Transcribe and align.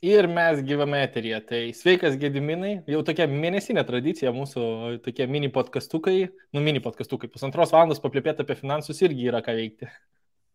Ir 0.00 0.24
mes 0.32 0.62
gyvame 0.64 1.02
eteryje. 1.04 1.38
Tai 1.48 1.58
sveikas 1.76 2.14
Gediminai, 2.20 2.70
jau 2.88 3.02
tokia 3.04 3.26
mėnesinė 3.28 3.82
tradicija 3.84 4.32
mūsų, 4.32 4.62
tokie 5.04 5.26
mini 5.28 5.50
podkastukai, 5.52 6.14
nu 6.56 6.62
mini 6.64 6.80
podkastukai, 6.80 7.28
pusantros 7.34 7.74
valandos 7.74 8.00
paplėpėti 8.00 8.46
apie 8.46 8.56
finansus 8.56 9.02
irgi 9.04 9.28
yra 9.28 9.42
ką 9.44 9.58
veikti. 9.58 9.90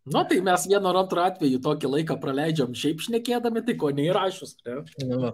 Na 0.06 0.22
tai 0.24 0.38
mes 0.38 0.68
vienu 0.70 0.86
ar 0.86 1.00
antru 1.00 1.22
atveju 1.24 1.58
tokį 1.66 1.90
laiką 1.90 2.16
praleidžiam 2.22 2.76
šiaip 2.78 3.00
šnekėdami, 3.02 3.64
tai 3.66 3.74
ko 3.82 3.88
neįrašus. 3.90 4.52
Ne? 4.68 4.76
Nu, 5.02 5.32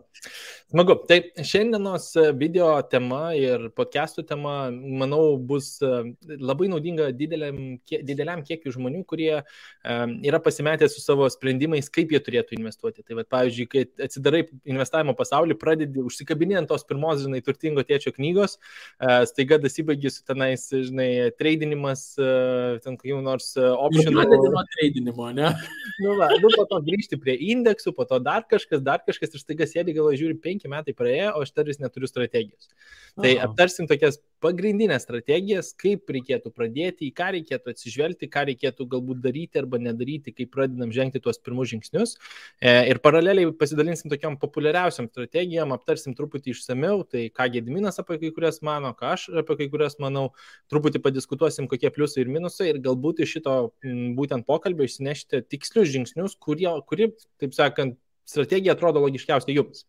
smagu. 0.72 0.96
Tai 1.10 1.18
šiandienos 1.50 2.06
video 2.40 2.70
tema 2.88 3.34
ir 3.36 3.66
podcastų 3.76 4.24
tema, 4.30 4.54
manau, 4.72 5.36
bus 5.36 5.74
e, 5.84 6.14
labai 6.40 6.70
naudinga 6.72 7.10
dideliam, 7.12 7.58
dideliam 7.84 8.46
kiekiu 8.48 8.72
žmonių, 8.78 9.02
kurie 9.10 9.34
um, 9.42 10.14
yra 10.24 10.40
pasimetę 10.40 10.88
su 10.88 11.04
savo 11.04 11.28
sprendimais, 11.36 11.92
kaip 11.92 12.16
jie 12.16 12.24
turėtų 12.24 12.56
investuoti. 12.56 13.04
Tai, 13.04 13.20
va, 13.20 13.28
pavyzdžiui, 13.36 13.68
kai 13.76 13.84
atsidarai 14.08 14.46
investavimo 14.72 15.18
pasaulį, 15.20 15.60
pradedi 15.60 16.00
užsikabinėjant 16.08 16.72
tos 16.72 16.88
pirmos, 16.88 17.20
žinai, 17.26 17.44
turtingo 17.44 17.84
tėčio 17.84 18.16
knygos, 18.16 18.56
uh, 19.04 19.28
staiga 19.28 19.60
dasibaigi 19.60 20.16
su 20.16 20.24
tenais, 20.24 20.70
žinai, 20.72 21.12
tradinimas, 21.36 22.08
uh, 22.24 22.80
ten 22.88 22.96
kokių 22.96 23.20
nors 23.28 23.52
optionų 23.60 24.61
nuo 24.62 24.70
tradinimo, 24.76 25.30
ne? 25.36 25.52
nu, 26.04 26.16
va, 26.20 26.30
nu, 26.38 26.52
po 26.56 26.66
to 26.70 26.80
grįžti 26.86 27.20
prie 27.22 27.36
indeksų, 27.52 27.96
po 27.98 28.06
to 28.10 28.22
dar 28.24 28.46
kažkas, 28.50 28.84
dar 28.86 29.02
kažkas 29.06 29.34
ir 29.36 29.44
staiga 29.44 29.68
sėdi 29.70 29.96
galvo, 29.98 30.14
žiūri, 30.18 30.38
penki 30.42 30.72
metai 30.72 30.96
praėjo, 30.98 31.34
o 31.36 31.46
aš 31.46 31.54
dar 31.58 31.70
vis 31.70 31.82
neturiu 31.82 32.10
strategijos. 32.10 32.70
Tai 33.20 33.34
Aha. 33.34 33.50
aptarsim 33.50 33.90
tokias 33.90 34.22
pagrindinės 34.42 35.06
strategijas, 35.06 35.72
kaip 35.78 36.10
reikėtų 36.12 36.52
pradėti, 36.56 37.08
į 37.10 37.16
ką 37.18 37.30
reikėtų 37.38 37.74
atsižvelgti, 37.74 38.30
ką 38.32 38.46
reikėtų 38.50 38.88
galbūt 38.92 39.22
daryti 39.24 39.62
arba 39.62 39.80
nedaryti, 39.82 40.34
kai 40.36 40.48
pradedam 40.50 40.94
žengti 40.96 41.22
tuos 41.24 41.40
pirmus 41.42 41.72
žingsnius. 41.72 42.16
E, 42.60 42.74
ir 42.92 43.02
paraleliai 43.04 43.52
pasidalinsim 43.58 44.12
tokiam 44.12 44.38
populiariausiam 44.42 45.10
strategijom, 45.12 45.74
aptarsim 45.76 46.16
truputį 46.18 46.56
išsameu, 46.56 47.04
tai 47.08 47.28
ką 47.34 47.50
Gediminas 47.56 48.02
apie 48.02 48.20
kai 48.22 48.34
kurias 48.36 48.62
mano, 48.66 48.94
ką 48.98 49.14
aš 49.16 49.28
apie 49.44 49.60
kai 49.64 49.70
kurias 49.74 49.98
manau, 50.02 50.30
truputį 50.72 51.04
padiskutuosim, 51.06 51.70
kokie 51.72 51.92
pliusai 51.94 52.26
ir 52.26 52.32
minusai 52.34 52.72
ir 52.72 52.82
galbūt 52.84 53.24
iš 53.26 53.38
šito 53.38 53.58
būtent 54.18 54.48
pokalbio 54.48 54.88
išsinešti 54.88 55.46
tikslius 55.52 55.92
žingsnius, 55.94 56.38
kurie, 56.42 56.70
kuri, 56.90 57.12
taip 57.42 57.56
sakant, 57.58 58.00
strategija 58.32 58.76
atrodo 58.76 59.04
logiškiausia 59.04 59.54
jums. 59.56 59.84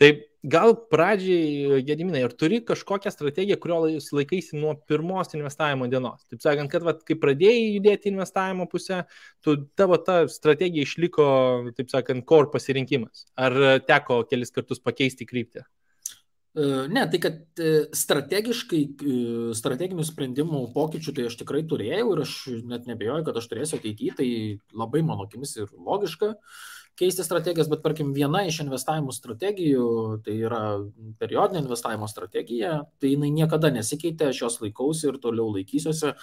Tai 0.00 0.10
gal 0.54 0.74
pradžiai, 0.90 1.82
Gediminai, 1.86 2.24
ar 2.26 2.32
turi 2.38 2.62
kažkokią 2.66 3.12
strategiją, 3.12 3.58
kurio 3.62 3.82
laikaisi 4.16 4.58
nuo 4.58 4.74
pirmos 4.88 5.34
investavimo 5.36 5.90
dienos? 5.90 6.24
Taip 6.30 6.42
sakant, 6.44 6.72
kad 6.72 6.86
vat, 6.86 7.04
kai 7.08 7.18
pradėjai 7.18 7.68
judėti 7.76 8.10
investavimo 8.10 8.66
pusę, 8.70 9.04
tu, 9.44 9.58
tavo 9.78 10.00
ta 10.02 10.22
strategija 10.30 10.88
išliko, 10.88 11.28
taip 11.76 11.92
sakant, 11.92 12.26
core 12.26 12.50
pasirinkimas. 12.54 13.28
Ar 13.36 13.58
teko 13.86 14.22
kelis 14.30 14.54
kartus 14.54 14.82
pakeisti 14.82 15.28
kryptį? 15.28 15.66
E, 16.52 16.64
ne, 16.88 17.06
tai 17.08 17.16
kad 17.16 17.60
e, 17.64 17.70
strategiškai, 17.96 18.80
e, 18.84 19.14
strateginių 19.56 20.04
sprendimų 20.04 20.66
pokyčių 20.74 21.14
tai 21.16 21.24
aš 21.30 21.38
tikrai 21.40 21.62
turėjau 21.64 22.10
ir 22.12 22.20
aš 22.26 22.34
net 22.68 22.84
nebejoju, 22.90 23.24
kad 23.24 23.38
aš 23.40 23.48
turėsiu 23.48 23.78
ateityje, 23.78 24.16
tai 24.18 24.28
labai 24.76 25.00
mano 25.06 25.24
akimis 25.24 25.56
ir 25.56 25.72
logiška 25.72 26.34
keisti 26.98 27.24
strategijas, 27.24 27.68
bet 27.70 27.82
tarkim 27.84 28.12
viena 28.16 28.44
iš 28.46 28.60
investavimo 28.64 29.12
strategijų, 29.14 29.86
tai 30.24 30.36
yra 30.44 30.62
periodinė 31.20 31.64
investavimo 31.64 32.08
strategija, 32.10 32.82
tai 33.00 33.14
jinai 33.14 33.32
niekada 33.34 33.72
nesikeitė, 33.74 34.30
aš 34.30 34.42
jos 34.44 34.58
laikausi 34.64 35.08
ir 35.10 35.20
toliau 35.22 35.50
laikysiuosi. 35.56 36.14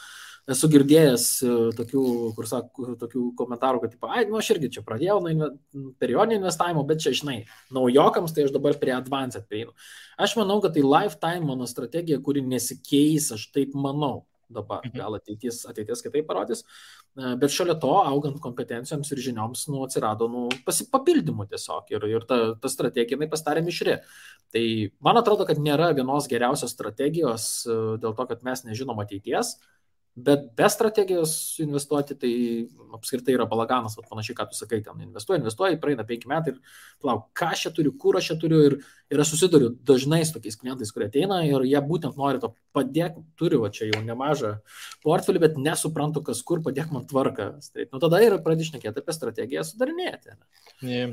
Esu 0.50 0.66
girdėjęs 0.72 1.24
e, 1.46 1.56
tokių, 1.78 2.04
kur 2.34 2.48
sako, 2.50 2.96
tokių 2.98 3.26
komentarų, 3.38 3.84
kad, 3.84 3.98
ai, 4.08 4.24
nu 4.26 4.40
aš 4.40 4.56
irgi 4.56 4.72
čia 4.78 4.82
pradėjau 4.88 5.20
nuo 5.22 5.50
periodinio 6.02 6.40
investavimo, 6.40 6.82
bet 6.90 7.04
čia, 7.04 7.14
žinai, 7.20 7.36
naujokams, 7.76 8.34
tai 8.34 8.48
aš 8.48 8.56
dabar 8.56 8.80
prie 8.82 8.96
advanced 8.96 9.46
prieinu. 9.52 9.76
Aš 10.18 10.34
manau, 10.40 10.58
kad 10.64 10.74
tai 10.74 10.82
lifetime 10.86 11.46
mano 11.46 11.70
strategija, 11.70 12.18
kuri 12.26 12.42
nesikeis, 12.48 13.30
aš 13.36 13.46
taip 13.54 13.78
manau 13.78 14.24
dabar, 14.50 14.84
mhm. 14.86 14.98
gal 14.98 15.18
ateities, 15.18 15.62
ateities 15.70 16.04
kitaip 16.06 16.28
parodys, 16.28 16.64
e, 16.66 17.34
bet 17.40 17.54
šalia 17.54 17.78
to, 17.82 17.94
augant 18.12 18.40
kompetencijoms 18.44 19.14
ir 19.14 19.24
žinioms, 19.30 19.68
nu, 19.72 19.84
atsirado 19.86 20.30
nu, 20.32 20.48
papildymų 20.66 21.48
tiesiog 21.54 21.94
ir, 21.96 22.08
ir 22.10 22.28
ta, 22.30 22.40
ta 22.60 22.72
strategija, 22.72 23.18
jinai 23.18 23.30
pastarė 23.32 23.64
mišri. 23.66 24.00
Tai 24.54 24.64
man 25.06 25.22
atrodo, 25.22 25.46
kad 25.50 25.62
nėra 25.62 25.92
vienos 25.98 26.30
geriausios 26.32 26.74
strategijos 26.76 27.50
e, 27.66 27.82
dėl 28.02 28.18
to, 28.18 28.30
kad 28.34 28.46
mes 28.48 28.66
nežinom 28.66 29.06
ateities, 29.06 29.56
Bet 30.26 30.48
be 30.58 30.68
strategijos 30.72 31.34
investuoti, 31.64 32.16
tai 32.20 32.32
apskritai 32.96 33.36
yra 33.36 33.46
balaganas, 33.50 33.96
o 34.00 34.04
panašiai, 34.04 34.36
ką 34.38 34.46
tu 34.50 34.58
sakai, 34.58 34.80
ten 34.84 35.02
investuoji, 35.06 35.40
investuoji, 35.44 35.78
praeina 35.82 36.06
penki 36.08 36.30
metai 36.30 36.56
ir 36.56 36.78
plauk, 37.04 37.28
ką 37.38 37.50
aš 37.54 37.66
čia 37.66 37.72
turiu, 37.78 37.94
kur 38.02 38.18
aš 38.18 38.32
čia 38.32 38.38
turiu 38.42 38.60
ir, 38.66 38.76
ir 39.14 39.22
aš 39.22 39.34
susiduriu 39.36 39.70
dažnai 39.88 40.22
su 40.26 40.34
tokiais 40.36 40.58
klientais, 40.60 40.92
kurie 40.96 41.08
ateina 41.08 41.42
ir 41.48 41.66
jie 41.70 41.82
būtent 41.92 42.18
nori 42.20 42.42
to 42.44 42.52
padėk, 42.76 43.20
turiu 43.40 43.62
va, 43.64 43.70
čia 43.76 43.92
jau 43.92 44.02
nemažą 44.06 44.56
portfelį, 45.06 45.44
bet 45.46 45.60
nesuprantu, 45.62 46.24
kas 46.26 46.42
kur, 46.48 46.64
padėk 46.66 46.90
man 46.96 47.06
tvarką. 47.10 47.52
Tai, 47.70 47.86
nu 47.94 48.02
tada 48.02 48.24
ir 48.26 48.40
pradėšnekėti 48.46 49.04
apie 49.04 49.16
strategiją 49.16 49.66
sudarinėti. 49.68 50.36
Ne. 50.88 51.04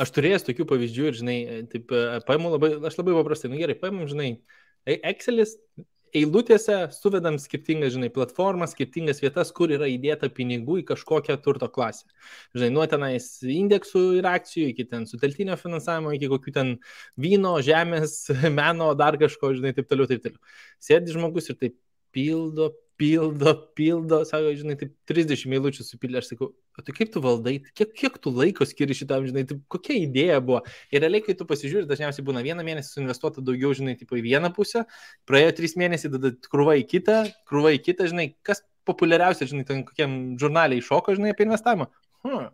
Aš 0.00 0.14
turėjęs 0.16 0.48
tokių 0.48 0.66
pavyzdžių 0.72 1.10
ir, 1.10 1.20
žinai, 1.20 1.38
taip, 1.70 1.92
paimu 2.26 2.56
labai, 2.56 2.72
aš 2.88 2.98
labai 2.98 3.20
paprastai, 3.20 3.52
nu 3.52 3.60
gerai, 3.60 3.78
paimam, 3.78 4.08
žinai, 4.10 4.32
Excelis 4.88 5.58
eilutėse 6.16 6.76
suvedam 6.96 7.36
skirtingas, 7.40 7.92
žinai, 7.94 8.08
platformas, 8.14 8.72
skirtingas 8.74 9.22
vietas, 9.22 9.52
kur 9.54 9.72
yra 9.74 9.88
įdėta 9.90 10.30
pinigų 10.34 10.80
į 10.82 10.86
kažkokią 10.92 11.38
turto 11.44 11.68
klasę. 11.72 12.08
Žinai, 12.56 12.70
nuo 12.74 12.86
tenais 12.90 13.28
indeksų 13.42 14.04
ir 14.20 14.28
akcijų, 14.30 14.72
iki 14.72 14.88
ten 14.88 15.06
suteltinio 15.10 15.58
finansavimo, 15.60 16.14
iki 16.16 16.30
kokių 16.32 16.54
ten 16.56 16.74
vyno, 17.20 17.56
žemės, 17.64 18.20
meno, 18.60 18.92
dar 18.98 19.20
kažko, 19.20 19.54
žinai, 19.58 19.74
taip 19.76 19.90
toliau, 19.90 20.08
taip 20.10 20.24
toliau. 20.24 20.58
Sėdi 20.82 21.16
žmogus 21.16 21.52
ir 21.52 21.60
taip 21.60 21.78
pildo, 22.14 22.72
pildo, 22.98 23.52
pildo, 23.78 24.20
sako, 24.26 24.50
žinai, 24.58 24.74
taip 24.80 24.92
30 25.08 25.54
eilučių 25.56 25.86
supildė, 25.86 26.20
aš 26.20 26.32
sakau, 26.32 26.50
o 26.52 26.84
tai 26.84 26.94
kaip 26.96 27.12
tu 27.14 27.22
valdai, 27.22 27.54
kiek, 27.78 27.92
kiek 27.96 28.18
tu 28.22 28.32
laiko 28.34 28.66
skiri 28.68 28.96
šitam, 28.98 29.26
žinai, 29.28 29.44
tai 29.48 29.58
kokia 29.70 29.96
idėja 30.02 30.40
buvo. 30.44 30.64
Ir 30.90 31.04
realiai, 31.04 31.22
kai 31.24 31.36
tu 31.38 31.46
pasižiūri, 31.48 31.86
dažniausiai 31.90 32.26
būna 32.26 32.42
vieną 32.46 32.66
mėnesį 32.66 32.98
suinvestuota 32.98 33.44
daugiau, 33.46 33.70
žinai, 33.78 33.94
tipo 34.00 34.18
į 34.18 34.24
vieną 34.26 34.50
pusę, 34.56 34.84
praėjo 35.30 35.54
trys 35.60 35.78
mėnesiai, 35.78 36.12
tada 36.18 36.34
krūva 36.50 36.78
į 36.82 36.86
kitą, 36.90 37.20
krūva 37.48 37.76
į 37.78 37.82
kitą, 37.86 38.10
žinai, 38.10 38.32
kas 38.46 38.64
populiariausia, 38.88 39.48
žinai, 39.50 39.66
ten 39.68 39.86
kokiam 39.86 40.18
žurnaliai 40.40 40.82
iššoko, 40.82 41.14
žinai, 41.18 41.36
apie 41.36 41.46
investavimą. 41.46 41.90
Hmm 42.26 42.50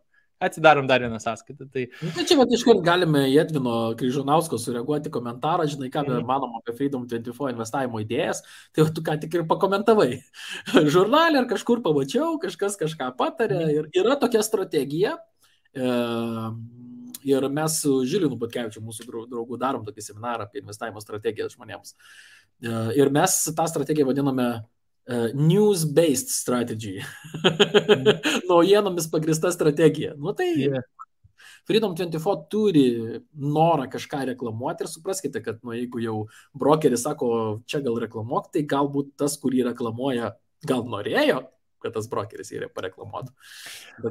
atsidarom 0.48 0.88
dar 0.90 1.02
vieną 1.04 1.18
sąskaitą. 1.22 1.68
Tai... 1.72 1.86
Tai 2.16 2.24
čia, 2.28 2.38
bet 2.40 2.54
iš 2.56 2.64
kur 2.66 2.80
galime 2.84 3.24
Jedvino 3.30 3.76
Kryžanausko 3.98 4.58
sureaguoti 4.60 5.12
komentarą, 5.14 5.66
žinai, 5.70 5.90
ką 5.94 6.04
mm. 6.06 6.26
manom 6.28 6.54
apie 6.60 6.76
Freedom 6.78 7.06
24 7.10 7.54
investavimo 7.54 8.02
idėjas, 8.02 8.44
tai 8.74 8.86
tu 8.94 9.04
ką 9.06 9.18
tik 9.22 9.38
ir 9.38 9.48
pakomentavai. 9.50 10.10
Žurnalė 10.94 11.42
ar 11.42 11.50
kažkur 11.50 11.82
pamačiau, 11.84 12.38
kažkas 12.42 12.78
kažką 12.80 13.12
patarė 13.18 13.60
mm. 13.62 13.74
ir 13.74 14.04
yra 14.04 14.18
tokia 14.20 14.44
strategija. 14.46 15.16
E, 15.74 15.90
ir 17.24 17.48
mes 17.48 17.80
su 17.82 17.96
Žilinu 18.08 18.38
Patkevičiu, 18.40 18.82
mūsų 18.84 19.08
draugų, 19.08 19.58
darom 19.60 19.84
tokį 19.86 20.04
seminarą 20.04 20.48
apie 20.48 20.62
investavimo 20.62 21.02
strategiją 21.02 21.48
žmonėms. 21.54 21.94
E, 21.94 22.72
ir 23.00 23.10
mes 23.14 23.36
tą 23.56 23.66
strategiją 23.70 24.08
vadiname 24.10 24.48
news-based 25.34 26.32
strategy. 26.32 26.98
mm. 27.44 28.08
Naujienomis 28.50 29.10
pagrista 29.12 29.52
strategija. 29.52 30.14
Nu 30.16 30.32
tai 30.32 30.52
yeah. 30.56 30.84
Freedom 31.64 31.94
24 31.96 32.44
turi 32.52 32.84
norą 33.32 33.86
kažką 33.88 34.24
reklamuoti 34.34 34.84
ir 34.84 34.90
supraskite, 34.92 35.40
kad 35.44 35.62
nu, 35.64 35.72
jeigu 35.72 36.02
jau 36.02 36.16
brokeris 36.52 37.06
sako, 37.06 37.28
čia 37.64 37.80
gal 37.84 37.96
reklamuok, 38.02 38.50
tai 38.52 38.66
galbūt 38.68 39.14
tas, 39.20 39.38
kurį 39.40 39.64
reklamuoja, 39.70 40.34
gal 40.68 40.84
norėjo, 40.84 41.40
kad 41.80 41.96
tas 41.96 42.08
brokeris 42.12 42.52
jį 42.52 42.68
pareklamuotų. 42.76 43.32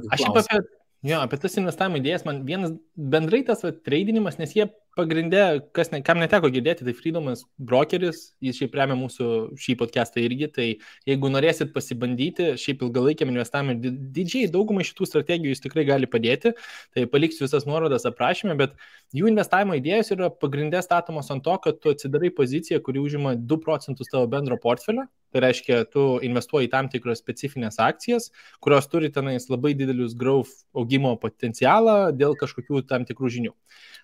Aš 0.09 0.25
apie, 0.31 0.63
jo, 1.11 1.19
apie 1.19 1.41
tas 1.45 1.59
investavimo 1.61 2.01
idėjas, 2.01 2.25
man 2.25 2.41
vienas 2.47 2.73
bendrai 2.97 3.43
tas 3.45 3.61
va, 3.65 3.69
tradinimas, 3.85 4.41
nes 4.41 4.57
jie 4.57 4.65
pagrindė, 4.97 5.41
kas 5.75 5.89
ne, 5.93 5.99
kam 6.05 6.19
neteko 6.21 6.49
girdėti, 6.53 6.85
tai 6.85 6.93
Freedomas 6.97 7.43
brokeris, 7.57 8.21
jis 8.43 8.59
šiaip 8.59 8.75
remia 8.77 8.97
mūsų 8.99 9.27
šį 9.59 9.75
podcastą 9.79 10.21
irgi, 10.21 10.49
tai 10.53 10.67
jeigu 11.09 11.31
norėsit 11.33 11.73
pasibandyti, 11.75 12.51
šiaip 12.61 12.85
ilgalaikiam 12.85 13.31
investavimui, 13.33 13.93
didžiai 14.15 14.51
daugumai 14.53 14.85
šitų 14.87 15.09
strategijų 15.09 15.55
jis 15.55 15.63
tikrai 15.65 15.87
gali 15.89 16.09
padėti, 16.09 16.53
tai 16.93 17.07
paliksiu 17.09 17.47
visas 17.47 17.65
nuorodas 17.69 18.07
aprašymę, 18.09 18.57
bet 18.59 18.77
jų 19.17 19.31
investavimo 19.31 19.79
idėjos 19.79 20.13
yra 20.17 20.29
pagrindė 20.29 20.83
statomos 20.85 21.31
ant 21.33 21.45
to, 21.47 21.57
kad 21.65 21.81
tu 21.81 21.93
atsidarai 21.93 22.33
poziciją, 22.33 22.81
kuri 22.85 23.01
užima 23.01 23.33
2 23.37 23.59
procentus 23.65 24.13
tavo 24.13 24.29
bendro 24.29 24.59
portfelio, 24.61 25.07
tai 25.33 25.41
reiškia, 25.47 25.79
tu 25.89 26.05
investuoji 26.21 26.69
tam 26.69 26.87
tikras 26.93 27.17
specifines 27.23 27.79
akcijas, 27.81 28.29
kurios 28.61 28.85
turi 28.91 29.09
tenais 29.13 29.49
labai 29.49 29.73
didelius 29.73 30.13
growth 30.13 30.53
augimo 30.77 31.15
potencialą 31.17 32.13
dėl 32.13 32.37
kažkokių 32.37 32.83
tam 32.89 33.07
tikrų 33.09 33.31
žinių. 33.33 33.53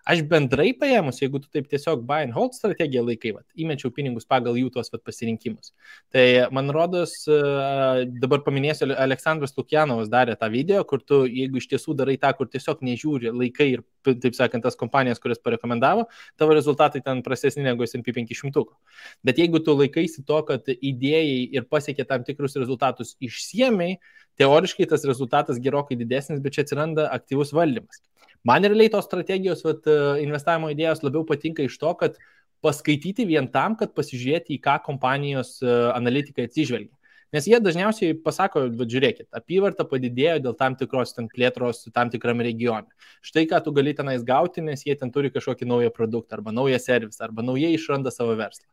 Aš 0.09 0.24
bendrai 0.31 0.71
paėmus, 0.79 1.19
jeigu 1.21 1.41
tu 1.43 1.49
taip 1.53 1.67
tiesiog 1.71 2.01
buy 2.07 2.25
and 2.25 2.33
hold 2.35 2.55
strategiją 2.57 3.03
laikai, 3.05 3.33
vat, 3.35 3.45
įmečiau 3.59 3.91
pinigus 3.95 4.27
pagal 4.29 4.57
jų 4.59 4.71
tuos 4.73 4.91
vat, 4.93 5.03
pasirinkimus. 5.05 5.73
Tai 6.13 6.25
man 6.55 6.71
rodos, 6.75 7.15
dabar 7.27 8.43
paminėsiu, 8.45 8.89
Aleksandras 8.95 9.55
Lukjanovas 9.57 10.11
darė 10.11 10.37
tą 10.39 10.49
video, 10.53 10.83
kur 10.87 11.03
tu, 11.03 11.21
jeigu 11.27 11.61
iš 11.61 11.69
tiesų 11.73 11.95
darai 11.99 12.17
tą, 12.21 12.31
kur 12.37 12.49
tiesiog 12.51 12.83
nežiūri 12.85 13.33
laikai 13.35 13.69
ir, 13.75 13.83
taip 14.07 14.37
sakant, 14.37 14.65
tas 14.65 14.79
kompanijas, 14.79 15.21
kurias 15.21 15.41
parekomendavo, 15.43 16.07
tavo 16.39 16.55
rezultatai 16.57 17.03
ten 17.05 17.23
prastesni 17.25 17.65
negu 17.65 17.85
SP 17.87 18.15
500. 18.15 18.65
Bet 19.27 19.41
jeigu 19.41 19.61
tu 19.63 19.75
laikaisi 19.77 20.25
to, 20.27 20.39
kad 20.47 20.67
idėjai 20.73 21.49
ir 21.59 21.67
pasiekė 21.69 22.07
tam 22.09 22.25
tikrus 22.27 22.57
rezultatus 22.59 23.15
išsiemiai, 23.23 23.99
teoriškai 24.39 24.87
tas 24.89 25.03
rezultatas 25.07 25.59
gerokai 25.59 25.99
didesnis, 25.99 26.39
bet 26.43 26.55
čia 26.55 26.63
atsiranda 26.65 27.09
aktyvus 27.11 27.51
valdymas. 27.55 28.01
Man 28.47 28.63
realiai 28.63 28.91
tos 28.91 29.07
strategijos 29.09 29.65
vat, 29.65 29.88
investavimo 30.24 30.69
idėjos 30.71 31.03
labiau 31.03 31.25
patinka 31.27 31.65
iš 31.65 31.75
to, 31.81 31.91
kad 32.00 32.19
paskaityti 32.63 33.25
vien 33.27 33.47
tam, 33.51 33.75
kad 33.80 33.94
pasižiūrėti, 33.95 34.57
į 34.57 34.63
ką 34.63 34.80
kompanijos 34.86 35.57
e, 35.63 35.75
analitikai 35.95 36.47
atsižvelgia. 36.50 36.95
Nes 37.36 37.45
jie 37.45 37.59
dažniausiai 37.62 38.15
pasako, 38.25 38.63
va, 38.74 38.88
žiūrėkit, 38.89 39.27
apyvarta 39.38 39.86
padidėjo 39.86 40.39
dėl 40.47 40.56
tam 40.57 40.75
tikros 40.80 41.13
ten 41.13 41.27
plėtros 41.30 41.83
tam 41.94 42.09
tikram 42.09 42.41
regione. 42.41 42.89
Štai 43.25 43.45
ką 43.51 43.59
tu 43.65 43.74
gali 43.75 43.94
tenais 43.94 44.25
gauti, 44.25 44.63
nes 44.65 44.81
jie 44.88 44.95
ten 44.97 45.13
turi 45.13 45.30
kažkokį 45.36 45.68
naują 45.69 45.94
produktą 45.94 46.39
arba 46.39 46.56
naują 46.56 46.80
servisą 46.81 47.27
arba 47.27 47.45
naujai 47.45 47.75
išranda 47.77 48.12
savo 48.15 48.33
verslą. 48.39 48.65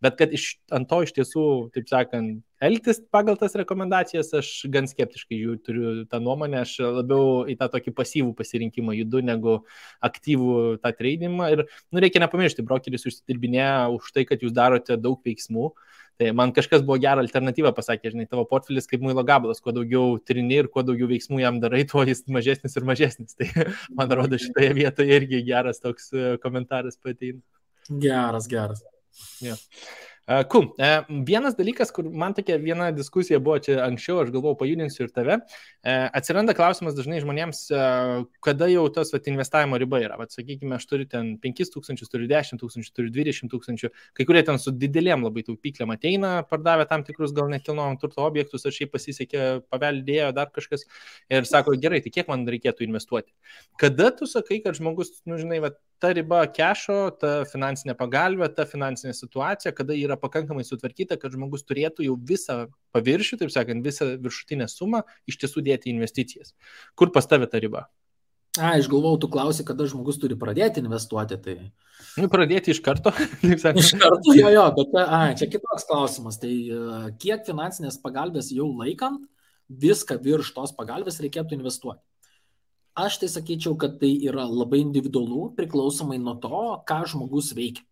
Bet 0.00 0.16
kad 0.16 0.32
iš, 0.32 0.54
ant 0.72 0.88
to 0.88 1.02
iš 1.04 1.12
tiesų, 1.12 1.44
taip 1.74 1.90
sakant, 1.90 2.40
elgtis 2.64 3.02
pagal 3.12 3.36
tas 3.40 3.52
rekomendacijas, 3.58 4.30
aš 4.38 4.48
gan 4.72 4.88
skeptiškai 4.88 5.36
jų 5.36 5.56
turiu 5.64 5.92
tą 6.08 6.20
nuomonę, 6.24 6.62
aš 6.64 6.78
labiau 7.00 7.42
į 7.44 7.58
tą 7.60 7.68
tokį 7.74 7.92
pasyvų 7.98 8.32
pasirinkimą 8.38 8.96
judu 8.96 9.20
negu 9.24 9.58
aktyvų 10.08 10.78
tą 10.80 10.94
tradingą. 10.96 11.50
Ir, 11.52 11.64
nu, 11.92 12.00
reikia 12.00 12.22
nepamiršti, 12.24 12.64
brokeris 12.64 13.04
užsidirbinėja 13.10 13.90
už 13.92 14.12
tai, 14.16 14.24
kad 14.28 14.40
jūs 14.44 14.56
darote 14.56 14.96
daug 15.00 15.20
veiksmų. 15.26 15.68
Tai 16.20 16.32
man 16.36 16.52
kažkas 16.52 16.82
buvo 16.84 16.98
gerą 17.00 17.22
alternatyvą 17.24 17.72
pasakė, 17.76 18.10
žinai, 18.12 18.26
tavo 18.28 18.44
portfelis 18.48 18.88
kaip 18.88 19.00
muilo 19.04 19.24
gabalas, 19.24 19.60
kuo 19.64 19.72
daugiau 19.72 20.18
trini 20.20 20.58
ir 20.60 20.68
kuo 20.72 20.84
daugiau 20.84 21.08
veiksmų 21.08 21.40
jam 21.40 21.60
darai, 21.62 21.86
tuo 21.88 22.04
jis 22.04 22.26
mažesnis 22.28 22.76
ir 22.76 22.88
mažesnis. 22.88 23.36
Tai 23.40 23.48
man 23.96 24.04
atrodo 24.04 24.40
šitoje 24.40 24.72
vietoje 24.76 25.16
irgi 25.16 25.40
geras 25.48 25.80
toks 25.80 26.12
e, 26.12 26.34
komentaras 26.44 27.00
pateina. 27.00 27.40
Geras, 28.04 28.48
geras. 28.52 28.84
Yeah. 29.40 29.56
Uh, 30.30 30.44
cool. 30.44 30.68
Uh, 30.78 31.24
vienas 31.26 31.56
dalykas, 31.58 31.90
kur 31.90 32.06
man 32.06 32.36
tokia 32.36 32.54
viena 32.62 32.92
diskusija 32.94 33.40
buvo 33.42 33.56
čia 33.64 33.80
anksčiau, 33.82 34.20
aš 34.22 34.28
galvojau, 34.30 34.60
pajudinsiu 34.60 35.08
ir 35.08 35.10
tave. 35.10 35.38
Uh, 35.40 36.06
atsiranda 36.14 36.54
klausimas 36.54 36.94
dažnai 36.94 37.18
žmonėms, 37.24 37.64
uh, 37.74 38.12
kada 38.46 38.68
jau 38.70 38.84
tas 38.94 39.10
vat, 39.10 39.26
investavimo 39.32 39.80
riba 39.82 39.98
yra. 40.04 40.20
Vat, 40.20 40.30
sakykime, 40.36 40.76
aš 40.76 40.86
turiu 40.86 41.08
ten 41.10 41.32
5 41.42 41.74
tūkstančius, 41.74 42.12
turiu 42.12 42.30
10 42.30 42.62
tūkstančių, 42.62 42.94
turiu 42.94 43.10
20 43.16 43.50
tūkstančių. 43.50 43.90
Kai 44.20 44.28
kurie 44.28 44.44
ten 44.46 44.62
su 44.62 44.70
didelėm 44.76 45.26
labai 45.26 45.42
taupyklėm 45.50 45.96
ateina, 45.96 46.32
pardavė 46.46 46.86
tam 46.92 47.02
tikrus 47.08 47.34
gal 47.34 47.50
nekilnojam 47.50 47.98
turto 47.98 48.22
objektus, 48.28 48.68
ar 48.70 48.76
šiaip 48.76 48.94
pasisekė, 48.94 49.50
paveldėjo 49.66 50.30
dar 50.38 50.54
kažkas 50.54 50.86
ir 51.26 51.50
sako, 51.50 51.74
gerai, 51.80 52.04
tai 52.06 52.14
kiek 52.20 52.30
man 52.30 52.46
reikėtų 52.46 52.86
investuoti. 52.86 53.34
Kada 53.82 54.12
tu 54.14 54.30
sakai, 54.30 54.62
kad 54.62 54.78
žmogus, 54.78 55.16
nu 55.26 55.42
žinai, 55.42 55.58
vat, 55.66 55.82
ta 56.00 56.10
riba 56.16 56.40
kešo, 56.48 56.98
ta 57.20 57.32
finansinė 57.48 57.94
pagalbė, 57.98 58.48
ta 58.56 58.64
finansinė 58.68 59.12
situacija, 59.16 59.72
kada 59.76 59.96
yra 59.96 60.16
pakankamai 60.20 60.64
sutvarkyta, 60.66 61.18
kad 61.20 61.34
žmogus 61.36 61.66
turėtų 61.68 62.06
jau 62.08 62.16
visą 62.30 62.62
paviršių, 62.96 63.40
taip 63.42 63.52
sakant, 63.54 63.84
visą 63.84 64.14
viršutinę 64.20 64.68
sumą 64.72 65.04
iš 65.30 65.40
tiesų 65.42 65.64
dėti 65.68 65.90
į 65.90 65.98
investicijas. 65.98 66.54
Kur 66.98 67.12
pas 67.14 67.28
tavę 67.28 67.50
ta 67.50 67.60
riba? 67.62 67.86
A, 68.58 68.72
aš 68.74 68.88
galvau, 68.90 69.14
tu 69.20 69.28
klausi, 69.30 69.62
kada 69.66 69.86
žmogus 69.86 70.16
turi 70.18 70.34
pradėti 70.38 70.82
investuoti. 70.82 71.36
Tai... 71.44 71.56
Nu, 72.18 72.26
pradėti 72.32 72.72
iš 72.74 72.80
karto. 72.82 73.12
iš 73.46 73.92
karto, 74.00 74.34
jo, 74.34 74.48
jo, 74.50 74.64
bet 74.74 74.96
a, 75.04 75.20
čia 75.38 75.46
kitoks 75.52 75.86
klausimas. 75.86 76.40
Tai 76.42 76.50
kiek 77.22 77.44
finansinės 77.46 78.00
pagalbės 78.02 78.50
jau 78.56 78.66
laikant, 78.72 79.22
viską 79.70 80.18
virš 80.24 80.50
tos 80.56 80.74
pagalbės 80.74 81.20
reikėtų 81.22 81.60
investuoti. 81.60 82.02
Aš 82.98 83.20
tai 83.22 83.28
sakyčiau, 83.30 83.76
kad 83.78 84.00
tai 84.00 84.10
yra 84.26 84.46
labai 84.50 84.80
individualu, 84.82 85.52
priklausomai 85.58 86.18
nuo 86.18 86.34
to, 86.42 86.62
ką 86.88 87.04
žmogus 87.12 87.52
veikia. 87.54 87.84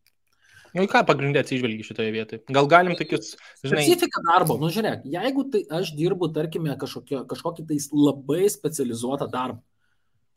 Nu, 0.77 0.85
ką 0.91 1.01
pagrindė 1.09 1.41
atsižvelgi 1.43 1.87
šitoje 1.87 2.11
vietoje? 2.13 2.43
Gal 2.53 2.69
galim 2.69 2.97
tokius, 2.99 3.33
žinai. 3.63 3.87
Specifika 3.87 4.21
darbo, 4.27 4.59
nu 4.61 4.69
žiūrėk, 4.73 5.07
jeigu 5.09 5.47
tai 5.53 5.63
aš 5.79 5.95
dirbu, 5.97 6.29
tarkime, 6.35 6.75
kažkokį, 6.81 7.23
kažkokį 7.31 7.65
tai 7.71 7.79
labai 7.95 8.51
specializuotą 8.53 9.31
darbą, 9.33 9.63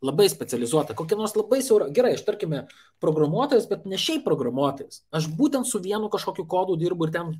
labai 0.02 0.26
specializuotą, 0.32 0.96
kokią 0.98 1.18
nors 1.20 1.36
labai 1.36 1.60
siaurą, 1.62 1.90
gerai, 1.94 2.14
aš 2.16 2.24
tarkime, 2.26 2.64
programuotojas, 3.02 3.68
bet 3.70 3.84
ne 3.88 4.00
šiaip 4.00 4.24
programuotojas. 4.26 5.02
Aš 5.14 5.28
būtent 5.36 5.68
su 5.68 5.82
vienu 5.84 6.08
kažkokiu 6.12 6.46
kodu 6.48 6.78
dirbu 6.80 7.10
ir 7.10 7.14
ten 7.14 7.34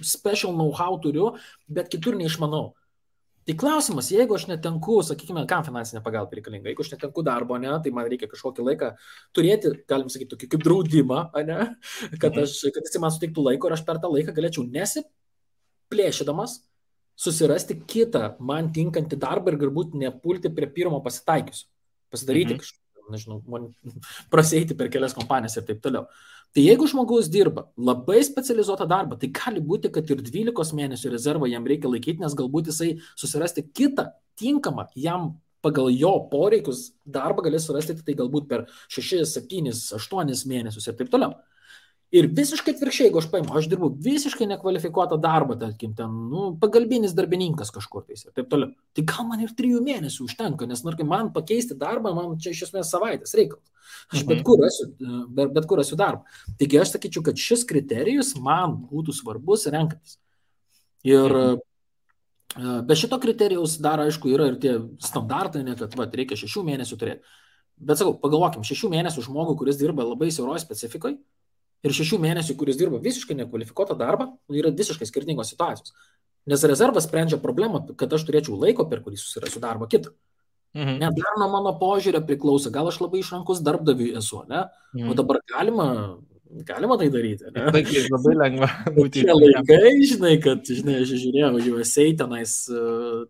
special 0.00 0.56
know-how 0.56 0.96
turiu, 1.02 1.34
bet 1.68 1.92
kitur 1.92 2.16
neišmanau. 2.18 2.70
Tai 3.50 3.56
klausimas, 3.58 4.06
jeigu 4.14 4.36
aš 4.36 4.44
netenku, 4.46 5.00
sakykime, 5.02 5.42
kam 5.50 5.64
finansinė 5.66 6.04
pagalba 6.04 6.36
reikalinga, 6.38 6.68
jeigu 6.70 6.84
aš 6.84 6.92
netenku 6.92 7.24
darbo, 7.26 7.56
ne, 7.58 7.72
tai 7.82 7.90
man 7.90 8.06
reikia 8.06 8.28
kažkokį 8.30 8.66
laiką 8.68 8.90
turėti, 9.34 9.72
galim 9.90 10.06
sakyti, 10.12 10.28
tokį 10.36 10.48
kaip 10.52 10.62
draudimą, 10.68 11.18
ne, 11.48 11.56
kad, 12.12 12.30
mhm. 12.30 12.44
aš, 12.44 12.60
kad 12.70 12.86
jis 12.86 13.00
man 13.02 13.10
suteiktų 13.10 13.42
laiko 13.48 13.66
ir 13.66 13.74
aš 13.74 13.82
per 13.88 13.98
tą 13.98 14.12
laiką 14.12 14.36
galėčiau 14.36 14.62
nesiplėšydamas 14.70 16.60
susirasti 17.18 17.80
kitą 17.90 18.36
man 18.38 18.70
tinkantį 18.76 19.18
darbą 19.18 19.50
ir 19.50 19.58
galbūt 19.64 19.98
nepulti 19.98 20.54
prie 20.54 20.70
pirmo 20.70 21.02
pasitaikiusio, 21.02 21.66
pasidaryti 22.14 22.54
mhm. 22.54 22.62
kažką, 22.62 23.10
nežinau, 23.16 23.42
man 23.50 23.72
praseiti 24.36 24.78
per 24.78 24.94
kelias 24.94 25.16
kompanijas 25.18 25.58
ir 25.58 25.66
taip 25.66 25.82
toliau. 25.82 26.06
Tai 26.50 26.64
jeigu 26.64 26.86
žmogus 26.90 27.28
dirba 27.30 27.68
labai 27.78 28.24
specializuotą 28.26 28.86
darbą, 28.90 29.18
tai 29.20 29.28
gali 29.30 29.60
būti, 29.62 29.90
kad 29.94 30.08
ir 30.10 30.22
12 30.26 30.74
mėnesių 30.74 31.12
rezervą 31.12 31.46
jam 31.46 31.68
reikia 31.68 31.90
laikyti, 31.92 32.18
nes 32.24 32.34
galbūt 32.34 32.72
jisai 32.72 32.96
susirasti 33.14 33.68
kitą 33.70 34.08
tinkamą 34.40 34.88
jam 34.98 35.36
pagal 35.62 35.92
jo 35.92 36.12
poreikius 36.32 36.88
darbą 37.06 37.44
galės 37.46 37.68
surasti 37.68 37.94
tai 38.02 38.16
galbūt 38.18 38.48
per 38.50 38.66
6, 38.90 39.22
7, 39.30 39.70
8 40.00 40.44
mėnesius 40.50 40.90
ir 40.90 40.98
taip 40.98 41.12
toliau. 41.12 41.36
Ir 42.10 42.26
visiškai 42.34 42.72
atvirkščiai, 42.74 43.06
jeigu 43.06 43.20
aš 43.20 43.28
paimu, 43.30 43.52
aš 43.54 43.68
dirbu 43.70 43.92
visiškai 44.02 44.48
nekvalifikuotą 44.50 45.14
darbą, 45.22 45.54
tarkim, 45.60 45.92
ten, 45.94 46.10
nu, 46.32 46.48
pagalbinis 46.58 47.14
darbininkas 47.14 47.70
kažkur 47.70 48.02
tais 48.08 48.24
ir 48.24 48.32
taip 48.34 48.48
toliau. 48.50 48.72
Tai 48.98 49.04
gal 49.06 49.28
man 49.28 49.44
ir 49.44 49.52
trijų 49.54 49.78
mėnesių 49.86 50.26
užtenka, 50.26 50.66
nes, 50.66 50.82
tarkim, 50.82 51.06
man 51.12 51.30
pakeisti 51.36 51.78
darbą, 51.78 52.10
man 52.16 52.34
čia 52.42 52.50
iš 52.50 52.64
esmės 52.66 52.90
savaitės 52.90 53.36
reikalas. 53.38 53.70
Aš 54.10 54.24
bet 54.26 54.40
mhm. 54.40 54.44
kur 54.48 54.66
esu, 54.66 54.88
bet, 55.30 55.54
bet 55.54 55.70
kur 55.70 55.84
esu 55.84 55.98
darbą. 55.98 56.26
Taigi 56.58 56.82
aš 56.82 56.96
sakyčiau, 56.96 57.22
kad 57.30 57.38
šis 57.38 57.62
kriterijus 57.70 58.34
man 58.42 58.74
būtų 58.90 59.14
svarbus 59.14 59.70
renkantis. 59.70 60.18
Ir 61.06 61.30
mhm. 61.30 61.62
e, 62.58 62.78
be 62.90 62.98
šito 62.98 63.22
kriterijaus 63.22 63.78
dar, 63.78 64.02
aišku, 64.02 64.34
yra 64.34 64.50
ir 64.50 64.58
tie 64.58 64.80
standartai, 65.06 65.62
ne, 65.62 65.78
kad 65.78 65.94
va, 65.94 66.10
reikia 66.10 66.42
šešių 66.42 66.66
mėnesių 66.74 66.98
turėti. 66.98 67.36
Bet 67.80 68.02
sakau, 68.02 68.18
pagalvokim, 68.18 68.66
šešių 68.66 68.90
mėnesių 68.98 69.30
žmogų, 69.30 69.60
kuris 69.62 69.78
dirba 69.78 70.04
labai 70.04 70.34
siauroje 70.34 70.66
specifikoje, 70.66 71.22
ir 71.86 71.96
šešių 71.96 72.18
mėnesių, 72.22 72.56
kuris 72.60 72.78
dirba 72.80 73.00
visiškai 73.02 73.36
nekvalifikuotą 73.42 73.96
darbą, 73.98 74.30
yra 74.52 74.72
visiškai 74.74 75.08
skirtingos 75.08 75.52
situacijos. 75.54 75.94
Nes 76.48 76.64
rezervas 76.64 77.06
sprendžia 77.06 77.38
problemą, 77.40 77.82
kad 78.00 78.12
aš 78.16 78.24
turėčiau 78.28 78.56
laiko, 78.60 78.86
per 78.88 79.02
kurį 79.04 79.20
susirasiu 79.20 79.62
darbą 79.62 79.88
kitą. 79.90 80.14
Mhm. 80.74 80.98
Net 81.02 81.16
dar 81.18 81.38
nuo 81.40 81.48
mano 81.50 81.74
požiūrio 81.78 82.22
priklauso, 82.26 82.70
gal 82.70 82.88
aš 82.88 83.00
labai 83.02 83.24
išrankus 83.24 83.62
darbdaviui 83.66 84.12
esu, 84.20 84.44
ne? 84.48 84.68
Mhm. 84.94 85.10
O 85.10 85.16
dabar 85.18 85.40
galima, 85.50 85.86
galima 86.68 86.98
tai 86.98 87.08
daryti. 87.10 87.50
Ne? 87.50 87.64
Tai 87.74 88.04
labai 88.14 88.36
lengva 88.38 88.68
būti. 88.96 89.24
Tie 89.26 89.34
laikai, 89.34 89.96
žinai, 90.12 90.36
kad, 90.42 90.62
žinai, 90.66 91.00
aš 91.02 91.16
žiūrėjau, 91.24 91.64
USA 91.74 92.06
tenais 92.22 92.54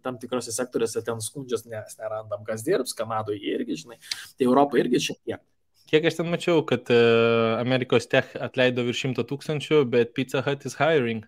tam 0.05 0.21
tikrose 0.21 0.53
sektoriuose 0.53 1.05
ten 1.07 1.25
skundžias, 1.25 1.65
nes 1.65 1.97
nerandam, 2.01 2.45
kas 2.45 2.67
dirbs, 2.67 2.97
Kanadoje 2.99 3.41
irgi, 3.41 3.81
žinai, 3.87 3.99
tai 4.37 4.49
Europoje 4.49 4.85
irgi 4.85 5.07
šiek 5.09 5.21
tiek. 5.25 5.43
Kiek 5.91 6.05
aš 6.07 6.21
ten 6.21 6.29
mačiau, 6.31 6.61
kad 6.67 6.87
uh, 6.95 7.59
Amerikos 7.59 8.07
tech 8.07 8.29
atleido 8.39 8.85
virš 8.87 9.01
šimto 9.05 9.25
tūkstančių, 9.27 9.83
bet 9.91 10.13
Pizza 10.15 10.43
Hut 10.47 10.63
is 10.69 10.77
hiring. 10.79 11.25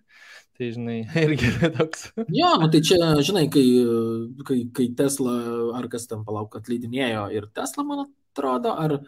Tai, 0.53 0.69
žinai, 0.77 1.01
irgi 1.25 1.49
toks. 1.75 2.13
Jo, 2.31 2.53
nu 2.63 2.69
tai 2.71 2.83
čia, 2.87 3.01
žinai, 3.25 3.49
kai, 3.51 3.65
kai, 4.47 4.61
kai 4.77 4.87
Tesla, 4.99 5.35
ar 5.79 5.89
kas 5.91 6.07
ten 6.11 6.23
palauk, 6.29 6.55
atleidinėjo 6.61 7.25
ir 7.35 7.49
Tesla, 7.57 7.83
man 7.89 8.05
atrodo, 8.05 8.77
ar 8.79 8.99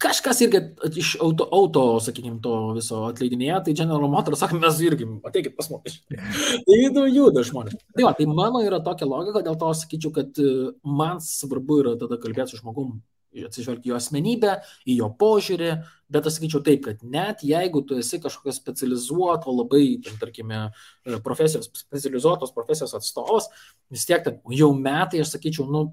kažkas 0.00 0.40
irgi 0.46 0.62
iš 1.02 1.16
auto, 1.20 1.48
auto 1.52 1.84
sakykime, 2.06 2.38
to 2.40 2.54
viso 2.78 3.02
atleidinėjo, 3.10 3.60
tai 3.66 3.76
General 3.82 4.08
Motors 4.08 4.40
sako, 4.44 4.62
mes 4.62 4.80
irgi, 4.86 5.10
ateikit 5.28 5.58
pas 5.58 5.68
mus. 5.74 5.98
tai 6.70 6.80
nu, 6.94 7.04
juda 7.10 7.44
žmonės. 7.44 7.76
Tai, 7.92 8.06
va, 8.06 8.14
tai 8.16 8.30
mano 8.30 8.62
yra 8.64 8.80
tokia 8.86 9.10
logika, 9.10 9.44
dėl 9.44 9.58
to 9.60 9.74
sakyčiau, 9.82 10.14
kad 10.14 10.40
e, 10.40 10.72
man 10.86 11.20
svarbu 11.24 11.82
yra 11.82 11.96
tada 12.00 12.16
kalbėti 12.22 12.54
su 12.54 12.62
žmogum 12.62 13.00
atsižvelgti 13.48 13.92
jo 13.92 13.98
asmenybę, 13.98 14.56
į 14.88 14.98
jo 15.02 15.08
požiūrį, 15.20 15.70
bet 16.12 16.26
aš 16.28 16.38
sakyčiau 16.38 16.62
taip, 16.64 16.82
kad 16.86 17.04
net 17.04 17.44
jeigu 17.46 17.82
tu 17.86 17.98
esi 18.00 18.20
kažkokios 18.22 18.58
specializuoto, 18.60 19.52
labai, 19.52 20.00
tarkime, 20.20 20.68
e, 21.04 21.20
profesijos, 21.24 21.70
specializuotos 21.84 22.54
profesijos 22.56 22.96
atstovas, 22.96 23.50
vis 23.92 24.06
tiek 24.08 24.24
ten 24.24 24.40
jau 24.56 24.72
metai, 24.76 25.22
aš 25.22 25.36
sakyčiau, 25.36 25.68
nu, 25.70 25.86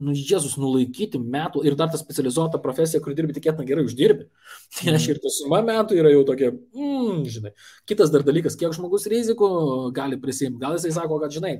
nu, 0.00 0.14
Jėzus, 0.16 0.56
nulaikyti 0.60 1.20
metų 1.20 1.62
ir 1.68 1.76
dar 1.78 1.90
tą 1.92 2.00
specializuotą 2.00 2.60
profesiją, 2.62 3.02
kur 3.04 3.14
dirbi 3.16 3.36
tikėtina 3.36 3.66
gerai 3.68 3.84
uždirbi. 3.84 4.30
Tai 4.78 4.94
aš 4.96 5.10
ir 5.12 5.20
ta 5.20 5.32
suma 5.34 5.60
metų 5.66 5.98
yra 6.00 6.12
jau 6.14 6.22
tokia, 6.28 6.54
mm, 6.56 7.26
žinai. 7.28 7.52
Kitas 7.88 8.12
dar 8.14 8.24
dalykas, 8.24 8.56
kiek 8.56 8.72
žmogus 8.76 9.04
rizikų 9.12 9.50
gali 9.96 10.16
prisimti. 10.20 10.60
Gal 10.62 10.78
jisai 10.78 10.94
sako, 10.96 11.20
kad, 11.20 11.34
žinai, 11.36 11.58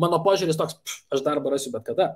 mano 0.00 0.22
požiūris 0.24 0.56
toks, 0.56 0.78
pff, 0.80 1.04
aš 1.12 1.24
darbą 1.26 1.52
rasiu 1.52 1.74
bet 1.74 1.84
kada. 1.84 2.14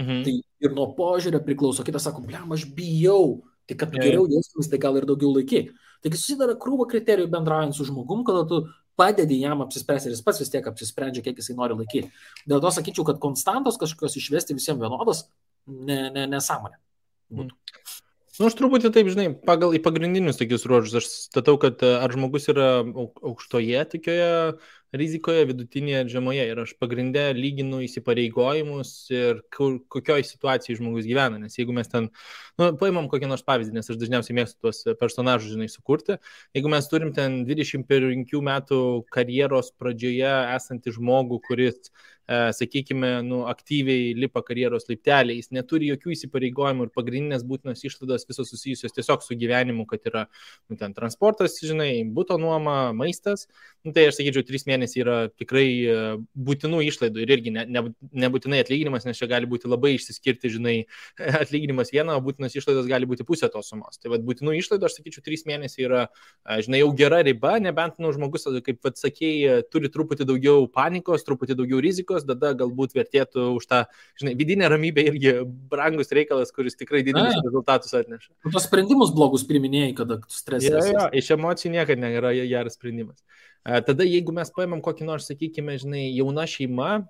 Mhm. 0.00 0.22
Tai 0.26 0.34
ir 0.66 0.74
nuo 0.76 0.90
požiūrio 0.96 1.40
priklauso. 1.44 1.84
Kitas 1.86 2.04
sako, 2.08 2.24
blem, 2.26 2.50
aš 2.52 2.66
bijau. 2.76 3.44
Tai 3.66 3.74
kad 3.80 3.90
tu 3.90 3.98
geriau 3.98 4.28
jaustumės, 4.30 4.68
tai 4.70 4.78
gal 4.78 4.98
ir 4.98 5.06
daugiau 5.08 5.32
laikyk. 5.34 5.72
Taigi 6.04 6.18
susidara 6.20 6.54
krūva 6.60 6.86
kriterijų 6.90 7.30
bendraujant 7.32 7.74
su 7.74 7.86
žmogum, 7.88 8.22
kada 8.26 8.44
tu 8.46 8.60
padedi 8.96 9.40
jam 9.40 9.64
apsispręsti 9.64 10.10
ir 10.10 10.14
jis 10.14 10.22
pats 10.24 10.40
vis 10.40 10.52
tiek 10.52 10.66
apsisprendžia, 10.70 11.24
kiek 11.24 11.40
jisai 11.40 11.56
nori 11.58 11.76
laikyti. 11.76 12.12
Dėl 12.48 12.62
to 12.62 12.70
sakyčiau, 12.72 13.04
kad 13.08 13.20
konstantos 13.22 13.80
kažkokios 13.80 14.16
išvesti 14.20 14.56
visiems 14.56 14.80
vienodos 14.80 15.24
ne, 15.66 15.98
ne, 16.14 16.28
nesąmonė. 16.30 16.78
Mm. 17.34 17.50
Nu, 18.36 18.50
aš 18.50 18.56
truputį 18.58 18.90
taip, 18.92 19.08
žinai, 19.08 19.30
pagal 19.48 19.72
į 19.76 19.80
pagrindinius 19.84 20.36
tokius 20.36 20.66
ruožus, 20.68 20.98
aš 21.00 21.06
statau, 21.30 21.56
kad 21.60 21.80
ar 21.88 22.12
žmogus 22.12 22.50
yra 22.52 22.68
aukštoje 22.84 23.84
tokioje 23.94 24.32
rizikoje, 24.94 25.46
vidutinėje 25.48 26.02
ir 26.04 26.10
žemoje. 26.12 26.46
Ir 26.50 26.60
aš 26.62 26.74
pagrindę 26.80 27.24
lyginu 27.36 27.80
įsipareigojimus 27.86 28.92
ir 29.14 29.42
kur, 29.54 29.78
kokioj 29.92 30.24
situacijai 30.28 30.78
žmogus 30.78 31.08
gyvena. 31.08 31.40
Nes 31.42 31.58
jeigu 31.58 31.74
mes 31.76 31.90
ten, 31.90 32.10
nu, 32.60 32.70
paimam 32.80 33.10
kokį 33.12 33.30
nors 33.30 33.44
pavyzdį, 33.46 33.76
nes 33.78 33.90
aš 33.92 34.00
dažniausiai 34.00 34.38
mėgstu 34.40 34.66
tuos 34.66 34.82
personažus, 35.00 35.54
žinai, 35.56 35.68
sukurti. 35.72 36.18
Jeigu 36.56 36.72
mes 36.72 36.90
turim 36.92 37.14
ten 37.16 37.42
25 37.48 38.42
metų 38.50 38.82
karjeros 39.14 39.72
pradžioje 39.78 40.34
esantį 40.56 40.96
žmogų, 40.98 41.40
kuris 41.48 41.90
sakykime, 42.26 43.10
nu, 43.22 43.44
aktyviai 43.50 44.14
lipa 44.18 44.42
karjeros 44.46 44.88
laiptelį, 44.90 45.36
jis 45.38 45.52
neturi 45.54 45.90
jokių 45.92 46.12
įsipareigojimų 46.16 46.86
ir 46.86 46.92
pagrindinės 46.94 47.44
būtinos 47.46 47.84
išlaidos 47.86 48.26
visos 48.26 48.50
susijusios 48.50 48.94
tiesiog 48.96 49.22
su 49.22 49.36
gyvenimu, 49.38 49.86
kad 49.86 50.06
yra 50.08 50.24
nu, 50.68 50.78
ten 50.80 50.94
transportas, 50.96 51.58
žinai, 51.62 52.02
būto 52.16 52.38
nuoma, 52.40 52.92
maistas, 52.96 53.46
nu, 53.86 53.94
tai 53.94 54.08
aš 54.10 54.18
sakyčiau, 54.18 54.46
trys 54.46 54.66
mėnesiai 54.66 55.02
yra 55.04 55.16
tikrai 55.38 55.66
e, 55.86 55.98
būtinų 56.48 56.82
išlaidų 56.88 57.22
ir 57.22 57.34
irgi 57.36 57.54
ne, 57.54 57.66
ne, 57.70 57.84
nebūtinai 58.24 58.62
atlyginimas, 58.64 59.06
nes 59.06 59.20
čia 59.20 59.30
gali 59.30 59.48
būti 59.50 59.70
labai 59.70 59.94
išsiskirti, 59.96 60.50
žinai, 60.56 60.76
atlyginimas 61.42 61.94
viena, 61.94 62.16
o 62.16 62.24
būtinos 62.24 62.56
išlaidos 62.58 62.90
gali 62.90 63.08
būti 63.08 63.26
pusė 63.28 63.50
tos 63.52 63.70
sumos. 63.70 64.00
Tai 64.02 64.14
vad 64.14 64.26
būtinų 64.26 64.56
išlaidų, 64.60 64.88
aš 64.88 64.98
sakyčiau, 64.98 65.24
trys 65.26 65.46
mėnesiai 65.46 65.86
yra, 65.86 66.06
e, 66.42 66.58
žinai, 66.66 66.82
jau 66.82 66.90
gera 66.98 67.22
riba, 67.26 67.56
nebent, 67.62 68.00
nu, 68.02 68.10
žmogus, 68.16 68.48
kaip 68.66 68.82
vad 68.82 68.98
sakėjai, 68.98 69.62
turi 69.70 69.92
truputį 69.92 70.26
daugiau 70.28 70.66
panikos, 70.72 71.24
truputį 71.26 71.58
daugiau 71.58 71.82
rizikos 71.84 72.15
rizikos, 72.16 72.26
tada 72.26 72.52
galbūt 72.56 72.94
vertėtų 72.96 73.56
už 73.56 73.66
tą, 73.66 73.84
žinai, 74.20 74.34
vidinę 74.36 74.68
ramybę 74.68 75.04
irgi 75.10 75.44
brangus 75.70 76.12
reikalas, 76.12 76.52
kuris 76.52 76.76
tikrai 76.76 77.02
didelius 77.04 77.36
rezultatus 77.44 77.94
atneša. 77.94 78.32
Tu 78.42 78.52
tos 78.52 78.66
sprendimus 78.66 79.12
blogus 79.14 79.44
priminėjai, 79.46 79.94
kada 79.96 80.20
stresas. 80.28 80.86
Ja, 80.86 80.92
ja, 80.92 81.08
iš 81.12 81.30
emocijų 81.36 81.72
niekada 81.76 82.00
nėra 82.00 82.32
geras 82.46 82.76
sprendimas. 82.78 83.20
Tada, 83.66 84.04
jeigu 84.06 84.32
mes 84.32 84.50
paimam 84.54 84.80
kokį 84.80 85.06
nors, 85.08 85.26
sakykime, 85.26 85.74
žinai, 85.82 86.06
jauna 86.14 86.46
šeima, 86.46 87.06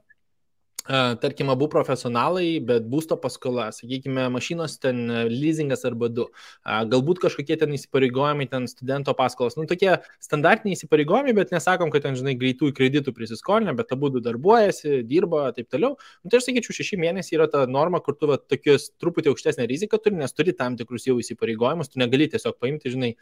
tarkim, 1.20 1.50
abu 1.50 1.68
profesionalai, 1.72 2.60
bet 2.64 2.86
būsto 2.90 3.16
paskola, 3.20 3.68
sakykime, 3.74 4.28
mašinos 4.32 4.76
ten 4.82 5.02
leasingas 5.30 5.84
arba 5.88 6.08
du, 6.12 6.26
galbūt 6.64 7.20
kažkokie 7.24 7.56
ten 7.60 7.74
įsipareigojimai, 7.76 8.46
ten 8.50 8.68
studento 8.70 9.14
paskolas, 9.18 9.56
nu 9.58 9.66
tokie 9.68 9.96
standartiniai 10.22 10.78
įsipareigojimai, 10.78 11.34
bet 11.36 11.54
nesakom, 11.54 11.90
kad 11.94 12.06
ten, 12.06 12.18
žinai, 12.18 12.36
greitų 12.38 12.70
kreditų 12.76 13.14
prisiskolinę, 13.16 13.74
bet 13.78 13.94
abu 13.96 14.10
darbuojasi, 14.14 15.02
dirba, 15.08 15.48
taip 15.56 15.70
toliau. 15.72 15.96
Nu, 16.22 16.32
tai 16.32 16.40
aš 16.40 16.50
sakyčiau, 16.50 16.76
šeši 16.78 17.00
mėnesiai 17.02 17.40
yra 17.40 17.48
ta 17.52 17.64
norma, 17.70 18.00
kur 18.04 18.18
tu 18.18 18.30
va, 18.30 18.38
tokius 18.38 18.90
truputį 19.02 19.32
aukštesnę 19.32 19.66
riziką 19.70 20.00
turi, 20.02 20.18
nes 20.20 20.34
turi 20.36 20.54
tam 20.56 20.78
tikrus 20.78 21.08
jau 21.08 21.18
įsipareigojimus, 21.22 21.90
tu 21.92 22.02
negali 22.02 22.28
tiesiog 22.32 22.58
paimti, 22.62 22.92
žinai, 22.94 23.14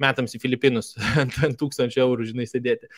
metams 0.00 0.36
į 0.36 0.42
Filipinus 0.42 0.94
ant 1.22 1.58
tūkstančio 1.60 2.04
eurų, 2.06 2.30
žinai, 2.32 2.48
sėdėti. 2.48 2.90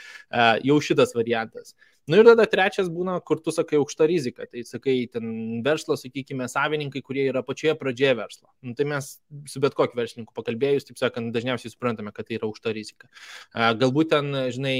Jau 0.68 0.78
šitas 0.84 1.16
variantas. 1.18 1.74
Na 2.08 2.16
nu 2.16 2.22
ir 2.22 2.26
tada 2.26 2.48
trečias 2.50 2.88
būna, 2.90 3.20
kur 3.22 3.38
tu 3.38 3.52
sakai 3.54 3.78
aukšta 3.78 4.08
rizika. 4.10 4.46
Tai 4.50 4.64
sakai, 4.66 4.94
ten 5.12 5.60
verslo, 5.62 5.94
sakykime, 5.94 6.48
savininkai, 6.50 7.02
kurie 7.06 7.28
yra 7.30 7.44
pačioje 7.46 7.76
pradžioje 7.78 8.16
verslo. 8.18 8.48
Nu, 8.66 8.74
tai 8.78 8.88
mes 8.90 9.12
su 9.46 9.62
bet 9.62 9.76
kokiu 9.78 10.00
verslininku 10.00 10.34
pakalbėjus, 10.34 10.88
taip 10.88 10.98
sakant, 10.98 11.30
dažniausiai 11.36 11.70
suprantame, 11.70 12.10
kad 12.16 12.26
tai 12.26 12.40
yra 12.40 12.48
aukšta 12.48 12.74
rizika. 12.74 13.06
Galbūt 13.54 14.10
ten, 14.16 14.34
žinai, 14.56 14.74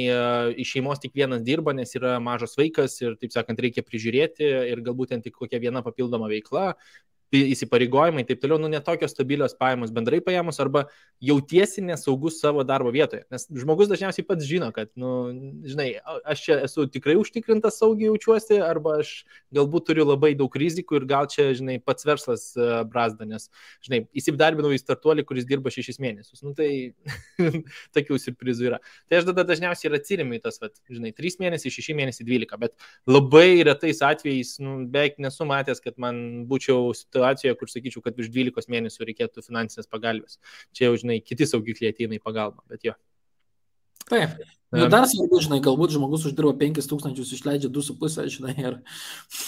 iš 0.65 0.75
šeimos 0.75 1.05
tik 1.05 1.15
vienas 1.15 1.47
dirba, 1.47 1.77
nes 1.79 1.95
yra 1.95 2.17
mažas 2.19 2.59
vaikas 2.59 2.99
ir, 3.05 3.15
taip 3.23 3.37
sakant, 3.37 3.63
reikia 3.63 3.87
prižiūrėti 3.87 4.51
ir 4.73 4.83
galbūt 4.83 5.15
ten 5.15 5.23
tik 5.23 5.39
kokia 5.39 5.63
viena 5.63 5.87
papildoma 5.87 6.27
veikla, 6.33 6.73
įsipareigojimai, 7.33 8.25
taip 8.29 8.43
toliau, 8.43 8.59
nu, 8.61 8.69
netokios 8.73 9.15
stabilios 9.15 9.55
pajamos 9.57 9.93
bendrai 9.95 10.21
paėmus, 10.25 10.59
arba 10.61 10.85
jautiesi 11.23 11.83
nesaugus 11.85 12.41
savo 12.43 12.65
darbo 12.69 12.93
vietoje. 12.93 13.25
Nes 13.33 13.47
žmogus 13.49 13.89
dažniausiai 13.89 14.27
pats 14.29 14.45
žino, 14.47 14.69
kad, 14.75 14.91
nu, 15.01 15.13
žinai, 15.65 15.89
aš 16.29 16.43
čia 16.45 16.59
esu 16.67 16.85
tikrai 16.93 17.17
užtikrintas 17.21 17.79
saugiai 17.81 18.11
jaučiuosi, 18.11 18.59
arba 18.65 18.99
aš 19.01 19.15
galbūt 19.55 19.89
turiu 19.89 20.07
labai 20.09 20.35
daug 20.39 20.53
rizikų 20.61 21.01
ir 21.01 21.09
gal 21.09 21.31
čia, 21.33 21.49
žinai, 21.57 21.79
pats 21.81 22.05
verslas 22.09 22.51
uh, 22.59 22.83
brazda, 22.89 23.29
nes, 23.29 23.49
žinai, 23.87 24.03
įsidarbinau 24.19 24.75
į 24.77 24.83
startuolį, 24.83 25.25
kuris 25.29 25.49
dirba 25.49 25.73
šešis 25.73 26.03
mėnesius. 26.03 26.45
Nu, 26.45 26.53
tai 26.59 26.93
tokių 27.97 28.21
surprizų 28.21 28.69
yra. 28.73 28.83
Tai 29.09 29.23
aš 29.23 29.31
tada 29.31 29.47
dažniausiai 29.49 29.89
ir 29.89 29.99
atsirimiu 30.01 30.37
į 30.37 30.45
tas, 30.45 30.61
vat, 30.61 30.77
žinai, 30.93 31.15
3 31.17 31.41
mėnesiai, 31.47 31.73
6 31.81 31.97
mėnesiai, 31.97 32.29
12, 32.29 32.61
bet 32.61 32.77
labai 33.09 33.63
retais 33.65 34.05
atvejais, 34.05 34.57
nu, 34.61 34.83
beveik 34.93 35.17
nesu 35.23 35.49
matęs, 35.49 35.81
kad 35.81 35.97
man 36.03 36.45
būčiau 36.51 36.93
situacijoje 36.97 37.22
situacijoje, 37.23 37.59
kur 37.59 37.71
sakyčiau, 37.71 38.03
kad 38.03 38.17
virš 38.17 38.31
12 38.33 38.73
mėnesių 38.73 39.07
reikėtų 39.09 39.45
finansinės 39.47 39.91
pagalbės. 39.91 40.39
Čia 40.75 40.89
jau, 40.91 40.97
žinai, 40.99 41.21
kiti 41.23 41.47
saugikliai 41.47 41.93
ateina 41.93 42.19
į 42.19 42.23
pagalbą, 42.25 42.63
bet 42.69 42.85
jo. 42.85 42.97
Taip. 44.11 44.43
Ir 44.73 44.89
dar 44.89 45.05
svarbu, 45.05 45.37
žinai, 45.45 45.59
galbūt 45.61 45.93
žmogus 45.93 46.23
uždirba 46.31 46.55
5000, 46.57 47.19
išleidžia 47.37 47.69
2,5, 47.69 48.31
žinai, 48.33 48.55
ir, 48.57 48.79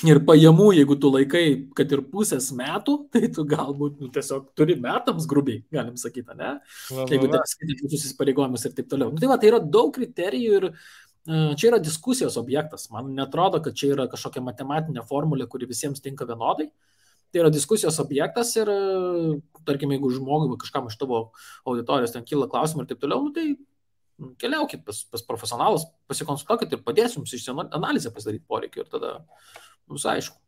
ir 0.05 0.21
pajamų, 0.29 0.67
jeigu 0.77 0.99
tu 1.01 1.09
laikai, 1.09 1.45
kad 1.75 1.95
ir 1.97 2.03
pusės 2.13 2.51
metų, 2.53 2.99
tai 3.09 3.31
tu 3.33 3.47
galbūt 3.49 4.03
nu, 4.05 4.11
tiesiog 4.13 4.51
turi 4.53 4.77
metams 4.77 5.25
grubiai, 5.31 5.63
galim 5.73 5.97
sakyti, 5.97 6.37
ne? 6.37 6.53
Va, 6.61 6.99
va, 6.99 7.09
jeigu 7.09 7.33
taip 7.33 7.49
skaitai 7.49 7.79
visus 7.87 8.05
įsipareigojimus 8.11 8.69
ir 8.69 8.77
taip 8.77 8.93
toliau. 8.93 9.15
Nu, 9.17 9.23
tai 9.23 9.33
va, 9.33 9.41
tai 9.41 9.49
yra 9.49 9.63
daug 9.65 9.95
kriterijų 9.97 10.61
ir 10.61 10.69
uh, 10.75 11.57
čia 11.57 11.71
yra 11.73 11.81
diskusijos 11.81 12.37
objektas. 12.37 12.91
Man 12.93 13.15
netrodo, 13.17 13.65
kad 13.65 13.81
čia 13.81 13.95
yra 13.97 14.11
kažkokia 14.13 14.45
matematinė 14.45 15.09
formulė, 15.09 15.49
kuri 15.49 15.73
visiems 15.73 16.05
tinka 16.05 16.29
vienodai. 16.29 16.69
Uh, 16.69 16.94
tai 17.35 17.43
yra 17.43 17.51
diskusijos 17.51 17.99
objektas 17.99 18.55
ir, 18.55 18.71
tarkim, 19.67 19.91
jeigu 19.97 20.13
žmogui 20.15 20.59
kažkam 20.63 20.87
iš 20.87 20.99
tavo 21.01 21.25
auditorijos 21.67 22.15
ten 22.15 22.27
kyla 22.29 22.47
klausimų 22.53 22.85
ir 22.85 22.93
taip 22.93 23.03
toliau, 23.03 23.27
nu, 23.27 23.35
tai 23.35 23.49
nu, 24.23 24.31
keliaukit 24.39 24.87
pas, 24.87 25.03
pas 25.11 25.27
profesionalus, 25.27 25.89
pasikonsultuokit 26.11 26.77
ir 26.77 26.87
padės 26.87 27.19
jums 27.19 27.35
išsianalizę 27.35 27.75
analizę 27.81 28.15
pasidaryti 28.15 28.47
poreikį 28.47 28.85
ir 28.85 28.95
tada 28.95 29.17
bus 29.91 30.07
aišku. 30.07 30.39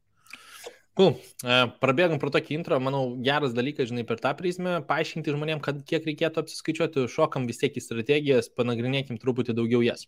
Cool. 0.96 1.10
E, 1.44 1.56
prabėgam 1.82 2.16
pro 2.16 2.30
tokį 2.32 2.54
intro, 2.56 2.76
manau, 2.80 3.02
geras 3.20 3.52
dalykas, 3.52 3.90
žinai, 3.90 4.06
per 4.08 4.16
tą 4.22 4.30
prizmę, 4.38 4.78
paaiškinti 4.88 5.34
žmonėm, 5.34 5.60
kad 5.64 5.82
kiek 5.90 6.06
reikėtų 6.08 6.40
apsiskaičiuoti, 6.40 7.04
šokam 7.12 7.44
vis 7.50 7.60
tiek 7.60 7.76
į 7.76 7.82
strategijas, 7.84 8.48
panagrinėkim 8.56 9.18
truputį 9.20 9.58
daugiau 9.58 9.82
jas. 9.84 10.06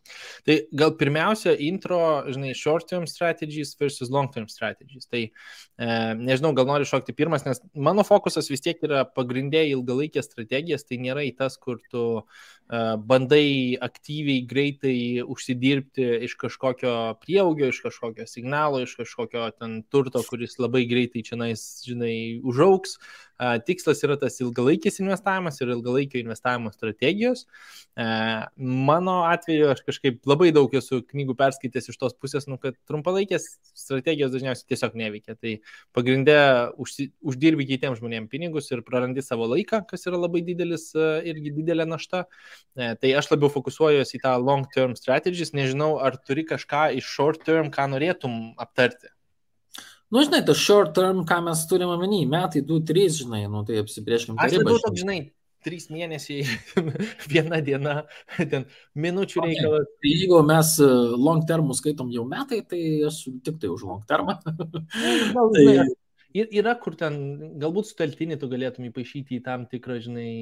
Tai 0.49 0.57
gal 0.81 0.95
pirmiausia, 0.97 1.53
intro, 1.67 2.01
žinai, 2.33 2.55
short 2.57 2.89
term 2.89 3.05
strategies 3.05 3.75
versus 3.77 4.09
long 4.09 4.33
term 4.33 4.49
strategies. 4.49 5.05
Tai 5.13 5.27
nežinau, 5.79 6.51
gal 6.59 6.67
noriu 6.67 6.87
šokti 6.89 7.15
pirmas, 7.15 7.45
nes 7.47 7.61
mano 7.79 8.03
fokusas 8.03 8.49
vis 8.51 8.65
tiek 8.65 8.81
yra 8.83 9.05
pagrindė 9.07 9.61
ilgalaikės 9.71 10.27
strategijas, 10.27 10.83
tai 10.89 10.99
nėra 10.99 11.23
į 11.29 11.37
tas, 11.39 11.55
kur 11.55 11.79
tu 11.93 12.03
e, 12.19 12.81
bandai 12.99 13.79
aktyviai, 13.87 14.43
greitai 14.51 14.97
užsidirbti 15.23 16.09
iš 16.27 16.35
kažkokio 16.41 16.95
prieaugio, 17.23 17.71
iš 17.71 17.79
kažkokio 17.87 18.27
signalo, 18.27 18.83
iš 18.83 18.97
kažkokio 18.99 19.47
ten 19.55 19.85
turto, 19.87 20.25
kuris 20.27 20.59
labai 20.59 20.83
greitai 20.91 21.23
čia, 21.23 21.39
žinai, 21.87 22.17
užauks. 22.43 22.99
Tikslas 23.39 24.01
yra 24.03 24.17
tas 24.19 24.41
ilgalaikis 24.43 24.99
investavimas 24.99 25.61
ir 25.63 25.71
ilgalaikio 25.71 26.19
investavimo 26.19 26.73
strategijos. 26.75 27.45
Mano 28.57 29.21
atveju 29.29 29.69
aš 29.71 29.83
kažkaip 29.87 30.27
labai 30.27 30.51
daug 30.55 30.73
esu 30.75 31.01
knygų 31.07 31.37
perskaitęs 31.39 31.91
iš 31.93 31.99
tos 32.01 32.17
pusės, 32.19 32.49
nu, 32.51 32.59
kad 32.59 32.75
trumpalaikės 32.91 33.47
strategijos 33.79 34.33
dažniausiai 34.35 34.73
tiesiog 34.75 34.97
neveikia. 34.99 35.37
Tai 35.39 35.55
pagrindė 35.95 36.39
uždirbi 36.79 37.69
kitiems 37.69 38.01
žmonėms 38.03 38.33
pinigus 38.33 38.73
ir 38.75 38.83
prarandi 38.87 39.23
savo 39.23 39.47
laiką, 39.53 39.85
kas 39.91 40.09
yra 40.11 40.19
labai 40.19 40.43
didelis 40.47 40.91
irgi 40.99 41.55
didelė 41.61 41.87
našta. 41.89 42.25
Tai 42.75 43.13
aš 43.21 43.31
labiau 43.35 43.53
fokusuojuosi 43.55 44.19
į 44.19 44.25
tą 44.27 44.35
long 44.43 44.67
term 44.75 44.97
strategies. 44.99 45.55
Nežinau, 45.55 45.95
ar 46.03 46.19
turi 46.27 46.47
kažką 46.49 46.89
iš 46.99 47.07
short 47.07 47.47
term, 47.47 47.71
ką 47.75 47.87
norėtum 47.95 48.41
aptarti. 48.59 49.13
Nu, 50.09 50.23
žinai, 50.25 50.41
tas 50.47 50.57
short 50.57 50.95
term, 50.97 51.25
ką 51.29 51.43
mes 51.45 51.67
turime 51.69 51.93
omeny, 51.93 52.23
metai, 52.29 52.63
du, 52.65 52.79
trys, 52.85 53.19
žinai, 53.21 53.43
nu, 53.53 53.61
tai 53.69 53.83
apsibrieškim. 53.83 54.39
Aš 54.41 54.57
labiau 54.57 54.81
toks, 54.81 55.03
žinai, 55.03 55.19
trys 55.67 55.89
mėnesiai, 55.93 56.47
viena 57.33 57.61
diena, 57.65 58.01
ten 58.53 58.65
minučių 58.97 59.43
okay. 59.43 59.53
reikalas. 59.53 59.89
Tai 60.01 60.13
jeigu 60.15 60.43
mes 60.49 60.75
e, 60.81 60.91
long 61.29 61.45
termų 61.49 61.77
skaitom 61.77 62.13
jau 62.15 62.25
metai, 62.29 62.63
tai 62.69 62.83
aš 63.11 63.25
tik 63.45 63.61
tai 63.61 63.73
už 63.75 63.85
long 63.89 64.05
termą. 64.09 64.39
tai... 65.57 65.67
Ir 66.37 66.51
yra, 66.53 66.75
kur 66.77 66.93
ten 66.99 67.15
galbūt 67.61 67.89
suteltinį 67.89 68.37
tu 68.41 68.51
galėtum 68.51 68.85
įpašyti 68.91 69.39
į 69.39 69.45
tam 69.47 69.63
tikrą, 69.71 69.97
žinai, 70.05 70.33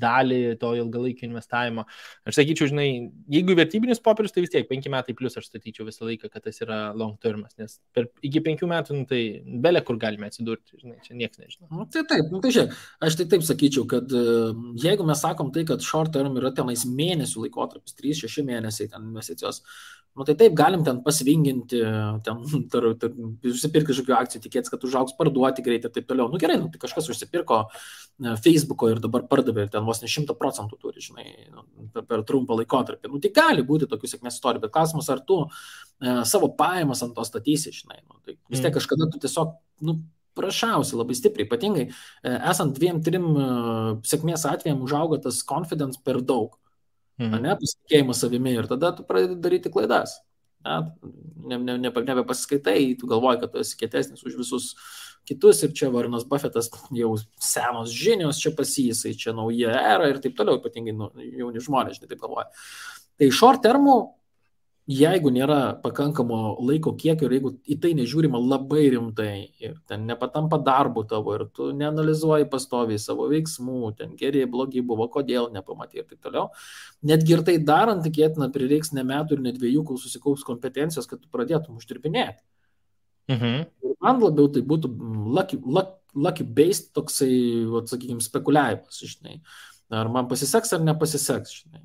dalį 0.00 0.40
to 0.60 0.74
ilgalaikio 0.76 1.24
investavimo. 1.30 1.86
Aš 2.28 2.36
sakyčiau, 2.36 2.68
žinai, 2.68 2.88
jeigu 3.32 3.56
vertybinis 3.56 4.02
popierius, 4.04 4.34
tai 4.36 4.44
vis 4.44 4.52
tiek 4.52 4.68
penki 4.68 4.92
metai 4.92 5.16
plus 5.16 5.38
aš 5.40 5.48
statyčiau 5.48 5.88
visą 5.88 6.04
laiką, 6.04 6.28
kad 6.28 6.44
tas 6.44 6.60
yra 6.60 6.80
long 6.92 7.16
termas, 7.24 7.56
nes 7.60 7.78
per, 7.96 8.10
iki 8.20 8.44
penkių 8.44 8.68
metų, 8.68 8.98
nu, 9.00 9.08
tai 9.08 9.22
belė 9.64 9.82
kur 9.88 9.96
galime 10.02 10.28
atsidurti, 10.28 10.76
žinai, 10.82 11.00
čia 11.06 11.16
niekas 11.16 11.40
nežino. 11.40 11.70
Nu, 11.72 11.88
tai 11.88 12.04
taip, 12.10 12.28
nu, 12.28 12.42
tai 12.44 12.52
žiūrėk, 12.58 12.76
aš 13.08 13.20
tai 13.22 13.28
taip 13.32 13.48
sakyčiau, 13.48 13.88
kad 13.88 14.12
jeigu 14.84 15.08
mes 15.08 15.24
sakom 15.24 15.54
tai, 15.56 15.64
kad 15.72 15.84
short 15.84 16.12
term 16.12 16.36
yra 16.36 16.52
tenais 16.52 16.84
mėnesių 16.84 17.46
laikotarpis, 17.46 17.96
3-6 17.96 18.44
mėnesiai 18.44 18.92
ten 18.92 19.08
investicijos, 19.08 19.64
Nu, 20.18 20.24
tai 20.26 20.34
taip, 20.34 20.54
galim 20.58 20.82
ten 20.82 20.98
pasvinginti, 21.04 21.78
ten, 22.26 22.40
tar, 22.72 22.86
tar, 22.98 23.12
užsipirkti 23.46 23.92
kažkokių 23.92 24.14
akcijų, 24.16 24.40
tikėtis, 24.42 24.72
kad 24.72 24.82
užaugs 24.88 25.14
parduoti 25.14 25.62
greitai 25.62 25.86
ir 25.86 25.94
taip 25.94 26.08
toliau. 26.10 26.26
Nu 26.32 26.40
gerai, 26.42 26.56
nu, 26.58 26.66
tai 26.72 26.80
kažkas 26.82 27.06
užsipirko 27.12 27.60
e, 27.68 28.32
Facebook'o 28.42 28.90
ir 28.90 28.98
dabar 29.04 29.28
pardavė 29.30 29.68
ir 29.68 29.70
ten 29.76 29.86
vos 29.86 30.02
ne 30.02 30.10
šimta 30.10 30.34
procentų 30.40 30.80
turi, 30.82 31.04
žinai, 31.04 31.28
nu, 31.54 31.62
per, 32.00 32.26
trumpą 32.26 32.58
laikotarpį. 32.58 33.12
Nu, 33.14 33.22
tai 33.22 33.30
gali 33.38 33.62
būti 33.70 33.86
tokių 33.86 34.10
sėkmės 34.16 34.40
istorijų, 34.40 34.66
bet 34.66 34.74
klausimas, 34.74 35.14
ar 35.14 35.22
tu 35.22 35.44
e, 35.46 36.18
savo 36.26 36.50
pajamas 36.58 37.06
ant 37.06 37.14
to 37.14 37.30
statysi, 37.30 37.76
žinai. 37.78 38.02
Nu, 38.02 38.18
tai 38.26 38.34
vis 38.50 38.58
tiek 38.58 38.72
mm. 38.72 38.78
kažkada 38.80 39.12
tu 39.14 39.22
tiesiog, 39.22 39.54
nu, 39.86 40.00
prašausi 40.38 40.98
labai 40.98 41.14
stipriai, 41.14 41.46
ypatingai 41.46 41.86
e, 41.86 41.92
esant 42.50 42.74
dviem, 42.74 43.04
trim 43.06 43.30
e, 43.30 43.50
sėkmės 44.02 44.50
atvejams 44.50 44.90
užauga 44.90 45.22
tas 45.28 45.44
confidence 45.46 46.02
per 46.02 46.18
daug 46.26 46.58
mhm. 47.20 47.42
ne, 47.44 47.56
pasitikėjimas 47.60 48.22
savimi 48.24 48.54
ir 48.56 48.70
tada 48.70 48.94
tu 48.96 49.06
pradedi 49.08 49.38
daryti 49.42 49.72
klaidas. 49.74 50.18
Ne, 50.66 50.78
ne, 51.48 51.58
ne, 51.62 51.76
ne, 51.78 51.90
nebepasiskaitai, 52.10 52.80
tu 52.98 53.06
galvoji, 53.10 53.40
kad 53.44 53.52
tu 53.52 53.60
esi 53.62 53.76
kietesnis 53.78 54.24
už 54.26 54.40
visus 54.40 54.72
kitus 55.28 55.62
ir 55.62 55.74
čia 55.76 55.90
Varnas 55.92 56.24
Buffetas 56.26 56.70
jau 56.96 57.12
senos 57.42 57.92
žinios, 57.94 58.40
čia 58.42 58.52
pasijisai, 58.56 59.14
čia 59.18 59.34
nauja 59.36 59.74
era 59.76 60.08
ir 60.10 60.18
taip 60.24 60.34
toliau, 60.38 60.58
ypatingai 60.58 60.94
nu, 60.96 61.10
jauni 61.38 61.62
žmonės, 61.62 62.00
žinai, 62.00 62.10
taip 62.10 62.24
galvoja. 62.24 62.48
Tai 63.18 63.28
short 63.34 63.62
termų 63.64 63.96
jeigu 64.88 65.30
nėra 65.32 65.58
pakankamo 65.82 66.56
laiko 66.64 66.94
kiekio 66.96 67.28
ir 67.28 67.34
jeigu 67.36 67.50
į 67.68 67.76
tai 67.82 67.90
nežiūrima 67.98 68.40
labai 68.40 68.86
rimtai 68.94 69.32
ir 69.60 69.74
ten 69.88 70.06
nepatampa 70.08 70.56
darbu 70.64 71.04
tavo 71.10 71.34
ir 71.36 71.44
tu 71.52 71.68
neanalizuoji 71.76 72.48
pastoviai 72.48 73.00
savo 73.02 73.26
veiksmų, 73.28 73.92
ten 73.98 74.14
geri, 74.16 74.46
blogi 74.48 74.80
buvo, 74.80 75.10
kodėl 75.12 75.50
nepamatai 75.52 76.00
ir 76.00 76.08
taip 76.08 76.22
toliau, 76.24 76.48
netgi 77.04 77.36
ir 77.36 77.44
tai 77.44 77.58
darant, 77.60 78.00
tikėtina, 78.04 78.48
prireiks 78.54 78.94
ne 78.96 79.04
metų 79.04 79.36
ir 79.36 79.44
ne 79.44 79.52
dviejų, 79.56 79.84
kol 79.90 80.00
susikaups 80.00 80.46
kompetencijos, 80.48 81.10
kad 81.10 81.20
tu 81.20 81.28
pradėtum 81.32 81.76
uždirbinėti. 81.82 82.40
Mhm. 83.28 83.68
Ir 83.84 83.96
man 84.00 84.22
labiau 84.24 84.48
tai 84.48 84.64
būtų 84.64 84.88
lucky, 85.36 85.60
lucky, 85.60 85.98
lucky 86.16 86.48
based 86.48 86.94
toksai, 86.96 87.68
sakykime, 87.92 88.24
spekuliavimas, 88.24 89.04
žinai. 89.04 89.42
Ar 89.92 90.08
man 90.12 90.28
pasiseks 90.28 90.72
ar 90.72 90.80
nepasiseks, 90.84 91.60
žinai. 91.60 91.84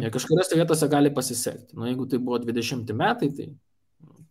Mm. 0.00 0.10
Kažkuriuose 0.12 0.58
vietose 0.58 0.88
gali 0.90 1.12
pasisekti. 1.14 1.76
Nu, 1.76 1.86
jeigu 1.88 2.08
tai 2.08 2.20
buvo 2.22 2.38
20 2.42 2.92
metai, 2.96 3.30
tai, 3.36 3.48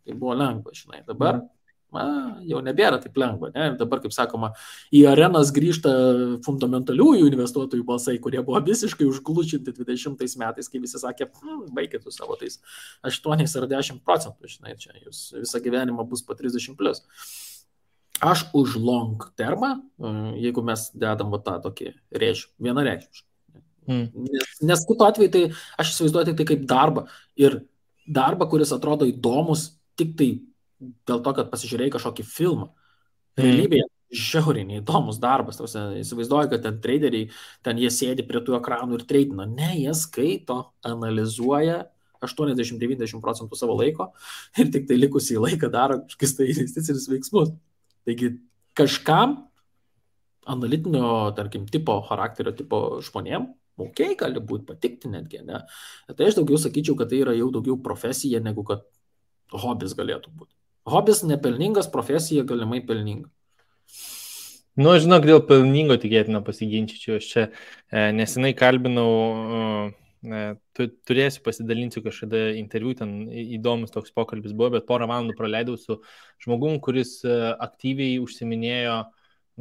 tai 0.06 0.15
buvo 0.18 0.36
lengva, 0.38 0.74
žinai. 0.75 1.01
Dabar 1.08 1.38
mm. 1.39 1.50
na, 1.96 2.06
jau 2.48 2.62
nebėra 2.65 3.00
taip 3.03 3.20
lengva. 3.22 3.51
Ne? 3.56 3.68
Ir 3.72 3.77
dabar, 3.80 4.01
kaip 4.03 4.15
sakoma, 4.15 4.51
į 4.96 5.03
arenas 5.12 5.53
grįžta 5.56 5.94
fundamentaliųjų 6.48 7.30
investuotojų 7.32 7.86
balsai, 7.88 8.18
kurie 8.24 8.41
buvo 8.46 8.62
visiškai 8.65 9.08
užglučinti 9.10 9.75
20 9.77 10.38
metais, 10.41 10.72
kai 10.72 10.84
visi 10.84 11.01
sakė, 11.01 11.30
hm, 11.41 11.63
baigit 11.77 12.08
su 12.08 12.15
savo 12.15 12.39
tais 12.39 12.60
8 13.08 13.48
ar 13.62 13.70
10 13.77 14.03
procentų, 14.08 14.51
žinai, 14.58 14.77
čia 14.82 14.96
jūs 15.00 15.24
visą 15.39 15.63
gyvenimą 15.63 16.08
bus 16.10 16.25
po 16.25 16.38
30 16.38 16.77
plus. 16.80 17.06
Aš 18.22 18.46
už 18.53 18.75
long 18.77 19.24
termą, 19.34 19.80
jeigu 20.38 20.62
mes 20.62 20.91
dedam 20.94 21.34
va 21.34 21.39
tą 21.41 21.58
tokį 21.63 21.96
rėžį, 22.22 22.51
vienareikšmiškai 22.62 23.31
Mm. 23.90 24.28
Nes, 24.28 24.58
nes 24.72 24.84
kitu 24.88 25.06
atveju 25.08 25.32
tai 25.34 25.44
aš 25.82 25.96
įsivaizduoju 25.96 26.36
tai 26.38 26.48
kaip 26.52 26.66
darbą. 26.70 27.06
Ir 27.40 27.62
darbą, 28.06 28.48
kuris 28.52 28.74
atrodo 28.76 29.08
įdomus 29.10 29.72
tik 30.00 30.14
tai 30.20 30.30
dėl 30.82 31.22
to, 31.24 31.34
kad 31.38 31.50
pasižiūrėjai 31.52 31.96
kažkokį 31.96 32.28
filmą. 32.28 32.70
Mm. 32.70 33.44
Realybėje 33.46 33.88
žiauriai 34.12 34.68
neįdomus 34.68 35.22
darbas. 35.24 35.60
Tausia, 35.60 35.88
įsivaizduoju, 36.02 36.52
kad 36.52 36.66
ten 36.66 36.80
traderiai, 36.84 37.30
ten 37.66 37.80
jie 37.80 37.92
sėdi 37.94 38.26
prie 38.28 38.42
tų 38.44 38.58
ekranų 38.60 39.00
ir 39.00 39.06
tradina. 39.10 39.48
Ne, 39.48 39.72
jie 39.79 39.94
skaito, 39.98 40.60
analizuoja 40.88 41.86
80-90 42.22 43.22
procentų 43.24 43.58
savo 43.58 43.77
laiko 43.79 44.12
ir 44.62 44.70
tik 44.74 44.88
tai 44.90 45.00
likusį 45.00 45.40
laiką 45.42 45.72
daro 45.74 46.01
kažkokius 46.03 46.36
tai 46.38 46.50
investicinius 46.53 47.08
veiksmus. 47.12 47.55
Taigi 48.05 48.36
kažkam 48.77 49.40
analitinio, 50.50 51.32
tarkim, 51.38 51.68
tipo, 51.70 52.00
charakterio 52.08 52.53
tipo 52.58 53.00
žmonėm 53.05 53.51
ok, 53.87 54.01
gali 54.20 54.41
būti 54.51 54.67
patikti 54.70 55.11
netgi, 55.11 55.44
ne. 55.48 55.63
Tai 56.11 56.29
aš 56.29 56.39
daugiau 56.39 56.59
sakyčiau, 56.61 56.98
kad 57.00 57.11
tai 57.11 57.22
yra 57.25 57.35
jau 57.37 57.51
daugiau 57.53 57.77
profesija, 57.83 58.41
negu 58.44 58.65
kad 58.67 58.85
hobis 59.51 59.96
galėtų 59.98 60.33
būti. 60.33 60.53
Hobis 60.89 61.22
nepelningas, 61.27 61.91
profesija 61.91 62.44
galimai 62.48 62.81
pelninga. 62.85 63.29
Nu, 64.79 64.94
žinok, 65.03 65.25
dėl 65.27 65.41
pelningo 65.44 65.98
tikėtina 66.00 66.39
pasiginčyčiau. 66.48 67.17
Aš 67.20 67.25
čia 67.27 67.41
e, 67.46 68.05
nesenai 68.15 68.53
kalbinau, 68.57 69.09
e, 70.24 70.44
tu, 70.77 70.87
turėsiu 71.09 71.44
pasidalinti 71.44 72.01
kažkada 72.05 72.53
interviu, 72.55 72.96
ten 72.98 73.27
įdomus 73.29 73.91
toks 73.91 74.15
pokalbis 74.15 74.55
buvo, 74.55 74.77
bet 74.77 74.87
porą 74.87 75.09
valandų 75.11 75.35
praleidau 75.37 75.75
su 75.77 76.00
žmogum, 76.46 76.79
kuris 76.83 77.17
e, 77.27 77.35
aktyviai 77.67 78.22
užsiminėjo 78.24 78.96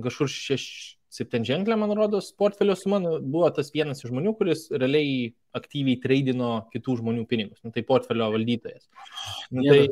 kažkur 0.01 0.31
šeš, 0.31 0.65
septynženklę, 1.11 1.77
man 1.77 1.93
rodos, 1.99 2.31
portfelio 2.39 2.77
suma 2.79 3.01
nu, 3.03 3.17
buvo 3.21 3.51
tas 3.55 3.73
vienas 3.75 4.03
iš 4.05 4.13
žmonių, 4.13 4.35
kuris 4.39 4.69
realiai 4.71 5.33
aktyviai 5.59 5.99
treidino 6.03 6.53
kitų 6.75 7.01
žmonių 7.01 7.27
pinigus. 7.31 7.63
Nu, 7.67 7.73
tai 7.75 7.83
portfelio 7.87 8.31
valdytojas. 8.35 8.87
Nu, 9.51 9.67
tai, 9.67 9.89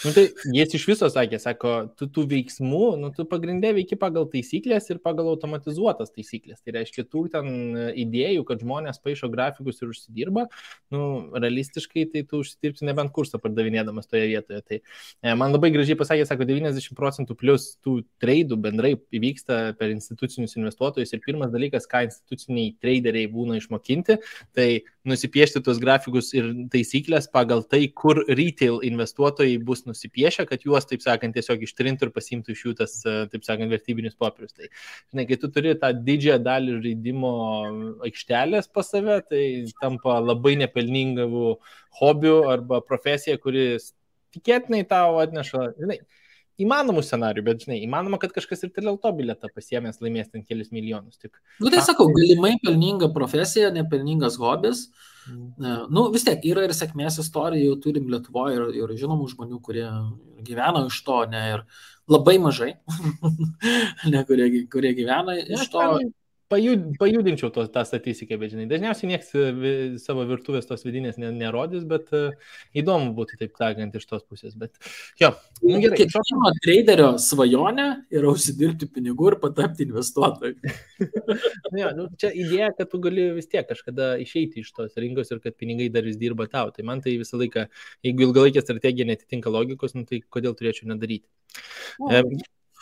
Nu, 0.00 0.12
tai 0.16 0.22
jis 0.56 0.72
iš 0.78 0.84
viso 0.88 1.08
sakė, 1.12 1.36
sako, 1.42 1.72
tu 1.98 2.06
tų 2.08 2.22
veiksmų, 2.30 2.84
nu, 3.02 3.10
tu 3.12 3.26
pagrindė 3.28 3.74
veiki 3.76 3.98
pagal 4.00 4.24
taisyklės 4.32 4.86
ir 4.88 5.00
pagal 5.04 5.28
automatizuotas 5.34 6.14
taisyklės. 6.14 6.62
Tai 6.64 6.72
reiškia, 6.78 7.04
tų 7.04 7.26
ten 7.34 7.50
idėjų, 8.00 8.46
kad 8.48 8.64
žmonės 8.64 9.02
paaišo 9.04 9.28
grafikus 9.32 9.82
ir 9.82 9.90
užsidirba, 9.92 10.46
nu, 10.94 11.02
realistiškai 11.36 12.06
tai 12.14 12.22
tu 12.30 12.40
užsidirbsi 12.40 12.88
nebent 12.88 13.12
kursą 13.12 13.42
pardavinėdamas 13.42 14.08
toje 14.08 14.30
vietoje. 14.30 14.62
Tai 14.70 14.78
e, 14.80 15.34
man 15.36 15.52
labai 15.52 15.72
gražiai 15.74 15.98
pasakė, 16.00 16.24
sako, 16.30 16.48
90 16.48 16.96
procentų 16.96 17.36
plus 17.36 17.74
tų 17.84 17.98
treidų 18.24 18.56
bendrai 18.64 18.94
įvyksta 18.96 19.60
per 19.76 19.92
institucinius 19.92 20.56
investuotojus 20.56 21.12
ir 21.12 21.24
pirmas 21.26 21.52
dalykas, 21.52 21.88
ką 21.90 22.06
instituciniai 22.08 22.72
traderiai 22.80 23.28
būna 23.28 23.60
išmokinti, 23.60 24.16
tai 24.56 24.70
nusipiešti 25.04 25.60
tuos 25.64 25.80
grafikus 25.82 26.32
ir 26.36 26.50
taisyklės 26.72 27.28
pagal 27.32 27.66
tai, 27.68 27.84
kur 27.92 28.22
retail 28.28 28.80
investuotojai 28.86 29.60
bus 29.60 29.84
nusipiešę, 29.90 30.46
kad 30.48 30.64
juos, 30.66 30.86
taip 30.88 31.04
sakant, 31.04 31.36
tiesiog 31.36 31.64
ištrintų 31.66 32.08
ir 32.08 32.12
pasimtų 32.14 32.54
iš 32.54 32.64
jų 32.66 32.74
tas, 32.80 32.96
taip 33.04 33.46
sakant, 33.46 33.70
vertybinius 33.72 34.16
popierius. 34.20 34.56
Tai, 34.56 34.70
žinai, 35.12 35.26
kai 35.28 35.38
tu 35.42 35.50
turi 35.52 35.76
tą 35.82 35.92
didžiąją 36.06 36.40
dalį 36.46 36.78
žaidimo 36.86 37.34
aikštelės 38.08 38.70
pas 38.72 38.90
save, 38.94 39.20
tai 39.28 39.44
tampa 39.82 40.18
labai 40.24 40.56
nepelningų 40.62 41.54
hobių 42.00 42.36
arba 42.54 42.80
profesija, 42.86 43.36
kuris 43.42 43.92
tikėtinai 44.36 44.84
tau 44.88 45.18
atneša, 45.22 45.72
žinai, 45.80 46.00
įmanomų 46.64 47.02
scenarių, 47.06 47.44
bet 47.46 47.64
žinai, 47.66 47.78
įmanoma, 47.84 48.18
kad 48.22 48.34
kažkas 48.34 48.64
ir 48.66 48.72
dėl 48.76 48.98
to 49.00 49.12
biletą 49.16 49.50
pasiemęs 49.54 50.00
laimės 50.04 50.30
ten 50.32 50.44
kelius 50.46 50.72
milijonus. 50.74 51.20
Tik... 51.20 51.38
Nu 51.62 51.72
tai 51.72 51.82
sakau, 51.86 52.08
galimai 52.14 52.56
pelninga 52.64 53.10
profesija, 53.14 53.72
nepelningas 53.74 54.38
hobis. 54.40 54.88
Mm. 55.30 55.88
Nu 55.92 56.06
vis 56.14 56.24
tiek 56.26 56.44
yra 56.48 56.64
ir 56.66 56.74
sėkmės 56.76 57.20
istorijų, 57.22 57.74
turim 57.84 58.08
Lietuvoje 58.12 58.56
ir, 58.56 58.66
ir 58.82 58.94
žinomų 58.98 59.28
žmonių, 59.34 59.60
kurie 59.64 59.86
gyvena 60.46 60.86
iš 60.88 61.02
to, 61.06 61.18
ne, 61.30 61.42
ir 61.54 61.66
labai 62.10 62.38
mažai, 62.42 62.72
ne, 64.12 64.24
kurie, 64.28 64.48
kurie 64.72 64.94
gyvena 64.96 65.36
iš 65.40 65.68
to 65.72 65.84
pajud, 66.50 66.86
pajudinčiau 67.00 67.50
to, 67.54 67.64
tą 67.70 67.84
statistiką, 67.86 68.38
bet 68.40 68.52
žinai, 68.52 68.66
dažniausiai 68.70 69.10
niekas 69.12 69.30
e, 69.38 69.74
savo 70.02 70.24
virtuvės 70.28 70.66
tos 70.68 70.82
vidinės 70.86 71.18
nerodys, 71.20 71.84
bet 71.88 72.10
uh, 72.16 72.34
įdomu 72.76 73.12
būtų 73.16 73.38
taip 73.40 73.54
sakant 73.58 73.96
iš 73.96 74.06
tos 74.10 74.24
pusės. 74.26 74.56
Bet 74.58 74.74
jo, 75.20 75.32
nu, 75.62 75.78
gerai. 75.82 76.00
Kiekvieno 76.00 76.52
traderio 76.64 77.08
svajonė 77.22 77.86
yra 78.18 78.34
užsidirbti 78.34 78.90
pinigų 78.90 79.32
ir 79.32 79.38
patapti 79.42 79.86
investuotoju. 79.86 80.74
ja, 81.80 81.94
nu, 81.96 82.08
čia 82.20 82.32
idėja, 82.34 82.72
kad 82.78 82.90
tu 82.92 83.02
gali 83.02 83.30
vis 83.38 83.50
tiek 83.50 83.68
kažkada 83.70 84.12
išeiti 84.22 84.64
iš 84.64 84.74
tos 84.76 84.98
rinkos 85.00 85.30
ir 85.30 85.42
kad 85.44 85.56
pinigai 85.58 85.90
dar 85.94 86.06
vis 86.06 86.18
dirba 86.20 86.50
tau. 86.50 86.74
Tai 86.74 86.86
man 86.86 87.02
tai 87.04 87.18
visą 87.20 87.40
laiką, 87.40 87.68
jeigu 88.06 88.28
ilgalaikė 88.28 88.64
strategija 88.66 89.08
netitinka 89.08 89.52
logikos, 89.52 89.94
nu, 89.98 90.06
tai 90.08 90.24
kodėl 90.26 90.58
turėčiau 90.58 90.90
nedaryti. 90.90 91.28
O. 92.00 92.10
E, 92.10 92.24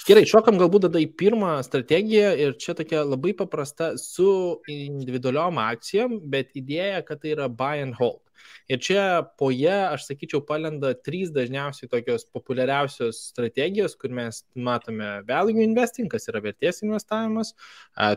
Gerai, 0.08 0.22
šokam 0.24 0.56
galbūt 0.56 0.86
tada 0.86 1.00
į 1.04 1.10
pirmą 1.20 1.58
strategiją 1.66 2.30
ir 2.40 2.54
čia 2.56 2.72
tokia 2.78 3.02
labai 3.04 3.34
paprasta 3.36 3.90
su 4.00 4.28
individualiom 4.72 5.60
akcijom, 5.60 6.14
bet 6.32 6.56
idėja, 6.56 7.02
kad 7.04 7.20
tai 7.20 7.34
yra 7.34 7.50
buy 7.52 7.82
and 7.84 7.98
hold. 7.98 8.22
Ir 8.68 8.80
čia 8.84 9.02
po 9.40 9.48
ją, 9.54 9.94
aš 9.94 10.08
sakyčiau, 10.10 10.42
palenda 10.44 10.92
trys 10.94 11.30
dažniausiai 11.34 11.88
tokios 11.88 12.26
populiariausios 12.34 13.20
strategijos, 13.30 13.94
kur 13.96 14.12
mes 14.14 14.42
matome 14.54 15.08
value 15.28 15.64
investing, 15.64 16.10
kas 16.12 16.28
yra 16.28 16.42
vertės 16.44 16.82
investavimas, 16.84 17.54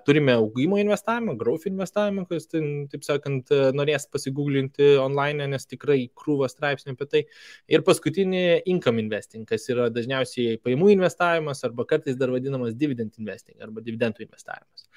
turime 0.07 0.35
augimo 0.35 0.79
investavimą, 0.81 1.37
growth 1.39 1.69
investavimą, 1.71 2.25
kas, 2.29 2.49
taip 2.51 3.07
sakant, 3.07 3.53
norės 3.77 4.09
pasigūglinti 4.11 4.93
online, 5.01 5.47
nes 5.53 5.67
tikrai 5.69 6.01
krūva 6.17 6.49
straipsnių 6.51 6.97
apie 6.97 7.09
tai. 7.11 7.23
Ir 7.71 7.85
paskutinį 7.87 8.43
income 8.71 9.01
investing, 9.03 9.47
kas 9.47 9.69
yra 9.71 9.87
dažniausiai 9.93 10.59
pajamų 10.61 10.91
investavimas 10.97 11.63
arba 11.67 11.87
kartais 11.87 12.19
dar 12.19 12.33
vadinamas 12.33 12.75
dividend 12.77 13.15
investing 13.21 13.61
arba 13.63 13.83
dividendų 13.85 14.27
investavimas. 14.27 14.89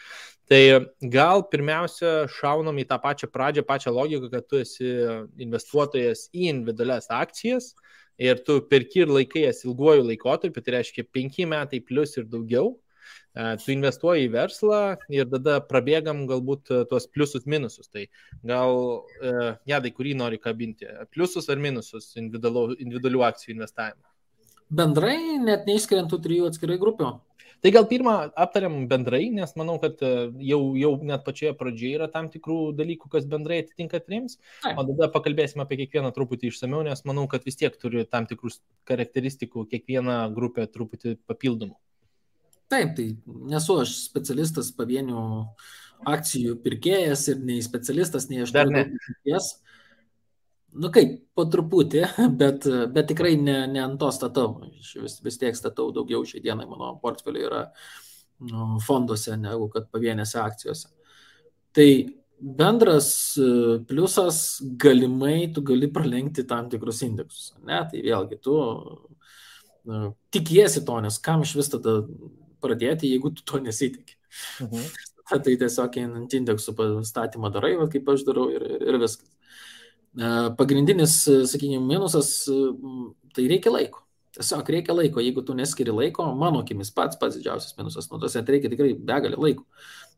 Tai 0.50 0.60
gal 1.08 1.46
pirmiausia 1.48 2.26
šaunam 2.28 2.76
į 2.82 2.84
tą 2.90 2.98
pačią 3.00 3.30
pradžią, 3.32 3.62
pačią 3.64 3.94
logiką, 3.96 4.28
kad 4.34 4.44
tu 4.50 4.58
esi 4.60 4.90
investuotojas 5.40 6.28
į 6.32 6.48
individualias 6.52 7.10
akcijas 7.12 7.72
ir 8.20 8.40
tu 8.46 8.60
perki 8.70 9.02
ir 9.04 9.10
laikai 9.10 9.44
jas 9.46 9.64
ilguoju 9.66 10.06
laikotarpiu, 10.06 10.62
tai 10.62 10.78
reiškia 10.78 11.06
penki 11.12 11.46
metai 11.50 11.82
plus 11.82 12.16
ir 12.18 12.28
daugiau. 12.30 12.74
E, 13.34 13.48
tu 13.60 13.72
investuoji 13.74 14.28
į 14.28 14.32
verslą 14.32 14.80
ir 15.12 15.26
tada 15.32 15.58
prabėgam 15.66 16.24
galbūt 16.30 16.70
tuos 16.90 17.08
pliusus 17.10 17.46
minusus. 17.50 17.90
Tai 17.90 18.06
gal, 18.46 19.04
e, 19.18 19.52
jadai, 19.70 19.92
kurį 19.96 20.14
nori 20.20 20.38
kabinti, 20.40 20.88
pliusus 21.14 21.50
ar 21.50 21.60
minusus 21.60 22.12
individualių, 22.20 22.78
individualių 22.86 23.26
akcijų 23.30 23.56
investavimo? 23.56 24.06
Bendrai, 24.74 25.18
net 25.42 25.68
neišskiriant 25.68 26.08
tų 26.10 26.22
trijų 26.24 26.48
atskirai 26.48 26.78
grupių. 26.80 27.10
Tai 27.64 27.70
gal 27.72 27.86
pirmą 27.88 28.12
aptariam 28.36 28.74
bendrai, 28.90 29.30
nes 29.32 29.54
manau, 29.56 29.78
kad 29.80 30.02
e, 30.04 30.08
jau, 30.50 30.58
jau 30.76 30.90
net 31.08 31.22
pačioje 31.24 31.54
pradžioje 31.56 31.96
yra 31.96 32.08
tam 32.12 32.26
tikrų 32.28 32.58
dalykų, 32.76 33.08
kas 33.14 33.24
bendrai 33.30 33.62
atitinka 33.62 34.02
trims, 34.04 34.36
o 34.68 34.84
tada 34.90 35.08
pakalbėsime 35.14 35.64
apie 35.64 35.78
kiekvieną 35.80 36.10
truputį 36.12 36.50
išsameu, 36.52 36.82
nes 36.84 37.00
manau, 37.08 37.24
kad 37.32 37.46
vis 37.48 37.56
tiek 37.56 37.78
turi 37.80 38.04
tam 38.04 38.28
tikrus 38.28 38.60
charakteristikų 38.90 39.64
kiekviena 39.70 40.18
grupė 40.36 40.66
truputį 40.74 41.16
papildomų. 41.24 41.78
Taip, 42.68 42.92
tai 42.98 43.08
nesu 43.24 43.78
aš 43.80 43.96
specialistas 44.10 44.68
pavienių 44.76 45.24
akcijų 46.12 46.58
pirkėjas 46.64 47.30
ir 47.32 47.40
nei 47.48 47.64
specialistas, 47.64 48.28
nei 48.28 48.44
aš 48.44 48.52
dar 48.52 48.68
ne. 48.68 48.90
Jas. 49.24 49.54
Nu 50.74 50.90
kaip, 50.94 51.20
po 51.36 51.44
truputį, 51.50 52.02
bet, 52.40 52.66
bet 52.94 53.08
tikrai 53.12 53.36
ne, 53.40 53.60
ne 53.70 53.82
ant 53.84 54.00
to 54.00 54.10
statau. 54.14 54.58
Aš 54.80 54.96
vis, 55.02 55.20
vis 55.24 55.38
tiek 55.40 55.56
statau 55.58 55.90
daugiau 55.94 56.26
šiai 56.26 56.42
dienai, 56.44 56.66
mano 56.70 56.94
portfeliai 57.02 57.46
yra 57.46 57.62
nu, 58.44 58.74
fonduose 58.84 59.36
negu 59.38 59.68
kad 59.72 59.88
pavienėse 59.94 60.40
akcijose. 60.42 60.90
Tai 61.74 61.88
bendras 62.38 63.08
e, 63.38 63.78
pliusas 63.88 64.38
galimai 64.80 65.52
tu 65.54 65.62
gali 65.62 65.88
pralenkti 65.92 66.46
tam 66.48 66.68
tikrus 66.70 67.02
indeksus. 67.06 67.52
Ne? 67.64 67.80
Tai 67.90 68.02
vėlgi 68.04 68.40
tu 68.42 68.58
nu, 69.88 70.12
tikiesi 70.34 70.84
to, 70.86 70.98
nes 71.04 71.18
kam 71.22 71.44
iš 71.46 71.54
vis 71.58 71.70
tada 71.72 72.00
pradėti, 72.64 73.10
jeigu 73.12 73.32
tu 73.34 73.46
to 73.46 73.62
nesitikė. 73.64 74.18
Mhm. 74.66 74.86
Tai 75.24 75.40
tiesiog 75.56 75.94
ant 76.02 76.34
indeksų 76.36 76.74
statymą 77.08 77.48
darai, 77.48 77.70
va, 77.80 77.86
kaip 77.88 78.10
aš 78.12 78.26
darau 78.26 78.50
ir, 78.52 78.60
ir 78.84 78.98
viskas. 79.00 79.30
E, 80.14 80.54
pagrindinis, 80.56 81.26
e, 81.26 81.46
sakykime, 81.46 81.82
minusas, 81.86 82.46
e, 82.48 82.58
tai 83.34 83.48
reikia 83.50 83.72
laiko. 83.74 84.04
Tiesiog 84.34 84.70
reikia 84.70 84.94
laiko, 84.94 85.22
jeigu 85.22 85.42
tu 85.46 85.54
neskiri 85.54 85.94
laiko, 85.94 86.26
mano 86.38 86.62
akimis 86.62 86.90
pats 86.94 87.18
pats 87.18 87.38
didžiausias 87.38 87.74
minusas, 87.78 88.08
nu, 88.10 88.18
tas 88.22 88.34
reikia 88.34 88.70
tikrai 88.70 88.92
begalį 89.10 89.40
laiko. 89.42 89.66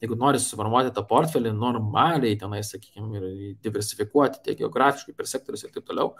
Jeigu 0.04 0.18
nori 0.20 0.40
suformuoti 0.40 0.92
tą 0.92 1.04
portfelį 1.08 1.54
normaliai, 1.56 2.36
tenai, 2.40 2.60
sakykime, 2.64 3.16
ir 3.16 3.56
diversifikuoti 3.64 4.42
tiek 4.44 4.60
geografiškai 4.60 5.16
per 5.16 5.28
sektorius 5.28 5.64
ir 5.64 5.72
taip 5.72 5.88
toliau, 5.88 6.12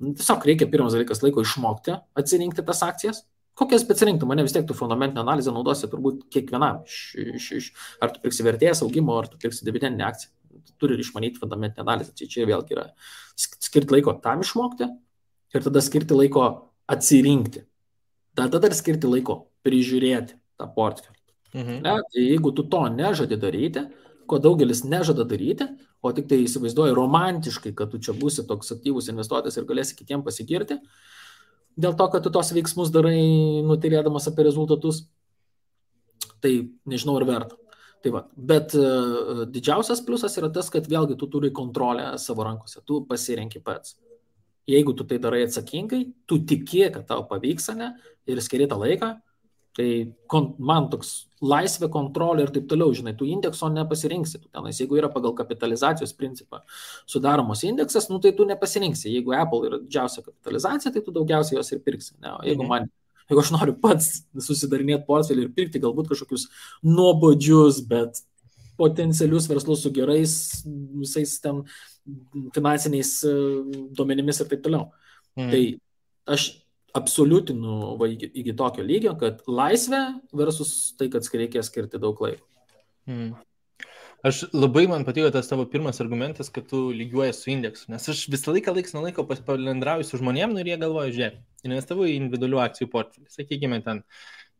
nu, 0.00 0.14
tiesiog 0.16 0.48
reikia 0.48 0.68
pirmas 0.72 0.96
dalykas 0.96 1.20
laiko 1.24 1.44
išmokti 1.44 1.98
atsirinkti 2.20 2.64
tas 2.64 2.80
akcijas. 2.88 3.24
Kokias 3.54 3.84
atsirinktų, 3.86 4.26
mane 4.26 4.42
vis 4.42 4.56
tiek 4.56 4.64
tu 4.66 4.74
fundamentinę 4.74 5.20
analizę 5.22 5.52
naudosi 5.54 5.86
turbūt 5.92 6.24
kiekvienam. 6.32 6.80
Iš, 6.88 6.96
iš, 7.36 7.50
iš, 7.60 7.68
ar 8.02 8.10
tu 8.10 8.24
pirksi 8.24 8.42
vertės 8.42 8.82
augimo, 8.82 9.14
ar 9.20 9.28
tu 9.30 9.38
pirksi 9.38 9.68
dividendinę 9.68 10.08
akciją 10.08 10.32
turi 10.80 10.98
išmanyti 11.00 11.40
fundamentinę 11.40 11.84
analizę. 11.84 12.14
Tai 12.18 12.28
čia 12.30 12.46
vėlgi 12.48 12.76
yra 12.76 12.88
skirti 13.36 13.96
laiko 13.96 14.16
tam 14.24 14.44
išmokti 14.44 14.88
ir 15.54 15.66
tada 15.66 15.82
skirti 15.84 16.16
laiko 16.16 16.46
atsirinkti. 16.90 17.64
Tada 18.34 18.60
dar 18.62 18.74
skirti 18.74 19.10
laiko 19.10 19.44
prižiūrėti 19.66 20.38
tą 20.58 20.68
portfelį. 20.74 21.20
Mhm. 21.54 21.82
Ne, 21.84 21.98
tai 22.10 22.26
jeigu 22.26 22.50
tu 22.54 22.64
to 22.66 22.82
nežadi 22.90 23.38
daryti, 23.38 23.86
ko 24.26 24.40
daugelis 24.42 24.82
nežada 24.84 25.24
daryti, 25.28 25.68
o 26.02 26.12
tik 26.12 26.26
tai 26.28 26.42
įsivaizduoji 26.44 26.96
romantiškai, 26.96 27.72
kad 27.76 27.92
tu 27.92 28.00
čia 28.02 28.14
būsi 28.16 28.44
toks 28.48 28.72
aktyvus 28.74 29.08
investuotojas 29.12 29.56
ir 29.56 29.68
galėsi 29.68 29.96
kitiem 29.96 30.24
pasigirti, 30.26 30.80
dėl 31.80 31.94
to, 31.96 32.08
kad 32.12 32.24
tu 32.24 32.32
tos 32.34 32.52
veiksmus 32.56 32.92
darai 32.92 33.16
nutirėdamas 33.66 34.28
apie 34.30 34.46
rezultatus, 34.48 35.04
tai 36.44 36.56
nežinau 36.84 37.16
ar 37.20 37.28
verta. 37.28 37.60
Tai 38.04 38.10
va, 38.12 38.20
bet 38.36 38.74
uh, 38.76 39.46
didžiausias 39.48 40.02
pliusas 40.04 40.34
yra 40.36 40.50
tas, 40.52 40.66
kad 40.72 40.84
vėlgi 40.90 41.16
tu 41.16 41.28
turi 41.32 41.48
kontrolę 41.56 42.10
savo 42.20 42.44
rankose, 42.44 42.82
tu 42.84 42.98
pasirenki 43.08 43.62
pats. 43.64 43.94
Jeigu 44.68 44.92
tu 44.96 45.06
tai 45.08 45.16
darai 45.20 45.46
atsakingai, 45.46 46.02
tu 46.28 46.42
tiki, 46.44 46.82
kad 46.92 47.06
tau 47.08 47.24
pavyks, 47.28 47.70
ne, 47.78 47.94
ir 48.28 48.40
skiri 48.44 48.66
tą 48.68 48.76
laiką, 48.80 49.08
tai 49.76 49.88
kon, 50.30 50.50
man 50.60 50.90
toks 50.92 51.14
laisvė, 51.44 51.88
kontrolė 51.92 52.44
ir 52.44 52.52
taip 52.52 52.66
toliau, 52.68 52.92
žinai, 52.96 53.14
tu 53.16 53.28
indekso 53.28 53.68
nepasirinksi. 53.72 54.42
Tu 54.42 54.52
tenais, 54.52 54.80
jeigu 54.80 55.00
yra 55.00 55.08
pagal 55.12 55.32
kapitalizacijos 55.40 56.12
principą 56.16 56.60
sudaromos 57.10 57.64
indeksas, 57.64 58.10
nu 58.12 58.20
tai 58.20 58.34
tu 58.36 58.44
nepasirinksi. 58.48 59.10
Jeigu 59.16 59.32
Apple 59.36 59.70
yra 59.70 59.80
didžiausia 59.80 60.24
kapitalizacija, 60.28 60.92
tai 60.92 61.04
tu 61.04 61.16
daugiausiai 61.16 61.58
jos 61.58 61.72
ir 61.72 61.80
pirksi. 61.84 62.18
Ne? 62.20 62.36
O 62.36 62.44
jeigu 62.44 62.68
mhm. 62.68 62.92
Jeigu 63.30 63.40
aš 63.40 63.52
noriu 63.54 63.74
pats 63.80 64.24
susidarinėti 64.46 65.06
portfelį 65.08 65.46
ir 65.46 65.54
pirkti 65.56 65.80
galbūt 65.82 66.10
kažkokius 66.12 66.48
nuobodžius, 66.84 67.80
bet 67.88 68.20
potencialius 68.76 69.48
verslus 69.48 69.84
su 69.84 69.92
gerais 69.94 70.34
visais 71.00 71.38
ten 71.40 71.62
finansiniais 72.54 73.16
e, 73.24 73.32
duomenimis 73.96 74.42
ir 74.42 74.50
taip 74.50 74.64
toliau. 74.64 74.90
Mm. 75.38 75.50
Tai 75.54 76.34
aš 76.36 76.48
absoliutinu 76.94 77.94
va, 77.98 78.08
iki, 78.10 78.28
iki 78.42 78.54
tokio 78.56 78.84
lygio, 78.86 79.14
kad 79.18 79.40
laisvė 79.50 80.02
versus 80.36 80.92
tai, 80.98 81.08
kad 81.12 81.26
reikia 81.32 81.64
skirti 81.66 82.00
daug 82.02 82.20
laiko. 82.22 82.44
Mm. 83.08 83.32
Aš 84.24 84.46
labai 84.56 84.86
man 84.88 85.02
patiko 85.04 85.28
tas 85.28 85.50
tavo 85.50 85.66
pirmas 85.68 85.98
argumentas, 86.00 86.48
kad 86.48 86.64
tu 86.70 86.78
lygiuoji 86.96 87.32
su 87.36 87.50
indeksu, 87.52 87.90
nes 87.92 88.06
aš 88.08 88.22
visą 88.32 88.54
laiką 88.54 88.72
laiks 88.72 88.94
nuo 88.96 89.02
laiko 89.04 89.26
palendrauju 89.28 90.06
su 90.08 90.16
žmonėm 90.16 90.54
nu, 90.54 90.62
ir 90.62 90.70
jie 90.70 90.78
galvoja, 90.80 91.10
žiūrėk, 91.12 91.34
investavau 91.68 92.06
į 92.08 92.14
individualių 92.22 92.62
akcijų 92.62 92.88
portfelį, 92.94 93.28
sakykime 93.34 93.82
ten, 93.84 94.00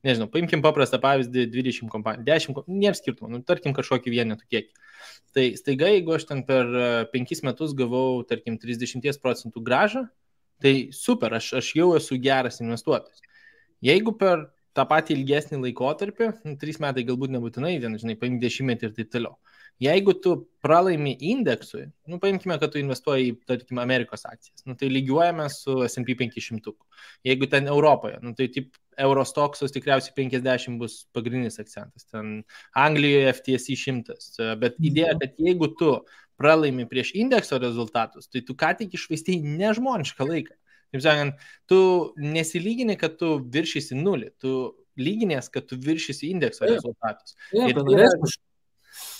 nežinau, 0.04 0.28
paimkim 0.34 0.60
paprastą 0.64 1.00
pavyzdį, 1.00 1.46
20 1.54 1.88
kompanijų, 1.94 2.26
10, 2.28 2.60
nėra 2.68 2.98
skirtumo, 2.98 3.30
nu, 3.32 3.40
tarkim 3.40 3.72
kažkokį 3.78 4.12
vienetų 4.12 4.50
kiekį. 4.52 4.84
Tai 5.32 5.46
staiga, 5.56 5.88
jeigu 5.94 6.12
aš 6.18 6.28
ten 6.28 6.44
per 6.44 6.68
5 7.14 7.32
e, 7.32 7.40
metus 7.48 7.72
gavau, 7.78 8.20
tarkim, 8.28 8.60
30 8.60 9.16
procentų 9.24 9.64
gražą, 9.64 10.04
tai 10.60 10.74
super, 10.92 11.38
aš, 11.40 11.54
aš 11.62 11.72
jau 11.80 11.88
esu 11.96 12.20
geras 12.20 12.60
investuotojas. 12.60 13.24
Jeigu 13.84 14.12
per 14.20 14.50
tą 14.76 14.84
patį 14.92 15.16
ilgesnį 15.16 15.64
laikotarpį, 15.64 16.30
nu, 16.44 16.56
3 16.60 16.84
metai 16.84 17.08
galbūt 17.08 17.32
nebūtinai, 17.32 17.78
ten, 17.80 17.96
žinai, 18.04 18.20
paimk 18.20 18.44
dešimtmetį 18.44 18.90
ir 18.90 18.96
taip 19.00 19.12
toliau. 19.16 19.38
Jeigu 19.82 20.14
tu 20.22 20.36
pralaimi 20.62 21.16
indeksui, 21.32 21.88
nu, 22.06 22.18
paimkime, 22.22 22.56
kad 22.62 22.70
tu 22.72 22.78
investuoji 22.78 23.32
į, 23.32 23.34
tarkim, 23.48 23.80
Amerikos 23.82 24.22
akcijas, 24.28 24.62
nu, 24.68 24.76
tai 24.78 24.88
lygiuojame 24.92 25.48
su 25.52 25.80
SP 25.90 26.14
500. 26.20 26.74
Jeigu 27.26 27.48
ten 27.50 27.66
Europoje, 27.70 28.20
nu, 28.22 28.32
tai 28.38 28.46
taip 28.54 28.78
Eurostoksus 29.02 29.74
tikriausiai 29.74 30.14
50 30.16 30.78
bus 30.78 31.00
pagrindinis 31.16 31.58
akcentas, 31.58 32.06
ten 32.06 32.44
Anglijoje 32.78 33.32
FTSE 33.40 33.78
100. 33.82 34.18
Bet 34.60 34.78
mhm. 34.78 34.90
idėja, 34.92 35.16
kad 35.20 35.42
jeigu 35.42 35.72
tu 35.80 35.96
pralaimi 36.40 36.86
prieš 36.90 37.12
indekso 37.18 37.58
rezultatus, 37.62 38.30
tai 38.30 38.44
tu 38.46 38.56
ką 38.58 38.72
tik 38.78 38.94
išvaistėjai 38.98 39.56
nežmonišką 39.58 40.30
laiką. 40.30 40.56
Taip 40.94 41.02
sakant, 41.02 41.44
tu 41.66 41.78
nesilygini, 42.22 42.94
kad 42.98 43.18
tu 43.18 43.36
viršysi 43.54 43.98
nulį, 43.98 44.30
tu 44.38 44.54
lyginės, 45.00 45.50
kad 45.50 45.66
tu 45.66 45.78
viršysi 45.82 46.30
indekso 46.30 46.68
rezultatus. 46.70 47.34
Ja, 47.50 47.66
ir 47.66 47.80
tai 47.80 47.96
yra, 47.96 48.10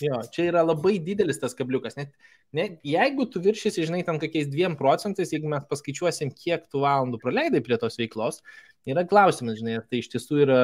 Jo, 0.03 0.21
čia 0.35 0.49
yra 0.51 0.63
labai 0.65 0.99
didelis 1.03 1.41
tas 1.43 1.57
kabliukas. 1.57 1.97
Net, 1.99 2.13
net 2.55 2.79
jeigu 2.87 3.27
tu 3.31 3.43
viršysi, 3.45 3.87
žinai, 3.89 4.05
tam 4.07 4.21
kokiais 4.23 4.51
dviem 4.51 4.77
procentais, 4.79 5.33
jeigu 5.35 5.51
mes 5.51 5.65
paskaičiuosim, 5.71 6.33
kiek 6.35 6.69
tu 6.71 6.85
valandų 6.85 7.21
praleidai 7.23 7.63
prie 7.65 7.79
tos 7.81 7.99
veiklos, 8.01 8.41
yra 8.89 9.05
klausimas, 9.09 9.59
žinai, 9.61 9.79
ar 9.81 9.87
tai 9.89 10.03
iš 10.03 10.11
tiesų 10.13 10.41
yra 10.45 10.61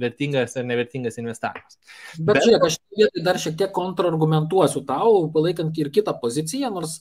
vertingas 0.00 0.56
ar 0.60 0.68
nevertingas 0.68 1.18
investavimas. 1.22 1.78
Bet, 2.18 2.34
Bet 2.34 2.42
žiūrėk, 2.44 2.68
aš 2.68 3.20
dar 3.24 3.40
šiek 3.40 3.58
tiek 3.60 3.74
kontrargumentuosiu 3.74 4.84
tau, 4.88 5.26
palaikant 5.34 5.76
ir 5.80 5.92
kitą 5.94 6.16
poziciją, 6.20 6.72
nors 6.74 7.00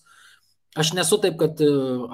aš 0.80 0.94
nesu 0.98 1.20
taip, 1.22 1.36
kad 1.42 1.60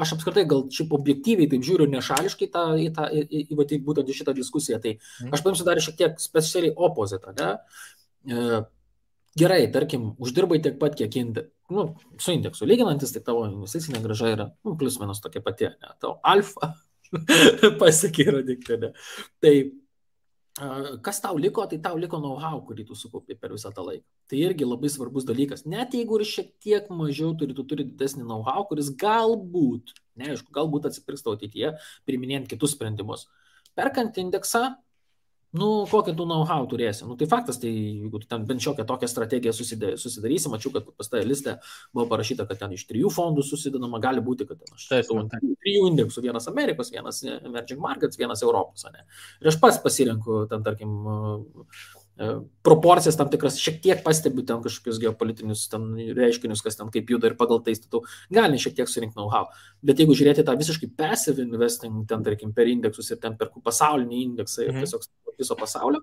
aš 0.04 0.16
apskritai 0.18 0.44
gal 0.50 0.66
šiaip 0.74 0.92
objektyviai 0.98 1.48
taip 1.52 1.64
žiūriu 1.64 1.88
nešališkai 1.94 2.50
tą, 2.52 2.66
į, 2.76 2.90
tą, 2.96 3.06
į, 3.08 3.24
į, 3.24 3.44
į, 3.54 3.68
į 3.78 3.80
būtent 3.86 4.10
į 4.10 4.18
šitą 4.18 4.36
diskusiją. 4.36 4.82
Tai 4.84 4.98
mhm. 4.98 5.32
aš 5.36 5.46
paimsiu 5.46 5.68
dar 5.68 5.80
šiek 5.84 6.00
tiek 6.02 6.20
specialiai 6.24 6.76
opozitą. 6.90 7.36
Ne? 7.38 7.54
Gerai, 9.38 9.68
tarkim, 9.72 10.14
uždirbai 10.18 10.58
tiek 10.64 10.80
pat, 10.82 10.96
kiek, 10.98 11.14
ind, 11.22 11.44
nu, 11.70 11.86
su 12.18 12.34
indeksu 12.34 12.66
lyginantis, 12.66 13.14
tai 13.14 13.22
tavo 13.26 13.44
investicinė 13.46 14.02
graža 14.02 14.32
yra 14.34 14.48
nu, 14.66 14.74
plus 14.80 14.98
minus 15.02 15.22
tokia 15.22 15.44
pati, 15.46 15.70
ne, 15.70 15.92
tavo 16.02 16.18
alfa 16.26 16.74
pasiekė 17.82 18.26
rodiklį. 18.34 18.90
Tai 19.44 19.54
kas 21.06 21.22
tau 21.22 21.38
liko, 21.38 21.64
tai 21.70 21.80
tau 21.80 21.98
liko 21.98 22.20
know-how, 22.20 22.60
kurį 22.68 22.88
tu 22.90 22.98
sukaupi 22.98 23.38
per 23.40 23.54
visą 23.54 23.72
tą 23.76 23.86
laiką. 23.86 24.04
Tai 24.30 24.40
irgi 24.40 24.68
labai 24.68 24.90
svarbus 24.92 25.26
dalykas. 25.28 25.64
Net 25.70 25.94
jeigu 25.96 26.20
ir 26.20 26.26
šiek 26.28 26.50
tiek 26.62 26.90
mažiau 26.92 27.32
turi, 27.38 27.56
tu 27.56 27.64
turi 27.64 27.86
didesnį 27.88 28.26
know-how, 28.26 28.66
kuris 28.68 28.92
galbūt, 29.00 29.94
neaišku, 30.20 30.52
galbūt 30.56 30.90
atsipirks 30.90 31.24
tavo 31.24 31.38
ateityje, 31.38 31.76
priminėjant 32.10 32.50
kitus 32.52 32.76
sprendimus. 32.76 33.28
Perkant 33.78 34.18
indeksą, 34.20 34.76
nu, 35.52 35.70
kokią 35.90 36.14
tu 36.18 36.26
know-how 36.30 36.68
turėsi. 36.70 37.06
Nu, 37.10 37.16
tai 37.18 37.28
faktas, 37.30 37.58
tai 37.62 37.72
jeigu 37.72 38.22
tu 38.22 38.28
ten 38.30 38.46
bent 38.50 38.62
šiokią 38.62 38.86
tokią 38.90 39.10
strategiją 39.10 39.54
susidarysi, 39.54 40.52
mačiau, 40.52 40.74
kad 40.76 40.90
pas 40.98 41.10
tą 41.10 41.22
listę 41.26 41.58
buvo 41.94 42.06
parašyta, 42.12 42.46
kad 42.50 42.62
ten 42.62 42.76
iš 42.78 42.86
trijų 42.90 43.10
fondų 43.14 43.46
susidedama, 43.48 44.02
gali 44.04 44.22
būti, 44.26 44.46
kad 44.50 44.62
ten 44.62 44.78
aš 44.78 44.88
turiu 45.10 45.56
trijų 45.64 45.88
indeksų, 45.90 46.26
vienas 46.28 46.50
Amerikos, 46.52 46.94
vienas 46.94 47.24
Emerging 47.26 47.82
Markets, 47.82 48.20
vienas 48.20 48.46
Europos. 48.46 48.86
Ne? 48.94 49.08
Ir 49.42 49.52
aš 49.52 49.60
pats 49.62 49.82
pasirenku, 49.82 50.44
ten, 50.52 50.66
tarkim, 50.66 50.94
proporcijas 52.66 53.16
tam 53.16 53.30
tikras, 53.32 53.58
šiek 53.62 53.78
tiek 53.84 54.02
pastebiu 54.04 54.44
ten 54.48 54.60
kažkokius 54.64 55.00
geopolitinius 55.00 55.68
ten 55.72 55.86
reiškinius, 56.18 56.64
kas 56.66 56.76
ten 56.76 56.90
kaip 56.92 57.12
juda 57.14 57.30
ir 57.32 57.36
pagal 57.40 57.62
tai 57.64 57.76
statau, 57.78 58.02
gali 58.34 58.60
šiek 58.60 58.76
tiek 58.76 58.92
surinkti 58.92 59.16
know-how. 59.16 59.48
Bet 59.86 60.02
jeigu 60.02 60.18
žiūrėti 60.20 60.44
tą 60.48 60.58
visiškai 60.60 60.92
passive 61.00 61.44
investing, 61.46 62.02
ten 62.10 62.26
tarkim 62.26 62.52
per 62.56 62.68
indeksus 62.68 63.14
ir 63.14 63.22
ten 63.24 63.38
per 63.40 63.54
pasaulinį 63.64 64.24
indeksą 64.26 64.66
ir 64.66 64.74
mhm. 64.74 64.84
tiesiog 64.84 65.08
viso 65.40 65.56
pasaulio, 65.56 66.02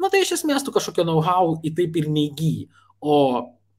na 0.00 0.08
tai 0.08 0.22
iš 0.24 0.38
esmės 0.38 0.64
tu 0.64 0.72
kažkokio 0.72 1.04
know-how 1.04 1.58
į 1.60 1.74
taip 1.76 2.00
ir 2.00 2.08
neįgyji. 2.08 2.70
O 3.00 3.16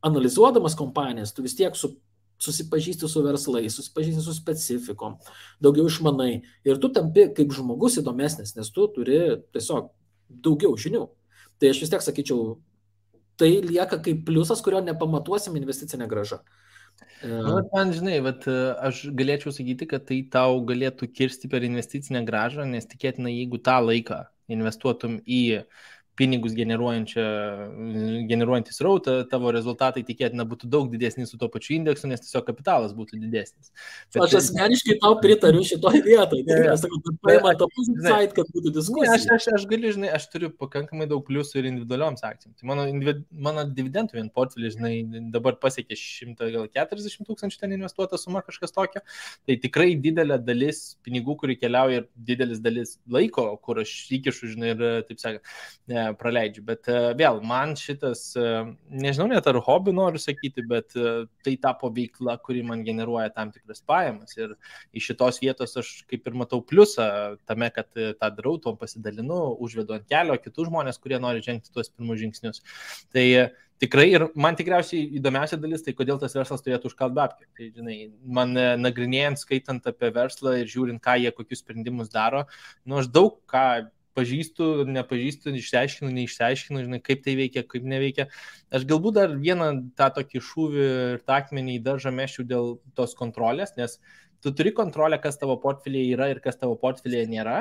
analizuodamas 0.06 0.78
kompanijas, 0.78 1.34
tu 1.34 1.46
vis 1.46 1.58
tiek 1.58 1.74
su 1.78 1.96
susipažįsti 2.42 3.10
su 3.10 3.22
verslais, 3.22 3.76
susipažįsti 3.78 4.22
su 4.26 4.34
specifikom, 4.34 5.18
daugiau 5.62 5.86
išmanai 5.90 6.32
ir 6.66 6.80
tu 6.82 6.90
tampi 6.94 7.28
kaip 7.38 7.54
žmogus 7.54 8.00
įdomesnis, 8.02 8.56
nes 8.58 8.72
tu 8.74 8.88
turi 8.96 9.20
tiesiog 9.54 9.92
daugiau 10.42 10.74
žinių. 10.80 11.06
Tai 11.62 11.70
aš 11.70 11.84
vis 11.84 11.94
tiek 11.94 12.02
sakyčiau, 12.02 12.56
tai 13.38 13.52
lieka 13.62 14.00
kaip 14.02 14.26
pliusas, 14.26 14.64
kurio 14.66 14.82
nepamatuosim 14.86 15.56
investicinę 15.60 16.08
gražą. 16.10 16.42
Nu, 17.22 17.60
man, 17.70 17.92
žinai, 17.94 18.18
vat, 18.26 18.46
aš 18.82 19.04
galėčiau 19.18 19.54
sakyti, 19.54 19.88
kad 19.90 20.06
tai 20.10 20.20
tau 20.34 20.60
galėtų 20.66 21.10
kirsti 21.14 21.50
per 21.50 21.66
investicinę 21.66 22.24
gražą, 22.26 22.66
nes 22.70 22.90
tikėtina, 22.90 23.30
jeigu 23.30 23.62
tą 23.62 23.78
laiką 23.82 24.24
investuotum 24.52 25.20
į 25.26 25.42
pinigus 26.20 26.54
generuojantį 26.56 28.74
srautą, 28.76 29.14
tavo 29.32 29.52
rezultatai 29.56 30.04
tikėtina 30.06 30.44
būtų 30.48 30.68
daug 30.72 30.90
didesni 30.92 31.26
su 31.28 31.38
to 31.40 31.48
pačiu 31.52 31.76
indeksu, 31.78 32.10
nes 32.12 32.22
tiesiog 32.24 32.44
kapitalas 32.50 32.92
būtų 32.98 33.20
didesnis. 33.22 33.72
Bet, 34.12 34.20
aš 34.26 34.34
asmeniškai 34.42 34.98
tau 35.02 35.14
pritariu 35.24 35.64
šitoje 35.68 36.02
vietoje. 36.06 36.44
Tai 36.48 36.60
aš 36.74 36.80
sakau, 36.84 37.00
kad 37.08 37.16
paima 37.28 37.54
tą 37.60 37.66
pusę, 37.72 37.94
kad 38.36 38.52
būtų 38.58 38.70
diskusija. 38.78 39.16
Aš, 39.16 39.28
aš, 39.38 39.44
aš 39.58 39.64
galiu, 39.72 39.90
žinai, 39.96 40.10
aš 40.18 40.24
turiu 40.34 40.50
pakankamai 40.52 41.08
daug 41.12 41.22
pliusų 41.28 41.54
ir 41.62 41.66
individualioms 41.72 42.22
akcijoms. 42.28 42.58
Tai 42.60 42.66
mano, 42.72 42.84
mano 43.48 43.66
dividendų 43.72 44.20
vien 44.20 44.30
portfelis, 44.36 44.74
žinai, 44.78 44.94
dabar 45.34 45.54
pasiekė 45.64 45.98
140 45.98 47.30
tūkstančių 47.30 47.64
ten 47.64 47.78
investuota 47.78 48.20
suma 48.20 48.44
kažkas 48.46 48.76
tokio. 48.76 49.02
Tai 49.48 49.60
tikrai 49.64 49.96
didelė 50.02 50.38
dalis 50.44 50.84
pinigų, 51.06 51.38
kuri 51.40 51.58
keliauja 51.60 52.04
ir 52.04 52.10
didelis 52.16 52.60
dalis 52.64 52.98
laiko, 53.12 53.48
kur 53.64 53.80
aš 53.86 53.96
įkišu, 54.20 54.54
žinai, 54.56 54.76
ir 54.76 54.86
taip 55.08 55.24
sakant 55.24 55.56
praleidžiu. 56.20 56.64
Bet 56.68 56.88
e, 56.92 56.98
vėl, 57.20 57.40
man 57.48 57.74
šitas, 57.80 58.24
e, 58.40 58.52
nežinau 59.04 59.28
net 59.32 59.48
ar 59.50 59.60
hobi 59.66 59.94
noriu 59.96 60.22
sakyti, 60.22 60.64
bet 60.68 60.96
e, 60.98 61.14
tai 61.46 61.56
tapo 61.62 61.92
veikla, 61.94 62.38
kuri 62.46 62.64
man 62.68 62.84
generuoja 62.88 63.32
tam 63.36 63.54
tikras 63.54 63.84
pajamas. 63.88 64.36
Ir 64.38 64.56
iš 64.98 65.12
šitos 65.12 65.42
vietos 65.44 65.78
aš 65.82 65.94
kaip 66.12 66.28
ir 66.28 66.38
matau 66.44 66.62
pliusą 66.66 67.08
tame, 67.50 67.72
kad 67.76 67.90
tą 67.96 68.32
darau, 68.38 68.58
tuom 68.62 68.80
pasidalinu, 68.82 69.42
užvedu 69.64 69.98
ant 69.98 70.08
kelio 70.10 70.38
kitus 70.42 70.70
žmonės, 70.70 71.02
kurie 71.02 71.22
nori 71.22 71.44
žengti 71.46 71.74
tuos 71.74 71.92
pirmus 71.92 72.22
žingsnius. 72.22 72.64
Tai 73.14 73.26
tikrai 73.82 74.08
ir 74.12 74.28
man 74.38 74.58
tikriausiai 74.58 75.08
įdomiausia 75.20 75.58
dalis, 75.62 75.86
tai 75.86 75.96
kodėl 75.98 76.20
tas 76.22 76.36
verslas 76.38 76.62
turėtų 76.66 76.92
užkalt 76.92 77.16
babkę. 77.18 77.48
Tai, 77.58 77.72
žinai, 77.78 77.98
man 78.40 78.54
nagrinėjant, 78.82 79.42
skaitant 79.42 79.88
apie 79.90 80.12
verslą 80.14 80.60
ir 80.62 80.70
žiūrint, 80.72 81.02
ką 81.04 81.18
jie, 81.24 81.34
kokius 81.36 81.64
sprendimus 81.64 82.14
daro, 82.14 82.46
nu 82.86 83.02
aš 83.02 83.10
daug 83.14 83.40
ką 83.50 83.66
pažįstu, 84.18 84.86
nepažįstu, 84.90 85.54
išsiaiškinu, 85.60 86.12
neišsiaiškinu, 86.16 86.84
žinai, 86.86 87.02
kaip 87.04 87.24
tai 87.26 87.36
veikia, 87.40 87.64
kaip 87.68 87.86
neveikia. 87.88 88.28
Aš 88.74 88.88
galbūt 88.90 89.18
dar 89.18 89.36
vieną 89.40 89.70
tą 90.00 90.10
tokį 90.18 90.44
šūvį 90.48 90.88
ir 90.88 91.22
takmenį 91.28 91.78
į 91.78 91.84
daržą 91.86 92.14
mešiu 92.16 92.48
dėl 92.48 92.74
tos 92.98 93.16
kontrolės, 93.20 93.76
nes 93.80 94.00
tu 94.42 94.54
turi 94.56 94.74
kontrolę, 94.76 95.22
kas 95.22 95.40
tavo 95.42 95.58
portfelėje 95.62 96.18
yra 96.18 96.32
ir 96.34 96.42
kas 96.44 96.60
tavo 96.60 96.76
portfelėje 96.82 97.30
nėra, 97.32 97.60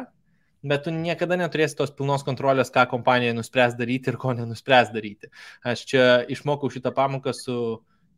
bet 0.62 0.84
tu 0.84 0.94
niekada 0.94 1.38
neturėsi 1.40 1.78
tos 1.78 1.92
pilnos 1.96 2.24
kontrolės, 2.26 2.72
ką 2.72 2.86
kompanija 2.90 3.36
nuspręs 3.36 3.76
daryti 3.78 4.12
ir 4.12 4.18
ko 4.20 4.34
nenuspręs 4.36 4.92
daryti. 4.94 5.30
Aš 5.64 5.86
čia 5.92 6.08
išmokau 6.28 6.72
šitą 6.72 6.92
pamoką 6.96 7.34
su 7.36 7.56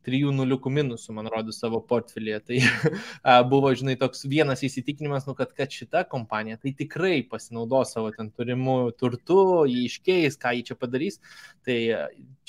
trijų 0.06 0.32
nuliukų 0.34 0.72
minusų, 0.72 1.14
man 1.16 1.28
rodo, 1.32 1.54
savo 1.54 1.80
portfelėje. 1.88 2.40
Tai 2.48 2.60
buvo, 3.52 3.72
žinai, 3.78 3.96
toks 4.00 4.24
vienas 4.30 4.64
įsitikinimas, 4.66 5.26
nu, 5.28 5.36
kad, 5.38 5.54
kad 5.56 5.72
šita 5.72 6.04
kompanija 6.10 6.60
tai 6.62 6.74
tikrai 6.78 7.20
pasinaudos 7.28 7.94
savo 7.96 8.12
ten 8.16 8.30
turimų 8.34 8.76
turtų, 9.00 9.42
jį 9.70 9.84
iškeis, 9.88 10.38
ką 10.42 10.54
jį 10.58 10.64
čia 10.70 10.78
padarys. 10.78 11.20
Tai 11.66 11.78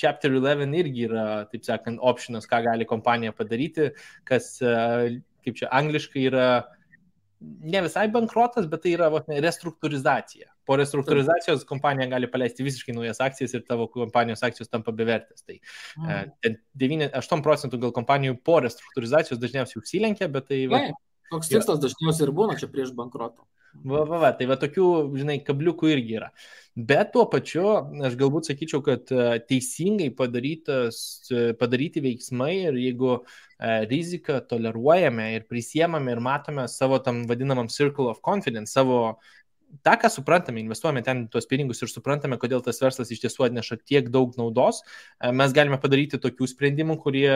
Chapter 0.00 0.32
11 0.34 0.80
irgi 0.80 1.06
yra, 1.08 1.26
taip 1.50 1.66
sakant, 1.66 2.02
optionas, 2.02 2.48
ką 2.50 2.62
gali 2.66 2.88
kompanija 2.88 3.34
padaryti, 3.36 3.92
kas, 4.28 4.56
kaip 4.60 5.60
čia 5.60 5.70
angliškai 5.74 6.26
yra 6.30 6.48
ne 7.44 7.84
visai 7.84 8.08
bankrotas, 8.12 8.66
bet 8.70 8.84
tai 8.84 8.96
yra 8.96 9.10
va, 9.12 9.22
restruktūrizacija. 9.28 10.53
Po 10.64 10.78
restruktūrizacijos 10.80 11.66
kompanija 11.68 12.08
gali 12.12 12.28
paleisti 12.32 12.66
visiškai 12.66 12.94
naujas 12.96 13.20
akcijas 13.24 13.56
ir 13.56 13.64
tavo 13.68 13.88
kompanijos 13.92 14.44
akcijos 14.46 14.72
tampa 14.72 14.94
bevertės. 14.96 15.44
Tai 15.44 15.58
mm. 16.00 16.60
9, 16.84 17.08
8 17.20 17.44
procentų 17.44 17.82
gal 17.86 17.96
kompanijų 17.96 18.38
po 18.44 18.60
restruktūrizacijos 18.64 19.42
dažniausiai 19.42 19.82
užsilenkia, 19.82 20.30
bet 20.32 20.48
tai... 20.52 20.64
Va, 20.72 20.86
Toks 21.32 21.50
tikslas 21.50 21.80
dažniausiai 21.82 22.28
ir 22.28 22.32
būna 22.36 22.56
čia 22.60 22.68
prieš 22.70 22.92
bankrotą. 22.96 23.44
Va, 23.82 24.04
va, 24.06 24.18
va, 24.22 24.30
tai 24.38 24.46
va 24.46 24.54
tokių, 24.60 24.84
žinai, 25.18 25.40
kabliukų 25.44 25.88
irgi 25.90 26.14
yra. 26.20 26.28
Bet 26.74 27.10
tuo 27.14 27.24
pačiu, 27.30 27.64
aš 28.06 28.14
galbūt 28.18 28.48
sakyčiau, 28.48 28.80
kad 28.86 29.10
e, 29.10 29.40
teisingai 29.48 30.08
padaryti 30.14 32.02
veiksmai 32.04 32.52
ir 32.68 32.78
jeigu 32.78 33.10
e, 33.16 33.22
riziką 33.90 34.40
toleruojame 34.50 35.26
ir 35.36 35.46
prisiemame 35.50 36.14
ir 36.14 36.22
matome 36.22 36.68
savo 36.70 37.00
tam 37.02 37.24
vadinamam 37.30 37.70
circle 37.70 38.08
of 38.12 38.22
confidence, 38.22 38.74
savo 38.74 39.18
tą, 39.82 39.96
ką 40.00 40.10
suprantame, 40.10 40.60
investuojame 40.60 41.02
ten 41.04 41.24
tuos 41.28 41.46
pinigus 41.50 41.82
ir 41.82 41.90
suprantame, 41.92 42.38
kodėl 42.40 42.62
tas 42.64 42.80
verslas 42.82 43.10
iš 43.12 43.20
tiesų 43.24 43.48
atneša 43.48 43.78
tiek 43.84 44.08
daug 44.12 44.34
naudos, 44.40 44.80
e, 45.20 45.32
mes 45.32 45.52
galime 45.56 45.78
padaryti 45.80 46.20
tokių 46.22 46.48
sprendimų, 46.50 46.96
kurie 47.02 47.28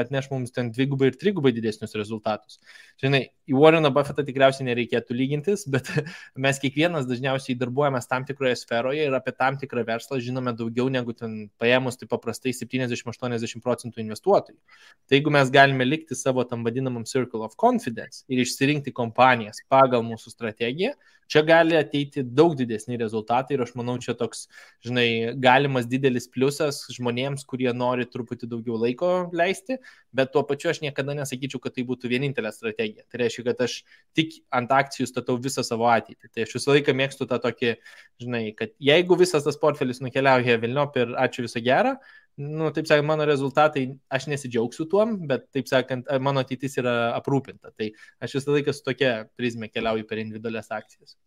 atneš 0.00 0.30
mums 0.32 0.54
ten 0.54 0.72
dvigubai 0.74 1.12
ir 1.12 1.18
trigubai 1.20 1.52
didesnius 1.54 1.94
rezultatus. 1.98 2.58
Žinai, 3.02 3.22
į 3.50 3.56
Warreną 3.58 3.92
Buffettą 3.94 4.24
tikriausiai 4.26 4.66
nereikėtų 4.68 5.16
lygintis, 5.16 5.64
bet 5.70 5.90
mes 6.46 6.60
kiekvienas 6.62 7.06
dažniausiai 7.10 7.58
darbuojamės 7.60 8.08
tam 8.10 8.26
tikroje 8.28 8.56
sferoje 8.60 9.06
ir 9.08 9.16
apie 9.18 9.34
tam 9.36 9.58
tikrą 9.60 9.84
verslą 9.88 10.20
žinome 10.22 10.54
daugiau 10.58 10.88
negu 10.92 11.14
ten 11.16 11.48
paėmus 11.60 12.00
tai 12.00 12.08
paprastai 12.10 12.54
70-80 12.56 13.62
procentų 13.64 14.02
investuotojų. 14.04 14.58
Tai 15.06 15.18
jeigu 15.18 15.32
mes 15.34 15.50
galime 15.54 15.86
likti 15.86 16.18
savo 16.18 16.44
tam 16.48 16.64
vadinamam 16.66 17.06
circle 17.08 17.42
of 17.46 17.56
confidence 17.60 18.22
ir 18.28 18.42
išsirinkti 18.42 18.94
kompanijas 18.94 19.62
pagal 19.70 20.04
mūsų 20.06 20.32
strategiją, 20.34 20.94
Čia 21.32 21.40
gali 21.48 21.76
ateiti 21.78 22.20
daug 22.22 22.52
didesni 22.58 22.98
rezultatai 23.00 23.56
ir 23.56 23.62
aš 23.64 23.72
manau, 23.78 23.94
čia 24.02 24.12
toks, 24.18 24.44
žinai, 24.84 25.32
galimas 25.40 25.86
didelis 25.88 26.28
pliusas 26.28 26.82
žmonėms, 26.92 27.46
kurie 27.48 27.70
nori 27.72 28.04
truputį 28.04 28.50
daugiau 28.50 28.76
laiko 28.82 29.12
leisti, 29.32 29.78
bet 30.12 30.34
tuo 30.34 30.42
pačiu 30.48 30.72
aš 30.72 30.82
niekada 30.84 31.16
nesakyčiau, 31.16 31.62
kad 31.64 31.76
tai 31.78 31.86
būtų 31.88 32.10
vienintelė 32.12 32.52
strategija. 32.52 33.06
Tai 33.08 33.22
reiškia, 33.22 33.46
kad 33.48 33.64
aš 33.64 33.78
tik 34.18 34.36
ant 34.52 34.74
akcijų 34.76 35.08
statau 35.08 35.38
visą 35.40 35.64
savo 35.64 35.88
ateitį. 35.88 36.28
Tai 36.28 36.44
aš 36.44 36.56
visą 36.58 36.76
laiką 36.76 36.96
mėgstu 37.00 37.28
tą 37.30 37.40
tokį, 37.46 37.76
žinai, 38.20 38.44
kad 38.58 38.76
jeigu 38.92 39.16
visas 39.20 39.48
tas 39.48 39.60
portfelis 39.62 40.04
nukeliauja 40.04 40.60
Vilniop 40.60 41.00
ir 41.00 41.16
ačiū 41.24 41.48
viso 41.48 41.64
gerą, 41.64 41.96
nu, 42.40 42.70
taip 42.72 42.88
sakant, 42.88 43.06
mano 43.08 43.26
rezultatai, 43.28 43.84
aš 44.12 44.28
nesidžiaugsiu 44.32 44.86
tuom, 44.90 45.18
bet, 45.28 45.48
taip 45.54 45.68
sakant, 45.70 46.08
mano 46.22 46.44
ateitis 46.44 46.78
yra 46.80 47.12
aprūpinta. 47.18 47.74
Tai 47.76 47.90
aš 48.24 48.38
visą 48.38 48.56
laiką 48.56 48.74
su 48.76 48.86
tokia 48.86 49.12
prizmė 49.36 49.68
keliauju 49.72 50.08
per 50.08 50.22
individualias 50.22 50.72
akcijas. 50.72 51.18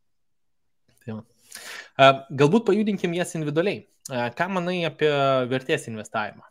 Tai 1.05 1.21
Galbūt 2.41 2.65
pajudinkim 2.67 3.13
jas 3.15 3.35
individualiai. 3.37 3.85
Ką 4.37 4.49
manai 4.53 4.83
apie 4.87 5.09
vertės 5.49 5.87
investavimą? 5.89 6.45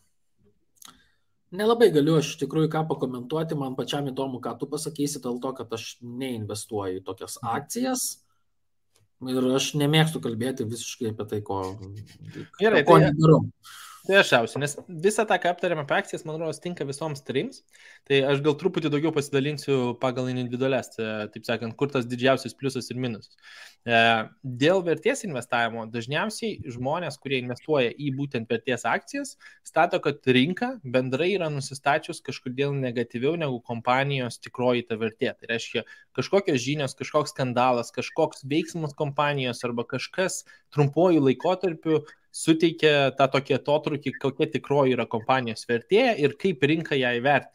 Nelabai 1.54 1.90
galiu 1.94 2.16
aš 2.18 2.32
iš 2.32 2.38
tikrųjų 2.40 2.70
ką 2.72 2.82
pakomentuoti, 2.90 3.54
man 3.58 3.76
pačiam 3.78 4.08
įdomu, 4.10 4.40
ką 4.42 4.56
tu 4.58 4.66
pasakysi, 4.70 5.20
dėl 5.22 5.38
to, 5.42 5.52
kad 5.54 5.70
aš 5.76 5.84
neinvestuoju 6.02 6.98
į 6.98 7.04
tokias 7.06 7.38
mhm. 7.38 7.50
akcijas. 7.60 8.06
Ir 9.24 9.46
aš 9.56 9.70
nemėgstu 9.78 10.20
kalbėti 10.24 10.66
visiškai 10.68 11.12
apie 11.12 11.24
tai, 11.30 11.38
ko, 11.46 11.60
Gerai, 12.58 12.82
ko 12.84 12.98
tai, 12.98 13.06
nedarau. 13.06 13.44
Tai 14.04 14.18
aš 14.20 14.30
jausiu, 14.34 14.60
nes 14.60 14.74
visą 15.00 15.24
tą, 15.24 15.38
ką 15.40 15.48
aptarėme 15.54 15.80
apie 15.86 15.94
akcijas, 15.96 16.26
man 16.28 16.36
rodos, 16.36 16.58
tinka 16.60 16.84
visoms 16.84 17.22
trims. 17.24 17.62
Tai 18.04 18.18
aš 18.34 18.42
gal 18.44 18.52
truputį 18.60 18.90
daugiau 18.92 19.14
pasidalinsiu 19.16 19.76
pagal 20.02 20.26
individualias, 20.28 20.90
e, 21.00 21.06
taip 21.32 21.46
sakant, 21.46 21.72
kur 21.80 21.88
tas 21.88 22.04
didžiausias 22.04 22.52
pliusas 22.58 22.90
ir 22.92 22.98
minusas. 23.00 23.32
E, 23.88 24.00
dėl 24.60 24.82
vertės 24.84 25.24
investavimo 25.24 25.86
dažniausiai 25.88 26.74
žmonės, 26.74 27.16
kurie 27.22 27.38
investuoja 27.40 27.94
į 27.96 28.10
būtent 28.18 28.52
vertės 28.52 28.84
akcijas, 28.90 29.38
stato, 29.64 30.02
kad 30.04 30.28
rinka 30.36 30.74
bendrai 30.84 31.30
yra 31.38 31.48
nusistačius 31.54 32.20
kažkodėl 32.26 32.76
negatyviau 32.76 33.38
negu 33.40 33.62
kompanijos 33.64 34.36
tikroji 34.44 34.84
ta 34.90 34.98
vertė. 35.00 35.30
Tai 35.32 35.48
reiškia, 35.54 35.86
kažkokios 36.20 36.60
žinios, 36.60 36.96
kažkoks 37.00 37.32
skandalas, 37.32 37.88
kažkoks 37.96 38.44
veiksmas 38.52 38.92
kompanijos 39.00 39.64
arba 39.64 39.88
kažkas 39.94 40.42
trumpuoju 40.76 41.24
laikotarpiu 41.24 42.02
suteikia 42.34 43.12
tą 43.18 43.28
tokį 43.36 43.56
atotrukį, 43.58 44.14
kokia 44.22 44.48
tikroji 44.56 44.96
yra 44.96 45.06
kompanijos 45.10 45.68
vertė 45.70 46.08
ir 46.24 46.34
kaip 46.40 46.64
rinka 46.70 46.98
ją 46.98 47.14
įvertina. 47.20 47.53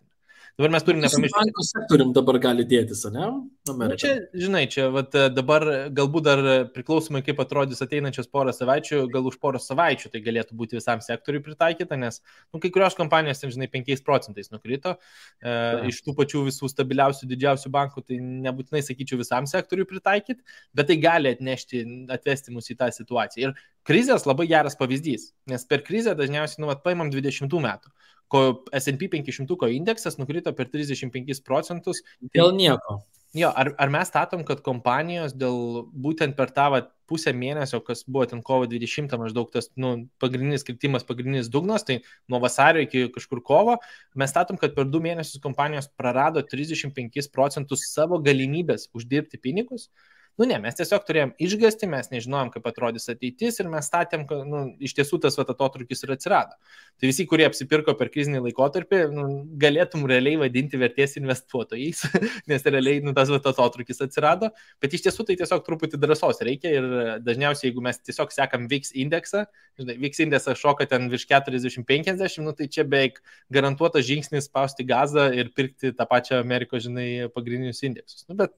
Dabar 0.59 0.73
mes 0.73 0.83
turim 0.83 0.99
nepamiršti. 0.99 1.37
Bankų 1.37 1.63
sektorium 1.63 2.09
dabar 2.11 2.35
gali 2.43 2.65
dėtis, 2.67 3.05
ne? 3.13 3.27
Nu, 3.69 3.85
čia, 4.01 4.09
žinai, 4.35 4.65
čia 4.67 4.89
vat, 4.91 5.13
dabar 5.31 5.63
galbūt 5.95 6.25
dar 6.25 6.41
priklausomai 6.75 7.21
kaip 7.23 7.39
atrodys 7.39 7.79
ateinančios 7.85 8.27
porą 8.27 8.51
savaičių, 8.51 9.05
gal 9.13 9.29
už 9.29 9.37
porą 9.39 9.61
savaičių 9.63 10.11
tai 10.11 10.19
galėtų 10.25 10.57
būti 10.59 10.75
visam 10.75 10.99
sektoriui 11.05 11.45
pritaikyta, 11.45 11.95
nes 12.01 12.19
nu, 12.51 12.59
kai 12.59 12.73
kurios 12.75 12.99
kompanijos, 12.99 13.45
žinai, 13.55 13.69
5 13.71 14.03
procentais 14.03 14.51
nukrito 14.51 14.97
e, 14.97 14.99
ja. 15.47 15.79
iš 15.87 16.01
tų 16.03 16.17
pačių 16.19 16.43
visų 16.49 16.73
stabiliausių, 16.73 17.31
didžiausių 17.31 17.71
bankų, 17.79 18.03
tai 18.11 18.19
nebūtinai 18.19 18.83
sakyčiau 18.83 19.21
visam 19.23 19.47
sektoriui 19.47 19.87
pritaikyti, 19.87 20.43
bet 20.75 20.91
tai 20.91 20.99
gali 20.99 21.31
atnešti, 21.37 21.85
atvesti 22.19 22.51
mus 22.51 22.67
į 22.67 22.81
tą 22.83 22.91
situaciją. 22.99 23.53
Ir 23.53 23.87
krizės 23.87 24.27
labai 24.27 24.51
geras 24.51 24.75
pavyzdys, 24.75 25.31
nes 25.47 25.63
per 25.71 25.87
krizę 25.87 26.19
dažniausiai, 26.19 26.65
nu, 26.65 26.73
vat, 26.73 26.83
paimam 26.83 27.15
20 27.15 27.47
metų 27.47 27.95
S&P 28.29 29.09
500 29.09 29.71
indeksas 29.73 30.19
nukrito 30.21 30.53
per 30.53 30.69
35 30.69 31.41
procentus. 31.45 32.03
Tai, 32.19 32.33
dėl 32.35 32.53
nieko. 32.57 33.01
Jo, 33.37 33.51
ar, 33.53 33.75
ar 33.77 33.91
mes 33.93 34.09
statom, 34.09 34.41
kad 34.45 34.63
kompanijos 34.65 35.35
dėl 35.37 35.83
būtent 35.93 36.33
per 36.37 36.49
tą 36.53 36.65
va, 36.73 36.79
pusę 37.09 37.29
mėnesio, 37.33 37.77
kas 37.85 38.01
buvo 38.07 38.25
ten 38.29 38.41
kovo 38.45 38.65
20 38.69 39.13
maždaug 39.21 39.51
tas 39.53 39.69
nu, 39.77 39.91
pagrindinis 40.21 40.65
kritimas, 40.65 41.05
pagrindinis 41.05 41.49
dugnas, 41.53 41.85
tai 41.85 41.99
nuo 42.29 42.39
vasario 42.41 42.81
iki 42.85 43.07
kažkur 43.13 43.43
kovo, 43.45 43.77
mes 44.17 44.33
statom, 44.33 44.57
kad 44.61 44.73
per 44.77 44.89
du 44.89 45.01
mėnesius 45.05 45.41
kompanijos 45.43 45.91
prarado 45.97 46.41
35 46.41 47.29
procentus 47.33 47.85
savo 47.93 48.17
galimybės 48.25 48.89
uždirbti 48.97 49.41
pinigus, 49.41 49.91
Nu 50.39 50.45
ne, 50.47 50.55
mes 50.63 50.77
tiesiog 50.77 51.03
turėjom 51.03 51.31
išgasti, 51.43 51.87
mes 51.91 52.07
nežinojom, 52.13 52.49
kaip 52.53 52.67
atrodys 52.69 53.09
ateitis 53.11 53.57
ir 53.59 53.67
mes 53.67 53.87
statėm, 53.89 54.21
kad 54.27 54.45
nu, 54.47 54.61
iš 54.79 54.93
tiesų 54.95 55.17
tas 55.25 55.35
atotrukis 55.41 56.05
ir 56.05 56.13
atsirado. 56.13 56.53
Tai 56.95 57.09
visi, 57.09 57.25
kurie 57.27 57.43
apsipirko 57.43 57.91
per 57.99 58.07
krizinį 58.13 58.39
laikotarpį, 58.45 59.01
nu, 59.11 59.25
galėtum 59.59 60.05
realiai 60.07 60.37
vadinti 60.39 60.79
vertės 60.79 61.17
investuotojais, 61.19 62.05
nes 62.51 62.63
realiai 62.63 63.01
nu, 63.03 63.11
tas 63.17 63.27
atotrukis 63.35 63.99
atsirado, 64.05 64.47
bet 64.79 64.95
iš 64.95 65.03
tiesų 65.09 65.25
tai 65.27 65.35
tiesiog 65.41 65.65
truputį 65.65 65.99
drąsos 65.99 66.39
reikia 66.47 66.71
ir 66.71 66.87
dažniausiai, 67.25 67.67
jeigu 67.67 67.83
mes 67.83 67.99
tiesiog 67.99 68.31
sekam 68.31 68.69
VIX 68.71 68.93
indeksą, 69.03 69.41
žinai, 69.81 69.97
VIX 70.05 70.23
indeksas 70.23 70.61
šoka 70.61 70.87
ten 70.87 71.09
virš 71.11 71.25
40-50, 71.33 72.45
nu, 72.45 72.53
tai 72.55 72.69
čia 72.71 72.85
beveik 72.87 73.19
garantuotas 73.51 74.07
žingsnis 74.07 74.47
spausti 74.47 74.87
gazą 74.87 75.27
ir 75.35 75.51
pirkti 75.51 75.91
tą 75.91 76.07
pačią 76.07 76.39
Amerikos, 76.39 76.85
žinai, 76.87 77.09
pagrindinius 77.35 77.83
indeksus. 77.83 78.23
Nu, 78.31 78.39
bet, 78.39 78.55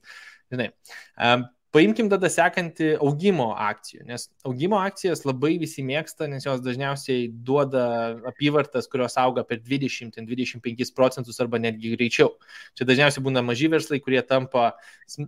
žinai, 0.53 0.69
um, 1.17 1.49
Paimkim 1.71 2.09
tada 2.11 2.27
sekantį 2.27 2.97
augimo 2.99 3.45
akcijų, 3.63 4.01
nes 4.09 4.25
augimo 4.43 4.75
akcijas 4.83 5.21
labai 5.23 5.53
visi 5.61 5.79
mėgsta, 5.87 6.27
nes 6.27 6.43
jos 6.43 6.59
dažniausiai 6.65 7.29
duoda 7.47 7.83
apyvartas, 8.27 8.89
kurios 8.91 9.15
auga 9.21 9.45
per 9.47 9.61
20-25 9.63 10.91
procentus 10.97 11.39
arba 11.39 11.61
netgi 11.63 11.93
greičiau. 11.93 12.33
Čia 12.75 12.89
dažniausiai 12.89 13.23
būna 13.23 13.43
maži 13.47 13.71
verslai, 13.71 14.01
kurie 14.03 14.19
tampa 14.27 14.73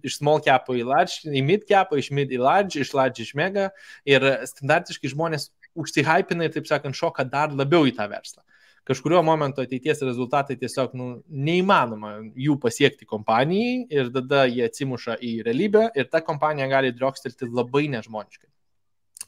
iš 0.03 0.17
small 0.19 0.43
capo 0.43 0.75
į 0.75 0.83
large, 0.89 1.21
į 1.31 1.45
mid 1.47 1.63
capo, 1.69 1.95
iš 1.95 2.11
mid 2.11 2.35
į 2.35 2.43
large, 2.43 2.83
iš 2.83 2.91
large 2.91 3.23
iš 3.23 3.31
mega 3.39 3.69
ir 4.03 4.27
standartiškai 4.51 5.15
žmonės 5.15 5.53
užsihypina 5.79 6.49
ir, 6.49 6.57
taip 6.57 6.67
sakant, 6.67 6.99
šoka 6.99 7.23
dar 7.23 7.55
labiau 7.55 7.87
į 7.87 7.95
tą 7.95 8.11
verslą 8.11 8.43
kažkurio 8.87 9.21
momento 9.23 9.63
ateities 9.63 10.01
rezultatai 10.03 10.57
tiesiog 10.59 10.95
nu, 10.99 11.09
neįmanoma 11.27 12.15
jų 12.35 12.57
pasiekti 12.61 13.07
kompanijai 13.09 13.85
ir 13.91 14.09
tada 14.15 14.43
jie 14.49 14.65
atsimuša 14.67 15.17
į 15.23 15.35
realybę 15.47 15.89
ir 15.95 16.09
ta 16.11 16.23
kompanija 16.25 16.67
gali 16.71 16.91
driokstelti 16.95 17.49
labai 17.49 17.87
nežmoniškai. 17.93 18.49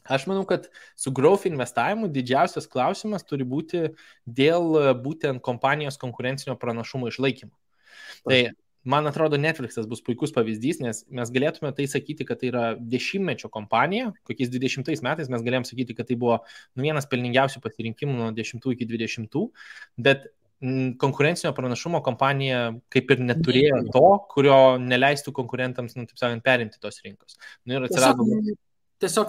Aš 0.06 0.26
manau, 0.30 0.44
kad 0.46 0.68
su 0.94 1.10
growth 1.10 1.48
investavimu 1.48 2.08
didžiausias 2.14 2.68
klausimas 2.70 3.24
turi 3.26 3.46
būti 3.48 3.88
dėl 4.26 4.94
būtent 5.02 5.42
kompanijos 5.42 5.98
konkurencinio 5.98 6.54
pranašumo 6.60 7.10
išlaikymo. 7.10 7.54
Tai 8.26 8.40
man 8.86 9.10
atrodo, 9.10 9.38
Netflixas 9.40 9.88
bus 9.90 10.02
puikus 10.06 10.32
pavyzdys, 10.34 10.80
nes 10.84 11.02
mes 11.18 11.32
galėtume 11.34 11.72
tai 11.76 11.88
sakyti, 11.90 12.26
kad 12.28 12.40
tai 12.40 12.52
yra 12.52 12.64
dešimtmečio 12.78 13.50
kompanija, 13.52 14.12
kokiais 14.28 14.52
20 14.54 15.04
metais 15.06 15.30
mes 15.32 15.44
galėjom 15.46 15.66
sakyti, 15.68 15.96
kad 15.98 16.08
tai 16.08 16.18
buvo 16.20 16.38
nu, 16.40 16.86
vienas 16.86 17.08
pelningiausių 17.10 17.62
pasirinkimų 17.64 18.18
nuo 18.20 18.32
10 18.36 18.70
iki 18.76 18.88
20, 18.94 19.46
bet 20.08 20.30
konkurencinio 21.02 21.52
pranašumo 21.56 22.00
kompanija 22.04 22.60
kaip 22.92 23.10
ir 23.12 23.20
neturėjo. 23.20 23.82
to, 23.92 24.06
kurio 24.32 24.60
neleistų 24.80 25.34
konkurentams, 25.36 25.98
nu, 25.98 26.06
taip 26.08 26.22
sakant, 26.22 26.44
perimti 26.46 26.80
tos 26.80 27.02
rinkos. 27.04 27.36
Nu, 27.66 27.76
ir 27.76 27.90
atsirado 27.90 28.24
tiesiog 28.24 28.56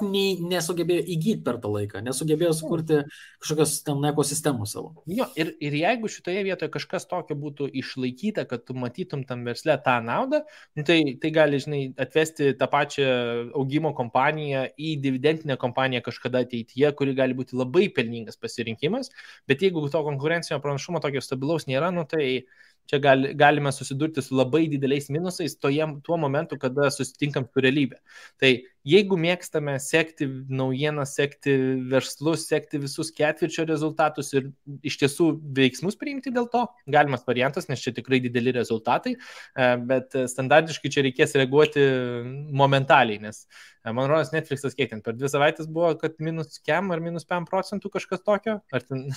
nei, 0.02 0.38
nesugebėjo 0.40 1.04
įgyti 1.14 1.44
per 1.44 1.58
tą 1.64 1.72
laiką, 1.74 2.02
nesugebėjo 2.06 2.54
sukurti 2.56 3.00
kažkokios 3.42 3.74
ten 3.84 4.06
ekosistemų 4.10 4.68
savo. 4.70 5.04
Jo, 5.06 5.28
ir, 5.36 5.54
ir 5.60 5.74
jeigu 5.74 6.08
šitoje 6.12 6.44
vietoje 6.48 6.72
kažkas 6.72 7.08
tokio 7.08 7.36
būtų 7.36 7.68
išlaikyta, 7.82 8.46
kad 8.48 8.64
tu 8.66 8.74
matytum 8.74 9.26
tam 9.28 9.44
versle 9.48 9.78
tą 9.84 9.98
naudą, 10.06 10.44
nu, 10.76 10.86
tai, 10.88 11.18
tai 11.22 11.32
gali, 11.36 11.60
žinai, 11.60 11.82
atvesti 12.00 12.54
tą 12.58 12.70
pačią 12.72 13.10
augimo 13.58 13.94
kompaniją 13.98 14.68
į 14.78 14.96
dividendinę 15.04 15.58
kompaniją 15.58 16.04
kažkada 16.06 16.46
ateityje, 16.46 16.94
kuri 16.96 17.18
gali 17.18 17.38
būti 17.38 17.58
labai 17.58 17.90
pelningas 17.94 18.40
pasirinkimas, 18.40 19.12
bet 19.48 19.62
jeigu 19.66 19.84
to 19.92 20.04
konkurencinio 20.08 20.62
pranašumo 20.64 21.04
tokio 21.04 21.22
stabilaus 21.24 21.68
nėra, 21.68 21.92
nu, 21.96 22.08
tai 22.08 22.48
čia 22.88 23.00
gali, 23.04 23.34
galime 23.36 23.72
susidurti 23.72 24.22
su 24.24 24.36
labai 24.36 24.66
dideliais 24.72 25.10
minusais 25.12 25.58
toje, 25.60 25.86
tuo 26.04 26.18
momentu, 26.18 26.58
kada 26.60 26.90
susitinkam 26.94 27.48
su 27.52 27.64
realybė. 27.64 28.00
Tai 28.40 28.54
jeigu 28.88 29.18
mėgstame 29.20 29.76
sekti 29.84 30.28
naujienas, 30.48 31.16
sekti 31.18 31.54
verslus, 31.92 32.46
sekti 32.48 32.80
visus 32.82 33.12
ketvirčio 33.16 33.66
rezultatus 33.68 34.32
ir 34.38 34.50
iš 34.88 35.00
tiesų 35.02 35.30
veiksmus 35.58 35.98
priimti 36.00 36.32
dėl 36.34 36.48
to, 36.54 36.64
galimas 36.92 37.26
variantas, 37.28 37.68
nes 37.72 37.84
čia 37.84 37.94
tikrai 37.96 38.22
dideli 38.24 38.54
rezultatai, 38.56 39.18
e, 39.18 39.72
bet 39.90 40.16
standartiškai 40.32 40.94
čia 40.94 41.04
reikės 41.08 41.36
reaguoti 41.40 41.84
momentaliai, 42.58 43.20
nes 43.24 43.44
e, 43.44 43.92
man 43.92 44.08
rodos 44.12 44.32
Netflixas 44.36 44.78
kiek 44.78 44.92
ten 44.94 45.04
per 45.04 45.18
dvi 45.18 45.32
savaitės 45.32 45.70
buvo, 45.72 45.92
kad 46.00 46.16
minus 46.24 46.62
kem 46.64 46.94
ar 46.96 47.04
minus 47.04 47.28
5 47.28 47.50
procentų 47.52 47.92
kažkas 47.98 48.24
tokio. 48.24 48.60
Ten, 48.88 49.08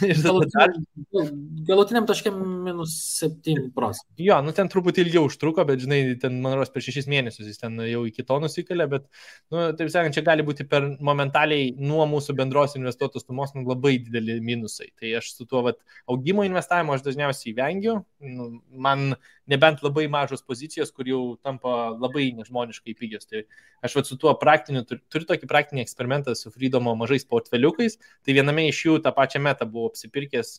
galutiniam 1.70 2.08
taškė 2.10 2.34
minus 2.34 2.96
7 3.20 3.70
procentų. 3.76 4.18
Jo, 4.26 4.40
nu 4.44 4.54
ten 4.56 4.70
truputį 4.72 5.06
ilgiau 5.06 5.28
užtruko, 5.30 5.64
bet 5.68 5.84
žinai, 5.84 6.02
ten 6.22 6.40
man 6.42 6.58
rodos 6.58 6.74
per 6.74 6.84
6 6.84 7.10
mėnesius 7.10 7.50
jis 7.50 7.62
ten 7.62 7.78
jau 7.86 8.02
iki 8.08 8.26
to 8.26 8.40
nusikalė, 8.42 8.88
bet 8.90 9.06
nu, 9.52 9.59
nu, 9.60 9.66
taip 9.76 9.90
sakant, 9.92 10.14
čia 10.16 10.22
gali 10.24 10.44
būti 10.46 10.64
per 10.68 10.86
momentaliai 11.04 11.74
nuo 11.76 12.06
mūsų 12.08 12.34
bendros 12.38 12.76
investuotos 12.78 13.26
sumos 13.26 13.52
nu, 13.52 13.66
labai 13.68 13.98
dideli 14.00 14.38
minusai. 14.44 14.88
Tai 14.98 15.10
aš 15.18 15.34
su 15.36 15.46
tuo 15.50 15.60
vat, 15.66 15.78
augimo 16.10 16.46
investavimu 16.46 16.94
aš 16.94 17.04
dažniausiai 17.04 17.52
vengiu. 17.58 17.98
Nu, 18.24 18.48
man 18.72 19.14
nebent 19.50 19.84
labai 19.84 20.06
mažos 20.12 20.42
pozicijos, 20.46 20.94
kur 20.96 21.10
jau 21.10 21.20
tampa 21.44 21.92
labai 21.92 22.30
nežmoniškai 22.38 22.96
pigios. 22.96 23.28
Tai 23.28 23.44
aš 23.84 23.98
vat, 24.00 24.08
su 24.08 24.16
tuo 24.20 24.32
praktiniu, 24.40 24.86
turiu, 24.88 25.04
turiu 25.12 25.28
tokį 25.28 25.50
praktinį 25.50 25.84
eksperimentą 25.84 26.34
su 26.38 26.54
Freedomo 26.54 26.96
mažais 26.98 27.28
portfeliukais. 27.28 28.00
Tai 28.24 28.38
viename 28.40 28.70
iš 28.70 28.86
jų 28.88 28.98
tą 29.04 29.12
pačią 29.16 29.44
metą 29.44 29.68
buvau 29.68 29.92
apsipirkęs, 29.92 30.56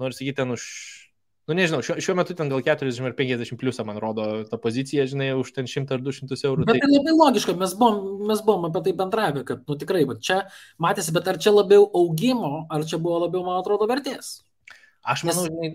noriu 0.00 0.16
sakyti, 0.16 0.40
ten 0.40 0.56
už 0.56 0.66
nu 1.48 1.56
nežinau, 1.56 1.80
šiuo, 1.84 1.96
šiuo 2.02 2.14
metu 2.18 2.36
ten 2.36 2.50
gal 2.52 2.62
40 2.66 3.08
ar 3.08 3.14
50 3.18 3.58
pliusą, 3.60 3.84
man 3.88 4.00
rodo, 4.02 4.26
ta 4.50 4.58
pozicija, 4.60 5.06
žinai, 5.10 5.32
už 5.40 5.52
ten 5.56 5.68
100 5.70 5.96
ar 5.96 6.04
200 6.04 6.38
eurų. 6.50 6.66
Bet 6.68 6.76
tai, 6.76 6.82
tai 6.84 6.92
labai 6.92 7.16
logiška, 7.16 7.56
mes 7.58 7.74
buvom, 7.80 8.24
mes 8.30 8.42
buvom 8.46 8.68
apie 8.70 8.84
tai 8.86 8.94
bendravę, 9.00 9.44
kad, 9.48 9.62
nu 9.66 9.78
tikrai, 9.80 10.04
va, 10.08 10.18
čia 10.20 10.42
matėsi, 10.82 11.14
bet 11.16 11.30
ar 11.32 11.40
čia 11.42 11.54
labiau 11.54 11.88
augimo, 12.02 12.66
ar 12.70 12.86
čia 12.86 13.00
buvo 13.02 13.24
labiau, 13.24 13.44
man 13.46 13.62
atrodo, 13.62 13.88
vertės? 13.90 14.40
Aš 15.00 15.24
manau, 15.28 15.46
Nes... 15.48 15.54
žinai, 15.54 15.72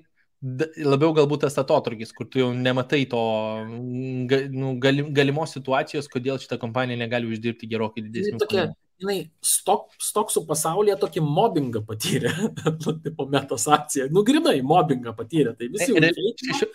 labiau 0.86 1.14
galbūt 1.18 1.46
tas 1.46 1.58
atotrukis, 1.58 2.14
kur 2.14 2.28
tu 2.30 2.42
jau 2.44 2.50
nematai 2.54 3.04
to 3.10 3.22
nu, 3.66 4.76
galimos 4.80 5.56
situacijos, 5.58 6.10
kodėl 6.12 6.40
šitą 6.42 6.60
kompaniją 6.62 7.00
negali 7.02 7.30
uždirbti 7.32 7.70
gerokai 7.72 8.06
didesnių. 8.06 8.42
Tokia, 8.44 8.68
jinai 9.02 9.18
stok, 9.44 9.90
stoksų 10.02 10.46
pasaulyje 10.48 10.96
tokį 11.02 11.24
mobbingą 11.26 11.82
patyrė, 11.88 12.32
nu, 12.86 12.94
tipo 13.04 13.26
metos 13.32 13.68
akcija, 13.72 14.08
nu 14.14 14.24
grinai 14.28 14.58
mobbingą 14.66 15.16
patyrė, 15.18 15.56
tai 15.60 15.70
visi 15.74 15.92
jau. 15.92 16.04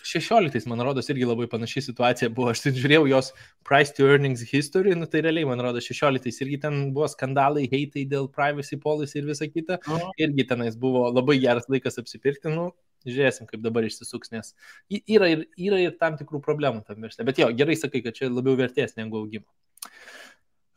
Šeš, 0.05 0.29
16, 0.29 0.69
man 0.71 0.85
rodos, 0.85 1.09
irgi 1.13 1.29
labai 1.29 1.49
panaši 1.51 1.85
situacija 1.89 2.31
buvo, 2.35 2.51
aš 2.53 2.67
žiūrėjau 2.69 3.09
jos 3.11 3.33
price 3.67 3.97
to 3.97 4.09
earnings 4.09 4.45
history, 4.51 4.95
nu 4.99 5.09
tai 5.11 5.25
realiai, 5.27 5.49
man 5.49 5.63
rodos, 5.65 5.89
16 5.89 6.45
irgi 6.45 6.61
ten 6.67 6.83
buvo 6.97 7.09
skandalai, 7.11 7.67
heitai 7.73 8.05
dėl 8.11 8.29
privacy 8.33 8.79
policy 8.81 9.21
ir 9.23 9.31
visa 9.31 9.49
kita, 9.49 9.81
o. 9.89 10.01
irgi 10.21 10.47
tenais 10.53 10.77
buvo 10.81 11.09
labai 11.09 11.41
geras 11.41 11.71
laikas 11.73 12.01
apsipirkti, 12.03 12.53
nu, 12.53 12.71
žiūrėsim, 13.09 13.49
kaip 13.49 13.65
dabar 13.65 13.87
išsisuks, 13.89 14.33
nes 14.35 14.53
yra 15.01 15.31
ir, 15.33 15.47
yra 15.57 15.81
ir 15.87 15.97
tam 16.01 16.21
tikrų 16.21 16.43
problemų 16.45 16.85
tam 16.85 17.01
versle, 17.01 17.25
bet 17.29 17.41
jo, 17.41 17.49
gerai 17.57 17.79
sakai, 17.81 18.05
kad 18.05 18.19
čia 18.19 18.29
labiau 18.29 18.59
vertės 18.61 18.99
negu 19.01 19.23
augimo. 19.23 19.49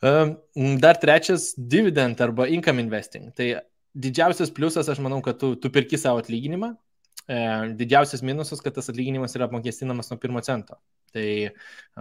Dar 0.03 0.97
trečias- 0.99 1.53
dividend 1.73 2.21
arba 2.21 2.47
income 2.51 2.81
investing. 2.83 3.29
Tai 3.35 3.53
didžiausias 3.95 4.51
pliusas, 4.51 4.89
aš 4.89 4.99
manau, 4.99 5.21
kad 5.23 5.37
tu, 5.39 5.55
tu 5.55 5.69
pirki 5.71 5.97
savo 5.97 6.19
atlyginimą. 6.19 6.73
E, 7.23 7.35
didžiausias 7.79 8.19
minusas, 8.25 8.59
kad 8.59 8.73
tas 8.75 8.89
atlyginimas 8.91 9.35
yra 9.37 9.45
apmokestinamas 9.47 10.09
nuo 10.11 10.17
pirmo 10.19 10.41
cento. 10.43 10.75
Tai 11.13 11.23
e, 11.23 11.51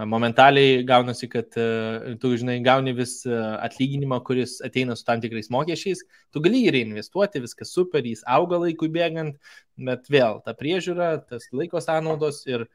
momentaliai 0.09 0.81
gaunasi, 0.83 1.29
kad 1.31 1.55
e, 1.55 2.15
tu, 2.19 2.33
žinai, 2.39 2.57
gauni 2.65 2.91
vis 2.97 3.21
atlyginimą, 3.29 4.19
kuris 4.27 4.57
ateina 4.67 4.97
su 4.99 5.05
tam 5.07 5.21
tikrais 5.23 5.47
mokesčiais, 5.53 6.01
tu 6.33 6.43
gali 6.43 6.65
jį 6.65 6.73
reinvestuoti, 6.75 7.43
viskas 7.45 7.71
super, 7.71 8.03
jis 8.03 8.25
auga 8.27 8.59
laikui 8.65 8.89
bėgant, 8.91 9.37
bet 9.77 10.11
vėl 10.11 10.41
ta 10.43 10.55
priežiūra, 10.59 11.13
tas 11.29 11.47
laiko 11.55 11.79
sąnaudos 11.79 12.43
ir 12.49 12.67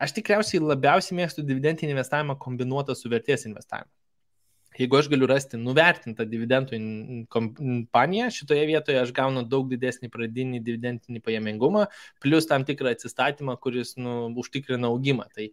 aš 0.00 0.16
tikriausiai 0.16 0.64
labiausiai 0.64 1.20
mėgstu 1.20 1.44
dividendinį 1.44 1.98
investavimą 1.98 2.38
kombinuotą 2.40 2.96
su 2.96 3.12
vertės 3.12 3.44
investavimu. 3.50 3.92
Jeigu 4.78 4.98
aš 4.98 5.08
galiu 5.12 5.28
rasti 5.30 5.58
nuvertintą 5.60 6.26
dividendų 6.26 6.78
kompaniją, 7.30 8.30
šitoje 8.34 8.64
vietoje 8.66 8.98
aš 8.98 9.12
gaunu 9.14 9.44
daug 9.46 9.68
didesnį 9.70 10.10
pradinį 10.10 10.62
dividendinį 10.66 11.22
pajamingumą, 11.22 11.84
plus 12.24 12.48
tam 12.50 12.66
tikrą 12.66 12.94
atsistatymą, 12.96 13.54
kuris 13.62 13.94
nu, 14.00 14.32
užtikrina 14.42 14.90
augimą. 14.90 15.28
Tai 15.36 15.46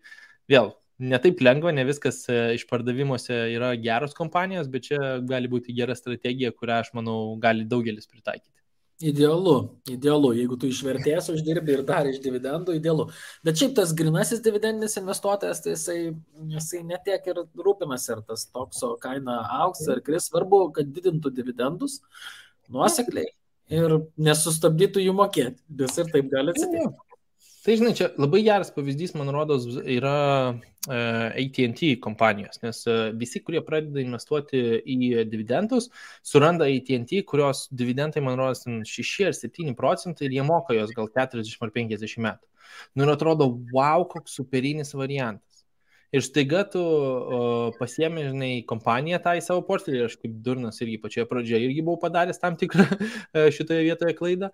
vėl, 0.50 0.74
netaip 1.14 1.42
lengva, 1.46 1.74
ne 1.76 1.86
viskas 1.86 2.24
e, 2.30 2.40
išpardavimuose 2.58 3.38
yra 3.56 3.76
geros 3.82 4.18
kompanijos, 4.18 4.70
bet 4.74 4.90
čia 4.90 5.20
gali 5.22 5.52
būti 5.52 5.78
gera 5.78 5.98
strategija, 5.98 6.54
kurią 6.58 6.82
aš 6.82 6.92
manau 6.98 7.20
gali 7.42 7.68
daugelis 7.70 8.10
pritaikyti. 8.10 8.61
Idealu, 9.02 9.56
idealu, 9.90 10.30
jeigu 10.38 10.56
tu 10.62 10.68
iš 10.70 10.84
vertės 10.86 11.32
uždirbi 11.34 11.74
ir 11.74 11.82
dar 11.88 12.06
iš 12.06 12.20
dividendų, 12.22 12.76
idealu. 12.78 13.08
Bet 13.46 13.58
šiaip 13.58 13.74
tas 13.80 13.96
grinasis 13.98 14.44
dividendinis 14.46 14.94
investuotojas, 15.02 15.64
tai 15.66 15.74
jisai, 15.74 15.98
jisai 16.54 16.84
netiek 16.86 17.26
ir 17.32 17.42
rūpinasi, 17.58 18.12
ar 18.14 18.22
tas 18.28 18.46
tokso 18.54 18.94
kaina 19.02 19.40
auks 19.64 19.88
ar 19.90 20.04
kris, 20.06 20.30
svarbu, 20.30 20.68
kad 20.76 20.94
didintų 20.94 21.34
dividendus 21.34 22.02
nuosekliai 22.70 23.32
ir 23.74 23.98
nesustabdytų 24.22 25.08
jų 25.08 25.16
mokėti, 25.18 25.58
nes 25.82 25.98
ir 25.98 26.14
taip 26.14 26.30
gali 26.30 26.54
atsitikti. 26.54 27.11
Tai 27.62 27.76
žinai, 27.78 27.92
čia 27.94 28.08
labai 28.18 28.40
geras 28.42 28.72
pavyzdys, 28.74 29.12
man 29.14 29.30
rodos, 29.30 29.68
yra 29.86 30.16
e, 30.90 31.02
ATT 31.44 31.84
kompanijos, 32.02 32.58
nes 32.64 32.80
uh, 32.90 33.12
visi, 33.14 33.38
kurie 33.46 33.62
pradeda 33.62 34.02
investuoti 34.02 34.62
į 34.82 35.12
dividendus, 35.30 35.92
suranda 36.26 36.66
ATT, 36.66 37.20
kurios 37.30 37.68
dividendai, 37.70 38.24
man 38.26 38.40
rodos, 38.42 38.66
6 38.66 39.28
ar 39.30 39.38
7 39.38 39.76
procentai 39.78 40.26
ir 40.26 40.40
jie 40.40 40.48
moka 40.48 40.74
jos 40.74 40.96
gal 40.98 41.12
40 41.14 41.62
ar 41.62 41.76
50 41.78 42.26
metų. 42.26 42.50
Nu 42.98 43.06
ir 43.06 43.14
atrodo, 43.14 43.52
wow, 43.70 44.08
koks 44.10 44.42
superinis 44.42 44.96
variantas 44.98 45.51
ir 46.12 46.24
staiga 46.26 46.62
tu 46.68 46.82
uh, 46.82 47.72
pasiemi, 47.80 48.26
žinai, 48.28 48.52
kompaniją 48.68 49.20
tą 49.24 49.36
į 49.40 49.44
savo 49.46 49.64
portfelį, 49.68 50.02
aš 50.10 50.18
kaip 50.20 50.34
durnas 50.46 50.82
irgi 50.84 50.98
pačioje 51.02 51.28
pradžioje 51.30 51.68
irgi 51.68 51.84
buvau 51.88 52.02
padaręs 52.02 52.42
tam 52.42 52.58
tikrą 52.60 52.86
šitoje 53.56 53.86
vietoje 53.88 54.16
klaidą, 54.18 54.52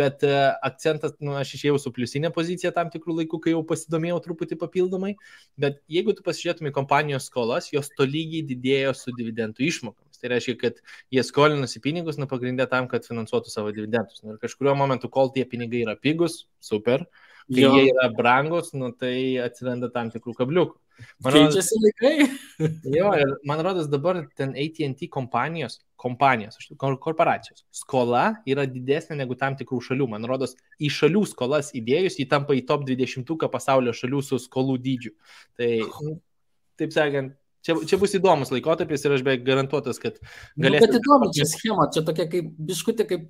bet 0.00 0.24
uh, 0.28 0.50
akcentas, 0.68 1.14
nu, 1.24 1.32
aš 1.40 1.54
išėjau 1.58 1.78
su 1.80 1.92
pliusinė 1.96 2.32
pozicija 2.34 2.74
tam 2.76 2.92
tikrų 2.92 3.22
laikų, 3.22 3.40
kai 3.44 3.54
jau 3.54 3.62
pasidomėjau 3.68 4.20
truputį 4.26 4.58
papildomai, 4.60 5.14
bet 5.60 5.80
jeigu 5.92 6.12
tu 6.16 6.26
pasižiūrėtum 6.26 6.68
į 6.68 6.74
kompanijos 6.76 7.30
skolas, 7.30 7.70
jos 7.72 7.88
tolygiai 7.96 8.44
didėjo 8.48 8.92
su 8.98 9.14
dividendų 9.16 9.64
išmokomis. 9.70 10.18
Tai 10.18 10.32
reiškia, 10.32 10.56
kad 10.58 10.80
jie 11.14 11.22
skolinasi 11.22 11.80
pinigus, 11.80 12.18
nu, 12.18 12.26
pagrindę 12.30 12.66
tam, 12.70 12.88
kad 12.90 13.06
finansuotų 13.06 13.52
savo 13.52 13.70
dividendus. 13.74 14.24
Nu, 14.24 14.34
ir 14.34 14.42
kažkurio 14.42 14.74
momentu, 14.74 15.10
kol 15.14 15.30
tie 15.34 15.44
pinigai 15.46 15.84
yra 15.84 15.94
pigus, 15.94 16.40
super, 16.58 17.06
kai 17.46 17.62
jo. 17.62 17.70
jie 17.76 17.92
yra 17.92 18.08
brangus, 18.16 18.72
nu, 18.74 18.90
tai 18.98 19.38
atsiranda 19.44 19.92
tam 19.94 20.10
tikrų 20.10 20.34
kabliukų. 20.40 20.74
Man 21.24 21.34
Keičiasi 21.34 21.78
laikai. 21.82 22.28
jo, 22.98 23.10
ir 23.18 23.34
man 23.48 23.62
rodos 23.66 23.88
dabar 23.90 24.20
ten 24.38 24.54
ATT 24.58 25.06
kompanijos, 25.14 25.80
kompanijos, 26.00 26.58
korporacijos, 26.78 27.64
skola 27.74 28.24
yra 28.48 28.66
didesnė 28.70 29.20
negu 29.22 29.38
tam 29.38 29.56
tikrų 29.58 29.80
šalių. 29.90 30.08
Man 30.14 30.28
rodos, 30.30 30.56
į 30.82 30.92
šalių 30.94 31.24
skolas 31.30 31.72
įdėjus, 31.78 32.20
jį 32.20 32.28
tampa 32.30 32.56
į 32.58 32.64
top 32.68 32.86
20 32.88 33.50
pasaulio 33.52 33.94
šalių 33.96 34.22
su 34.26 34.40
skolų 34.42 34.78
dydžiu. 34.86 35.14
Tai, 35.58 35.72
taip 36.78 36.94
sakant, 36.96 37.36
Čia, 37.66 37.74
čia 37.90 37.96
bus 37.98 38.12
įdomus 38.14 38.52
laikotarpis 38.54 39.02
ir 39.04 39.12
aš 39.16 39.22
beveik 39.26 39.42
garantuotas, 39.44 39.98
kad 40.00 40.20
galėsite. 40.22 40.60
Nu, 40.62 40.70
bet 40.78 40.94
įdomi 41.00 41.28
čia 41.34 41.46
schema, 41.50 41.88
čia 41.92 42.04
tokia 42.06 42.28
kaip 42.30 42.52
biškutė, 42.68 43.04
kaip 43.10 43.24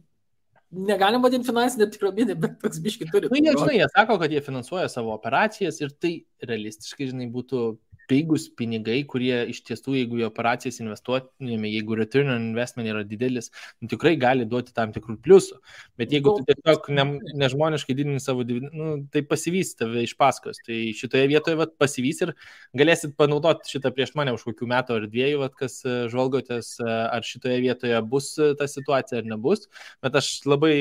negalim 0.75 1.23
vadinti 1.25 1.49
finansinė 1.49 1.89
piramidė, 1.95 2.37
bet 2.41 2.59
toks 2.63 2.81
biški 2.85 3.09
turi. 3.11 3.31
Na, 3.31 3.37
nu, 3.37 3.41
jie, 3.45 3.55
žinai, 3.57 3.77
jie 3.81 3.89
sako, 3.95 4.19
kad 4.21 4.33
jie 4.35 4.43
finansuoja 4.45 4.89
savo 4.93 5.15
operacijas 5.15 5.81
ir 5.81 5.95
tai 5.97 6.13
realistiškai, 6.45 7.11
žinai, 7.13 7.29
būtų 7.33 7.63
pigus 8.09 8.49
pinigai, 8.59 9.03
kurie 9.09 9.43
iš 9.53 9.61
tiesų, 9.69 9.95
jeigu 10.01 10.23
į 10.23 10.27
operacijas 10.29 10.81
investuotumėme, 10.83 11.71
jeigu 11.71 11.99
return 11.99 12.33
on 12.33 12.49
investment 12.51 12.89
yra 12.91 13.05
didelis, 13.07 13.51
nu, 13.83 13.91
tikrai 13.93 14.15
gali 14.21 14.47
duoti 14.49 14.75
tam 14.77 14.93
tikrų 14.95 15.19
pliusų. 15.25 15.59
Bet 16.01 16.15
jeigu 16.15 16.39
tu 16.39 16.47
tiesiog 16.49 16.89
ne, 16.97 17.05
nežmoniškai 17.45 17.97
didini 17.99 18.23
savo 18.23 18.47
dividendus, 18.49 18.77
nu, 18.79 18.95
tai 19.13 19.23
pasivys 19.29 19.75
tave 19.79 20.05
iš 20.07 20.15
paskos. 20.19 20.61
Tai 20.67 20.79
šitoje 20.97 21.29
vietoje 21.31 21.59
vat, 21.61 21.75
pasivys 21.81 22.23
ir 22.25 22.35
galėsit 22.79 23.15
panaudoti 23.19 23.75
šitą 23.75 23.93
prieš 23.95 24.15
mane 24.19 24.35
už 24.37 24.47
kokių 24.49 24.71
metų 24.73 24.99
ar 24.99 25.09
dviejų, 25.11 25.43
vat, 25.45 25.57
kas 25.59 25.81
e, 25.85 25.97
žvalgotės, 26.13 26.75
e, 26.81 26.89
ar 26.89 27.27
šitoje 27.27 27.61
vietoje 27.65 28.01
bus 28.09 28.31
e, 28.41 28.51
ta 28.59 28.69
situacija 28.71 29.23
ar 29.23 29.29
nebus. 29.29 29.67
Bet 30.05 30.17
aš 30.19 30.31
labai 30.49 30.75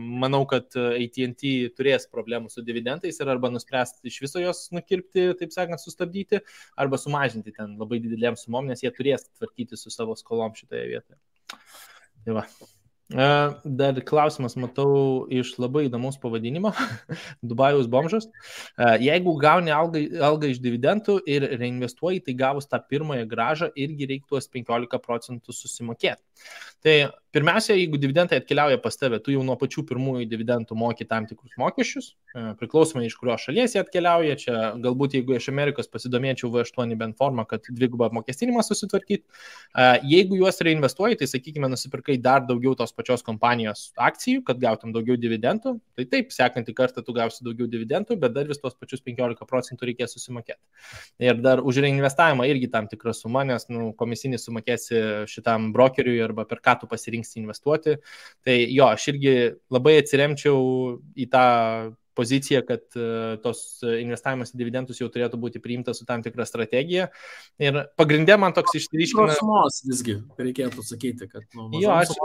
manau, 0.00 0.42
kad 0.50 0.74
ATT 0.74 1.46
turės 1.76 2.06
problemų 2.10 2.50
su 2.52 2.64
dividendais 2.66 3.20
ir 3.20 3.30
arba 3.30 3.50
nuspręs 3.52 3.98
iš 4.06 4.20
viso 4.24 4.42
jos 4.42 4.66
nukirpti, 4.74 5.30
taip 5.38 5.54
sakant, 5.54 5.82
sustabdyti, 5.82 6.39
arba 6.76 7.00
sumažinti 7.00 7.54
ten 7.56 7.76
labai 7.80 8.00
didelėm 8.02 8.38
sumom, 8.40 8.68
nes 8.70 8.84
jie 8.84 8.92
turės 8.94 9.28
tvarkyti 9.30 9.78
su 9.78 9.92
savo 9.94 10.18
skolom 10.18 10.56
šitoje 10.58 10.84
vietoje. 10.92 11.18
Tai 12.24 12.36
va. 12.36 12.46
E, 13.10 13.26
dar 13.64 13.96
klausimas, 14.06 14.54
matau, 14.54 15.26
iš 15.34 15.56
labai 15.58 15.88
įdomus 15.88 16.18
pavadinimo- 16.22 16.70
Dubajaus 17.50 17.88
bomžas. 17.90 18.28
E, 18.30 18.90
jeigu 19.02 19.34
gauni 19.42 19.74
algą, 19.74 20.04
algą 20.28 20.50
iš 20.52 20.60
dividendų 20.62 21.16
ir 21.26 21.48
reinvestuoji, 21.58 22.22
tai 22.26 22.36
gavus 22.38 22.70
tą 22.70 22.78
pirmąją 22.92 23.26
gražą 23.32 23.70
irgi 23.74 24.06
reiktų 24.12 24.36
tuos 24.36 24.46
15 24.54 25.02
procentų 25.02 25.56
susimokėti. 25.56 26.22
Tai 26.86 26.94
pirmiausia, 27.34 27.74
jeigu 27.78 27.98
dividendai 28.00 28.40
atkeliauja 28.40 28.78
pas 28.82 28.96
tave, 28.98 29.20
tu 29.22 29.32
jau 29.34 29.42
nuo 29.46 29.54
pačių 29.58 29.84
pirmųjų 29.88 30.26
dividendų 30.30 30.76
moki 30.78 31.06
tam 31.08 31.26
tikrus 31.30 31.54
mokesčius, 31.60 32.12
e, 32.34 32.42
priklausomai 32.60 33.06
iš 33.06 33.16
kurios 33.20 33.44
šalies 33.46 33.76
jie 33.76 33.82
atkeliauja. 33.82 34.36
Čia 34.40 34.54
galbūt 34.82 35.14
jeigu 35.18 35.36
iš 35.36 35.48
Amerikos 35.52 35.90
pasidomėčiau 35.92 36.50
V8 36.54 36.94
bent 37.00 37.18
formą, 37.20 37.46
kad 37.50 37.66
dvigubą 37.68 38.08
apmokestinimą 38.10 38.64
susitvarkyti. 38.66 39.22
E, 39.22 39.86
jeigu 40.12 40.38
juos 40.40 40.60
reinvestuoji, 40.66 41.20
tai 41.20 41.30
sakykime, 41.30 41.70
nusipirkai 41.70 42.18
dar 42.22 42.42
daugiau 42.48 42.74
tos 42.78 42.94
pačios 42.96 43.24
kompanijos 43.26 43.90
akcijų, 44.00 44.42
kad 44.46 44.60
gautum 44.62 44.94
daugiau 44.96 45.18
dividendų, 45.20 45.76
tai 45.98 46.08
taip, 46.10 46.34
sekantį 46.34 46.74
kartą 46.76 47.04
tu 47.06 47.14
gausi 47.16 47.46
daugiau 47.46 47.70
dividendų, 47.70 48.18
bet 48.20 48.34
dar 48.34 48.50
vis 48.50 48.62
tos 48.62 48.74
pačius 48.78 49.04
15 49.06 49.46
procentų 49.50 49.90
reikės 49.90 50.16
susimokėti. 50.16 50.60
Ir 51.22 51.38
dar 51.42 51.62
už 51.62 51.82
reinvestavimą 51.84 52.46
irgi 52.50 52.70
tam 52.72 52.88
tikra 52.90 53.14
suma, 53.16 53.44
nes 53.46 53.68
nu, 53.70 53.90
komisinis 53.98 54.46
sumokėsi 54.46 55.26
šitam 55.30 55.70
brokeriui 55.76 56.18
arba 56.24 56.46
per 56.48 56.62
ką 56.64 56.78
tu 56.80 56.90
pasirinksi 57.20 57.40
investuoti. 57.40 57.96
Tai 58.44 58.56
jo, 58.72 58.86
aš 58.86 59.08
irgi 59.12 59.34
labai 59.70 59.98
atsiremčiau 60.00 61.00
į 61.16 61.28
tą 61.30 61.46
poziciją, 62.14 62.62
kad 62.66 62.82
uh, 62.98 63.38
tos 63.40 63.80
investavimas 63.84 64.52
į 64.52 64.58
dividendus 64.60 65.00
jau 65.00 65.08
turėtų 65.08 65.38
būti 65.40 65.60
priimtas 65.62 66.00
su 66.00 66.04
tam 66.04 66.22
tikra 66.22 66.44
strategija. 66.44 67.08
Ir 67.58 67.86
pagrindė 67.96 68.36
man 68.36 68.52
toks 68.52 68.76
išryškina. 68.76 69.36
Sumos 69.38 69.82
visgi, 69.86 70.18
reikėtų 70.38 70.84
sakyti, 70.84 71.30
kad 71.30 71.46
nu, 71.54 71.70
jo, 71.80 71.92
aš. 71.94 72.16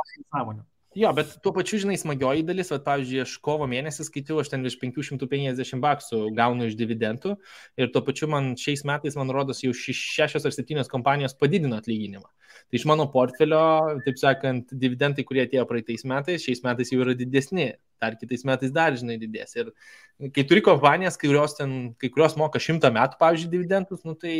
Jo, 0.95 1.09
bet 1.11 1.33
tuo 1.43 1.51
pačiu, 1.51 1.75
žinai, 1.83 1.97
smagioji 1.99 2.45
dalis, 2.47 2.69
va, 2.71 2.77
pavyzdžiui, 2.85 3.17
aš 3.25 3.33
kovo 3.43 3.65
mėnesį 3.67 4.05
skaičiau, 4.07 4.37
aš 4.39 4.53
ten 4.53 4.61
virš 4.63 4.77
550 4.79 5.81
baksų 5.83 6.19
gaunu 6.37 6.69
iš 6.69 6.77
dividendų 6.79 7.33
ir 7.81 7.91
tuo 7.91 8.01
pačiu 8.07 8.29
man 8.31 8.53
šiais 8.59 8.85
metais, 8.87 9.17
man 9.19 9.33
rodos, 9.35 9.59
jau 9.65 9.73
šešios 9.75 10.47
ar 10.47 10.55
septynios 10.55 10.91
kompanijos 10.91 11.35
padidino 11.35 11.75
atlyginimą. 11.81 12.29
Tai 12.71 12.79
iš 12.79 12.85
mano 12.87 13.09
portfelio, 13.11 13.59
taip 14.05 14.21
sakant, 14.21 14.71
dividendai, 14.71 15.27
kurie 15.27 15.43
atėjo 15.43 15.67
praeitais 15.67 16.07
metais, 16.07 16.47
šiais 16.47 16.63
metais 16.63 16.93
jau 16.93 17.01
yra 17.03 17.17
didesni, 17.19 17.73
dar 17.99 18.15
kitais 18.15 18.47
metais 18.47 18.71
dar, 18.71 18.95
žinai, 18.95 19.19
didės. 19.19 19.51
Ir 19.59 20.31
kai 20.31 20.47
turi 20.47 20.63
kompanijas, 20.63 21.19
kai 21.19 21.27
kurios, 21.27 21.57
ten, 21.59 21.75
kai 21.99 22.07
kurios 22.13 22.39
moka 22.39 22.61
šimtą 22.63 22.93
metų, 22.95 23.19
pavyzdžiui, 23.19 23.51
dividendus, 23.51 24.07
nu, 24.07 24.15
tai 24.15 24.37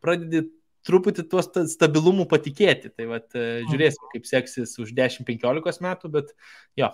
pradedi 0.00 0.46
truputį 0.88 1.26
tuos 1.30 1.50
stabilumų 1.74 2.26
patikėti. 2.30 2.92
Tai 2.96 3.10
vat, 3.12 3.28
žiūrėsim, 3.36 4.08
kaip 4.14 4.28
seksis 4.28 4.74
už 4.80 4.94
10-15 4.96 5.84
metų, 5.84 6.12
bet 6.16 6.32
jo, 6.80 6.90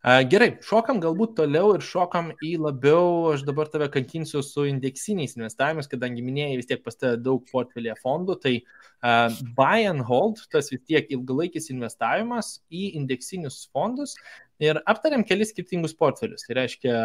Gerai, 0.00 0.54
šokam 0.64 0.96
galbūt 0.96 1.34
toliau 1.36 1.74
ir 1.76 1.82
šokam 1.84 2.30
į 2.40 2.54
labiau, 2.62 3.34
aš 3.34 3.42
dabar 3.44 3.68
tave 3.68 3.90
kankinsiu 3.92 4.40
su 4.40 4.62
indeksiniais 4.64 5.34
investavimais, 5.36 5.90
kadangi 5.92 6.24
minėjai 6.24 6.54
vis 6.56 6.70
tiek 6.70 6.80
pas 6.80 6.96
tave 6.96 7.18
daug 7.20 7.42
portfelėje 7.50 7.98
fondų, 8.00 8.38
tai 8.40 8.54
uh, 8.62 9.28
buy 9.58 9.84
and 9.90 10.00
hold, 10.08 10.40
tas 10.48 10.72
vis 10.72 10.80
tiek 10.88 11.12
ilgalaikis 11.12 11.68
investavimas 11.74 12.62
į 12.72 12.94
indeksinius 12.96 13.66
fondus 13.74 14.16
ir 14.64 14.80
aptariam 14.88 15.20
kelis 15.20 15.52
skirtingus 15.52 15.92
portfelius. 16.00 16.46
Tai 16.48 16.56
reiškia 16.62 16.96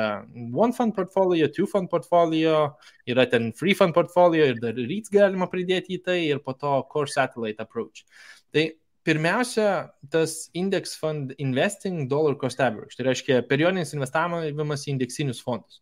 one 0.56 0.72
fund 0.80 0.96
portfolio, 0.96 1.52
two 1.52 1.68
fund 1.68 1.92
portfolio, 1.92 2.78
yra 3.12 3.28
ten 3.28 3.52
free 3.60 3.76
fund 3.76 3.92
portfolio 3.98 4.48
ir 4.54 4.64
dar 4.64 4.80
REITs 4.80 5.12
galima 5.12 5.52
pridėti 5.52 6.00
į 6.00 6.02
tai 6.08 6.20
ir 6.30 6.40
po 6.40 6.56
to 6.56 6.80
core 6.96 7.12
satellite 7.12 7.60
approach. 7.60 8.08
Tai 8.56 8.70
Pirmiausia, 9.06 9.92
tas 10.10 10.48
index 10.58 10.96
fund 10.98 11.36
investing 11.38 12.08
dollar 12.10 12.34
cost 12.42 12.62
average, 12.64 12.98
tai 12.98 13.06
reiškia 13.12 13.44
periodinis 13.46 13.94
investavimas 13.94 14.88
į 14.88 14.96
indeksinius 14.96 15.44
fondus. 15.46 15.82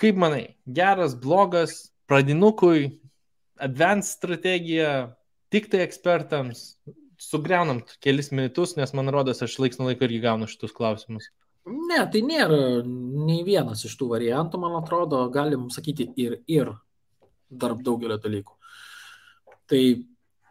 Kaip 0.00 0.18
manai, 0.20 0.56
geras, 0.76 1.14
blogas, 1.16 1.94
pradinukui, 2.10 2.98
advanced 3.64 4.18
strategija, 4.18 5.14
tik 5.54 5.70
tai 5.72 5.84
ekspertams, 5.86 6.66
sugriaunam 7.22 7.80
kelis 8.04 8.30
mitus, 8.34 8.74
nes 8.76 8.92
man 8.92 9.08
rodos, 9.14 9.40
aš 9.44 9.56
laiks 9.62 9.80
nuo 9.80 9.88
laiko 9.88 10.04
irgi 10.04 10.20
gaunu 10.24 10.48
šitus 10.50 10.74
klausimus. 10.76 11.30
Ne, 11.64 12.02
tai 12.12 12.20
nėra 12.26 12.82
nei 12.84 13.40
vienas 13.46 13.86
iš 13.88 13.94
tų 13.96 14.10
variantų, 14.10 14.60
man 14.60 14.76
atrodo, 14.82 15.22
galim 15.32 15.70
sakyti 15.72 16.10
ir 16.20 16.42
ir 16.50 16.74
tarp 17.60 17.80
daugelio 17.86 18.18
dalykų. 18.20 18.58
Tai 19.70 19.80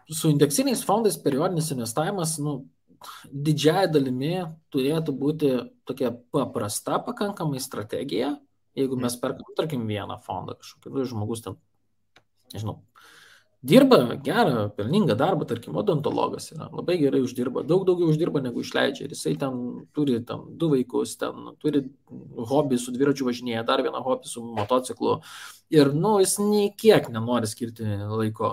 su 0.09 0.31
indeksiniais 0.31 0.83
fondais 0.85 1.17
periodinis 1.21 1.71
investavimas, 1.75 2.37
nu, 2.43 2.63
didžiai 3.31 3.89
dalimi 3.91 4.35
turėtų 4.73 5.15
būti 5.19 5.51
tokia 5.87 6.13
paprasta 6.33 6.99
pakankamai 7.03 7.61
strategija, 7.63 8.33
jeigu 8.77 8.97
mes 8.99 9.17
perkam, 9.19 9.53
tarkim, 9.57 9.85
vieną 9.89 10.19
fondą 10.23 10.57
kažkokį, 10.59 10.93
nu, 10.93 11.05
žmogus 11.09 11.43
ten, 11.45 11.57
nežinau, 12.53 12.79
dirba 13.63 13.99
gerą, 14.23 14.67
pelningą 14.75 15.15
darbą, 15.19 15.47
tarkim, 15.47 15.75
odontologas 15.79 16.49
yra, 16.51 16.67
labai 16.73 16.97
gerai 16.99 17.21
uždirba, 17.23 17.63
daug 17.67 17.85
daugiau 17.87 18.11
uždirba 18.11 18.41
negu 18.43 18.63
išleidžia 18.63 19.07
ir 19.07 19.15
jisai 19.15 19.37
ten 19.39 19.59
turi 19.95 20.19
ten 20.27 20.43
du 20.59 20.71
vaikus, 20.73 21.15
ten 21.21 21.53
turi 21.63 21.85
hobį 22.51 22.79
su 22.81 22.95
dviračiu 22.95 23.29
važinėje, 23.29 23.63
dar 23.67 23.83
vieną 23.85 24.03
hobį 24.03 24.31
su 24.31 24.43
motociklu 24.43 25.19
ir, 25.71 25.93
nu, 25.95 26.17
jis 26.23 26.39
nei 26.43 26.73
kiek 26.75 27.07
nenori 27.13 27.47
skirti 27.49 27.87
laiko 28.11 28.51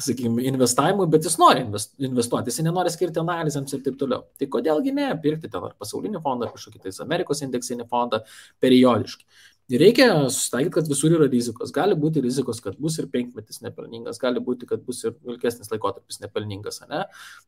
sakykime, 0.00 0.42
investavimui, 0.48 1.06
bet 1.12 1.26
jis 1.28 1.36
nori 1.40 1.62
investuoti, 1.64 2.48
jis 2.48 2.64
nenori 2.64 2.92
skirti 2.92 3.20
analizėms 3.20 3.74
ir 3.76 3.82
taip 3.84 3.98
toliau. 4.00 4.24
Tai 4.40 4.48
kodėlgi 4.54 4.94
ne, 4.96 5.10
pirkti 5.22 5.50
ten 5.52 5.66
ar 5.68 5.74
pasaulinį 5.78 6.22
fondą, 6.24 6.48
ar 6.48 6.56
kažkokį 6.56 6.86
tais 6.86 7.00
Amerikos 7.04 7.44
indeksinį 7.44 7.88
fondą 7.90 8.22
periodiškai. 8.62 9.26
Ir 9.72 9.80
reikia 9.80 10.08
susitaikyti, 10.26 10.74
kad 10.74 10.88
visur 10.90 11.14
yra 11.16 11.28
rizikos. 11.30 11.70
Gali 11.72 11.96
būti 11.96 12.20
rizikos, 12.24 12.60
kad 12.64 12.76
bus 12.82 12.98
ir 13.00 13.06
penkmetis 13.12 13.62
nepelningas, 13.64 14.18
gali 14.20 14.42
būti, 14.42 14.66
kad 14.68 14.82
bus 14.84 15.04
ir 15.06 15.14
ilgesnis 15.28 15.70
laikotarpis 15.72 16.20
nepelningas. 16.24 16.82
Ne? 16.90 17.04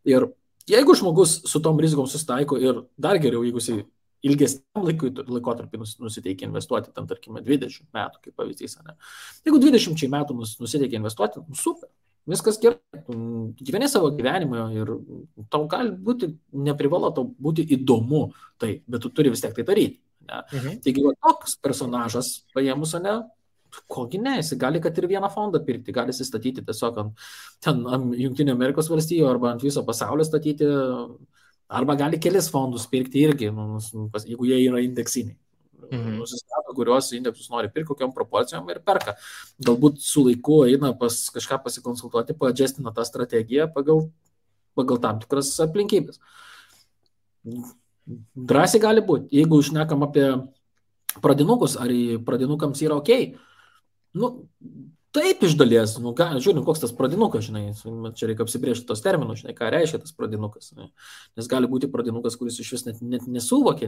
Ir 0.09 0.30
jeigu 0.70 0.95
žmogus 0.97 1.40
su 1.51 1.61
tom 1.64 1.80
rizikom 1.80 2.09
susitaiko 2.09 2.61
ir 2.61 2.84
dar 2.97 3.20
geriau, 3.20 3.42
jeigu 3.45 3.61
jisai 3.61 3.82
ilgesniam 4.24 4.86
laikui, 4.86 5.11
laikotarpį 5.20 5.82
nusiteikia 6.01 6.49
investuoti, 6.49 6.95
ten 6.97 7.09
tarkime 7.11 7.42
20 7.45 7.90
metų, 7.92 8.22
kaip 8.24 8.38
pavyzdys, 8.40 8.78
ne? 8.86 8.97
Jeigu 9.45 9.61
20 9.61 10.09
metų 10.14 10.38
nusiteikia 10.40 10.97
investuoti, 11.03 11.42
nu, 11.45 11.59
super, 11.61 11.90
Viskas 12.31 12.57
gerai, 12.57 12.79
gyveni 13.61 13.89
savo 13.91 14.09
gyvenimą 14.16 14.64
ir 14.72 14.93
tau 15.53 15.66
gali 15.68 15.93
būti, 16.07 16.31
neprivalo 16.64 17.11
tau 17.12 17.27
būti 17.29 17.66
įdomu 17.77 18.31
tai, 18.61 18.79
bet 18.89 19.05
tu 19.05 19.11
turi 19.12 19.33
vis 19.35 19.45
tiek 19.45 19.53
tai 19.57 19.66
daryti. 19.68 20.01
Ne? 20.25 20.41
Mhm. 20.41 20.79
Taigi, 20.87 21.05
va, 21.05 21.12
toks 21.20 21.59
personažas 21.61 22.31
paėmus, 22.57 22.97
ne, 23.05 23.18
kogi 23.93 24.22
ne, 24.22 24.39
jis 24.41 24.55
gali, 24.57 24.81
kad 24.81 24.97
ir 24.97 25.11
vieną 25.11 25.29
fondą 25.35 25.61
pirkti, 25.66 25.93
gali 25.93 26.14
įsistatyti 26.14 26.64
tiesiog 26.64 27.01
ant, 27.03 27.25
ten, 27.64 27.85
Junktinio 28.16 28.57
Amerikos 28.57 28.89
valstijų 28.89 29.29
arba 29.29 29.53
ant 29.53 29.64
viso 29.66 29.85
pasaulio 29.85 30.25
statyti, 30.25 30.68
arba 31.68 31.99
gali 31.99 32.20
kelis 32.22 32.49
fondus 32.55 32.89
pirkti 32.89 33.27
irgi, 33.27 33.53
nu, 33.53 33.83
jeigu 34.25 34.49
jie 34.49 34.64
yra 34.64 34.81
indeksiniai 34.85 35.37
mhm. 35.95 36.18
nusistato, 36.20 36.74
kuriuos 36.76 37.12
indeksus 37.16 37.51
nori 37.53 37.70
pirkti, 37.72 37.90
kokiam 37.92 38.12
proporcijom 38.14 38.68
ir 38.72 38.82
perka. 38.86 39.16
Galbūt 39.64 40.03
su 40.05 40.26
laiku 40.26 40.64
eina 40.68 40.92
pas 40.99 41.16
kažką 41.34 41.61
pasikonsultuoti, 41.66 42.36
paadžestina 42.40 42.95
tą 42.95 43.07
strategiją 43.09 43.68
pagal, 43.74 44.09
pagal 44.78 45.01
tam 45.03 45.22
tikras 45.22 45.53
aplinkybės. 45.64 46.20
Drąsiai 48.34 48.82
gali 48.82 49.05
būti, 49.05 49.30
jeigu 49.32 49.61
išnekam 49.62 50.05
apie 50.07 50.26
pradinukus, 51.24 51.76
ar 51.80 51.92
pradinukams 52.26 52.82
yra 52.84 52.99
ok, 52.99 53.11
nu, 54.18 54.30
Taip, 55.15 55.45
iš 55.47 55.53
dalies, 55.55 55.93
nu, 56.03 56.11
ką, 56.19 56.25
žiūrim, 56.43 56.65
koks 56.67 56.81
tas 56.83 56.93
pradinukas, 56.99 57.45
žinai, 57.47 57.69
čia 58.19 58.27
reikia 58.27 58.43
apsibriežti 58.43 58.83
tos 58.89 58.99
terminus, 59.05 59.45
žinai, 59.45 59.53
ką 59.55 59.69
reiškia 59.71 60.01
tas 60.03 60.15
pradinukas. 60.17 60.73
Ne? 60.75 60.89
Nes 61.39 61.47
gali 61.51 61.69
būti 61.71 61.87
pradinukas, 61.93 62.35
kuris 62.41 62.59
iš 62.59 62.73
vis 62.75 62.83
net, 62.89 62.99
net 62.99 63.29
nesuvokia, 63.31 63.87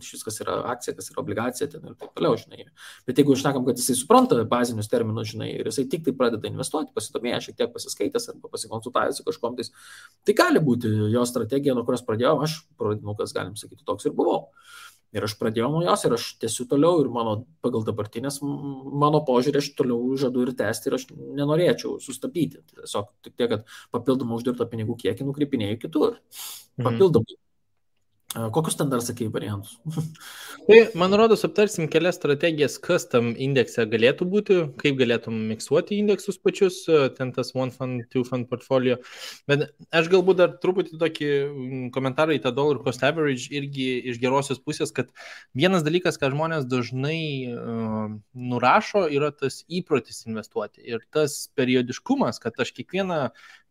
šis 0.00 0.24
kas 0.24 0.40
yra 0.40 0.54
akcija, 0.72 0.94
kas 0.96 1.10
yra 1.12 1.20
obligacija 1.20 1.68
ten 1.74 1.84
ir 1.90 1.98
taip 2.00 2.14
toliau, 2.16 2.38
žinai. 2.40 2.64
Bet 3.04 3.20
jeigu 3.20 3.36
išnekam, 3.36 3.66
kad 3.68 3.82
jisai 3.82 3.98
supranta 4.00 4.38
bazinius 4.48 4.88
terminus, 4.88 5.34
žinai, 5.34 5.50
ir 5.58 5.68
jisai 5.68 5.84
tik 5.92 6.06
tai 6.08 6.16
pradeda 6.16 6.48
investuoti, 6.48 6.94
pasidomėjęs, 6.96 7.50
šiek 7.50 7.58
tiek 7.60 7.74
pasiskaitęs 7.76 8.30
arba 8.32 8.48
pasikonsultavęs 8.56 9.20
su 9.20 9.28
kažkom, 9.28 9.60
tais, 9.60 9.74
tai 10.24 10.38
gali 10.40 10.64
būti 10.64 10.88
jo 11.12 11.26
strategija, 11.28 11.76
nuo 11.76 11.84
kurios 11.84 12.06
pradėjau, 12.08 12.38
aš 12.48 12.62
pradinukas, 12.80 13.36
galim 13.36 13.60
sakyti, 13.60 13.84
toks 13.84 14.08
ir 14.08 14.16
buvau. 14.16 14.46
Ir 15.12 15.26
aš 15.26 15.34
pradėjau 15.36 15.68
nuo 15.74 15.82
jos 15.84 16.06
ir 16.08 16.14
aš 16.16 16.26
tęsiu 16.40 16.64
toliau 16.70 17.02
ir 17.02 17.10
mano, 17.12 17.34
pagal 17.64 17.84
dabartinės 17.84 18.38
mano 18.42 19.20
požiūrį 19.28 19.60
aš 19.60 19.68
toliau 19.76 20.16
žadu 20.20 20.46
ir 20.46 20.54
tęsti 20.56 20.88
ir 20.88 20.96
aš 20.96 21.06
nenorėčiau 21.12 21.98
sustabdyti. 22.00 22.62
Tiesiog 22.72 23.10
tik 23.26 23.36
tiek, 23.36 23.52
kad 23.52 23.74
papildomą 23.92 24.38
uždirbtą 24.40 24.68
pinigų 24.72 24.96
kiekį 25.04 25.28
nukreipinėjau 25.28 25.82
kitur. 25.84 26.16
Mhm. 26.80 27.51
Kokius 28.32 28.76
ten 28.76 28.88
dar 28.88 29.00
sakai 29.04 29.26
variantus? 29.28 29.76
tai, 30.66 30.78
man 30.96 31.12
rodos, 31.12 31.42
aptarsim 31.44 31.84
kelias 31.92 32.16
strategijas, 32.16 32.78
kas 32.80 33.04
tam 33.12 33.34
indekse 33.36 33.84
galėtų 33.84 34.24
būti, 34.32 34.56
kaip 34.80 34.96
galėtum 34.96 35.36
miksuoti 35.50 35.98
indeksus 36.00 36.38
pačius, 36.40 36.78
ten 37.18 37.34
tas 37.36 37.52
one 37.52 37.74
fund, 37.74 38.06
two 38.12 38.24
fund 38.24 38.48
portfolio. 38.48 38.96
Bet 39.50 39.66
aš 39.92 40.08
galbūt 40.12 40.40
dar 40.40 40.54
truputį 40.62 40.96
tokį 41.02 41.28
komentarą 41.92 42.38
į 42.38 42.40
tą 42.46 42.54
dollar 42.56 42.80
cost 42.84 43.04
average 43.04 43.52
irgi 43.52 43.90
iš 44.14 44.20
gerosios 44.22 44.62
pusės, 44.64 44.94
kad 44.96 45.12
vienas 45.52 45.84
dalykas, 45.84 46.16
ką 46.16 46.32
žmonės 46.32 46.64
dažnai 46.72 47.20
uh, 47.52 48.16
nurašo, 48.32 49.04
yra 49.12 49.28
tas 49.36 49.60
įprotis 49.68 50.24
investuoti. 50.24 50.80
Ir 50.88 51.04
tas 51.12 51.36
periodiškumas, 51.58 52.40
kad 52.40 52.56
aš 52.64 52.72
kiekvieną 52.80 53.20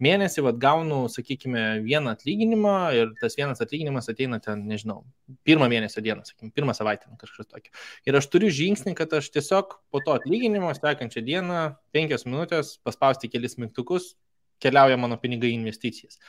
mėnesį 0.01 0.45
vat, 0.45 0.61
gaunu, 0.61 1.03
sakykime, 1.09 1.81
vieną 1.85 2.13
atlyginimą 2.13 2.77
ir 2.97 3.17
tas 3.21 3.37
vienas 3.39 3.61
atlyginimas 3.63 4.09
ateina 4.11 4.37
ten 4.41 4.50
ten, 4.51 4.67
nežinau, 4.69 5.01
pirmą 5.47 5.71
mėnesio 5.71 6.03
dieną, 6.05 6.27
sakykim, 6.27 6.53
pirmą 6.53 6.75
savaitę, 6.77 7.09
kažkas 7.21 7.49
tokio. 7.49 7.73
Ir 8.05 8.19
aš 8.19 8.29
turiu 8.33 8.51
žingsnį, 8.53 8.93
kad 8.99 9.13
aš 9.17 9.31
tiesiog 9.33 9.79
po 9.89 10.03
to 10.05 10.13
atlyginimo, 10.19 10.69
sekančią 10.77 11.23
dieną, 11.25 11.65
penkias 11.95 12.27
minutės, 12.27 12.75
paspausti 12.85 13.31
kelis 13.31 13.57
mygtukus, 13.61 14.13
keliauja 14.61 14.99
mano 15.01 15.17
pinigai 15.21 15.53
investicijas. 15.55 16.19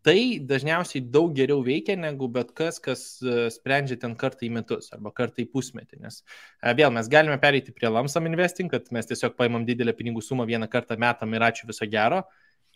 Tai 0.00 0.16
dažniausiai 0.48 1.02
daug 1.12 1.34
geriau 1.36 1.60
veikia 1.60 1.92
negu 2.00 2.24
bet 2.32 2.54
kas, 2.56 2.78
kas 2.80 3.02
e, 3.20 3.50
sprendžia 3.52 3.98
ten 4.00 4.14
kartą 4.16 4.46
į 4.46 4.52
metus 4.56 4.88
arba 4.96 5.12
kartą 5.12 5.42
į 5.42 5.50
pusmetį. 5.52 5.98
Nes 6.06 6.22
e, 6.22 6.72
vėl 6.78 6.88
mes 6.96 7.10
galime 7.12 7.36
pereiti 7.42 7.74
prie 7.76 7.90
lamsam 7.92 8.24
investing, 8.30 8.72
kad 8.72 8.88
mes 8.96 9.10
tiesiog 9.10 9.36
paimam 9.36 9.66
didelę 9.68 9.92
pinigų 9.98 10.24
sumą 10.24 10.46
vieną 10.48 10.70
kartą 10.72 10.96
metam 10.96 11.36
ir 11.36 11.44
ačiū 11.50 11.68
viso 11.68 11.88
gero 11.92 12.22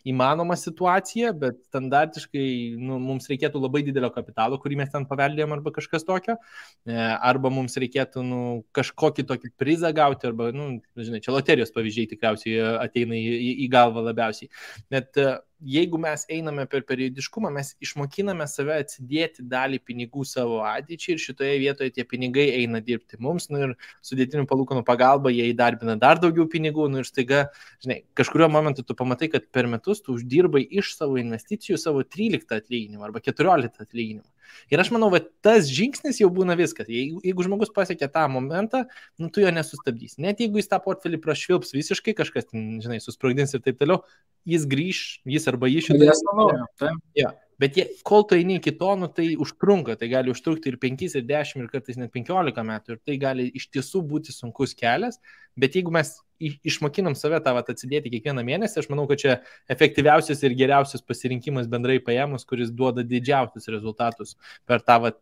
įmanoma 0.05 0.57
situacija, 0.59 1.31
bet 1.39 1.59
standartiškai 1.69 2.45
nu, 2.79 2.99
mums 3.01 3.29
reikėtų 3.31 3.61
labai 3.63 3.81
didelio 3.87 4.11
kapitalo, 4.13 4.59
kurį 4.61 4.79
mes 4.81 4.91
ten 4.93 5.07
paveldėjom 5.09 5.55
arba 5.57 5.73
kažkas 5.75 6.05
tokio, 6.07 6.37
e, 6.85 6.95
arba 6.95 7.51
mums 7.53 7.77
reikėtų 7.81 8.25
nu, 8.25 8.41
kažkokį 8.75 9.27
tokį 9.31 9.53
prizą 9.59 9.91
gauti, 9.95 10.29
arba, 10.29 10.51
nu, 10.55 10.69
žinai, 10.99 11.23
čia 11.25 11.33
loterijos 11.35 11.73
pavyzdžiai 11.75 12.11
tikriausiai 12.13 12.61
ateina 12.85 13.17
į, 13.17 13.25
į, 13.35 13.51
į 13.65 13.71
galvą 13.73 14.05
labiausiai. 14.09 14.51
Bet 14.93 15.21
uh, 15.21 15.39
jeigu 15.61 15.97
mes 16.01 16.25
einame 16.31 16.65
per 16.69 16.83
periodiškumą, 16.87 17.51
mes 17.53 17.71
išmokiname 17.83 18.47
save 18.49 18.75
atsidėti 18.83 19.45
dalį 19.51 19.79
pinigų 19.87 20.25
savo 20.27 20.61
ateičiai 20.67 21.15
ir 21.15 21.23
šitoje 21.23 21.55
vietoje 21.61 21.93
tie 21.95 22.05
pinigai 22.07 22.47
eina 22.59 22.81
dirbti 22.83 23.19
mums, 23.23 23.47
nu 23.53 23.61
ir 23.63 23.75
sudėtinių 24.05 24.45
palūkanų 24.51 24.85
pagalba 24.87 25.33
jie 25.33 25.47
įdarbina 25.53 25.97
dar 26.01 26.19
daugiau 26.21 26.47
pinigų, 26.51 26.89
nu 26.91 27.01
ir 27.03 27.09
staiga, 27.09 27.45
žinai, 27.83 28.01
kažkurio 28.17 28.49
momentu 28.51 28.83
tu 28.83 28.97
pamatai, 28.97 29.31
kad 29.31 29.47
per 29.55 29.69
metus 29.71 30.03
tu 30.05 30.17
uždirbai 30.19 30.65
iš 30.65 30.95
savo 30.99 31.19
investicijų 31.21 31.79
savo 31.81 32.03
13 32.03 32.59
atlyginimą 32.59 33.07
arba 33.09 33.23
14 33.23 33.85
atlyginimą. 33.87 34.27
Ir 34.73 34.81
aš 34.81 34.91
manau, 34.95 35.11
kad 35.13 35.29
tas 35.45 35.69
žingsnis 35.71 36.19
jau 36.21 36.29
būna 36.33 36.57
viskas. 36.59 36.89
Jeigu, 36.91 37.21
jeigu 37.25 37.45
žmogus 37.47 37.73
pasiekia 37.75 38.09
tą 38.11 38.25
momentą, 38.31 38.85
nu, 39.21 39.29
tu 39.33 39.43
jo 39.43 39.53
nesustabdys. 39.53 40.17
Net 40.21 40.43
jeigu 40.43 40.61
jis 40.61 40.71
tą 40.71 40.81
portfelį 40.83 41.21
prašvilps 41.23 41.75
visiškai, 41.75 42.15
kažkas, 42.17 42.51
žinai, 42.53 43.01
susprogdins 43.03 43.55
ir 43.55 43.63
taip 43.65 43.79
toliau, 43.81 44.03
jis 44.49 44.67
grįž, 44.69 45.01
jis 45.35 45.49
arba 45.51 45.71
jis 45.71 45.89
šitą. 45.89 46.93
Ja. 47.17 47.33
Bet 47.61 47.77
jie, 47.79 47.85
kol 48.03 48.25
tu 48.27 48.35
eini 48.35 48.57
iki 48.59 48.73
to, 48.75 48.89
nu, 48.99 49.07
tai 49.07 49.29
užtrunka, 49.39 49.95
tai 49.99 50.09
gali 50.11 50.33
užtrukti 50.33 50.73
ir 50.73 50.75
5, 50.81 51.05
ir 51.15 51.23
10, 51.29 51.63
ir 51.63 51.71
kartais 51.71 51.99
net 51.99 52.11
15 52.11 52.65
metų. 52.67 52.97
Ir 52.97 53.03
tai 53.07 53.15
gali 53.21 53.47
iš 53.55 53.69
tiesų 53.71 54.03
būti 54.09 54.35
sunkus 54.35 54.75
kelias. 54.75 55.21
Bet 55.55 55.77
jeigu 55.79 55.93
mes 55.95 56.17
išmokinam 56.39 57.15
save 57.17 57.39
tą 57.43 57.53
vat, 57.57 57.69
atsidėti 57.71 58.11
kiekvieną 58.13 58.43
mėnesį, 58.47 58.81
aš 58.81 58.89
manau, 58.91 59.07
kad 59.09 59.21
čia 59.21 59.35
efektyviausias 59.71 60.43
ir 60.43 60.57
geriausias 60.57 61.03
pasirinkimas 61.05 61.69
bendrai 61.71 61.97
paėmus, 62.03 62.47
kuris 62.47 62.73
duoda 62.73 63.05
didžiausius 63.07 63.71
rezultatus 63.71 64.35
per 64.67 64.83
tą 64.85 64.99
vat, 65.07 65.21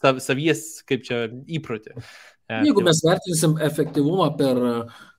sav, 0.00 0.22
savies, 0.24 0.64
kaip 0.88 1.04
čia, 1.06 1.26
įprotį. 1.58 1.96
E, 2.46 2.62
jeigu 2.68 2.82
tai 2.82 2.88
mes 2.90 3.02
vertinsim 3.04 3.56
efektyvumą 3.66 4.30
per 4.38 4.60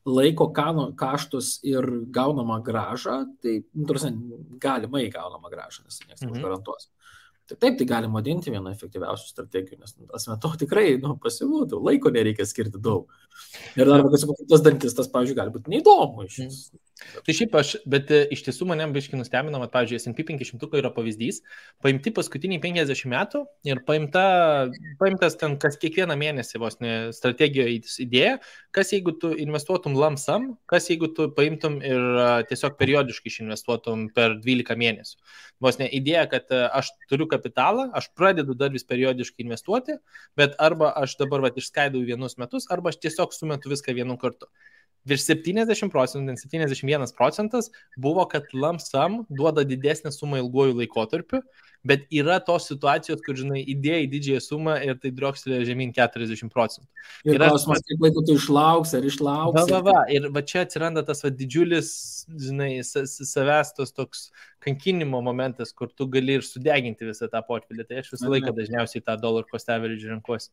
laiko 0.08 0.50
kano, 0.56 0.90
kaštus 0.96 1.58
ir 1.68 1.86
gaunamą 2.16 2.62
gražą, 2.64 3.20
tai, 3.44 3.60
nu, 3.76 3.88
tarsi, 3.90 4.14
galimai 4.64 5.08
gaunamą 5.12 5.52
gražą, 5.52 5.84
nes 5.84 6.00
niekas 6.06 6.24
mhm. 6.24 6.38
negarantuos. 6.38 6.90
Tai 7.48 7.56
taip, 7.56 7.78
tai 7.80 7.86
galima 7.88 8.20
vadinti 8.20 8.52
vieną 8.52 8.74
efektyviausių 8.76 9.30
strategijų, 9.30 9.78
nes 9.80 9.94
nu, 9.96 10.10
asmeto 10.18 10.52
tikrai 10.60 10.98
nu, 11.00 11.14
pasibūtų, 11.24 11.80
laiko 11.86 12.12
nereikia 12.12 12.44
skirti 12.48 12.82
daug. 12.84 13.14
Ir 13.80 13.88
dar, 13.88 14.04
kad 14.04 14.26
tas 14.52 14.64
dantis, 14.66 14.96
tas, 14.98 15.08
pavyzdžiui, 15.14 15.38
gali 15.38 15.54
būti 15.56 15.72
neįdomu 15.72 16.28
iš 16.28 16.40
vis. 16.44 16.58
Tai 16.98 17.34
šiaip 17.36 17.56
aš, 17.60 17.74
bet 17.90 18.10
e, 18.14 18.20
iš 18.34 18.42
tiesų 18.48 18.66
mane 18.70 18.86
biškai 18.94 19.20
nustebino, 19.20 19.60
kad, 19.62 19.72
pavyzdžiui, 19.74 20.00
SP 20.02 20.26
500 20.28 20.80
yra 20.80 20.90
pavyzdys, 20.96 21.42
paimti 21.84 22.14
paskutiniai 22.16 22.62
50 22.64 23.10
metų 23.12 23.44
ir 23.70 23.82
paimta, 23.88 24.24
paimtas 25.02 25.38
ten 25.40 25.58
kas 25.62 25.78
kiekvieną 25.82 26.18
mėnesį 26.20 26.62
vos 26.64 26.80
ne 26.82 26.94
strategijoje 27.16 27.82
idėja, 28.06 28.38
kas 28.76 28.94
jeigu 28.96 29.14
tu 29.22 29.34
investuotum 29.38 29.98
lamsam, 30.00 30.50
kas 30.72 30.90
jeigu 30.90 31.12
tu 31.18 31.30
paimtum 31.38 31.78
ir 31.86 32.08
tiesiog 32.50 32.78
periodiškai 32.80 33.34
išinvestuotum 33.34 34.08
per 34.18 34.40
12 34.42 34.80
mėnesių. 34.82 35.22
Vos 35.64 35.78
ne 35.82 35.90
idėja, 36.00 36.26
kad 36.32 36.50
e, 36.54 36.64
aš 36.80 36.94
turiu 37.12 37.30
kapitalą, 37.30 37.92
aš 37.98 38.10
pradedu 38.18 38.58
dar 38.58 38.74
vis 38.74 38.88
periodiškai 38.88 39.46
investuoti, 39.46 40.00
bet 40.40 40.58
arba 40.62 40.96
aš 41.04 41.18
dabar 41.22 41.46
va, 41.46 41.54
išskaidau 41.54 42.02
vienus 42.08 42.40
metus, 42.42 42.70
arba 42.74 42.94
aš 42.94 43.02
tiesiog 43.06 43.36
sumetu 43.36 43.74
viską 43.74 43.94
vienu 43.98 44.18
kartu 44.22 44.50
virš 45.08 45.28
70 45.32 45.92
procentų, 45.94 46.36
71 46.44 47.14
procentas 47.18 47.72
buvo, 47.98 48.26
kad 48.30 48.50
lamsam 48.54 49.22
duoda 49.30 49.64
didesnę 49.68 50.12
sumą 50.16 50.42
ilguoju 50.44 50.78
laikotarpiu, 50.82 51.42
bet 51.86 52.06
yra 52.14 52.40
tos 52.44 52.68
situacijos, 52.70 53.22
kur, 53.26 53.38
žinai, 53.38 53.62
įdėjai 53.74 54.08
didžiąją 54.12 54.44
sumą 54.44 54.76
ir 54.86 54.98
tai 55.02 55.12
drokselė 55.16 55.62
žemyn 55.68 55.94
40 55.96 56.52
procentų. 56.54 56.88
Ir 57.28 57.40
klausimas, 57.40 57.84
kiek 57.88 58.04
laiko 58.04 58.24
tu 58.28 58.38
išlauks 58.40 58.94
ar 58.98 59.08
išlauks. 59.08 59.58
Va, 59.58 59.66
va, 59.72 59.82
va. 59.90 60.04
Ir 60.14 60.30
va 60.34 60.44
čia 60.46 60.66
atsiranda 60.66 61.04
tas 61.08 61.24
va, 61.26 61.32
didžiulis, 61.34 61.90
žinai, 62.48 62.72
savęs 62.84 63.74
tos 63.78 63.96
toks 63.96 64.28
kankinimo 64.64 65.22
momentas, 65.24 65.74
kur 65.76 65.92
tu 65.94 66.10
gali 66.12 66.40
ir 66.40 66.46
sudeginti 66.46 67.08
visą 67.08 67.30
tą 67.32 67.42
portfelį. 67.48 67.88
Tai 67.88 68.02
aš 68.04 68.14
visą 68.16 68.32
laiką 68.34 68.54
dažniausiai 68.58 69.04
tą 69.06 69.18
dollar 69.22 69.48
cost 69.50 69.70
average 69.74 70.10
renkuosi. 70.10 70.52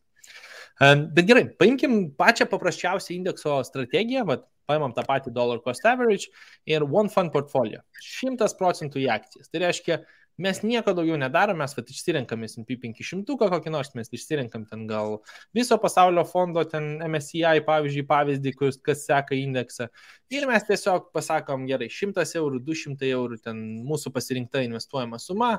Bet 0.79 1.23
gerai, 1.27 1.45
paimkim 1.59 2.11
pačią 2.19 2.47
paprasčiausią 2.51 3.15
indekso 3.15 3.61
strategiją, 3.67 4.25
vat, 4.27 4.45
paimam 4.69 4.93
tą 4.95 5.05
patį 5.05 5.33
dollar 5.33 5.61
cost 5.63 5.85
average 5.85 6.31
ir 6.69 6.85
one 6.85 7.11
fund 7.13 7.33
portfolio. 7.33 7.81
100 8.01 8.55
procentų 8.59 9.03
į 9.03 9.09
akcijas. 9.13 9.51
Tai 9.51 9.61
reiškia, 9.65 9.99
mes 10.41 10.59
nieko 10.63 10.93
daugiau 10.97 11.17
nedarom, 11.19 11.59
mes 11.61 11.75
vat, 11.77 11.91
išsirenkam 11.91 12.43
S&P 12.47 12.77
500 12.81 13.37
kokį 13.39 13.73
nors, 13.73 13.93
mes 13.95 14.11
išsirenkam 14.11 14.65
ten 14.69 14.83
gal 14.89 15.19
viso 15.55 15.77
pasaulio 15.81 16.25
fondo, 16.27 16.63
ten 16.67 16.97
MSCI 17.05 17.63
pavyzdžiui, 17.67 18.05
pavyzdį, 18.09 18.55
kus, 18.59 18.81
kas 18.83 19.05
seka 19.07 19.37
indeksą. 19.39 19.89
Ir 20.33 20.47
mes 20.49 20.67
tiesiog 20.67 21.11
pasakom, 21.15 21.67
gerai, 21.69 21.87
100 21.91 22.27
eurų, 22.41 22.61
200 22.67 23.11
eurų, 23.15 23.41
ten 23.47 23.63
mūsų 23.87 24.13
pasirinkta 24.15 24.65
investuojama 24.67 25.21
suma, 25.21 25.55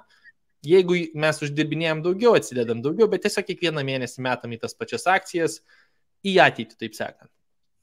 Jeigu 0.66 0.97
mes 1.14 1.39
uždirbinėjom 1.45 2.01
daugiau, 2.03 2.33
atsidedam 2.35 2.81
daugiau, 2.83 3.07
bet 3.12 3.22
tiesiog 3.27 3.45
kiekvieną 3.47 3.85
mėnesį 3.87 4.22
metam 4.24 4.55
į 4.57 4.61
tas 4.64 4.74
pačias 4.74 5.05
akcijas, 5.11 5.61
į 6.27 6.39
ateitį, 6.43 6.79
taip 6.81 6.97
sakant. 6.97 7.31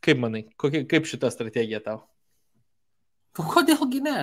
Kaip 0.03 0.19
manai, 0.19 0.43
kokia, 0.59 0.83
kaip 0.89 1.07
šita 1.07 1.29
strategija 1.31 1.79
tau? 1.85 2.01
Kodėlgi 3.37 4.01
ne? 4.03 4.17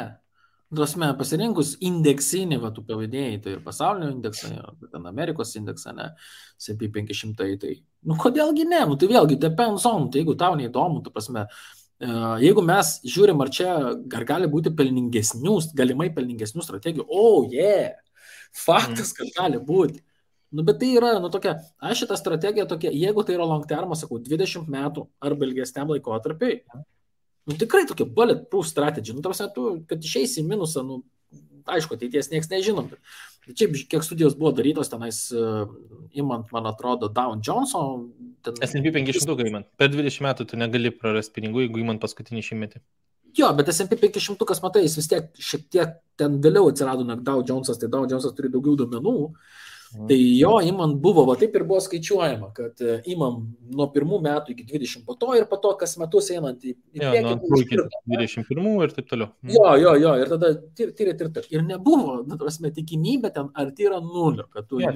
Duosme, 0.71 1.09
pasirinkus 1.19 1.73
indeksinį, 1.83 2.61
va, 2.63 2.69
tu 2.75 2.85
pavadėjai, 2.87 3.41
tai 3.43 3.57
ir 3.57 3.63
pasaulinio 3.65 4.13
indeksą, 4.13 4.53
ir 4.55 4.91
ten 4.93 5.09
Amerikos 5.11 5.57
indeksą, 5.59 5.97
ne, 5.97 6.13
SP 6.63 6.87
500, 6.95 7.57
tai, 7.59 7.73
nu, 8.07 8.15
kodėlgi 8.21 8.69
ne, 8.71 8.85
nu, 8.87 8.99
tai 9.01 9.09
vėlgi, 9.11 9.41
depends 9.43 9.87
on, 9.91 10.07
tai 10.11 10.23
jeigu 10.23 10.37
tau 10.39 10.55
neįdomu, 10.61 11.03
tu 11.03 11.11
prasme, 11.11 11.49
jeigu 12.45 12.63
mes 12.63 12.93
žiūrim, 13.03 13.43
ar 13.43 13.51
čia, 13.57 13.73
ar 13.99 14.29
gali 14.29 14.47
būti 14.53 14.71
pelningesnių, 14.79 15.57
galimai 15.75 16.13
pelningesnių 16.15 16.63
strategijų, 16.69 17.09
o, 17.09 17.27
oh, 17.33 17.51
yeah, 17.51 17.99
Faktas, 18.57 19.13
kad 19.15 19.31
gali 19.37 19.61
būti. 19.63 20.03
Nu, 20.51 20.65
bet 20.67 20.81
tai 20.81 20.95
yra, 20.99 21.13
nu, 21.23 21.31
tokia, 21.31 21.55
aš 21.79 22.05
šitą 22.05 22.17
strategiją 22.19 22.67
tokia, 22.71 22.91
jeigu 22.91 23.23
tai 23.27 23.37
yra 23.37 23.47
long 23.47 23.67
term, 23.71 23.93
sakau, 23.95 24.19
20 24.19 24.67
metų 24.71 25.07
arba 25.23 25.47
ilgesniam 25.47 25.93
laikotarpiai, 25.93 26.65
nu, 27.51 27.57
tikrai 27.59 27.87
tokia 27.89 28.07
bulletproof 28.07 28.69
strategija. 28.69 29.17
Nu, 29.17 29.25
tarsi, 29.25 29.49
tu, 29.55 29.67
kad 29.91 30.07
išeisi 30.07 30.43
į 30.43 30.47
minusą, 30.49 30.85
nu, 30.87 31.03
aišku, 31.71 31.99
ateities 31.99 32.31
niekas 32.33 32.51
nežinom. 32.53 32.89
Bet 33.47 33.57
čia, 33.59 33.69
kiek 33.91 34.05
studijos 34.07 34.37
buvo 34.39 34.53
darytos 34.57 34.91
tenais, 34.93 35.21
uh, 35.35 35.69
imant, 36.19 36.51
man 36.55 36.69
atrodo, 36.71 37.11
Dow 37.13 37.37
Johnson. 37.39 38.09
Ten... 38.45 38.59
S&P 38.65 38.93
500 38.95 39.47
imant. 39.51 39.69
Per 39.81 39.91
20 39.93 40.27
metų 40.27 40.49
tu 40.51 40.61
negali 40.61 40.93
prarasti 40.95 41.39
pinigų, 41.39 41.67
jeigu 41.67 41.83
imant 41.83 42.03
paskutinį 42.03 42.45
šimtmetį. 42.51 42.85
Jo, 43.39 43.53
bet 43.55 43.71
SMP 43.71 43.95
500, 44.01 44.47
kas 44.47 44.63
matai, 44.65 44.83
jis 44.87 44.97
vis 44.99 45.09
tiek 45.11 45.29
šiek 45.39 45.67
tiek 45.71 45.99
ten 46.19 46.41
vėliau 46.43 46.73
atsirado 46.73 47.07
Dow 47.07 47.45
Jonesas, 47.47 47.79
tai 47.79 47.91
Dow 47.93 48.09
Jonesas 48.09 48.35
turi 48.35 48.51
daugiau 48.51 48.79
duomenų. 48.81 49.17
Mhm. 49.31 49.59
Tai 49.91 50.17
jo 50.39 50.53
imant 50.63 50.95
buvo, 51.03 51.25
va 51.27 51.35
taip 51.39 51.57
ir 51.59 51.65
buvo 51.67 51.81
skaičiuojama, 51.83 52.53
kad 52.55 52.79
e, 52.79 53.01
imam 53.11 53.41
nuo 53.75 53.89
pirmų 53.91 54.21
metų 54.23 54.55
iki 54.55 54.67
20 54.69 55.03
po 55.07 55.17
to 55.19 55.33
ir 55.35 55.49
po 55.51 55.59
to 55.63 55.73
kas 55.81 55.97
metus 55.99 56.29
einant 56.31 56.63
į, 56.63 56.77
į 56.95 57.03
ja, 57.03 57.11
priekį. 57.11 57.33
Nuo 57.41 57.59
iki 57.59 57.79
21 58.13 58.85
ir 58.87 58.95
taip 58.95 59.09
toliau. 59.11 59.33
Mhm. 59.43 59.57
Jo, 59.57 59.73
jo, 59.83 59.95
jo, 59.99 60.13
ir 60.23 60.31
tada 60.31 60.53
tyrėt 60.79 61.25
ir 61.25 61.33
taip. 61.35 61.49
Ir 61.51 61.65
nebuvo, 61.67 62.21
na, 62.23 62.39
prasme, 62.39 62.71
tikimybė 62.77 63.33
ten 63.35 63.51
arti 63.59 63.89
yra 63.89 63.99
nulio, 64.05 64.47
kad 64.55 64.69
tu... 64.71 64.79
Ja, 64.83 64.93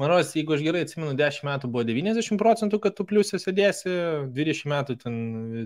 manau, 0.00 0.18
jeigu 0.18 0.56
aš 0.56 0.66
gerai 0.66 0.82
atsimenu, 0.88 1.14
10 1.20 1.46
metų 1.50 1.70
buvo 1.70 1.86
90 1.86 2.40
procentų, 2.40 2.82
kad 2.82 2.98
tu 2.98 3.06
pliusė 3.06 3.38
sėdėsi, 3.38 3.94
20 4.34 4.70
metų 4.74 4.98
ten, 5.04 5.20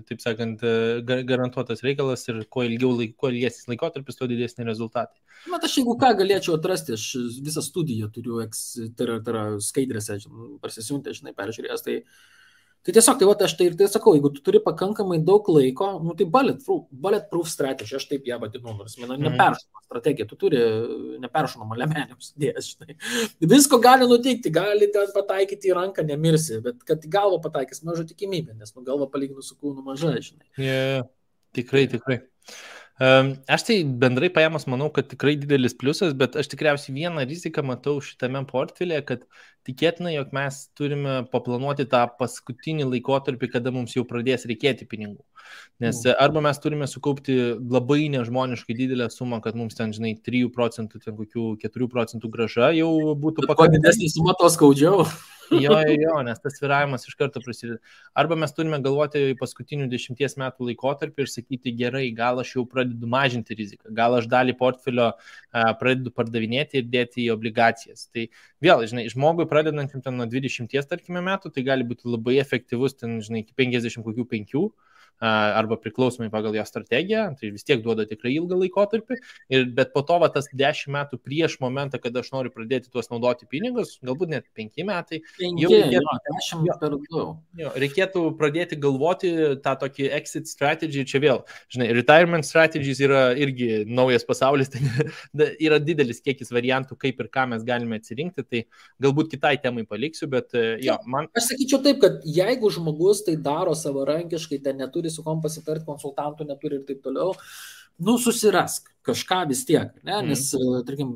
taip 0.09 0.21
sakant, 0.21 0.61
e, 0.61 1.01
garantuotas 1.25 1.81
reikalas 1.85 2.27
ir 2.29 2.43
kuo 2.53 2.67
ilgiau, 2.69 2.93
laik, 3.01 3.17
kuo 3.17 3.33
ilgesnis 3.33 3.65
laikotarpis, 3.71 4.21
tuo 4.21 4.29
didesni 4.29 4.67
rezultatai. 4.69 5.17
Na, 5.49 5.57
aš 5.57 5.79
jeigu 5.79 5.95
ką 5.97 6.13
galėčiau 6.19 6.57
atrasti, 6.59 6.97
aš 6.99 7.09
visą 7.41 7.63
studiją 7.63 8.09
turiu, 8.13 8.41
tai 8.97 9.07
yra, 9.07 9.21
tai 9.23 9.33
yra 9.33 9.45
skaidrėse, 9.63 10.19
parsisiuntę, 10.63 11.13
žinai, 11.15 11.33
peržiūrėjęs, 11.37 11.83
tai, 11.85 11.97
tai 12.85 12.95
tiesiog, 12.95 13.19
tai 13.19 13.27
va, 13.29 13.35
aš 13.47 13.55
tai 13.59 13.67
ir 13.69 13.75
tai 13.79 13.89
sakau, 13.91 14.15
jeigu 14.17 14.31
tu 14.35 14.43
turi 14.45 14.61
pakankamai 14.63 15.19
daug 15.25 15.47
laiko, 15.53 15.91
nu, 16.05 16.15
tai 16.19 16.27
bulletproof, 16.37 16.87
bulletproof 17.05 17.51
strategy, 17.51 17.97
aš 17.99 18.07
taip 18.11 18.27
ją 18.29 18.39
vadinu, 18.41 18.73
nors, 18.77 18.97
man, 19.01 19.13
mhm. 19.17 19.27
neperšinama 19.27 19.85
strategija, 19.89 20.29
tu 20.29 20.39
turi 20.39 20.63
neperšinamą 21.25 21.77
lemenėms 21.83 22.33
dėjęs, 22.39 22.71
žinai. 22.73 22.97
Visko 23.53 23.81
gali 23.83 24.09
nutikti, 24.09 24.53
gali 24.53 24.89
ten 24.93 25.13
pataikyti 25.15 25.71
į 25.71 25.77
ranką, 25.77 26.05
nemirsi, 26.07 26.59
bet 26.65 26.81
kad 26.87 27.05
į 27.05 27.13
galvą 27.13 27.41
pataikys 27.45 27.85
maža 27.87 28.07
tikimybė, 28.09 28.57
nes 28.57 28.75
nu 28.75 28.85
galva 28.87 29.09
palyginus 29.11 29.51
su 29.51 29.57
kūnu 29.59 29.85
maža, 29.85 30.15
žinai. 30.23 30.45
Yeah, 30.61 31.07
tikrai, 31.57 31.87
tikrai. 31.91 32.21
Aš 32.99 33.63
tai 33.63 33.75
bendrai 34.01 34.27
paėmus 34.35 34.65
manau, 34.67 34.89
kad 34.91 35.07
tikrai 35.07 35.37
didelis 35.39 35.75
pliusas, 35.79 36.11
bet 36.19 36.35
aš 36.41 36.49
tikriausiai 36.51 36.95
vieną 36.97 37.23
riziką 37.29 37.63
matau 37.63 38.01
šitame 38.03 38.41
portfelėje, 38.49 39.05
kad 39.07 39.23
tikėtina, 39.69 40.11
jog 40.17 40.33
mes 40.35 40.57
turime 40.75 41.21
paplanuoti 41.31 41.87
tą 41.93 42.03
paskutinį 42.19 42.89
laikotarpį, 42.91 43.51
kada 43.55 43.71
mums 43.71 43.95
jau 43.95 44.03
pradės 44.09 44.43
reikėti 44.51 44.89
pinigų. 44.91 45.23
Nes 45.79 46.01
mm. 46.03 46.17
arba 46.19 46.43
mes 46.43 46.59
turime 46.59 46.87
sukaupti 46.91 47.35
labai 47.57 48.09
nežmoniškai 48.11 48.75
didelę 48.75 49.09
sumą, 49.13 49.39
kad 49.43 49.55
mums 49.55 49.77
ten, 49.79 49.93
žinai, 49.95 50.17
3 50.25 50.49
procentų, 50.55 50.99
ten 51.05 51.15
kokių 51.15 51.49
4 51.63 51.91
procentų 51.91 52.31
graža 52.33 52.73
jau 52.75 52.91
būtų 53.15 53.45
pakankamai. 53.47 53.59
Kuo 53.61 53.73
didesnė 53.77 54.09
suma, 54.11 54.35
to 54.39 54.51
skaudžiau. 54.51 55.05
Jo, 55.49 55.79
jo, 55.89 56.17
nes 56.25 56.41
tas 56.43 56.57
sviravimas 56.59 57.07
iš 57.09 57.15
karto 57.17 57.41
prasideda. 57.41 57.79
Arba 58.17 58.35
mes 58.37 58.51
turime 58.53 58.77
galvoti 58.85 59.21
į 59.31 59.37
paskutinių 59.39 59.87
dešimties 59.89 60.37
metų 60.37 60.67
laikotarpį 60.67 61.25
ir 61.25 61.31
sakyti, 61.31 61.73
gerai, 61.79 62.03
gal 62.13 62.41
aš 62.43 62.51
jau 62.57 62.65
pradedu 62.69 63.09
mažinti 63.09 63.57
riziką, 63.57 63.89
gal 63.97 64.19
aš 64.19 64.27
dalį 64.29 64.53
portfelio 64.59 65.07
pradedu 65.81 66.13
pardavinėti 66.13 66.83
ir 66.83 66.91
dėti 66.91 67.25
į 67.25 67.31
obligacijas. 67.33 68.05
Tai 68.13 68.27
vėl, 68.61 68.85
žinai, 68.91 69.07
žmogui 69.09 69.47
pradedantim 69.49 70.03
ten 70.05 70.19
nuo 70.19 70.29
20, 70.29 70.77
tarkime, 70.89 71.23
metų, 71.25 71.53
tai 71.55 71.65
gali 71.65 71.87
būti 71.87 72.09
labai 72.09 72.37
efektyvus, 72.43 72.99
ten, 73.01 73.17
žinai, 73.25 73.41
iki 73.45 73.57
50 73.57 74.05
kokių 74.05 74.27
5 74.35 74.57
arba 75.19 75.77
priklausomai 75.79 76.29
pagal 76.31 76.55
jo 76.55 76.63
strategiją, 76.65 77.25
tai 77.39 77.51
vis 77.53 77.65
tiek 77.67 77.81
duoda 77.83 78.05
tikrai 78.07 78.33
ilgą 78.37 78.57
laikotarpį, 78.61 79.17
ir, 79.51 79.65
bet 79.75 79.91
po 79.95 80.03
to 80.07 80.19
va, 80.21 80.29
tas 80.31 80.47
10 80.53 80.91
metų 80.95 81.19
prieš 81.23 81.57
momentą, 81.63 81.99
kada 82.01 82.23
aš 82.23 82.31
noriu 82.33 82.53
pradėti 82.53 82.91
tuos 82.93 83.11
naudoti 83.11 83.47
pinigus, 83.49 83.97
galbūt 84.05 84.31
net 84.31 84.47
5 84.57 84.85
metai, 84.87 85.21
5, 85.39 85.59
jau 85.63 85.71
reikėtų, 85.73 86.03
jo, 86.05 86.37
10 86.39 86.79
per 86.79 86.95
daug. 86.95 87.33
Jo, 87.59 87.73
reikėtų 87.83 88.23
pradėti 88.39 88.79
galvoti 88.79 89.33
tą 89.63 89.75
tokį 89.83 90.09
exit 90.19 90.47
strategy, 90.51 91.03
čia 91.07 91.21
vėl, 91.23 91.43
žinai, 91.73 91.89
retirement 91.97 92.47
strategies 92.47 93.01
yra 93.03 93.29
irgi 93.35 93.83
naujas 93.89 94.27
pasaulis, 94.27 94.71
tai 94.73 95.51
yra 95.59 95.81
didelis 95.83 96.23
kiekis 96.23 96.53
variantų, 96.55 96.95
kaip 96.99 97.19
ir 97.19 97.31
ką 97.33 97.49
mes 97.53 97.67
galime 97.67 97.99
atsirinkti, 97.99 98.47
tai 98.47 98.63
galbūt 99.03 99.33
kitai 99.35 99.57
temai 99.59 99.83
paliksiu, 99.89 100.29
bet 100.31 100.55
jo, 100.55 100.95
man. 101.09 101.27
Aš 101.37 101.51
sakyčiau 101.51 101.83
taip, 101.83 101.99
kad 102.03 102.23
jeigu 102.23 102.71
žmogus 102.73 103.25
tai 103.27 103.35
daro 103.43 103.75
savarankiškai, 103.77 104.61
ten 104.63 104.79
neturi 104.79 105.08
su 105.13 105.25
kom 105.25 105.41
pasitarti, 105.43 105.87
konsultantų 105.87 106.47
neturi 106.49 106.79
ir 106.79 106.87
taip 106.87 107.03
toliau, 107.05 107.33
nu 107.99 108.15
susirask 108.21 108.87
kažką 109.03 109.39
vis 109.49 109.65
tiek, 109.67 109.91
ne? 110.03 110.15
Mhm. 110.19 110.27
nes, 110.29 110.43
mm. 110.55 110.83
tarkim, 110.87 111.11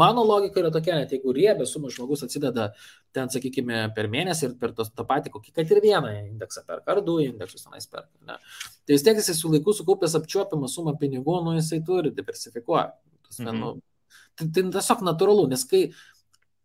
mano 0.00 0.24
logika 0.26 0.60
yra 0.60 0.70
tokia, 0.74 0.98
net 1.00 1.12
jeigu 1.14 1.32
riebė 1.36 1.66
sumą 1.68 1.90
žmogus 1.92 2.24
atsideda 2.26 2.70
ten, 3.16 3.30
sakykime, 3.32 3.82
per 3.96 4.10
mėnesį 4.12 4.48
ir 4.48 4.56
per 4.60 4.74
tos, 4.76 4.92
tą 4.94 5.06
patį, 5.08 5.32
kokį, 5.34 5.54
kad 5.56 5.72
ir 5.72 5.82
vieną 5.84 6.12
indeksą 6.18 6.64
perka, 6.66 6.94
ar 6.94 7.02
du 7.06 7.18
indeksus 7.24 7.66
tenais 7.66 7.88
perka, 7.90 8.12
ne? 8.28 8.38
tai 8.84 8.96
vis 8.96 9.06
tiek 9.06 9.20
jisai 9.20 9.36
su 9.38 9.52
laiku 9.52 9.74
sukaupęs 9.76 10.16
apčiuopiamą 10.20 10.70
sumą 10.70 10.96
pinigų, 11.00 11.40
nu 11.46 11.56
jisai 11.58 11.80
turi 11.86 12.12
diversifikuoti. 12.16 12.98
Mm 13.38 13.46
-hmm. 13.46 13.60
nu, 13.60 13.74
tai, 14.36 14.48
tai 14.50 14.64
tiesiog 14.76 15.04
natūralu, 15.06 15.48
nes 15.50 15.64
kai 15.64 15.92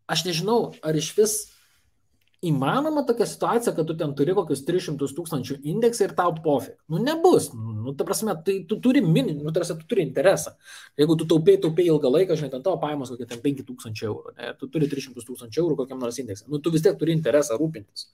aš 0.08 0.26
nežinau, 0.26 0.74
ar 0.82 0.96
iš 0.98 1.12
vis 1.18 1.36
įmanoma 2.44 3.06
tokia 3.08 3.26
situacija, 3.30 3.74
kad 3.76 3.88
tu 3.88 3.96
ten 3.98 4.12
turi 4.18 4.34
kokius 4.36 4.64
300 4.68 5.08
tūkstančių 5.18 5.58
indeksą 5.72 6.10
ir 6.10 6.16
tau 6.18 6.34
pofik. 6.44 6.76
Nu, 6.92 7.00
nebus. 7.02 7.52
Nu, 7.56 7.94
ta 7.98 8.08
prasme, 8.08 8.36
tai 8.46 8.58
tu 8.70 8.78
turi 8.84 9.02
mini, 9.06 9.36
nu, 9.38 9.54
tarsi 9.56 9.78
tu 9.80 9.88
turi 9.90 10.04
interesą. 10.06 10.56
Jeigu 11.00 11.18
tu 11.20 11.28
taupiai, 11.30 11.60
taupiai 11.62 11.88
ilgą 11.94 12.12
laiką, 12.12 12.38
žinai, 12.40 12.52
ten 12.54 12.66
tavo 12.66 12.80
pajamos 12.82 13.14
kokie 13.14 13.28
ten 13.30 13.42
5 13.44 13.64
tūkstančių 13.70 14.08
eurų, 14.10 14.36
ne, 14.40 14.52
tu 14.60 14.70
turi 14.74 14.90
300 14.92 15.26
tūkstančių 15.30 15.64
eurų 15.64 15.80
kokiam 15.84 16.02
nors 16.04 16.20
indeksui. 16.22 16.50
Nu, 16.52 16.60
tu 16.60 16.74
vis 16.74 16.86
tiek 16.86 17.00
turi 17.00 17.16
interesą 17.16 17.58
rūpintis. 17.62 18.10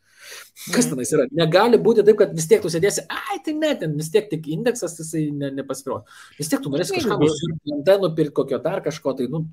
Kas 0.71 0.85
mhm. 0.85 0.93
tenais 0.93 1.13
yra? 1.15 1.27
Negali 1.35 1.81
būti 1.81 2.05
taip, 2.05 2.19
kad 2.21 2.35
vis 2.37 2.47
tiek 2.49 2.61
tu 2.63 2.71
sėdėsi, 2.71 3.07
ai, 3.09 3.39
tai 3.45 3.55
ne, 3.57 3.73
ten 3.79 3.97
vis 3.97 4.11
tiek 4.13 4.29
tik 4.31 4.47
indeksas, 4.53 4.99
jisai 5.01 5.27
ne, 5.33 5.51
nepasirodė. 5.61 6.05
Vis 6.37 6.51
tiek 6.51 6.61
tu 6.63 6.71
norėsi 6.73 6.97
kažką 6.97 7.17
nusipirkti, 7.21 7.97
nupirkti 8.05 8.37
kokio 8.37 8.61
dar 8.63 8.83
kažko, 8.85 9.15
tai, 9.17 9.27
nu. 9.31 9.45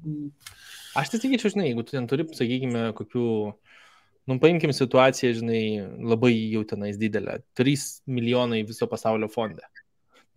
Aš 0.99 1.12
tai 1.12 1.21
sakyčiau, 1.23 1.53
žinai, 1.55 1.71
jeigu 1.71 1.85
tu 1.87 1.95
ten 1.95 2.09
turi, 2.11 2.27
sakykime, 2.37 2.89
kokių 2.99 3.27
Nu, 4.29 4.37
paimkim 4.43 4.74
situaciją, 4.76 5.33
žinai, 5.41 5.62
labai 6.05 6.35
jau 6.53 6.61
tenais 6.68 6.99
didelę. 7.01 7.39
3 7.57 7.85
milijonai 8.12 8.61
viso 8.68 8.89
pasaulio 8.91 9.31
fonde. 9.33 9.64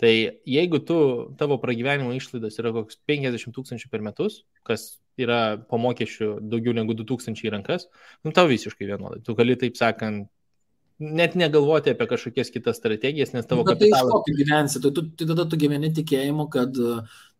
Tai 0.02 0.12
jeigu 0.50 0.80
tu, 0.82 0.98
tavo 1.38 1.60
pragyvenimo 1.62 2.14
išlaidos 2.18 2.56
yra 2.58 2.72
koks 2.74 2.98
50 3.10 3.54
tūkstančių 3.54 3.90
per 3.92 4.02
metus, 4.02 4.40
kas 4.66 4.96
yra 5.20 5.60
po 5.70 5.78
mokesčių 5.78 6.38
daugiau 6.50 6.74
negu 6.74 6.96
2000 6.98 7.44
į 7.46 7.52
rankas, 7.54 7.86
nu 8.26 8.34
tau 8.34 8.48
visiškai 8.50 8.88
vienodai. 8.90 9.20
Tu 9.28 9.36
gali, 9.38 9.58
taip 9.62 9.76
sakant, 9.78 10.32
net 11.02 11.36
negalvoti 11.38 11.92
apie 11.92 12.08
kažkokias 12.10 12.50
kitas 12.54 12.80
strategijas, 12.80 13.34
nes 13.36 13.46
tavo 13.50 13.66
kapitalas... 13.68 14.02
Tai 14.02 14.08
iš 14.08 14.16
ko 14.16 14.24
tu 14.26 14.36
gyvensi? 14.40 14.82
Tai, 14.82 14.92
tu, 14.96 15.04
tai 15.20 15.28
tada 15.34 15.46
tu 15.52 15.60
gyveni 15.62 15.92
tikėjimu, 15.98 16.48
kad 16.54 16.80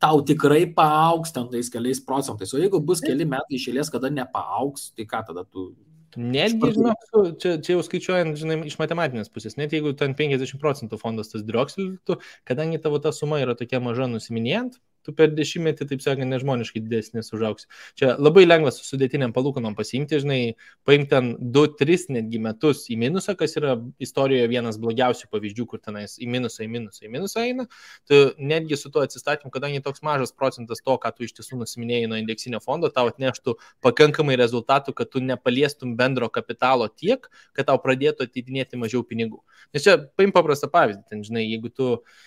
tau 0.02 0.22
tikrai 0.26 0.66
paauks 0.76 1.34
ten 1.34 1.48
tais 1.54 1.70
keliais 1.74 2.02
procentais. 2.04 2.54
O 2.54 2.62
jeigu 2.62 2.82
bus 2.84 3.02
keli 3.06 3.26
metai 3.30 3.58
išėlės, 3.58 3.90
kada 3.94 4.12
nepaauks, 4.14 4.92
tai 4.98 5.08
ką 5.10 5.24
tada 5.32 5.46
tu 5.48 5.72
Netgi, 6.20 6.74
žinok, 6.76 7.06
čia, 7.40 7.56
čia 7.64 7.76
jau 7.76 7.84
skaičiuojant, 7.88 8.36
žinai, 8.40 8.58
iš 8.68 8.78
matematinės 8.82 9.32
pusės, 9.32 9.56
net 9.60 9.72
jeigu 9.76 9.94
ten 9.98 10.16
50 10.18 10.60
procentų 10.60 11.00
fondas 11.00 11.32
tas 11.32 11.46
drioksiltų, 11.48 12.18
kadangi 12.48 12.82
tavo 12.84 13.00
ta 13.04 13.14
suma 13.16 13.40
yra 13.44 13.56
tokia 13.60 13.80
maža 13.84 14.10
nusiminėjant, 14.12 14.82
tu 15.06 15.14
per 15.16 15.32
dešimtmetį, 15.36 15.88
taip 15.90 16.04
sakant, 16.04 16.30
nežmoniškai 16.32 16.82
didesnis 16.84 17.32
užauks. 17.36 17.68
Čia 18.00 18.14
labai 18.22 18.44
lengva 18.46 18.72
su 18.74 18.86
sudėtiniam 18.86 19.34
palūkanom 19.36 19.76
pasiimti, 19.78 20.20
žinai, 20.24 20.40
paimti 20.88 21.12
ten 21.12 21.32
2-3 21.56 22.16
netgi 22.18 22.42
metus 22.44 22.86
į 22.92 22.98
minusą, 23.02 23.36
kas 23.40 23.58
yra 23.60 23.76
istorijoje 24.02 24.50
vienas 24.52 24.80
blogiausių 24.82 25.30
pavyzdžių, 25.32 25.68
kur 25.72 25.82
tenais 25.84 26.18
į 26.22 26.30
minusą, 26.32 26.64
į 26.66 26.70
minusą, 26.72 27.06
į 27.08 27.12
minusą 27.16 27.46
eina. 27.46 27.68
Tu 28.10 28.22
netgi 28.40 28.80
su 28.80 28.92
tuo 28.94 29.04
atsistatymu, 29.06 29.52
kadangi 29.54 29.84
toks 29.86 30.04
mažas 30.06 30.34
procentas 30.36 30.84
to, 30.86 30.98
ką 31.02 31.14
tu 31.16 31.28
iš 31.28 31.36
tiesų 31.40 31.62
nusiminėjai 31.62 32.10
nuo 32.12 32.20
indeksinio 32.22 32.62
fondo, 32.64 32.92
tau 32.94 33.10
atneštų 33.12 33.58
pakankamai 33.86 34.38
rezultatų, 34.40 34.96
kad 34.98 35.12
tu 35.14 35.24
nepaliestum 35.26 35.96
bendro 36.00 36.30
kapitalo 36.34 36.88
tiek, 36.90 37.28
kad 37.58 37.70
tau 37.70 37.80
pradėtų 37.82 38.30
atidinėti 38.30 38.80
mažiau 38.80 39.04
pinigų. 39.08 39.42
Nes 39.76 39.86
čia 39.86 39.98
paim 40.18 40.34
paprastą 40.36 40.70
pavyzdį, 40.72 41.04
ten, 41.10 41.22
žinai, 41.26 41.46
jeigu 41.46 41.70
tu 41.72 41.88
uh, 41.96 42.22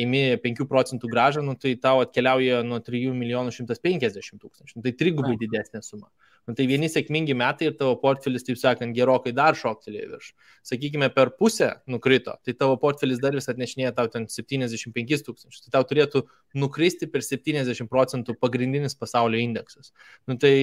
imi 0.00 0.22
5 0.40 0.64
procentų 0.68 1.10
gražą, 1.12 1.42
nu, 1.44 1.54
tai 1.60 1.74
tau 1.80 2.00
atkeliauja 2.04 2.62
nuo 2.64 2.80
3 2.84 3.12
milijonų 3.16 3.52
150 3.52 4.40
tūkstančių. 4.40 4.78
Nu, 4.78 4.84
tai 4.86 4.94
trigubai 4.96 5.36
didesnė 5.40 5.82
suma. 5.84 6.08
Nu, 6.48 6.54
tai 6.56 6.64
vieni 6.64 6.88
sėkmingi 6.88 7.36
metai 7.36 7.68
ir 7.68 7.74
tavo 7.76 7.98
portfelis, 8.00 8.46
taip 8.46 8.56
sakant, 8.56 8.96
gerokai 8.96 9.34
dar 9.36 9.58
šoktelėjo 9.58 10.14
virš. 10.14 10.30
Sakykime, 10.70 11.10
per 11.12 11.34
pusę 11.36 11.74
nukrito, 11.92 12.38
tai 12.46 12.54
tavo 12.56 12.78
portfelis 12.80 13.20
dar 13.20 13.36
vis 13.36 13.50
atnešinėja 13.52 13.92
tau 13.98 14.08
ten 14.08 14.24
75 14.32 15.26
tūkstančius. 15.26 15.66
Tai 15.66 15.74
tau 15.76 15.84
turėtų 15.90 16.24
nukristi 16.56 17.10
per 17.12 17.20
70 17.26 17.92
procentų 17.92 18.38
pagrindinis 18.40 18.96
pasaulio 18.96 19.42
indeksas. 19.44 19.92
Nu, 20.24 20.40
tai 20.40 20.54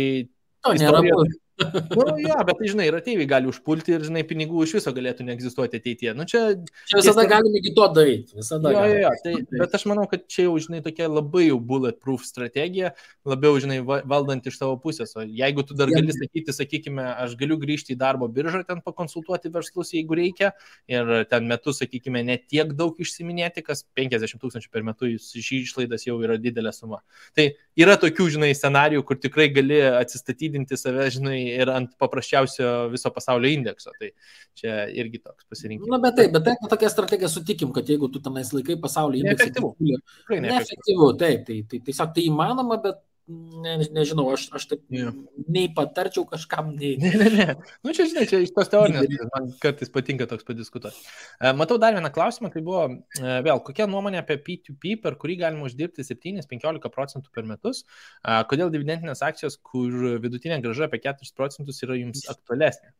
To 0.65 0.73
nėra. 0.73 0.97
Istorija, 0.97 1.37
nu, 1.59 2.03
jo, 2.19 2.35
bet 2.47 2.57
tai, 2.59 2.67
žinai, 2.67 2.85
ir 2.89 2.97
ateiviai 2.97 3.27
gali 3.29 3.47
užpulti 3.47 3.95
ir, 3.95 4.03
žinai, 4.03 4.25
pinigų 4.27 4.65
iš 4.65 4.73
viso 4.77 4.91
galėtų 4.95 5.23
neegzistuoti 5.27 5.79
ateityje. 5.79 6.13
Nu, 6.17 6.25
čia, 6.27 6.41
čia 6.89 6.99
visada 6.99 7.23
tiesa... 7.23 7.31
galime 7.31 7.61
iki 7.61 7.71
to 7.77 7.85
daryti. 7.95 8.35
Visada. 8.35 8.73
Jo, 8.75 8.81
jo, 8.91 8.97
jo, 9.05 9.11
tai, 9.23 9.33
bet 9.53 9.77
aš 9.79 9.85
manau, 9.87 10.03
kad 10.11 10.25
čia 10.31 10.47
jau, 10.49 10.55
žinai, 10.65 10.81
tokia 10.83 11.07
labai 11.07 11.45
jau 11.47 11.59
bulletproof 11.71 12.25
strategija, 12.27 12.91
labiau, 13.27 13.55
žinai, 13.63 13.79
valdant 13.85 14.49
iš 14.51 14.59
savo 14.59 14.75
pusės. 14.83 15.15
O 15.15 15.23
jeigu 15.23 15.63
tu 15.67 15.77
dar 15.79 15.91
gali 15.93 16.15
sakyti, 16.15 16.55
sakykime, 16.55 17.05
aš 17.23 17.37
galiu 17.39 17.59
grįžti 17.61 17.95
į 17.95 17.99
darbo 18.03 18.27
biržą, 18.31 18.65
ten 18.67 18.83
pakonsultuoti 18.83 19.53
verslus, 19.53 19.93
jeigu 19.95 20.19
reikia, 20.19 20.51
ir 20.91 21.13
ten 21.31 21.47
metus, 21.47 21.79
sakykime, 21.79 22.25
net 22.27 22.49
tiek 22.51 22.75
daug 22.75 22.99
išsiminėti, 22.99 23.63
kas 23.63 23.85
50 23.95 24.43
tūkstančių 24.43 24.73
per 24.75 24.83
metus 24.87 25.31
iš 25.39 25.53
išlaidas 25.61 26.03
jau 26.07 26.19
yra 26.23 26.35
didelė 26.41 26.75
suma. 26.75 27.01
Tai 27.37 27.47
yra 27.79 27.95
tokių, 28.01 28.27
žinai, 28.35 28.51
scenarijų, 28.57 29.05
kur 29.07 29.19
tikrai 29.23 29.47
gali 29.55 29.79
atsistatydinti 29.87 30.77
save, 30.79 31.07
žinai, 31.15 31.44
ir 31.47 31.71
ant 31.73 31.95
paprasčiausio 32.01 32.71
viso 32.93 33.11
pasaulio 33.15 33.51
indekso. 33.53 33.93
Tai 33.99 34.11
čia 34.57 34.85
irgi 34.91 35.21
toks 35.23 35.47
pasirinkimas. 35.49 35.91
Na, 35.93 36.01
bet 36.03 36.19
taip, 36.19 36.33
bet 36.35 36.47
taip, 36.49 36.69
tokia 36.71 36.91
strategija 36.91 37.31
sutikim, 37.31 37.73
kad 37.75 37.89
jeigu 37.89 38.09
tu 38.11 38.21
tenais 38.23 38.51
laikai 38.55 38.77
pasaulio 38.81 39.23
indeksą. 39.23 39.51
Neefektyvu. 39.51 40.45
Neefektyvu, 40.47 41.11
taip, 41.21 41.45
tai, 41.49 41.59
tai 41.71 41.81
tiesiog 41.89 42.15
tai 42.15 42.27
įmanoma, 42.29 42.79
bet 42.83 43.01
ne, 43.27 43.75
nežinau, 43.95 44.25
aš, 44.33 44.45
aš 44.55 44.65
taip 44.69 44.81
yeah. 44.93 45.13
nei 45.51 45.65
patarčiau 45.73 46.25
kažkam, 46.29 46.71
nei. 46.77 46.95
Ne, 47.01 47.11
ne, 47.17 47.29
ne. 47.33 47.55
Nu, 47.85 47.93
čia, 47.95 48.05
žinai, 48.11 48.25
čia 48.29 48.41
iš 48.43 48.53
tos 48.55 48.69
teorinės, 48.71 49.07
man 49.33 49.49
kartais 49.63 49.91
patinka 49.93 50.27
toks 50.29 50.45
padiskutuoti. 50.47 51.01
E, 51.39 51.53
matau 51.57 51.79
dar 51.81 51.97
vieną 51.97 52.11
klausimą, 52.13 52.51
tai 52.53 52.61
buvo 52.65 52.83
e, 52.89 53.37
vėl, 53.45 53.61
kokia 53.65 53.87
nuomonė 53.89 54.21
apie 54.21 54.37
P2P, 54.45 54.97
per 55.03 55.17
kurį 55.21 55.39
galima 55.41 55.65
uždirbti 55.69 56.05
7-15 56.05 56.91
procentų 56.93 57.33
per 57.33 57.49
metus, 57.49 57.83
e, 57.85 58.37
kodėl 58.51 58.73
dividendinės 58.73 59.25
akcijos, 59.25 59.57
kur 59.65 60.19
vidutinė 60.21 60.61
graža 60.65 60.89
apie 60.89 61.01
4 61.07 61.33
procentus 61.37 61.81
yra 61.85 61.97
jums 61.97 62.27
aktualesnė. 62.31 62.93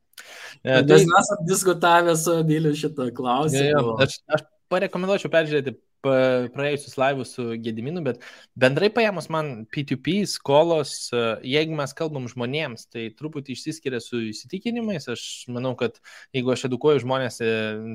Tai 0.64 0.82
mes 0.88 1.06
esame 1.06 1.46
diskutavę 1.50 2.14
su 2.18 2.40
Adiliu 2.40 2.72
šitą 2.78 3.10
klausimą. 3.14 3.66
Ja, 3.68 3.82
ja, 3.84 3.96
aš, 4.06 4.22
aš 4.32 4.46
parekomenduočiau 4.72 5.32
peržiūrėti 5.34 5.76
praėjusius 6.06 6.98
laivus 7.00 7.34
su 7.36 7.46
Gediminu, 7.62 8.04
bet 8.06 8.22
bendrai 8.60 8.90
paėmus 8.94 9.28
man 9.34 9.66
P2P 9.74 10.22
skolos, 10.30 10.94
e, 11.12 11.24
jeigu 11.56 11.76
mes 11.78 11.94
kalbam 11.98 12.28
žmonėms, 12.32 12.88
tai 12.94 13.08
truputį 13.18 13.56
išsiskiria 13.56 14.02
su 14.04 14.22
įsitikinimais. 14.30 15.10
Aš 15.12 15.26
manau, 15.52 15.74
kad 15.80 16.00
jeigu 16.36 16.54
aš 16.54 16.68
edukuoju 16.70 17.04
žmonės, 17.06 17.40
e, 17.42 17.52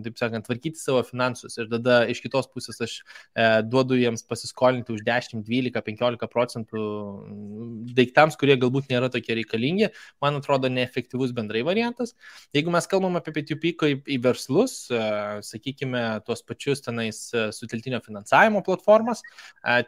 taip 0.07 0.21
sakant, 0.21 0.47
tvarkyti 0.49 0.81
savo 0.81 1.03
finansus 1.07 1.59
ir 1.61 1.71
tada 1.73 2.03
iš 2.11 2.23
kitos 2.25 2.51
pusės 2.53 2.81
aš 2.85 2.97
e, 3.01 3.49
duodu 3.71 3.99
jiems 4.01 4.27
pasiskolinti 4.29 4.95
už 4.97 5.05
10, 5.07 5.45
12, 5.47 5.85
15 5.91 6.31
procentų 6.31 6.85
daiktams, 7.97 8.39
kurie 8.41 8.59
galbūt 8.61 8.91
nėra 8.93 9.11
tokie 9.13 9.39
reikalingi, 9.39 9.91
man 10.23 10.41
atrodo 10.41 10.71
neefektyvus 10.73 11.35
bendrai 11.37 11.65
variantas. 11.67 12.15
Jeigu 12.57 12.73
mes 12.75 12.89
kalbam 12.91 13.19
apie 13.21 13.35
P2P 13.39 13.75
kaip 13.81 14.11
į 14.11 14.21
verslus, 14.25 14.77
sakykime, 15.47 16.03
tuos 16.27 16.43
pačius 16.47 16.83
tenais 16.85 17.23
e, 17.35 17.49
suteltinio 18.01 18.21
finansavimo 18.21 18.63
platformas. 18.63 19.23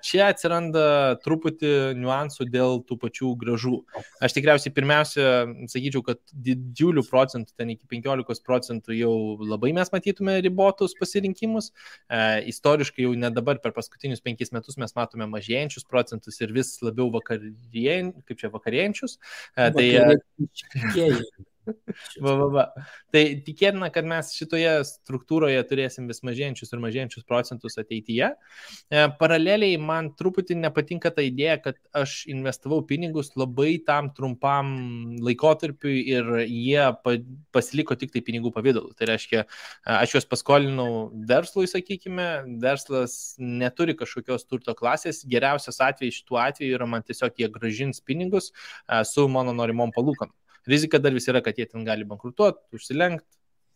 Čia 0.02 0.28
atsiranda 0.30 1.16
truputį 1.24 1.94
niuansų 1.98 2.46
dėl 2.50 2.82
tų 2.86 2.98
pačių 3.00 3.32
gražų. 3.40 3.82
Aš 4.22 4.36
tikriausiai 4.36 4.72
pirmiausia 4.74 5.46
sakyčiau, 5.70 6.02
kad 6.06 6.20
didžiulių 6.32 7.04
procentų, 7.08 7.52
ten 7.56 7.72
iki 7.74 7.86
15 7.90 8.44
procentų 8.46 8.96
jau 8.96 9.14
labai 9.40 9.72
mes 9.72 9.92
matytume 9.92 10.38
ribotus 10.44 10.94
pasirinkimus. 10.98 11.72
Istoriškai 12.52 13.06
jau 13.06 13.14
ne 13.14 13.30
dabar 13.30 13.60
per 13.62 13.72
paskutinius 13.72 14.22
penkis 14.22 14.52
metus 14.52 14.78
mes 14.80 14.94
matome 14.96 15.28
mažėjančius 15.30 15.88
procentus 15.88 16.40
ir 16.40 16.52
vis 16.52 16.76
labiau 16.82 17.10
vakarien, 17.12 18.12
čia 18.32 18.52
vakarėjančius. 18.52 19.18
Tai, 19.56 19.88
va, 22.24 22.32
va, 22.34 22.46
va. 22.52 22.64
Tai 23.14 23.22
tikėtina, 23.46 23.88
kad 23.94 24.06
mes 24.08 24.32
šitoje 24.36 24.72
struktūroje 24.88 25.60
turėsim 25.68 26.08
vis 26.10 26.22
mažėjančius 26.26 26.72
ir 26.74 26.82
mažėjančius 26.82 27.26
procentus 27.28 27.78
ateityje. 27.80 28.32
E, 28.32 29.04
paraleliai 29.20 29.78
man 29.80 30.10
truputį 30.18 30.56
nepatinka 30.62 31.12
ta 31.14 31.24
idėja, 31.24 31.58
kad 31.66 31.78
aš 31.96 32.22
investavau 32.32 32.80
pinigus 32.88 33.32
labai 33.38 33.76
tam 33.86 34.10
trumpam 34.16 34.72
laikotarpiu 35.22 35.92
ir 35.92 36.32
jie 36.46 36.88
pasiliko 37.54 37.96
tik 37.98 38.14
tai 38.14 38.24
pinigų 38.26 38.52
pavydalu. 38.54 38.92
Tai 38.98 39.10
reiškia, 39.12 39.46
aš 39.98 40.16
juos 40.16 40.28
paskolinau 40.30 40.90
verslui, 41.28 41.68
sakykime, 41.70 42.28
verslas 42.62 43.36
neturi 43.38 43.96
kažkokios 43.98 44.48
turto 44.48 44.74
klasės, 44.78 45.22
geriausias 45.28 45.82
atvejis 45.84 46.22
šituo 46.22 46.40
atveju 46.42 46.78
yra 46.78 46.88
man 46.88 47.06
tiesiog 47.06 47.38
jie 47.38 47.50
gražins 47.52 48.02
pinigus 48.04 48.50
su 49.08 49.28
mano 49.30 49.54
norimom 49.56 49.94
palūkanom. 49.94 50.34
Rizika 50.68 51.00
dar 51.02 51.14
vis 51.16 51.28
yra, 51.30 51.42
kad 51.44 51.58
jie 51.58 51.66
ten 51.68 51.86
gali 51.86 52.06
bankrutuoti, 52.08 52.62
užsilenkti, 52.78 53.28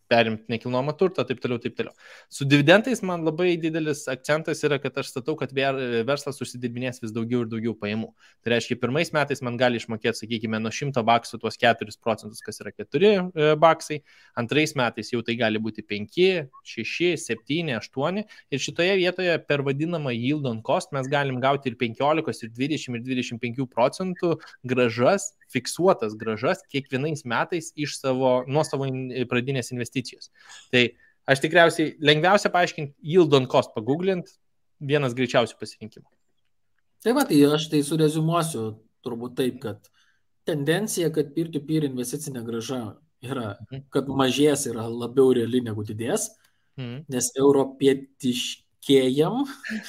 perimti 0.09 0.51
nekilnojamą 0.53 0.95
turtą, 0.99 1.25
taip 1.27 1.41
toliau, 1.43 1.59
taip 1.63 1.75
toliau. 1.79 1.95
Su 2.33 2.47
dividendais 2.49 3.03
man 3.07 3.25
labai 3.27 3.57
didelis 3.61 4.05
akcentas 4.11 4.63
yra, 4.67 4.79
kad 4.83 4.99
aš 5.03 5.11
statau, 5.13 5.37
kad 5.39 5.53
verslas 5.57 6.41
užsidirbinės 6.45 7.03
vis 7.03 7.15
daugiau 7.15 7.43
ir 7.45 7.51
daugiau 7.51 7.75
pajamų. 7.79 8.13
Tai 8.45 8.55
reiškia, 8.55 8.79
pirmais 8.83 9.11
metais 9.15 9.43
man 9.47 9.59
gali 9.61 9.81
išmokėti, 9.81 10.23
sakykime, 10.23 10.61
nuo 10.63 10.73
100 10.75 11.03
baksų 11.07 11.41
tuos 11.43 11.59
4 11.63 11.99
procentus, 12.03 12.43
kas 12.45 12.63
yra 12.63 12.73
4 12.77 13.11
e, 13.11 13.49
baksai, 13.63 14.01
antrais 14.39 14.77
metais 14.79 15.11
jau 15.13 15.23
tai 15.27 15.37
gali 15.41 15.63
būti 15.63 15.85
5, 15.87 16.21
6, 16.75 17.17
7, 17.27 17.75
8 17.81 18.23
ir 18.23 18.63
šitoje 18.63 18.95
vietoje 19.03 19.39
per 19.49 19.65
vadinamą 19.67 20.15
yield 20.15 20.47
on 20.47 20.63
cost 20.67 20.95
mes 20.95 21.11
galim 21.11 21.41
gauti 21.43 21.73
ir 21.73 21.79
15, 21.81 22.47
ir 22.47 22.55
20, 22.55 23.01
ir 23.01 23.07
25 23.11 23.67
procentų 23.73 24.37
gražas 24.67 25.33
fiksuotas 25.53 26.17
gražas 26.19 26.63
kiekvienais 26.73 27.25
metais 27.29 27.73
iš 27.79 27.99
savo, 28.01 28.41
nuo 28.51 28.65
savo 28.67 28.89
pradinės 29.31 29.73
investicijos. 29.75 30.31
Tai 30.73 30.89
aš 31.31 31.43
tikriausiai 31.45 31.95
lengviausia 32.03 32.51
paaiškinti, 32.55 32.97
yield 33.03 33.35
on 33.37 33.49
cost 33.51 33.75
pagooglint, 33.77 34.31
vienas 34.81 35.15
greičiausių 35.17 35.59
pasirinkimų. 35.61 36.09
Tai 37.05 37.15
va, 37.17 37.25
tai 37.29 37.39
aš 37.55 37.69
tai 37.73 37.83
surezumuosiu 37.87 38.69
turbūt 39.07 39.37
taip, 39.39 39.61
kad 39.63 39.91
tendencija, 40.49 41.11
kad 41.15 41.33
peer-to-peer 41.35 41.87
investicinė 41.89 42.43
graža 42.47 42.81
yra, 43.25 43.57
mhm. 43.67 43.87
kad 43.95 44.11
mažės 44.11 44.67
yra 44.71 44.87
labiau 44.91 45.33
reali 45.37 45.63
negu 45.65 45.87
didės, 45.87 46.31
mhm. 46.79 47.07
nes 47.13 47.33
europietiški 47.39 48.66
europietiškėjam, 48.87 49.45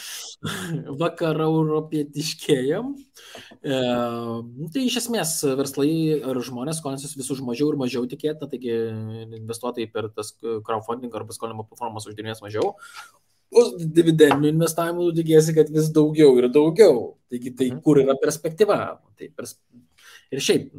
vakarų 1.01 1.47
europietiškėjam. 1.61 2.95
E, 3.61 3.77
tai 4.73 4.85
iš 4.85 4.97
esmės 5.03 5.43
verslai 5.57 6.21
ar 6.21 6.39
žmonės 6.41 6.81
skolinsis 6.81 7.15
vis 7.17 7.29
už 7.31 7.41
mažiau 7.45 7.71
ir 7.71 7.77
mažiau 7.77 8.07
tikėtina, 8.07 8.49
taigi 8.49 8.73
investuotojai 9.41 9.91
per 9.91 10.09
tas 10.15 10.33
crowdfunding 10.41 11.13
arba 11.13 11.33
skolinimo 11.33 11.67
platformas 11.67 12.07
uždirbės 12.07 12.41
mažiau. 12.41 12.75
O 13.55 13.63
dividendinių 13.79 14.51
investavimų 14.51 15.13
tikėsi, 15.15 15.55
kad 15.55 15.69
vis 15.71 15.89
daugiau 15.95 16.35
ir 16.37 16.49
daugiau. 16.51 17.15
Taigi 17.31 17.53
tai 17.55 17.71
mhm. 17.71 17.81
kur 17.83 18.01
yra 18.01 18.17
perspektyva? 18.19 18.99
Tai 19.17 19.29
pers... 19.35 19.55
Ir 20.27 20.41
šiaip, 20.43 20.73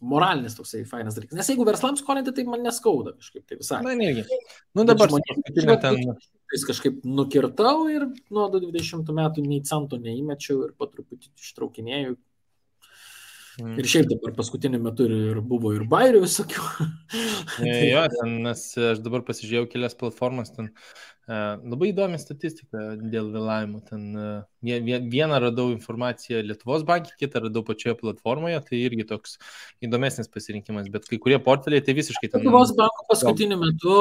moralinis 0.00 0.54
toksai 0.56 0.86
fainas 0.88 1.18
dalykas. 1.18 1.36
Nes 1.36 1.50
jeigu 1.52 1.66
verslams 1.68 2.00
skolinti, 2.00 2.32
tai 2.32 2.46
man 2.48 2.62
neskauda 2.64 3.12
kažkaip 3.18 3.44
tai 3.44 3.58
visai. 3.60 3.82
Na, 3.84 3.92
negi. 3.98 4.24
Nu 4.72 4.86
dabar 4.88 5.12
žmonės, 5.12 5.82
ten... 5.84 6.16
Vis 6.50 6.64
kažkaip 6.66 7.04
nukirtau 7.06 7.84
ir 7.92 8.08
nuo 8.34 8.48
20 8.52 9.14
metų 9.14 9.44
nei 9.46 9.62
centų 9.66 10.00
neįmečiau 10.02 10.66
ir 10.66 10.74
po 10.74 10.90
truputį 10.90 11.30
ištraukinėjau. 11.38 12.16
Mm. 13.60 13.76
Ir 13.82 13.86
šiaip 13.92 14.06
dabar 14.08 14.32
paskutiniu 14.38 14.78
metu 14.80 15.04
ir, 15.04 15.14
ir 15.34 15.40
buvo 15.44 15.74
ir 15.76 15.82
bairių 15.90 16.22
visokių. 16.24 16.64
tai... 17.58 17.70
Jo, 17.90 18.04
ten, 18.14 18.36
nes 18.46 18.62
aš 18.92 19.02
dabar 19.04 19.24
pasižiūrėjau 19.26 19.68
kelias 19.72 19.98
platformas, 19.98 20.52
ten 20.54 20.70
Labai 21.30 21.92
įdomi 21.92 22.18
statistika 22.18 22.94
dėl 22.98 23.30
vėlavimų. 23.30 23.80
Ten 23.86 24.06
vieną 24.62 25.38
radau 25.40 25.70
informaciją 25.72 26.42
Lietuvos 26.44 26.84
bankė, 26.88 27.14
kitą 27.18 27.44
radau 27.46 27.62
pačioje 27.64 27.96
platformoje, 28.00 28.60
tai 28.68 28.80
irgi 28.84 29.06
toks 29.08 29.38
įdomesnis 29.84 30.28
pasirinkimas, 30.28 30.88
bet 30.92 31.08
kai 31.08 31.18
kurie 31.18 31.38
portfeliai 31.40 31.84
tai 31.84 31.94
visiškai 31.96 32.28
ten. 32.28 32.44
Lietuvos 32.44 32.74
banko 32.76 33.06
paskutiniu 33.08 33.58
metu 33.60 33.94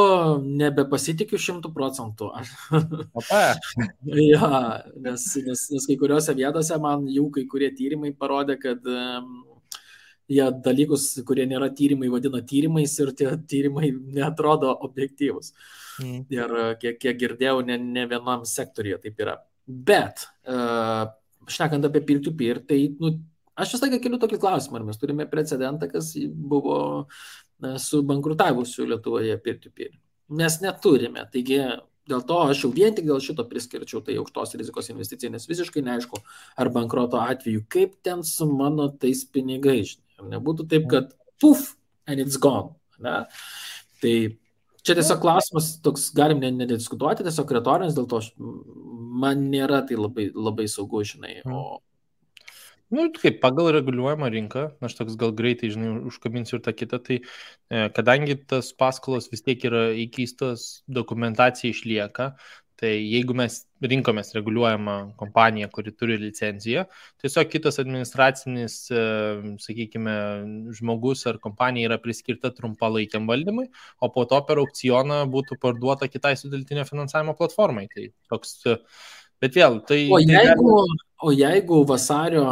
nebepasitikiu 0.44 1.40
šimtų 1.40 1.72
procentų. 1.76 2.32
Opa. 3.14 3.44
ja, 4.34 4.50
nes, 5.00 5.30
nes, 5.46 5.68
nes 5.74 5.88
kai 5.88 6.00
kuriuose 6.00 6.36
vietose 6.36 6.80
man 6.82 7.08
jau 7.08 7.30
kai 7.32 7.46
kurie 7.50 7.72
tyrimai 7.76 8.12
parodė, 8.12 8.60
kad 8.60 8.84
jie 10.30 10.48
dalykus, 10.66 11.12
kurie 11.28 11.46
nėra 11.50 11.72
tyrimai, 11.76 12.10
vadina 12.14 12.42
tyrimais 12.46 12.94
ir 13.02 13.14
tie 13.18 13.32
tyrimai 13.50 13.92
netrodo 14.20 14.72
objektyvus. 14.88 15.54
Mm. 16.00 16.26
Ir 16.32 16.58
kiek, 16.82 17.00
kiek 17.02 17.18
girdėjau, 17.20 17.62
ne, 17.66 17.80
ne 17.80 18.06
vienam 18.10 18.46
sektoriuje 18.48 19.02
taip 19.06 19.24
yra. 19.26 19.40
Bet, 19.70 20.26
uh, 20.50 21.06
šnekant 21.50 21.86
apie 21.86 22.02
peer-to-peer, 22.06 22.64
tai 22.66 22.80
nu, 22.98 23.14
aš 23.60 23.76
vis 23.76 23.84
laiką 23.86 24.00
keliu 24.02 24.18
tokį 24.22 24.40
klausimą, 24.42 24.80
ar 24.80 24.88
mes 24.88 24.98
turime 25.02 25.28
precedentą, 25.30 25.90
kas 25.92 26.16
buvo 26.18 26.80
uh, 27.04 27.76
su 27.78 28.02
bankrutavusiu 28.10 28.88
Lietuvoje 28.90 29.38
peer-to-peer. 29.46 29.94
Mes 30.40 30.58
neturime, 30.64 31.26
taigi 31.34 31.62
dėl 32.10 32.26
to 32.26 32.40
aš 32.50 32.64
jau 32.66 32.72
vien 32.74 32.96
tik 32.98 33.06
dėl 33.06 33.22
šito 33.22 33.46
priskirčiau 33.50 34.02
tai 34.06 34.18
aukštos 34.22 34.56
rizikos 34.58 34.90
investicijai, 34.94 35.34
nes 35.36 35.46
visiškai 35.50 35.84
neaišku, 35.86 36.22
ar 36.58 36.72
bankroto 36.74 37.22
atveju, 37.22 37.66
kaip 37.70 38.00
ten 38.06 38.26
su 38.26 38.50
mano 38.50 38.90
tais 39.02 39.22
pinigais. 39.30 39.98
Ar 40.20 40.30
nebūtų 40.34 40.66
taip, 40.72 40.90
kad 40.92 41.14
puf, 41.42 41.76
and 42.10 42.22
it's 42.22 42.42
gone. 42.42 42.74
Ne? 43.00 43.22
Tai 44.02 44.16
Čia 44.86 44.96
tiesiog 44.98 45.20
klausimas, 45.24 45.74
toks 45.84 46.08
galim 46.16 46.40
nediskutuoti, 46.42 47.26
tiesiog 47.28 47.52
retorinis, 47.58 47.96
dėl 47.98 48.08
to 48.10 48.22
aš, 48.24 48.32
man 49.20 49.50
nėra 49.52 49.84
tai 49.88 50.00
labai, 50.00 50.30
labai 50.36 50.68
saugu, 50.72 51.04
žinai. 51.08 51.42
Mm. 51.44 51.56
O... 51.56 51.80
Nu, 52.90 53.06
kaip 53.14 53.38
pagal 53.44 53.70
reguliuojamą 53.76 54.32
rinką, 54.34 54.64
aš 54.82 54.96
toks 54.98 55.18
gal 55.20 55.34
greitai, 55.38 55.70
žinai, 55.74 55.92
užkabinsiu 56.10 56.58
ir 56.58 56.64
tą 56.66 56.74
kitą, 56.74 56.98
tai 57.06 57.20
e, 57.20 57.84
kadangi 57.94 58.40
tas 58.50 58.72
paskolos 58.74 59.30
vis 59.30 59.46
tiek 59.46 59.62
yra 59.70 59.84
įkeistos, 60.08 60.82
dokumentacija 60.90 61.76
išlieka, 61.76 62.32
Tai 62.80 62.90
jeigu 62.96 63.36
mes 63.36 63.56
rinkomės 63.84 64.32
reguliuojamą 64.38 64.94
kompaniją, 65.20 65.68
kuri 65.74 65.92
turi 66.00 66.16
licenciją, 66.22 66.86
tiesiog 67.20 67.50
kitas 67.52 67.80
administracinis, 67.82 68.76
e, 68.92 69.02
sakykime, 69.60 70.14
žmogus 70.78 71.26
ar 71.28 71.42
kompanija 71.44 71.90
yra 71.90 71.98
priskirta 72.00 72.54
trumpalaikiam 72.56 73.28
valdymui, 73.28 73.68
o 74.00 74.12
po 74.16 74.24
to 74.32 74.40
per 74.48 74.62
aukcioną 74.64 75.26
būtų 75.34 75.60
parduota 75.60 76.08
kitai 76.08 76.38
sudeltinio 76.40 76.88
finansavimo 76.88 77.36
platformai. 77.40 77.90
Tai 77.92 78.08
toks, 78.32 78.56
e, 78.72 78.78
bet 79.44 79.60
vėl, 79.60 79.82
tai... 79.90 80.00
O 80.16 80.22
tai 80.24 80.40
jeigu, 80.40 80.80
o 81.20 81.36
jeigu 81.36 81.82
vasario, 81.90 82.46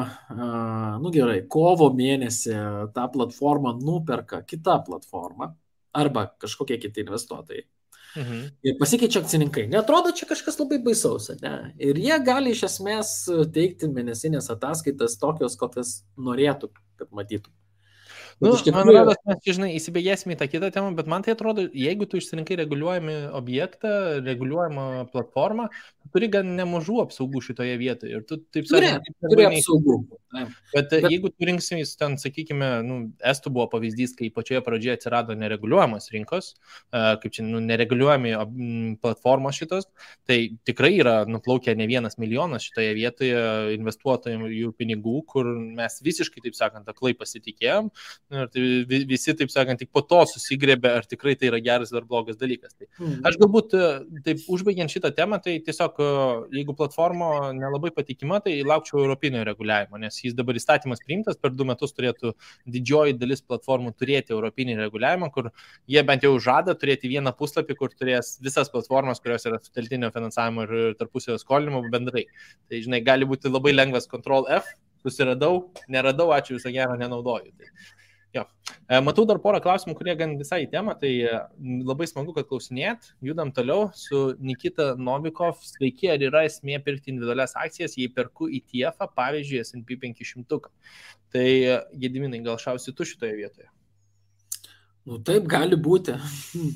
nu 0.99 1.13
gerai, 1.15 1.39
kovo 1.47 1.88
mėnesį 1.95 2.59
tą 2.99 3.07
platformą 3.15 3.78
nuperka 3.80 4.43
kita 4.43 4.82
platforma 4.84 5.53
arba 5.97 6.28
kažkokie 6.36 6.78
kiti 6.84 7.07
investuotojai, 7.07 7.63
Mhm. 8.18 8.39
Ir 8.65 8.78
pasikeičia 8.80 9.22
akcininkai. 9.22 9.68
Netrodo 9.70 10.11
čia 10.15 10.26
kažkas 10.30 10.57
labai 10.57 10.80
baisaus, 10.82 11.30
ne? 11.41 11.53
Ir 11.78 11.99
jie 12.01 12.18
gali 12.26 12.55
iš 12.55 12.63
esmės 12.70 13.13
teikti 13.53 13.89
mėnesinės 13.93 14.49
ataskaitas 14.53 15.20
tokios, 15.22 15.57
kokias 15.59 15.99
norėtų, 16.18 16.72
kad 16.97 17.13
matytų. 17.13 17.53
Nu, 18.38 18.51
tikrųjų... 18.53 18.73
Man 18.75 18.91
atrodo, 18.91 19.13
mes, 19.25 19.39
žinai, 19.49 19.69
įsibėgėsime 19.79 20.35
į 20.35 20.38
tą 20.38 20.47
kitą 20.51 20.69
temą, 20.73 20.91
bet 20.97 21.07
man 21.09 21.23
tai 21.25 21.33
atrodo, 21.33 21.63
jeigu 21.73 22.05
tu 22.09 22.19
išsirinkai 22.19 22.59
reguliuojami 22.59 23.15
objektą, 23.38 23.89
reguliuojamą 24.21 25.07
platformą, 25.09 25.65
tu 26.03 26.11
turi 26.13 26.29
gan 26.35 26.51
nemažų 26.59 26.99
apsaugų 27.07 27.41
šitoje 27.47 27.73
vietoje. 27.81 28.19
Ir 28.19 28.27
tu, 28.29 28.38
taip 28.53 28.69
sakant, 28.69 29.09
turi 29.25 29.47
apsaugų. 29.49 29.97
Bet, 30.38 30.91
bet 30.91 31.07
jeigu 31.07 31.31
tu 31.33 31.47
rinksimės 31.49 31.95
ten, 31.97 32.19
sakykime, 32.21 32.69
nu, 32.85 32.99
Estų 33.25 33.53
buvo 33.55 33.65
pavyzdys, 33.71 34.13
kai 34.19 34.29
pačioje 34.33 34.61
pradžioje 34.65 34.99
atsirado 34.99 35.33
nereguliuojamas 35.39 36.11
rinkos, 36.13 36.51
kaip 36.93 37.33
čia, 37.33 37.45
nu, 37.47 37.63
nereguliuojami 37.63 38.35
platformos 39.01 39.57
šitos, 39.57 39.89
tai 40.29 40.39
tikrai 40.67 40.93
yra 40.99 41.17
nuplaukę 41.25 41.73
ne 41.79 41.89
vienas 41.89 42.19
milijonas 42.21 42.69
šitoje 42.69 42.93
vietoje 42.99 43.41
investuotojų 43.79 44.75
pinigų, 44.77 45.17
kur 45.31 45.49
mes 45.79 45.97
visiškai, 46.05 46.45
taip 46.45 46.59
sakant, 46.59 46.85
aklai 46.91 47.15
pasitikėjom, 47.17 47.89
Ir 48.28 48.49
tai 48.51 48.61
visi, 49.07 49.32
taip 49.39 49.51
sakant, 49.53 49.80
tik 49.80 49.88
po 49.95 50.01
to 50.03 50.17
susigrėbė, 50.28 50.89
ar 50.99 51.05
tikrai 51.07 51.38
tai 51.39 51.47
yra 51.47 51.61
geras 51.63 51.93
ar 51.95 52.03
blogas 52.03 52.36
dalykas. 52.36 52.73
Tai 52.75 52.88
mhm. 52.89 53.21
aš 53.30 53.38
galbūt, 53.39 53.75
e, 53.78 53.91
taip 54.25 54.41
užbaigiant 54.51 54.91
šitą 54.91 55.13
temą, 55.15 55.39
tai 55.43 55.53
tiesiog, 55.63 56.01
e, 56.03 56.07
jeigu 56.57 56.75
platforma 56.75 57.53
nelabai 57.55 57.93
patikima, 57.95 58.41
tai 58.43 58.57
laukčiau 58.67 58.99
europinio 59.05 59.45
reguliavimo, 59.47 60.01
nes 60.01 60.19
jis 60.19 60.36
dabar 60.36 60.59
įstatymas 60.59 61.05
priimtas, 61.05 61.39
per 61.39 61.55
du 61.55 61.63
metus 61.69 61.95
turėtų 61.95 62.34
didžioji 62.75 63.15
dalis 63.21 63.45
platformų 63.47 63.93
turėti 63.95 64.36
europinį 64.36 64.75
reguliavimą, 64.82 65.32
kur 65.32 65.47
jie 65.88 66.03
bent 66.09 66.28
jau 66.28 66.34
žada 66.43 66.75
turėti 66.75 67.13
vieną 67.13 67.32
puslapį, 67.39 67.78
kur 67.80 67.95
turės 67.95 68.34
visas 68.43 68.67
platformas, 68.73 69.23
kurios 69.23 69.47
yra 69.47 69.61
suteltinio 69.63 70.11
finansavimo 70.11 70.67
ir 70.67 70.99
tarpusavio 70.99 71.39
skolinimo 71.39 71.86
bendrai. 71.95 72.28
Tai, 72.67 72.84
žinai, 72.84 72.99
gali 73.07 73.30
būti 73.30 73.47
labai 73.47 73.71
lengvas 73.71 74.11
Ctrl 74.11 74.51
F, 74.59 74.75
susiradau, 75.07 75.69
neradau, 75.88 76.34
ačiū 76.36 76.57
visą 76.57 76.75
gerą, 76.75 76.99
nenaudoju. 76.99 77.55
Tai 77.55 77.71
Jo. 78.36 78.43
E, 78.88 78.99
matau 79.03 79.23
dar 79.28 79.39
porą 79.43 79.59
klausimų, 79.63 79.95
kurie 79.97 80.13
gan 80.19 80.36
visai 80.39 80.61
į 80.65 80.69
temą, 80.73 80.97
tai 80.99 81.11
e, 81.23 81.38
labai 81.88 82.07
smagu, 82.09 82.34
kad 82.36 82.49
klausinėt. 82.49 83.11
Judam 83.23 83.53
toliau 83.55 83.88
su 83.95 84.34
Nikita 84.43 84.91
Novikov. 84.99 85.63
Sveiki, 85.63 86.11
ar 86.11 86.23
yra 86.28 86.43
esmė 86.47 86.82
pirkti 86.84 87.13
individualias 87.13 87.55
akcijas, 87.59 87.97
jei 87.99 88.11
perku 88.13 88.49
ETF, 88.59 89.07
pavyzdžiui, 89.17 89.63
SP 89.63 89.97
500. 90.03 90.61
Tai 91.34 91.47
e, 91.47 91.82
Gediminai, 92.03 92.43
gal 92.45 92.59
šausi 92.61 92.95
tu 92.95 93.07
šitoje 93.07 93.39
vietoje? 93.39 93.71
Nu, 95.07 95.21
taip 95.23 95.45
gali 95.47 95.78
būti. 95.80 96.17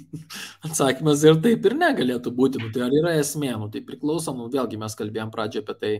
Atsakymas 0.68 1.24
ir 1.28 1.42
taip 1.44 1.66
ir 1.68 1.76
negalėtų 1.76 2.32
būti. 2.36 2.62
Nu, 2.64 2.70
tai 2.72 2.86
ar 2.86 2.94
yra 2.96 3.18
esmė? 3.20 3.52
Nu, 3.60 3.68
tai 3.74 3.82
priklauso, 3.84 4.32
nu, 4.38 4.48
vėlgi 4.54 4.80
mes 4.80 4.96
kalbėjom 4.96 5.34
pradžioje 5.34 5.66
apie 5.66 5.76
tai, 5.82 5.92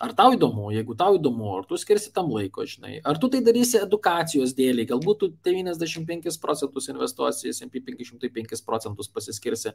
Ar 0.00 0.14
tau 0.16 0.32
įdomu, 0.34 0.70
jeigu 0.72 0.94
tau 0.98 1.18
įdomu, 1.18 1.50
ar 1.58 1.66
tu 1.68 1.76
skirsi 1.78 2.08
tam 2.16 2.30
laiko, 2.32 2.64
žinai, 2.66 2.96
ar 3.06 3.18
tu 3.20 3.28
tai 3.30 3.42
darysi 3.44 3.76
edukacijos 3.78 4.54
dėliai, 4.56 4.88
galbūt 4.88 5.20
tu 5.20 5.28
95 5.44 6.38
procentus 6.42 6.88
investuosi, 6.90 7.52
SMP 7.52 7.82
505 7.84 8.64
procentus 8.66 9.10
pasiskirsi 9.12 9.74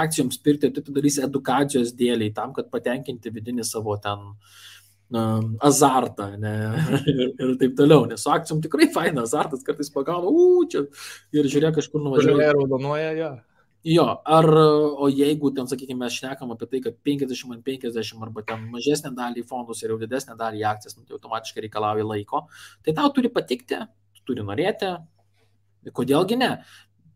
akcijoms 0.00 0.40
pirkti, 0.42 0.72
tu 0.72 0.82
tai 0.82 0.96
darysi 0.96 1.22
edukacijos 1.26 1.92
dėliai 1.94 2.32
tam, 2.34 2.56
kad 2.56 2.72
patenkinti 2.72 3.30
vidinį 3.34 3.68
savo 3.68 3.94
ten 4.02 4.24
uh, 4.32 5.44
azartą 5.60 6.30
ne, 6.38 6.54
ir, 7.12 7.28
ir 7.32 7.54
taip 7.60 7.76
toliau, 7.78 8.06
nes 8.08 8.24
su 8.24 8.32
akcijom 8.32 8.60
tikrai 8.64 8.90
faina 8.92 9.24
azartas, 9.24 9.62
kartais 9.64 9.92
pagauna, 9.92 10.28
u, 10.28 10.64
čia 10.68 10.84
ir 11.32 11.48
žiūrėk 11.48 11.78
kažkur 11.78 12.02
nuvažiuoja. 12.02 12.52
Raudonuoja, 12.56 13.12
jo. 13.20 13.30
Jo, 13.86 14.04
ar, 14.26 14.46
o 14.98 15.06
jeigu 15.06 15.52
ten, 15.54 15.68
sakykime, 15.70 16.00
mes 16.02 16.16
šnekam 16.18 16.50
apie 16.50 16.66
tai, 16.66 16.80
kad 16.82 16.96
50 17.06 17.54
ant 17.54 17.62
50 17.64 18.24
arba 18.26 18.42
ten 18.46 18.64
mažesnė 18.72 19.12
dalį 19.14 19.44
fondus 19.46 19.84
ir 19.84 19.94
jau 19.94 20.00
didesnė 20.00 20.34
dalį 20.38 20.64
akcijas, 20.66 20.96
nu, 20.98 21.06
tai 21.06 21.14
automatiškai 21.14 21.62
reikalauja 21.68 22.08
laiko, 22.08 22.42
tai 22.82 22.96
tau 22.98 23.12
turi 23.14 23.30
patikti, 23.30 23.78
turi 24.26 24.42
norėti, 24.44 24.90
kodėlgi 25.94 26.40
ne. 26.42 26.50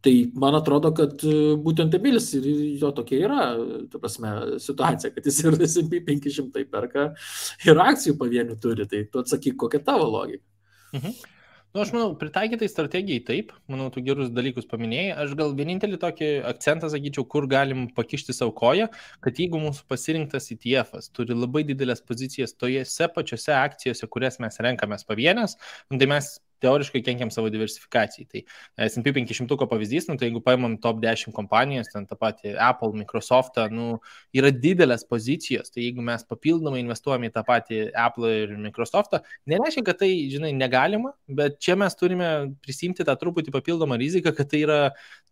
Tai 0.02 0.12
man 0.42 0.56
atrodo, 0.58 0.90
kad 0.98 1.20
e, 1.26 1.34
būtent 1.62 1.94
Emilis 1.94 2.32
ir 2.34 2.46
jo 2.80 2.88
tokia 2.94 3.20
yra, 3.22 3.42
ta 3.90 4.00
prasme, 4.02 4.32
situacija, 4.62 5.12
kad 5.14 5.28
jis 5.28 5.38
ir 5.44 5.58
S&P 5.66 6.00
500 6.08 6.64
perka 6.70 7.04
ir 7.66 7.82
akcijų 7.84 8.16
pavienių 8.18 8.56
turi, 8.62 8.86
tai 8.90 9.04
tu 9.10 9.22
atsakyk, 9.22 9.54
kokia 9.62 9.82
tavo 9.86 10.08
logika. 10.10 10.42
Mhm. 10.94 11.14
Nu, 11.72 11.80
aš 11.80 11.90
manau, 11.94 12.10
pritaikytai 12.20 12.66
strategijai 12.68 13.22
taip, 13.24 13.52
manau, 13.72 13.86
tu 13.92 14.02
gerus 14.04 14.28
dalykus 14.36 14.66
paminėjai. 14.68 15.14
Aš 15.22 15.30
gal 15.38 15.54
vienintelį 15.56 15.96
tokį 16.02 16.28
akcentą 16.50 16.90
sakyčiau, 16.92 17.24
kur 17.34 17.46
galim 17.48 17.86
pakišti 17.96 18.36
savo 18.36 18.52
koją, 18.58 18.90
kad 19.24 19.40
jeigu 19.40 19.60
mūsų 19.62 19.86
pasirinktas 19.88 20.52
ETF 20.52 21.08
turi 21.16 21.32
labai 21.38 21.64
didelės 21.70 22.04
pozicijas 22.04 22.52
tojose 22.60 23.08
pačiose 23.16 23.56
akcijose, 23.56 24.10
kurias 24.12 24.36
mes 24.44 24.60
renkamės 24.68 25.08
pavienės, 25.08 25.56
nu, 25.88 25.96
tai 25.96 26.10
mes 26.12 26.34
teoriškai 26.62 27.02
kenkiam 27.04 27.30
savo 27.34 27.50
diversifikacijai. 27.52 28.26
Tai 28.30 28.88
S&P 28.88 29.12
500 29.16 29.68
pavyzdys, 29.70 30.08
nu, 30.08 30.16
tai 30.18 30.28
jeigu 30.28 30.42
paimam 30.44 30.76
top 30.82 31.00
10 31.02 31.34
kompanijas, 31.36 31.90
ten 31.92 32.06
tą 32.08 32.18
patį 32.18 32.54
Apple, 32.62 32.92
Microsoft, 32.98 33.58
nu, 33.74 33.98
yra 34.36 34.52
didelės 34.54 35.04
pozicijos, 35.08 35.72
tai 35.72 35.86
jeigu 35.86 36.04
mes 36.04 36.24
papildomai 36.28 36.82
investuojame 36.82 37.30
į 37.30 37.34
tą 37.36 37.44
patį 37.48 37.80
Apple 38.04 38.32
ir 38.42 38.54
Microsoft, 38.68 39.16
nereiškia, 39.50 39.84
kad 39.86 40.00
tai, 40.02 40.10
žinai, 40.32 40.52
negalima, 40.56 41.14
bet 41.28 41.58
čia 41.62 41.76
mes 41.78 41.96
turime 41.98 42.30
prisimti 42.64 43.06
tą 43.06 43.16
truputį 43.18 43.54
papildomą 43.54 43.98
riziką, 44.00 44.34
kad 44.36 44.50
tai 44.52 44.62
yra, 44.66 44.80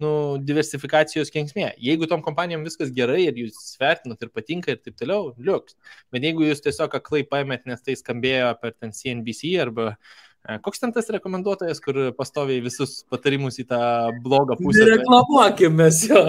nu, 0.03 0.13
diversifikacijos 0.45 1.33
kenksmė. 1.35 1.73
Jeigu 1.81 2.09
tom 2.11 2.25
kompanijom 2.27 2.65
viskas 2.67 2.93
gerai 2.95 3.23
ir 3.29 3.45
jūs 3.45 3.77
vertinat 3.81 4.23
ir 4.25 4.33
patinka 4.35 4.75
ir 4.75 4.81
taip 4.83 4.99
toliau, 5.01 5.35
liuks. 5.39 5.77
Bet 6.13 6.27
jeigu 6.27 6.47
jūs 6.49 6.65
tiesiog 6.65 6.97
aklai 6.99 7.23
paėmėt, 7.29 7.69
nes 7.71 7.85
tai 7.85 7.97
skambėjo 7.99 8.55
per 8.63 8.75
ten 8.77 8.95
CNBC 8.97 9.55
arba 9.63 9.93
E, 9.93 10.30
koks 10.65 10.81
ten 10.81 10.93
tas 10.93 11.11
rekomenduotojas, 11.13 11.83
kur 11.85 11.99
pastoviai 12.17 12.63
visus 12.65 13.01
patarimus 13.13 13.61
į 13.61 13.67
tą 13.71 13.81
blogą 14.25 14.57
pusę? 14.61 14.87
Reklamuokime 14.95 15.91
jo. 16.09 16.25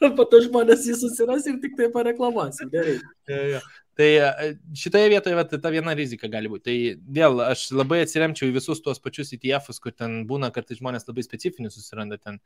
Po 0.18 0.26
to 0.28 0.42
žmonės 0.44 0.84
jį 0.88 0.98
susiras 1.00 1.46
ir 1.48 1.60
tik 1.62 1.78
tai 1.78 1.88
pareklamuosim. 1.92 2.68
Gerai. 2.72 2.98
Ja, 3.30 3.40
ja. 3.54 3.60
Tai 3.94 4.06
e, 4.18 4.46
šitoje 4.74 5.08
vietoje 5.12 5.36
vat, 5.38 5.52
ta 5.62 5.70
viena 5.70 5.92
rizika 5.94 6.26
gali 6.30 6.50
būti. 6.50 6.64
Tai 6.66 7.12
vėl 7.18 7.42
aš 7.44 7.68
labai 7.76 8.00
atsiremčiau 8.02 8.48
į 8.50 8.54
visus 8.56 8.80
tuos 8.82 8.98
pačius 9.02 9.30
ETF'us, 9.36 9.78
kur 9.82 9.94
ten 9.94 10.24
būna 10.30 10.50
kartais 10.54 10.80
žmonės 10.80 11.06
labai 11.06 11.22
specifinius 11.26 11.76
susiranda, 11.78 12.18
ten 12.18 12.40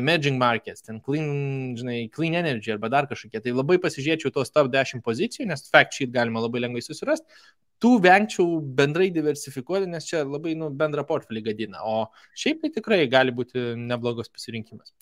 emerging 0.00 0.40
markets, 0.40 0.86
ten 0.86 1.02
clean, 1.04 1.74
žinai, 1.76 1.98
clean 2.14 2.38
energy 2.40 2.72
arba 2.72 2.88
dar 2.92 3.08
kažkokie. 3.10 3.42
Tai 3.44 3.56
labai 3.58 3.76
pasižiūrėčiau 3.82 4.32
tos 4.32 4.54
top 4.54 4.72
10 4.72 5.04
pozicijų, 5.04 5.50
nes 5.52 5.68
fact 5.68 5.98
sheet 5.98 6.14
galima 6.14 6.40
labai 6.44 6.64
lengvai 6.64 6.84
susirasti. 6.86 7.28
Tų 7.84 7.98
vengčiau 8.00 8.62
bendrai 8.78 9.10
diversifikuoti, 9.12 9.90
nes 9.92 10.08
čia 10.08 10.22
labai 10.24 10.54
nu, 10.56 10.70
bendrą 10.72 11.04
portfelį 11.04 11.44
gadina. 11.50 11.84
O 11.84 12.06
šiaip 12.38 12.64
tai 12.64 12.72
tikrai 12.78 13.02
gali 13.12 13.34
būti 13.34 13.74
neblogos 13.76 14.32
pasirinkimas. 14.32 14.94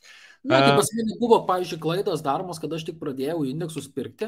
Ne, 0.43 0.59
tai 0.59 0.72
pas 0.74 0.88
mane 0.97 1.16
buvo, 1.20 1.36
pavyzdžiui, 1.47 1.78
klaidos 1.82 2.22
daromos, 2.24 2.59
kad 2.59 2.72
aš 2.74 2.82
tik 2.88 2.97
pradėjau 2.99 3.45
indeksus 3.47 3.86
pirkti, 3.95 4.26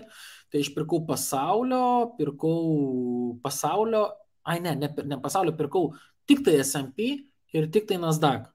tai 0.52 0.60
aš 0.62 0.70
pirkau 0.76 1.00
pasaulio, 1.08 2.14
pirkau 2.18 3.34
pasaulio, 3.42 4.04
ai 4.46 4.60
ne, 4.62 4.76
ne, 4.78 4.90
ne 5.10 5.18
pasaulio, 5.22 5.56
pirkau 5.58 5.88
tik 6.30 6.44
tai 6.46 6.60
SMP 6.62 7.08
ir 7.54 7.66
tik 7.74 7.90
tai 7.90 7.98
Nasdaq. 7.98 8.46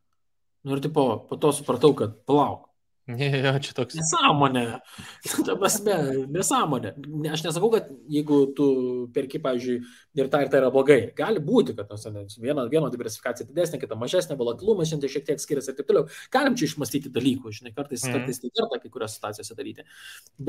Nu 0.63 0.75
ir 0.75 0.83
tipo, 0.83 1.03
po 1.27 1.39
to 1.39 1.51
supratau, 1.55 1.91
kad 1.99 2.15
palauk, 2.27 2.68
Jo, 3.43 3.53
čia 3.63 3.73
toks. 3.73 3.97
Nesąmonė. 3.97 4.63
Ta 5.47 5.55
prasme, 5.57 5.95
nesąmonė. 6.29 6.91
Aš 7.33 7.43
nesakau, 7.47 7.71
kad 7.73 7.89
jeigu 8.11 8.41
tu 8.57 8.67
perki, 9.15 9.41
pavyzdžiui, 9.41 9.77
ir 10.19 10.29
tai 10.29 10.43
ir 10.45 10.51
tai 10.53 10.61
yra 10.61 10.69
blogai. 10.73 10.99
Gali 11.17 11.41
būti, 11.43 11.73
kad 11.77 11.89
nors, 11.89 12.37
viena, 12.41 12.67
viena 12.69 12.91
diversifikacija 12.93 13.47
didesnė, 13.49 13.81
kita 13.81 13.97
mažesnė, 13.99 14.37
volatilumas 14.39 14.91
šiandien 14.91 15.13
šiek 15.15 15.25
tiek 15.31 15.41
skiriasi 15.41 15.73
ir 15.73 15.79
taip 15.79 15.89
toliau. 15.89 16.05
Galim 16.33 16.57
čia 16.59 16.69
išmastyti 16.69 17.11
dalykų, 17.15 17.53
žinai, 17.59 17.73
kartais, 17.73 18.05
mm. 18.05 18.17
kartais 18.17 18.43
tai 18.43 18.53
verta 18.61 18.81
kai 18.83 18.93
kurios 18.93 19.17
situacijose 19.17 19.57
daryti. 19.57 19.87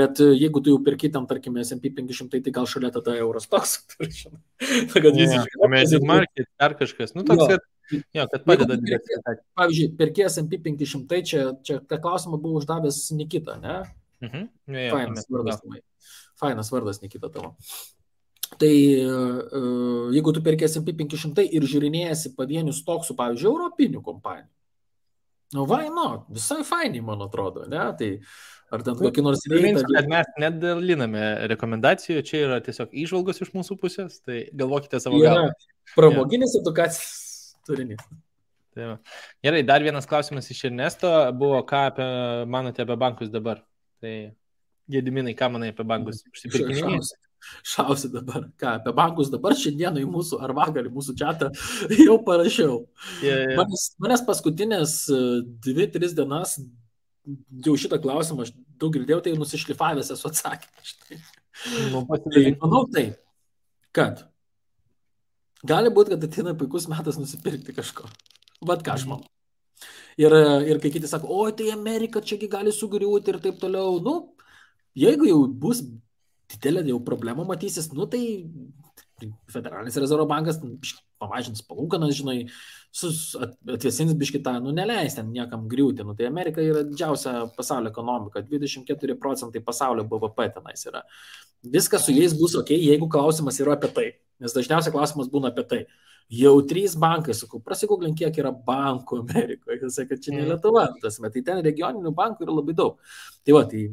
Bet 0.02 0.20
e, 0.20 0.30
jeigu 0.36 0.64
tu 0.64 0.74
jau 0.74 0.84
perki 0.84 1.12
tam, 1.14 1.28
tarkime, 1.30 1.64
SP 1.64 1.94
500, 1.96 2.44
tai 2.44 2.54
gal 2.60 2.68
šalia 2.68 2.92
tada 2.94 3.16
euros 3.20 3.48
toks. 3.50 3.80
žinai, 4.20 4.40
kad 4.92 5.12
žino. 5.16 5.44
Amazing 5.64 6.08
market, 6.08 6.50
dar 6.60 6.76
kažkas. 6.76 7.16
Nu, 7.16 7.24
toks, 7.24 7.46
kad 7.54 7.68
Jo, 7.90 8.26
kad 8.30 8.44
padeda 8.46 8.76
diversifikacija. 8.78 9.46
Pavyzdžiui, 9.58 9.88
perkės 9.98 10.38
MP 10.42 10.60
500, 10.66 11.22
čia, 11.26 11.46
čia 11.66 11.78
tą 11.90 11.98
klausimą 12.02 12.38
buvo 12.40 12.60
uždavęs 12.60 13.02
Nikita, 13.18 13.56
ne? 13.62 13.80
Mhm. 14.24 14.46
Ja, 14.70 14.84
ja, 14.84 14.92
Fainas 14.94 15.26
vardas. 15.32 15.64
Fainas 16.40 16.70
vardas 16.72 17.02
Nikita 17.02 17.30
tavo. 17.32 17.54
Tai 18.60 18.74
uh, 19.06 20.08
jeigu 20.14 20.32
tu 20.34 20.42
perkės 20.44 20.74
MP 20.80 20.94
500 20.98 21.46
ir 21.54 21.66
žiūrinėjasi 21.70 22.34
pavienius 22.38 22.82
toksų, 22.86 23.14
pavyzdžiui, 23.18 23.50
europinių 23.52 24.02
kompanijų, 24.04 24.48
nu, 25.54 25.66
vai, 25.70 25.84
nu, 25.90 26.06
visai 26.34 26.64
fainiai, 26.66 27.02
man 27.06 27.22
atrodo, 27.26 27.64
ne? 27.70 27.84
Tai 27.98 28.10
ar 28.74 28.84
ten 28.86 28.98
kokį 28.98 29.24
nors 29.26 29.42
reitą. 29.50 29.82
Kad 29.86 30.10
mes 30.10 30.30
nedaliname 30.42 31.24
rekomendacijų, 31.50 32.22
čia 32.26 32.44
yra 32.44 32.60
tiesiog 32.64 32.94
išvalgos 33.04 33.42
iš 33.42 33.50
mūsų 33.56 33.78
pusės, 33.80 34.20
tai 34.26 34.44
galvokite 34.54 35.00
savo 35.02 35.22
galvą. 35.22 35.50
Pramoginis 35.96 36.54
ja. 36.54 36.62
edukacijos 36.62 37.29
turinys. 37.66 38.02
Tai 38.74 38.92
va. 38.92 38.98
Gerai, 39.42 39.62
dar 39.66 39.82
vienas 39.82 40.06
klausimas 40.06 40.50
iš 40.52 40.66
Ernesto 40.68 41.10
buvo, 41.38 41.58
ką 41.66 41.86
apie, 41.90 42.10
manote 42.50 42.84
apie 42.84 42.96
bankus 43.00 43.32
dabar. 43.32 43.64
Tai 44.00 44.14
Gediminai, 44.90 45.34
ką 45.38 45.50
manai 45.54 45.72
apie 45.74 45.86
bankus? 45.86 46.22
Užsipirkinėjimus? 46.30 47.12
Šausi 47.66 48.10
dabar. 48.12 48.46
Ką, 48.60 48.76
apie 48.80 48.94
bankus 48.96 49.30
dabar 49.32 49.56
šiandieną 49.58 50.02
į 50.02 50.08
mūsų, 50.10 50.40
ar 50.44 50.54
vakar 50.56 50.88
į 50.88 50.94
mūsų 50.94 51.16
čatą 51.18 51.50
jau 52.06 52.18
parašiau. 52.26 52.82
Yeah, 53.24 53.44
yeah. 53.46 53.56
Manęs, 53.58 53.86
manęs 54.02 54.24
paskutinės 54.28 54.96
2-3 55.10 56.10
e, 56.10 56.12
dienas 56.18 56.58
jau 57.66 57.76
šitą 57.78 58.00
klausimą 58.02 58.46
aš 58.46 58.54
daug 58.80 58.94
girdėjau, 58.94 59.20
tai 59.24 59.36
nusišlifavęs 59.38 60.14
esu 60.16 60.30
atsakymą. 60.30 61.20
Nu, 61.92 62.00
tai, 62.08 62.54
manau 62.56 62.86
tai, 62.88 63.02
kad 63.92 64.22
Gali 65.66 65.92
būti, 65.92 66.14
kad 66.14 66.24
ateina 66.24 66.54
puikus 66.56 66.88
metas 66.88 67.18
nusipirkti 67.20 67.74
kažko. 67.76 68.08
Vat 68.64 68.84
ką 68.84 68.96
aš 68.96 69.06
manau. 69.10 69.28
Ir, 70.20 70.34
ir 70.68 70.80
kai 70.80 70.90
kiti 70.92 71.08
sako, 71.08 71.30
oi, 71.44 71.52
tai 71.56 71.70
Amerika 71.72 72.20
čiagi 72.20 72.48
gali 72.52 72.72
sugriūti 72.74 73.32
ir 73.32 73.40
taip 73.44 73.60
toliau. 73.60 73.98
Nu, 74.04 74.14
jeigu 74.98 75.28
jau 75.28 75.42
bus 75.48 75.82
didelė 76.50 76.84
jau 76.90 77.00
problema 77.04 77.46
matysis, 77.48 77.90
nu 77.94 78.08
tai 78.10 78.22
Federalinis 79.52 79.98
rezervo 80.00 80.24
bankas 80.24 80.56
pamažins 81.20 81.60
palūkanas, 81.68 82.14
žinai, 82.16 82.36
atvesins 83.74 84.14
biškitą, 84.16 84.54
nu 84.64 84.72
neleis 84.72 85.18
ten 85.18 85.28
niekam 85.34 85.66
griūti. 85.68 86.06
Nu, 86.08 86.14
tai 86.16 86.30
Amerika 86.30 86.64
yra 86.64 86.86
didžiausia 86.88 87.34
pasaulio 87.56 87.92
ekonomika, 87.92 88.40
24 88.48 89.18
procentai 89.20 89.60
pasaulio 89.66 90.06
BVP 90.08 90.48
tenais 90.56 90.86
yra. 90.88 91.04
Viskas 91.76 92.08
su 92.08 92.16
jais 92.16 92.32
bus 92.38 92.56
ok, 92.56 92.72
jeigu 92.72 93.10
klausimas 93.12 93.60
yra 93.60 93.76
apie 93.76 93.92
tai. 93.96 94.08
Nes 94.40 94.54
dažniausiai 94.56 94.94
klausimas 94.94 95.30
būna 95.32 95.50
apie 95.52 95.64
tai. 95.68 95.80
Jau 96.30 96.54
trys 96.66 96.94
bankai, 97.00 97.34
sakau, 97.34 97.58
prasigūglink, 97.64 98.16
kiek 98.20 98.36
yra 98.38 98.52
bankų 98.54 99.24
Amerikoje. 99.24 99.80
Jis 99.82 99.98
sakė, 99.98 100.20
čia 100.22 100.34
ne 100.36 100.44
mm. 100.44 100.52
Lietuva, 100.52 100.84
tas, 101.02 101.18
bet 101.22 101.34
tai 101.34 101.42
ten 101.48 101.64
regioninių 101.66 102.12
bankų 102.16 102.46
yra 102.46 102.54
labai 102.54 102.76
daug. 102.78 103.00
Tai 103.44 103.56
va, 103.56 103.64
tai 103.68 103.88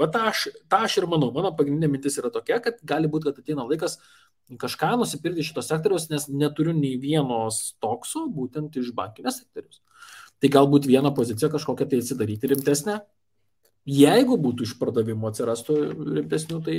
va 0.00 0.08
tą 0.10 0.24
aš, 0.32 0.48
tą 0.70 0.82
aš 0.88 0.98
ir 1.00 1.06
manau. 1.10 1.30
Mano 1.34 1.52
pagrindinė 1.56 1.92
mintis 1.92 2.18
yra 2.20 2.32
tokia, 2.34 2.58
kad 2.64 2.82
gali 2.86 3.10
būti, 3.10 3.30
kad 3.30 3.38
ateina 3.42 3.66
laikas 3.68 4.00
kažką 4.60 4.96
nusipirkti 4.98 5.46
šito 5.46 5.62
sektoriaus, 5.62 6.08
nes 6.10 6.26
neturiu 6.32 6.74
nei 6.74 6.96
vienos 6.98 7.76
tokso 7.82 8.26
būtent 8.34 8.76
iš 8.80 8.90
bankinės 8.96 9.42
sektoriaus. 9.44 9.78
Tai 10.40 10.50
galbūt 10.50 10.88
vieną 10.88 11.12
poziciją 11.14 11.52
kažkokią 11.52 11.86
tai 11.90 12.00
atsidaryti 12.00 12.50
rimtesnę. 12.50 12.98
Jeigu 13.90 14.36
būtų 14.40 14.66
iš 14.66 14.74
pardavimo 14.80 15.30
atsirastų 15.30 15.76
rimtesnių, 16.18 16.60
tai 16.64 16.76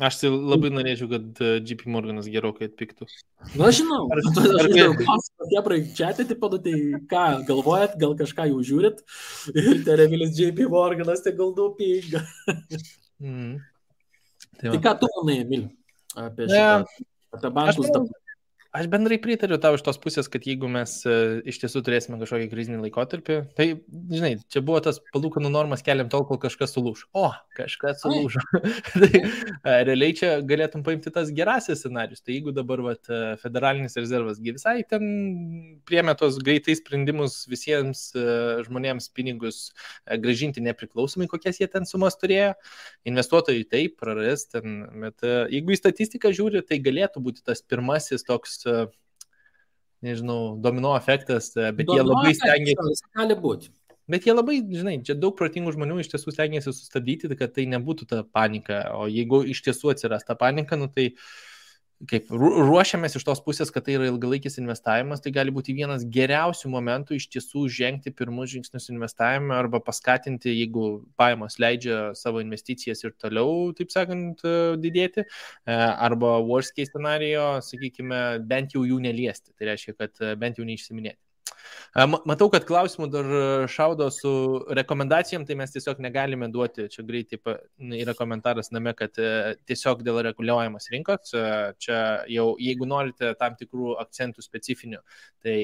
Aš 0.00 0.22
tai 0.22 0.30
labai 0.32 0.70
norėčiau, 0.72 1.08
kad 1.10 1.40
e, 1.44 1.48
JP 1.60 1.90
Morganas 1.92 2.28
gerokai 2.32 2.70
atpiktų. 2.70 3.04
Na, 3.60 3.68
žinau, 3.76 4.06
ar, 4.08 4.22
aš 4.62 4.70
žinau, 4.72 4.94
kokie 4.96 5.62
praeikčiate, 5.66 6.24
tipo, 6.30 6.48
nu, 6.48 6.60
tai 6.64 6.72
ką, 7.10 7.24
galvojat, 7.50 7.98
gal 8.00 8.16
kažką 8.16 8.48
jau 8.48 8.62
žiūrit 8.70 9.02
ir 9.66 9.82
Terevilis 9.84 10.32
JP 10.38 10.70
Morganas, 10.72 11.20
tai 11.24 11.34
gal 11.36 11.52
du 11.58 11.68
pinga. 11.76 12.24
mm. 13.20 13.60
Tai, 14.56 14.70
tai 14.70 14.80
ką 14.80 14.96
tu 15.02 15.12
manai, 15.18 15.42
Emil, 15.44 15.68
apie 16.16 16.48
šitą, 16.48 17.04
apie 17.36 17.52
bankus 17.52 17.92
dabar? 17.92 18.21
Aš 18.72 18.86
bendrai 18.88 19.18
pritariu 19.20 19.58
tau 19.60 19.74
iš 19.76 19.82
tos 19.84 19.98
pusės, 20.00 20.30
kad 20.32 20.46
jeigu 20.48 20.64
mes 20.72 20.94
uh, 21.04 21.42
iš 21.44 21.58
tiesų 21.60 21.82
turėsime 21.84 22.16
kažkokį 22.16 22.46
krizinį 22.48 22.78
laikotarpį, 22.86 23.34
tai, 23.58 23.66
žinai, 24.08 24.30
čia 24.48 24.62
buvo 24.64 24.78
tas 24.80 24.96
palūkanų 25.12 25.50
normas 25.52 25.84
keliam 25.84 26.08
tol, 26.08 26.24
kol 26.24 26.38
kažkas 26.40 26.72
sulūž. 26.72 27.02
O, 27.12 27.26
kažkas 27.52 28.00
sulūžo. 28.00 28.40
tai 29.02 29.10
uh, 29.20 29.82
realiai 29.84 30.14
čia 30.16 30.30
galėtum 30.48 30.86
paimti 30.86 31.12
tas 31.12 31.28
gerasis 31.36 31.82
scenarius. 31.84 32.24
Tai 32.24 32.32
jeigu 32.32 32.54
dabar 32.56 32.80
vat, 32.86 33.12
federalinis 33.42 33.98
rezervas 34.00 34.40
visai 34.40 34.78
ten 34.88 35.04
priemė 35.84 36.16
tos 36.16 36.40
greitai 36.40 36.72
sprendimus 36.78 37.42
visiems 37.52 38.06
žmonėms 38.64 39.10
pinigus 39.12 39.60
gražinti 40.24 40.64
nepriklausomai, 40.64 41.28
kokias 41.28 41.60
jie 41.60 41.68
ten 41.68 41.84
sumas 41.88 42.16
turėjo, 42.16 42.54
investuotojai 43.04 43.68
taip 43.68 44.00
praras 44.00 44.48
ten. 44.48 44.80
Bet 45.04 45.28
jeigu 45.28 45.76
į 45.76 45.80
statistiką 45.82 46.32
žiūri, 46.32 46.64
tai 46.64 46.80
galėtų 46.80 47.20
būti 47.28 47.44
tas 47.44 47.60
pirmasis 47.68 48.24
toks 48.24 48.61
E, 48.61 48.61
nežinau, 50.02 50.56
domino 50.62 50.96
efektas, 50.98 51.52
e, 51.56 51.70
bet 51.70 51.86
domino 51.86 51.98
jie 51.98 52.08
labai 52.08 52.34
stengiasi. 52.38 53.06
Gali 53.18 53.38
būti. 53.46 53.72
Bet 54.10 54.26
jie 54.26 54.34
labai, 54.34 54.58
žinai, 54.66 54.96
čia 55.06 55.14
daug 55.14 55.36
protingų 55.38 55.76
žmonių 55.76 56.00
iš 56.02 56.10
tiesų 56.12 56.34
stengiasi 56.34 56.74
sustabdyti, 56.74 57.30
kad 57.38 57.54
tai 57.54 57.68
nebūtų 57.70 58.08
ta 58.10 58.24
panika, 58.26 58.84
o 58.98 59.06
jeigu 59.10 59.44
iš 59.54 59.62
tiesų 59.68 59.94
atsiras 59.94 60.26
ta 60.26 60.34
panika, 60.38 60.76
nu 60.76 60.90
tai 60.90 61.12
uh, 61.12 61.26
kaip 62.10 62.30
ruošiamės 62.32 63.16
iš 63.18 63.24
tos 63.26 63.40
pusės, 63.44 63.70
kad 63.74 63.84
tai 63.86 63.96
yra 63.96 64.08
ilgalaikis 64.10 64.58
investavimas, 64.60 65.22
tai 65.22 65.32
gali 65.34 65.54
būti 65.54 65.74
vienas 65.76 66.04
geriausių 66.16 66.70
momentų 66.72 67.18
iš 67.18 67.28
tiesų 67.34 67.66
žengti 67.72 68.12
pirmus 68.16 68.52
žingsnius 68.52 68.90
investavime 68.92 69.54
arba 69.56 69.80
paskatinti, 69.84 70.52
jeigu 70.52 70.86
pajamos 71.20 71.58
leidžia 71.62 72.00
savo 72.18 72.42
investicijas 72.44 73.04
ir 73.06 73.14
toliau, 73.22 73.70
taip 73.78 73.94
sakant, 73.94 74.42
didėti, 74.82 75.26
e, 75.26 75.76
arba 75.76 76.38
worst 76.42 76.74
case 76.76 76.92
scenario, 76.92 77.46
sakykime, 77.64 78.22
bent 78.50 78.74
jau 78.76 78.86
jų 78.88 78.98
neliesti. 79.02 79.54
Tai 79.56 79.72
reiškia, 79.72 79.98
kad 79.98 80.24
bent 80.40 80.58
jau 80.58 80.66
neišsiminėti. 80.68 81.20
Matau, 82.24 82.48
kad 82.52 82.64
klausimų 82.64 83.06
dar 83.12 83.26
šaudo 83.68 84.06
su 84.14 84.32
rekomendacijom, 84.78 85.44
tai 85.44 85.56
mes 85.60 85.74
tiesiog 85.74 85.98
negalime 86.00 86.48
duoti. 86.52 86.86
Čia 86.92 87.04
greitai 87.04 87.38
yra 88.00 88.14
komentaras 88.16 88.72
name, 88.72 88.94
kad 88.96 89.18
e, 89.20 89.54
tiesiog 89.68 90.00
dėl 90.06 90.22
reguliuojamos 90.24 90.88
rinkos. 90.94 91.34
E, 91.36 91.42
čia 91.82 91.98
jau, 92.32 92.46
jeigu 92.62 92.88
norite 92.88 93.34
tam 93.40 93.58
tikrų 93.60 93.96
akcentų 94.00 94.44
specifinių, 94.44 95.02
tai 95.44 95.56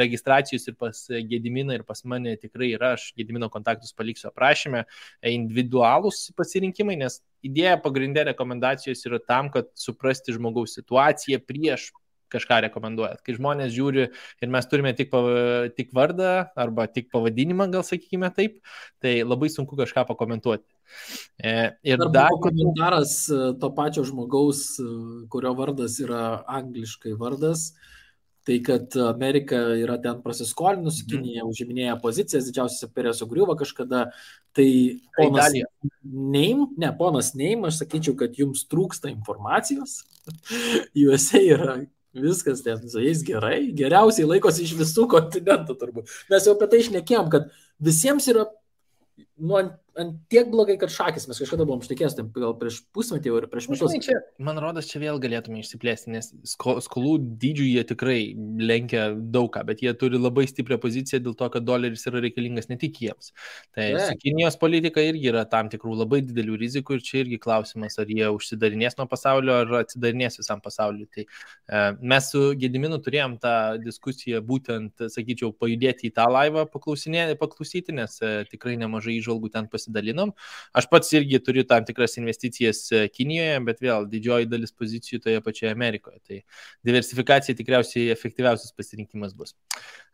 registracijos 0.00 0.66
ir 0.66 0.78
pas 0.80 1.04
Gediminą, 1.30 1.78
ir 1.78 1.86
pas 1.86 2.02
mane 2.08 2.34
tikrai 2.40 2.72
yra, 2.74 2.94
aš 2.98 3.12
Gedimino 3.18 3.50
kontaktus 3.52 3.94
paliksiu 3.96 4.32
aprašymę, 4.32 4.82
individualūs 5.30 6.32
pasirinkimai, 6.38 6.98
nes 6.98 7.20
idėja 7.46 7.78
pagrindė 7.82 8.26
rekomendacijos 8.32 9.06
yra 9.06 9.22
tam, 9.22 9.52
kad 9.54 9.70
suprasti 9.78 10.34
žmogaus 10.34 10.74
situaciją 10.80 11.40
prieš 11.46 11.92
kažką 12.32 12.60
rekomenduojat. 12.66 13.22
Kai 13.26 13.36
žmonės 13.36 13.74
žiūri 13.74 14.06
ir 14.06 14.52
mes 14.52 14.70
turime 14.70 14.92
tik, 14.98 15.10
pav 15.12 15.28
tik 15.76 15.92
vardą 15.96 16.32
arba 16.58 16.86
tik 16.90 17.10
pavadinimą, 17.14 17.68
gal 17.74 17.86
sakykime 17.86 18.30
taip, 18.36 18.60
tai 19.02 19.18
labai 19.24 19.50
sunku 19.52 19.78
kažką 19.78 20.06
pakomentuoti. 20.10 20.66
E, 21.38 21.56
ir 21.82 21.98
Dar 21.98 22.12
dar 22.14 22.38
komentaras 22.42 23.18
e, 23.28 23.42
to 23.60 23.72
pačio 23.74 24.06
žmogaus, 24.06 24.78
e, 24.78 24.88
kurio 25.32 25.52
vardas 25.58 26.00
yra 26.02 26.42
angliškai 26.46 27.16
vardas. 27.18 27.72
Tai 28.46 28.60
kad 28.62 28.94
Amerika 29.02 29.58
yra 29.74 29.96
ten 29.98 30.20
prasiskolinusi, 30.22 31.02
mm. 31.02 31.08
Kinija 31.10 31.46
užiminėja 31.48 31.96
pozicijas, 31.98 32.46
didžiausias 32.46 32.86
imperijos 32.86 33.18
sugriuvo 33.18 33.56
kažkada. 33.58 34.04
Tai 34.54 34.68
ponas 35.16 35.56
Neim, 36.06 36.62
ne, 36.78 36.92
ponas 36.94 37.32
Neim, 37.34 37.66
aš 37.66 37.80
sakyčiau, 37.82 38.14
kad 38.20 38.38
jums 38.38 38.62
trūksta 38.70 39.10
informacijos. 39.10 40.04
Juose 41.02 41.42
yra 41.42 41.80
Viskas 42.16 42.62
ten 42.64 42.80
su 42.88 43.02
jais 43.02 43.22
gerai, 43.26 43.58
geriausiai 43.76 44.28
laikosi 44.28 44.64
iš 44.64 44.76
visų 44.78 45.06
kontinentų 45.12 45.76
turbūt. 45.80 46.12
Mes 46.32 46.46
jau 46.48 46.54
apie 46.56 46.68
tai 46.72 46.80
išnekėjom, 46.84 47.28
kad 47.32 47.50
visiems 47.82 48.28
yra 48.32 48.46
nu, 49.36 49.56
ant, 49.58 49.74
ant 50.00 50.16
tiek 50.32 50.48
blogai, 50.52 50.76
kad 50.80 50.92
šakis, 50.92 51.26
mes 51.28 51.38
kažkada 51.40 51.64
buvom 51.68 51.82
štikės, 51.84 52.16
gal 52.34 52.54
prieš 52.60 52.78
pusmetį 52.94 53.32
ir 53.32 53.46
prieš 53.52 53.68
metus. 53.72 53.92
Žinai, 53.92 54.04
čia, 54.04 54.16
man 54.44 54.60
rodos, 54.60 54.88
čia 54.90 55.00
vėl 55.02 55.20
galėtume 55.20 55.60
išsiplėsti, 55.62 56.12
nes 56.12 56.30
skolų 56.54 57.16
dydžių 57.40 57.66
jie 57.68 57.84
tikrai 57.88 58.18
lenkia 58.60 59.08
daugą, 59.16 59.62
bet 59.68 59.82
jie 59.84 59.92
turi 59.98 60.20
labai 60.20 60.46
stiprią 60.48 60.78
poziciją 60.82 61.20
dėl 61.24 61.36
to, 61.38 61.48
kad 61.52 61.66
doleris 61.68 62.06
yra 62.08 62.22
reikalingas 62.24 62.70
ne 62.70 62.78
tik 62.80 63.00
jiems. 63.04 63.32
Tai 63.76 63.88
ne. 63.96 64.08
Kinijos 64.22 64.58
politika 64.60 65.04
irgi 65.04 65.30
yra 65.32 65.46
tam 65.48 65.70
tikrų 65.72 65.98
labai 66.02 66.22
didelių 66.26 66.60
rizikų 66.64 66.98
ir 66.98 67.04
čia 67.04 67.20
irgi 67.24 67.40
klausimas, 67.42 67.98
ar 68.00 68.12
jie 68.12 68.28
užsidarinės 68.32 68.98
nuo 69.00 69.08
pasaulio, 69.10 69.60
ar 69.64 69.76
atsidarinės 69.82 70.40
visam 70.40 70.64
pasauliu. 70.64 71.08
Tai 71.12 71.26
e, 71.26 71.84
mes 72.00 72.30
su 72.32 72.44
Gediminu 72.56 73.00
turėjom 73.04 73.36
tą 73.42 73.56
diskusiją 73.84 74.42
būtent, 74.44 75.08
sakyčiau, 75.12 75.52
pajudėti 75.56 76.10
į 76.10 76.14
tą 76.16 76.28
laivą, 76.32 76.66
paklausyti, 76.72 77.96
nes 77.96 78.20
e, 78.24 78.34
tikrai 78.50 78.76
nemažai 78.80 79.18
išvalgų 79.26 79.50
ten 79.52 79.66
pasidalinom. 79.72 80.32
Aš 80.76 80.88
pats 80.92 81.10
irgi 81.18 81.42
turiu 81.42 81.66
tam 81.68 81.84
tikras 81.88 82.16
investicijas 82.20 82.86
e, 82.94 83.02
Kinijoje, 83.10 83.58
bet 83.66 83.82
vėl 83.82 84.06
didžioji 84.10 84.48
dalis 84.52 84.72
pozicijų 84.72 85.20
toje 85.26 85.42
pačioje 85.44 85.74
Amerikoje. 85.74 86.22
Tai 86.22 86.40
diversifikacija 86.86 87.58
tikriausiai 87.58 88.08
efektyviausias 88.14 88.72
pasirinkimas 88.76 89.36
bus. 89.36 89.56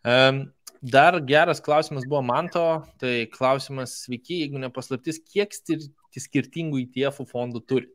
Um, 0.03 0.49
Dar 0.83 1.21
geras 1.23 1.61
klausimas 1.63 2.03
buvo 2.11 2.25
Manto, 2.27 2.83
tai 2.99 3.29
klausimas, 3.31 3.93
sveiki, 4.03 4.41
jeigu 4.41 4.59
nepaslaptis, 4.59 5.21
kiek 5.31 5.55
skirtingų 5.55 6.81
ETF 6.89 7.23
fondų 7.31 7.63
turi? 7.71 7.87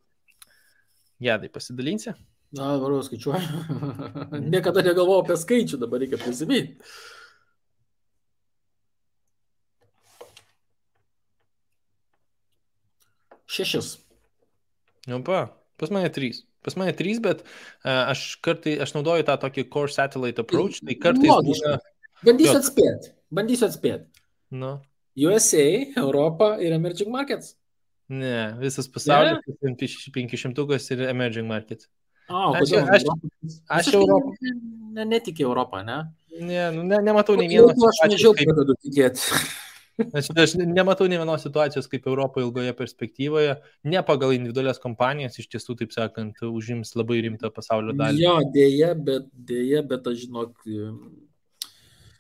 Gedai, 1.20 1.50
pasidalinsi? 1.52 2.14
Na, 2.56 2.78
varu 2.80 3.02
skaičiuoju. 3.04 3.82
Niekada 4.54 4.86
negalvojau 4.88 5.26
apie 5.26 5.36
skaičių, 5.42 5.82
dabar 5.82 6.00
reikia 6.00 6.22
prisiminti. 6.22 6.80
Šešis. 13.58 13.94
Nu, 15.10 15.22
pa, 15.26 15.48
pas 15.80 15.94
mane 15.94 16.12
trys. 16.14 16.44
Pas 16.66 16.76
mane 16.78 16.94
trys, 16.98 17.22
bet 17.24 17.44
uh, 17.44 18.12
aš 18.12 18.36
kartai, 18.44 18.76
aš 18.84 18.94
naudoju 18.98 19.26
tą 19.28 19.38
tokį 19.42 19.68
core 19.74 19.94
satellite 19.94 20.44
approach, 20.44 20.82
tai 20.84 20.98
kartais... 21.00 21.30
Logiška. 21.32 21.78
Būna... 21.78 21.94
Bandysiu 22.28 22.58
atspėti. 22.60 23.14
Bandysiu 23.34 23.68
atspėti. 23.70 24.26
Nu. 24.52 24.78
USA, 25.18 25.66
Europa 25.98 26.56
ir 26.62 26.76
emerging 26.76 27.10
markets. 27.14 27.56
Ne, 28.08 28.54
visas 28.62 28.88
pasaulis, 28.92 29.42
ne? 29.62 29.74
500 29.76 30.92
ir 30.94 31.08
emerging 31.10 31.48
markets. 31.50 31.90
A, 32.28 32.52
aš, 32.60 32.74
aš, 32.84 33.08
aš, 33.08 33.58
aš 33.80 33.94
Europą. 33.96 34.36
Ne, 34.96 35.06
netikiu 35.06 35.48
Europą, 35.48 35.82
ne? 35.88 36.02
Ne, 36.40 36.68
nu, 36.76 36.84
ne, 36.84 37.00
nematau 37.04 37.38
nei 37.40 37.48
vieno. 37.50 37.72
Aš 37.72 38.04
mažiau 38.12 38.36
pradedu 38.38 38.76
tikėti. 38.84 39.24
Aš, 39.98 40.30
aš 40.38 40.54
nematau 40.62 41.08
ne 41.10 41.18
vienos 41.18 41.42
situacijos, 41.42 41.88
kaip 41.90 42.06
Europo 42.06 42.42
ilgoje 42.44 42.74
perspektyvoje, 42.78 43.56
ne 43.90 44.04
pagal 44.06 44.36
individualias 44.36 44.78
kompanijas, 44.82 45.40
iš 45.42 45.50
tiesų, 45.54 45.78
taip 45.80 45.96
sakant, 45.96 46.38
užims 46.46 46.94
labai 47.00 47.18
rimtą 47.26 47.50
pasaulio 47.54 47.96
dalį. 47.98 48.22
Jo, 48.22 48.36
dėja, 48.54 48.92
bet, 49.10 49.26
dėja, 49.34 49.82
bet 49.90 50.06
aš 50.12 50.22
žinok, 50.28 50.54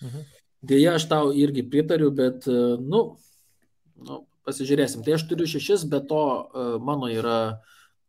mhm. 0.01 0.25
dėja, 0.73 0.97
aš 0.97 1.07
tau 1.11 1.29
irgi 1.37 1.67
pritariu, 1.69 2.09
bet, 2.17 2.49
nu, 2.49 3.03
nu, 4.09 4.19
pasižiūrėsim. 4.47 5.05
Tai 5.05 5.17
aš 5.19 5.27
turiu 5.29 5.49
šešis, 5.53 5.85
bet 5.91 6.09
to 6.09 6.23
mano 6.81 7.11
yra, 7.13 7.39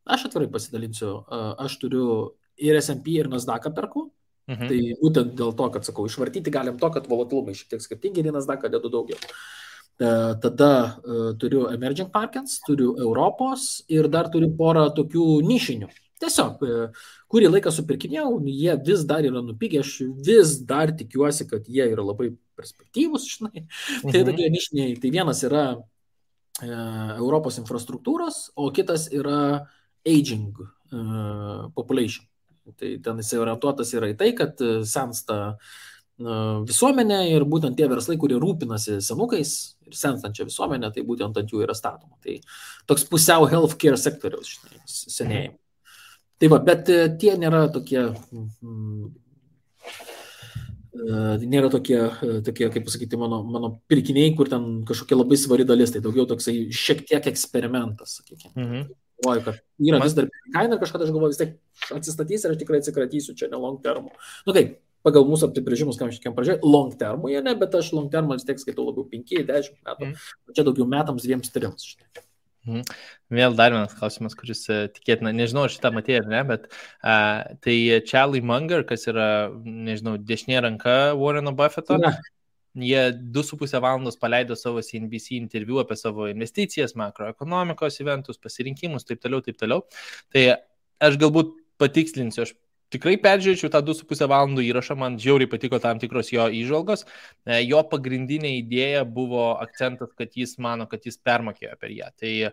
aš 0.09 0.31
atvirai 0.31 0.49
pasidalinsiu, 0.55 1.13
aš 1.61 1.77
turiu 1.83 2.09
ir 2.57 2.79
SP, 2.81 3.21
ir 3.21 3.29
Nasdaq 3.29 3.69
perku. 3.77 4.09
Mhm. 4.49 4.69
Tai 4.71 4.81
būtent 5.03 5.33
dėl 5.37 5.55
to, 5.57 5.71
kad, 5.75 5.85
sakau, 5.85 6.07
išvartyti 6.09 6.53
galim 6.53 6.79
to, 6.81 6.89
kad 6.95 7.09
volatilumai 7.11 7.57
šiek 7.57 7.75
tiek 7.75 7.85
skirtingi, 7.85 8.25
vienas 8.25 8.49
daką 8.49 8.71
dedu 8.73 8.89
daugiau. 8.93 9.21
E, 9.99 10.09
tada 10.41 10.73
uh, 11.03 11.33
turiu 11.37 11.67
emerging 11.75 12.09
markets, 12.15 12.61
turiu 12.67 12.93
Europos 13.03 13.83
ir 13.91 14.07
dar 14.07 14.31
turiu 14.31 14.53
porą 14.55 14.87
tokių 14.95 15.25
nišinių. 15.43 15.89
Tiesiog, 16.23 16.63
uh, 16.63 17.09
kurį 17.31 17.51
laiką 17.51 17.73
supirkinėjau, 17.75 18.39
jie 18.47 18.77
vis 18.87 19.03
dar 19.11 19.27
yra 19.27 19.43
nupigę, 19.43 19.83
aš 19.83 19.97
vis 20.25 20.57
dar 20.67 20.95
tikiuosi, 20.95 21.49
kad 21.51 21.67
jie 21.67 21.91
yra 21.91 22.07
labai 22.07 22.31
perspektyvus, 22.59 23.27
žinai. 23.35 23.67
Tai 23.67 23.99
mhm. 24.07 24.15
Tai 24.15 24.25
tokie 24.31 24.49
nišiniai, 24.55 24.97
tai 25.03 25.13
vienas 25.19 25.43
yra 25.51 25.67
uh, 25.75 27.13
Europos 27.19 27.59
infrastruktūros, 27.59 28.49
o 28.55 28.71
kitas 28.75 29.11
yra 29.11 29.67
aging 30.07 30.55
uh, 30.63 31.69
population. 31.75 32.28
Tai 32.77 32.95
ten 33.05 33.23
jisai 33.23 33.41
orientuotas 33.43 33.95
yra 33.97 34.11
į 34.13 34.17
tai, 34.21 34.33
kad 34.37 34.61
sensta 34.89 35.39
uh, 35.55 35.69
visuomenė 36.19 37.21
ir 37.31 37.45
būtent 37.47 37.77
tie 37.79 37.87
verslai, 37.91 38.17
kurie 38.19 38.39
rūpinasi 38.43 38.99
senukais 39.05 39.77
ir 39.87 39.95
senstančią 39.95 40.49
visuomenę, 40.49 40.91
tai 40.95 41.05
būtent 41.07 41.37
ant 41.39 41.53
jų 41.53 41.63
yra 41.63 41.75
statoma. 41.75 42.19
Tai 42.25 42.41
toks 42.91 43.07
pusiau 43.07 43.47
healthcare 43.47 43.97
sektoriaus 43.97 44.57
žinai, 44.57 44.83
senėjimo. 44.87 45.59
Tai 46.39 46.51
va, 46.53 46.59
bet 46.63 46.91
tie 47.19 47.33
nėra 47.39 47.65
tokie 47.75 48.03
mm, 48.15 49.09
nėra 51.47 51.71
tokie, 51.71 51.99
tokie 52.47 52.69
kaip 52.75 52.87
pasakyti, 52.87 53.19
mano, 53.19 53.43
mano 53.47 53.73
pirkiniai, 53.91 54.35
kur 54.39 54.51
ten 54.51 54.85
kažkokia 54.87 55.19
labai 55.19 55.39
svari 55.39 55.67
dalis, 55.67 55.93
tai 55.95 56.03
daugiau 56.03 56.27
toksai 56.31 56.69
šiek 56.75 57.05
tiek 57.07 57.27
eksperimentas, 57.31 58.19
sakykime. 58.21 58.55
Mhm. 58.55 58.89
Galvoju, 59.25 59.45
kad 59.47 59.63
yra 59.83 60.03
vis 60.03 60.15
dar 60.15 60.29
kaina, 60.55 60.79
kažkada 60.79 61.07
aš 61.07 61.15
galvoju, 61.15 61.33
vis 61.35 61.41
tiek 61.41 61.57
atsistatys 61.97 62.45
ir 62.45 62.55
aš 62.55 62.61
tikrai 62.61 62.83
atsikratysiu 62.83 63.35
čia 63.39 63.51
ne 63.51 63.59
long 63.59 63.81
term. 63.83 64.07
Nu 64.47 64.55
kaip, 64.55 64.77
pagal 65.07 65.27
mūsų 65.29 65.51
apibrėžimus, 65.51 65.99
kam 65.99 66.13
šiandien 66.13 66.37
pradžioje, 66.37 66.61
long 66.67 66.95
termų 66.99 67.33
jie 67.33 67.43
ne, 67.45 67.55
bet 67.59 67.75
aš 67.79 67.93
long 67.97 68.13
termą 68.13 68.39
vis 68.39 68.47
tiek 68.47 68.63
skaitau 68.63 68.87
labiau 68.89 69.09
5-10 69.11 69.83
metų. 69.83 70.11
Mhm. 70.11 70.33
Čia 70.55 70.67
daugiau 70.69 70.89
metams, 70.91 71.27
dviems, 71.27 71.53
trims. 71.55 71.91
Štai. 71.95 72.25
Mhm. 72.69 72.97
Vėl 73.39 73.55
dar 73.57 73.73
vienas 73.73 73.95
klausimas, 73.97 74.35
kuris 74.37 74.67
e, 74.73 74.81
tikėtina, 74.93 75.33
nežinau, 75.37 75.67
šitą 75.73 75.93
matė 75.95 76.19
ar 76.21 76.27
ne, 76.29 76.41
bet 76.49 76.67
uh, 76.69 77.57
tai 77.65 77.77
Charlie 78.09 78.45
Munger, 78.45 78.85
kas 78.89 79.07
yra, 79.09 79.29
nežinau, 79.65 80.19
dešinė 80.21 80.63
ranka 80.67 80.99
Warreno 81.19 81.55
Buffeto, 81.57 81.97
ne. 82.03 82.13
Jie 82.77 83.03
2,5 83.35 83.81
valandos 83.81 84.19
paleido 84.21 84.57
savo 84.57 84.83
CNBC 84.83 85.39
interviu 85.39 85.81
apie 85.83 85.97
savo 85.97 86.29
investicijas, 86.29 86.95
makroekonomikos 86.99 88.01
eventus, 88.05 88.41
pasirinkimus, 88.43 89.07
taip 89.09 89.23
toliau, 89.25 89.45
taip 89.45 89.59
toliau. 89.61 89.85
Tai 90.35 90.45
aš 91.09 91.19
galbūt 91.21 91.55
patikslinsiu, 91.79 92.45
aš 92.45 92.55
tikrai 92.93 93.17
peržiūrėčiau 93.23 93.71
tą 93.73 93.83
2,5 93.85 94.29
valandų 94.31 94.65
įrašą, 94.69 94.97
man 94.99 95.19
žiauriai 95.21 95.51
patiko 95.51 95.81
tam 95.83 96.01
tikros 96.03 96.31
jo 96.33 96.47
įžvalgos. 96.61 97.05
E, 97.45 97.61
jo 97.65 97.83
pagrindinė 97.91 98.55
idėja 98.59 99.05
buvo 99.05 99.51
akcentas, 99.63 100.13
kad 100.19 100.37
jis 100.39 100.57
mano, 100.63 100.89
kad 100.91 101.05
jis 101.07 101.21
permokėjo 101.25 101.77
per 101.81 101.95
ją. 101.95 102.11
Tai 102.19 102.33
e, 102.49 102.53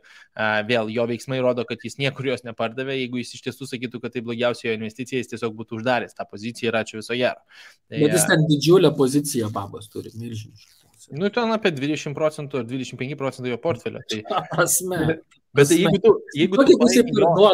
vėl 0.70 0.91
jo 0.94 1.07
veiksmai 1.12 1.41
rodo, 1.44 1.68
kad 1.68 1.84
jis 1.86 1.99
niekur 2.02 2.32
jos 2.32 2.45
nepardavė. 2.48 2.98
Jeigu 3.02 3.22
jis 3.24 3.36
iš 3.38 3.45
tiesų 3.49 3.70
sakytų, 3.72 4.03
kad 4.03 4.16
tai 4.16 4.26
blogiausia 4.26 4.70
jo 4.70 4.78
investicija, 4.80 5.24
jis 5.24 5.34
tiesiog 5.36 5.56
būtų 5.60 5.80
uždaręs 5.80 6.18
tą 6.18 6.28
poziciją 6.30 6.72
ir 6.72 6.80
ačiū 6.82 7.02
viso 7.02 7.18
gero. 7.18 7.44
Tai, 7.88 7.99
Bet 7.99 8.18
jis 8.18 8.28
ten 8.32 8.49
didžiulę 8.49 8.95
poziciją 8.98 9.52
babos 9.56 9.91
turi, 9.91 10.14
milžinišką. 10.16 10.85
Nu, 11.14 11.30
ten 11.30 11.53
apie 11.53 11.72
20 11.76 12.15
procentų 12.18 12.61
ar 12.61 12.68
25 12.69 13.18
procentų 13.19 13.52
jo 13.52 13.60
portfelio. 13.61 14.02
Tai... 14.10 14.22
Prasme. 14.53 15.19
Bet 15.56 15.69
tai 15.72 15.77
jeigu 15.80 15.99
tu, 16.03 16.11
jeigu 16.36 16.64
tu, 16.68 16.76
paimi 16.82 17.14
jo, 17.15 17.52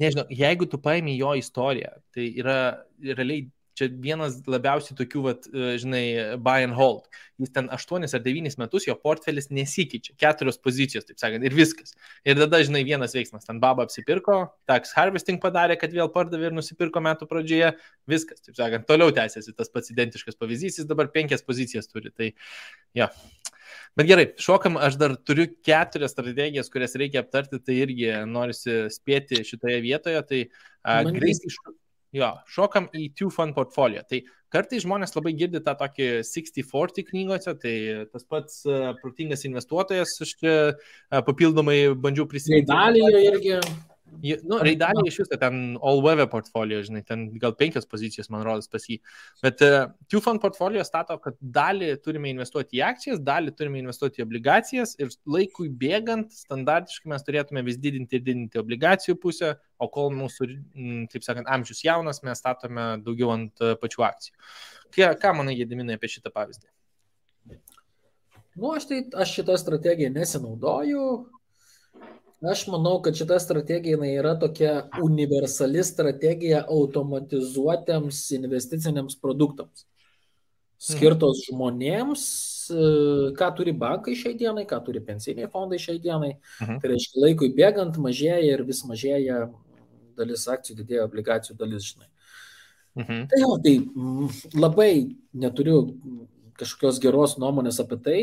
nežinau, 0.00 0.24
jeigu 0.32 0.68
tu 0.72 0.78
paimi 0.80 1.18
jo 1.18 1.34
istoriją, 1.36 1.90
tai 2.16 2.30
yra 2.40 2.56
realiai 3.04 3.44
čia 3.76 3.88
vienas 4.02 4.38
labiausiai 4.48 4.96
tokių, 4.98 5.22
vat, 5.26 5.46
e, 5.50 5.76
žinai, 5.82 6.02
buy 6.42 6.64
and 6.66 6.76
hold. 6.76 7.06
Jis 7.42 7.52
ten 7.54 7.68
8 7.72 8.06
ar 8.06 8.22
9 8.24 8.56
metus, 8.60 8.86
jo 8.88 8.96
portfelis 8.98 9.50
nesikeičia, 9.52 10.16
keturios 10.20 10.58
pozicijos, 10.62 11.06
taip 11.08 11.20
sakant, 11.20 11.44
ir 11.44 11.56
viskas. 11.56 11.94
Ir 12.26 12.38
tada, 12.40 12.62
žinai, 12.66 12.82
vienas 12.88 13.16
veiksmas, 13.16 13.46
ten 13.48 13.60
baba 13.62 13.86
apsipirko, 13.86 14.38
tax 14.70 14.96
harvesting 14.96 15.42
padarė, 15.42 15.78
kad 15.80 15.94
vėl 15.94 16.10
pardavė 16.12 16.50
ir 16.50 16.56
nusipirko 16.56 17.02
metų 17.04 17.28
pradžioje, 17.30 17.74
viskas, 18.08 18.42
taip 18.46 18.58
sakant, 18.58 18.88
toliau 18.88 19.14
tęsiasi 19.14 19.56
tas 19.56 19.72
pats 19.72 19.92
identiškas 19.92 20.40
pavyzdys, 20.40 20.80
jis 20.80 20.88
dabar 20.88 21.12
penkias 21.12 21.44
pozicijas 21.44 21.92
turi. 21.92 22.14
Tai, 22.16 22.32
ja. 22.96 23.12
Bet 23.96 24.08
gerai, 24.10 24.26
šokam, 24.40 24.76
aš 24.80 24.98
dar 25.00 25.14
turiu 25.16 25.46
keturias 25.64 26.12
strategijas, 26.12 26.68
kurias 26.72 26.96
reikia 27.00 27.22
aptarti, 27.24 27.60
tai 27.64 27.78
irgi 27.80 28.12
norisi 28.28 28.84
spėti 28.92 29.40
šitoje 29.46 29.80
vietoje. 29.84 30.22
Tai 30.28 30.40
uh, 30.44 31.12
greitai 31.16 31.50
iš... 31.50 31.58
Jo, 32.16 32.32
šokam 32.48 32.88
į 32.96 33.10
Two 33.18 33.28
Fund 33.34 33.56
portfolio. 33.56 34.02
Tai 34.08 34.22
kartais 34.52 34.84
žmonės 34.86 35.12
labai 35.16 35.34
girdi 35.36 35.60
tą 35.64 35.74
tokį 35.76 36.06
60-40 36.24 37.10
knygose, 37.10 37.56
tai 37.60 37.74
tas 38.12 38.24
pats 38.24 38.62
uh, 38.68 38.94
protingas 39.02 39.44
investuotojas, 39.48 40.14
aš 40.24 40.32
čia 40.40 40.54
uh, 40.70 41.20
papildomai 41.26 41.80
bandžiau 41.92 42.28
prisiminti. 42.30 42.70
Italijoje 42.70 43.22
irgi. 43.32 43.60
Nu, 44.46 44.58
Raidalį 44.62 45.04
iš 45.10 45.18
viso 45.22 45.36
ten 45.38 45.76
all 45.84 46.00
weather 46.04 46.26
portfolio, 46.30 46.78
žinai, 46.84 47.02
ten 47.06 47.26
gal 47.42 47.52
penkios 47.58 47.86
pozicijos, 47.88 48.28
man 48.32 48.44
rodos, 48.46 48.68
pas 48.70 48.86
jį. 48.88 48.96
Bet 49.44 49.62
uh, 49.64 49.74
e, 49.76 50.06
Q-Fund 50.12 50.40
portfolio 50.42 50.84
stato, 50.86 51.16
kad 51.22 51.36
dalį 51.40 51.90
turime 52.04 52.30
investuoti 52.32 52.80
į 52.80 52.84
akcijas, 52.86 53.20
dalį 53.26 53.52
turime 53.58 53.82
investuoti 53.82 54.22
į 54.22 54.26
obligacijas 54.26 54.96
ir 55.02 55.12
laikui 55.28 55.68
bėgant, 55.82 56.32
standartiškai 56.46 57.12
mes 57.12 57.26
turėtume 57.26 57.64
vis 57.66 57.80
didinti 57.82 58.18
ir 58.18 58.24
didinti 58.24 58.62
obligacijų 58.62 59.18
pusę, 59.22 59.52
o 59.82 59.90
kol 59.92 60.10
mūsų, 60.16 60.48
taip 61.12 61.26
sakant, 61.26 61.50
amžius 61.52 61.84
jaunas, 61.84 62.22
mes 62.26 62.40
statome 62.40 62.88
daugiau 63.04 63.34
ant 63.36 63.64
uh, 63.64 63.76
pačių 63.80 64.06
akcijų. 64.08 64.36
Ką, 64.96 65.12
ką 65.20 65.36
manai, 65.36 65.58
Gediminai, 65.58 65.98
apie 66.00 66.10
šitą 66.14 66.32
pavyzdį? 66.32 66.70
Nu, 68.56 68.70
aš, 68.72 68.86
tai, 68.88 69.02
aš 69.20 69.34
šitą 69.36 69.58
strategiją 69.60 70.08
nesinaudoju, 70.14 71.02
Aš 72.44 72.66
manau, 72.68 72.98
kad 73.02 73.16
šita 73.16 73.38
strategija 73.40 73.96
yra 73.96 74.34
tokia 74.38 74.90
universali 75.02 75.84
strategija 75.84 76.66
automatizuotiems 76.68 78.30
investiciniams 78.36 79.16
produktams. 79.20 79.86
Skirtos 80.76 81.40
mhm. 81.40 81.46
žmonėms, 81.46 82.24
e, 82.68 82.88
ką 83.38 83.48
turi 83.56 83.72
bankai 83.72 84.12
šiai 84.20 84.36
dienai, 84.36 84.66
ką 84.68 84.82
turi 84.84 85.00
pensiniai 85.00 85.48
fondai 85.48 85.78
šiai 85.80 85.96
dienai. 86.04 86.34
Mhm. 86.60 86.82
Tai 86.82 86.90
reiškia, 86.92 87.22
laikui 87.24 87.54
bėgant 87.56 87.96
mažėja 87.96 88.42
ir 88.44 88.64
vis 88.68 88.82
mažėja 88.84 89.46
dalis 90.16 90.44
akcijų, 90.52 90.76
didėja 90.82 91.08
obligacijų 91.08 91.56
dalis, 91.56 91.88
žinai. 91.88 92.10
Mhm. 93.00 93.24
Tai 93.32 93.40
jau, 93.40 93.56
tai 93.64 93.74
labai 94.60 94.92
neturiu 95.32 95.80
kažkokios 96.60 97.00
geros 97.00 97.38
nuomonės 97.40 97.80
apie 97.80 97.96
tai. 98.04 98.20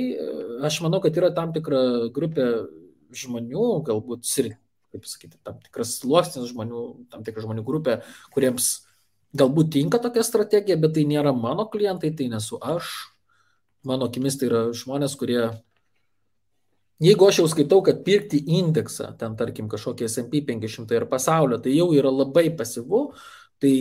Aš 0.66 0.80
manau, 0.86 1.02
kad 1.02 1.18
yra 1.18 1.34
tam 1.34 1.54
tikra 1.54 2.12
grupė 2.14 2.48
žmonių, 3.18 3.68
galbūt, 3.88 4.30
kaip 4.94 5.06
sakyti, 5.10 5.38
tam 5.46 5.60
tikras 5.64 5.98
sluoksnis 6.00 6.52
žmonių, 6.52 6.84
tam 7.14 7.24
tikra 7.26 7.46
žmonių 7.46 7.66
grupė, 7.66 8.00
kuriems 8.36 8.86
galbūt 9.34 9.74
tinka 9.74 10.00
tokia 10.02 10.26
strategija, 10.26 10.78
bet 10.78 10.94
tai 10.98 11.08
nėra 11.10 11.34
mano 11.34 11.66
klientai, 11.70 12.14
tai 12.14 12.30
nesu 12.30 12.60
aš. 12.62 12.92
Mano 13.84 14.08
akimis 14.08 14.38
tai 14.40 14.48
yra 14.48 14.68
žmonės, 14.72 15.18
kurie 15.20 15.50
Jeigu 17.04 17.26
aš 17.28 17.42
jau 17.42 17.48
skaitau, 17.52 17.82
kad 17.84 18.04
pirkti 18.06 18.38
indeksą, 18.60 19.10
ten 19.20 19.34
tarkim 19.36 19.66
kažkokį 19.68 20.06
SP 20.08 20.44
500 20.48 20.96
ir 20.96 21.06
pasaulio, 21.12 21.58
tai 21.60 21.74
jau 21.74 21.90
yra 21.92 22.12
labai 22.14 22.46
pasivu, 22.56 23.10
tai 23.60 23.74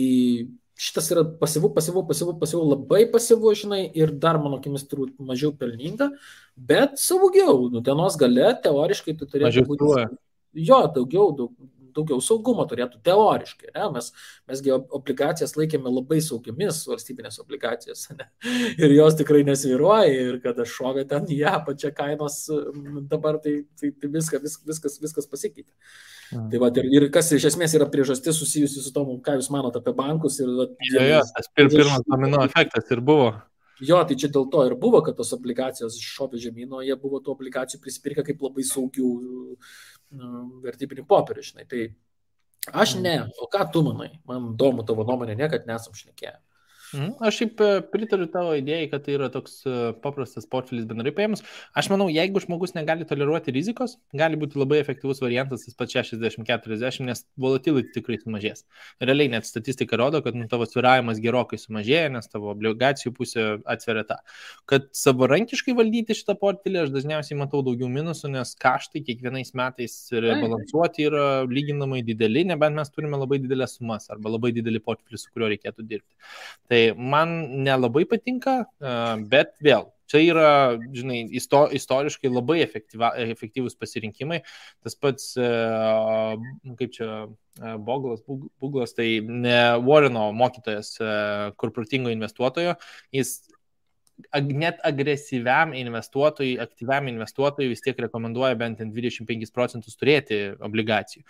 šitas 0.79 1.09
yra 1.13 1.23
pasivu, 1.39 1.69
pasivu, 1.73 2.03
pasivu, 2.07 2.33
pasivu, 2.39 2.63
labai 2.71 3.05
pasivu, 3.11 3.53
žinai, 3.57 3.83
ir 3.97 4.11
dar 4.11 4.39
mano 4.41 4.57
akimis 4.57 4.87
turbūt 4.89 5.15
mažiau 5.21 5.53
pelninga, 5.57 6.09
bet 6.57 6.97
saugiau, 7.01 7.67
nu, 7.73 7.81
dienos 7.85 8.17
gale 8.19 8.53
teoriškai 8.63 9.17
tu 9.19 9.29
turėtum 9.29 9.69
būti. 9.69 10.05
Jo, 10.53 10.83
daugiau, 10.93 11.31
daug, 11.37 11.53
daugiau 11.95 12.21
saugumo 12.23 12.65
turėtų 12.69 13.01
teoriškai. 13.05 13.71
Ne? 13.75 13.89
Mes, 13.95 14.09
mesgi 14.49 14.73
obligacijas 14.73 15.55
laikėme 15.57 15.91
labai 15.91 16.19
saugiamis 16.23 16.83
valstybinės 16.89 17.41
obligacijas. 17.43 18.07
Ne? 18.13 18.27
Ir 18.77 18.91
jos 18.93 19.15
tikrai 19.17 19.41
nesviruoja 19.47 20.09
ir 20.11 20.35
kada 20.43 20.67
šoga 20.69 21.01
ten 21.09 21.25
į 21.31 21.39
ją 21.39 21.53
pačią 21.65 21.89
kainos 21.95 22.35
dabar, 23.09 23.39
tai, 23.41 23.55
tai, 23.79 23.89
tai 23.97 24.09
viskas, 24.13 24.43
vis, 24.43 24.57
viskas, 24.67 24.99
viskas 25.01 25.29
pasikeitė. 25.31 25.71
Mm. 26.33 26.49
Tai 26.51 26.61
va, 26.61 26.69
ir, 26.77 26.89
ir 26.93 27.07
kas 27.13 27.31
iš 27.35 27.47
esmės 27.51 27.73
yra 27.77 27.87
priežastis 27.91 28.37
susijusi 28.37 28.83
su 28.83 28.93
tomu, 28.93 29.17
ką 29.23 29.37
jūs 29.39 29.49
manote 29.53 29.81
apie 29.81 29.95
bankus. 29.97 30.39
Ir, 30.43 30.51
jo, 30.91 31.07
jo, 31.09 31.23
tas 31.33 31.49
pir, 31.55 31.71
pirmas 31.73 32.05
domino 32.05 32.43
efektas 32.45 32.93
ir 32.93 33.01
buvo. 33.05 33.33
Jo, 33.81 34.03
tai 34.05 34.15
čia 34.19 34.29
dėl 34.29 34.45
to 34.53 34.61
ir 34.67 34.75
buvo, 34.77 35.01
kad 35.05 35.17
tos 35.17 35.33
obligacijos 35.33 35.97
šovė 35.97 36.37
žemyno, 36.43 36.83
jie 36.85 36.93
buvo 36.99 37.17
tų 37.23 37.33
obligacijų 37.33 37.81
prisipirkę 37.81 38.25
kaip 38.27 38.43
labai 38.45 38.65
saugių 38.69 39.09
nu, 40.13 40.31
vertybinių 40.61 41.05
popierių, 41.09 41.45
žinai. 41.47 41.65
Tai 41.69 41.87
aš 42.83 42.97
ne, 43.01 43.15
o 43.41 43.49
ką 43.49 43.65
tu 43.73 43.81
manai? 43.87 44.11
Man 44.29 44.51
įdomu 44.53 44.85
tavo 44.85 45.07
nuomonė, 45.07 45.37
niekad 45.39 45.65
nesam 45.69 45.97
šnekėję. 45.97 46.35
Mhm. 46.93 47.13
Aš 47.25 47.39
šiaip 47.41 47.61
e, 47.63 47.69
pritariu 47.93 48.27
tavo 48.31 48.53
idėjai, 48.57 48.87
kad 48.91 49.03
tai 49.05 49.15
yra 49.17 49.29
toks 49.33 49.55
e, 49.65 49.75
paprastas 50.03 50.45
portfelis 50.49 50.85
bendrai 50.89 51.13
paėmus. 51.15 51.41
Aš 51.79 51.89
manau, 51.89 52.07
jeigu 52.13 52.41
žmogus 52.43 52.75
negali 52.77 53.07
toleruoti 53.09 53.53
rizikos, 53.55 53.95
gali 54.13 54.37
būti 54.39 54.59
labai 54.61 54.79
efektyvus 54.83 55.21
variantas 55.23 55.65
tas 55.65 55.77
pats 55.79 55.95
60-40, 55.97 57.07
nes 57.07 57.23
volatility 57.39 57.95
tikrai 57.97 58.19
sumažės. 58.21 58.65
Realiai 59.01 59.31
net 59.33 59.49
statistika 59.49 59.97
rodo, 59.99 60.21
kad 60.25 60.37
nu, 60.37 60.45
tavo 60.51 60.67
sviravimas 60.69 61.21
gerokai 61.23 61.57
sumažėja, 61.61 62.11
nes 62.13 62.29
tavo 62.29 62.51
obligacijų 62.53 63.13
pusė 63.17 63.47
atsveria 63.69 64.05
tą. 64.09 64.19
Kad 64.69 64.89
savarankiškai 64.97 65.75
valdyti 65.77 66.17
šitą 66.17 66.37
portfelį 66.41 66.83
aš 66.85 66.93
dažniausiai 66.93 67.39
matau 67.41 67.63
daugiau 67.65 67.89
minusų, 67.91 68.31
nes 68.37 68.53
kaštai 68.61 69.01
kiekvienais 69.07 69.53
metais 69.57 69.97
balansuoti 70.13 71.09
yra 71.09 71.25
lyginamai 71.49 72.03
dideli, 72.05 72.45
nebent 72.53 72.77
mes 72.77 72.93
turime 72.93 73.17
labai 73.17 73.41
didelės 73.41 73.79
sumas 73.79 74.09
arba 74.13 74.35
labai 74.35 74.53
didelį 74.55 74.83
portfelį, 74.85 75.19
su 75.19 75.33
kuriuo 75.33 75.49
reikėtų 75.53 75.87
dirbti. 75.89 76.11
Tai 76.69 76.82
man 76.97 77.35
nelabai 77.65 78.05
patinka, 78.09 78.63
bet 79.31 79.55
vėl, 79.63 79.89
Čia 80.13 80.19
yra, 80.29 80.49
žinai, 80.93 81.23
isto, 81.33 81.63
istoriškai 81.73 82.29
labai 82.29 82.59
efektyvūs 82.61 83.73
pasirinkimai. 83.81 84.43
Tas 84.85 84.93
pats, 84.99 85.31
e, 85.41 85.47
kaip 86.77 86.91
čia, 86.93 87.07
Boglas, 87.87 88.21
Buglas, 88.61 88.93
tai 88.93 89.07
Warreno 89.81 90.27
mokytojas, 90.37 90.91
kur 91.57 91.73
protingo 91.73 92.13
investuotojo, 92.13 92.75
jis 93.13 93.33
net 94.49 94.81
agresyviam 94.85 95.73
investuotojui, 95.77 96.55
aktyviam 96.63 97.07
investuotojui 97.11 97.71
vis 97.71 97.83
tiek 97.85 97.99
rekomenduoja 98.05 98.57
bent 98.59 98.81
25 98.83 99.53
procentus 99.55 99.97
turėti 99.99 100.39
obligacijų, 100.63 101.23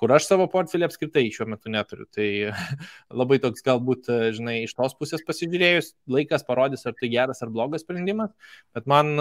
kur 0.00 0.14
aš 0.16 0.28
savo 0.30 0.48
portfelį 0.52 0.88
apskritai 0.88 1.26
šiuo 1.34 1.48
metu 1.54 1.72
neturiu. 1.72 2.08
Tai 2.12 2.28
labai 3.22 3.40
toks 3.42 3.64
galbūt, 3.66 4.10
žinai, 4.36 4.62
iš 4.66 4.76
tos 4.78 4.96
pusės 4.98 5.24
pasižiūrėjus, 5.26 5.94
laikas 6.10 6.46
parodys, 6.48 6.86
ar 6.86 6.96
tai 6.98 7.12
geras 7.12 7.42
ar 7.44 7.52
blogas 7.54 7.86
sprendimas, 7.86 8.32
bet 8.76 8.88
man 8.90 9.14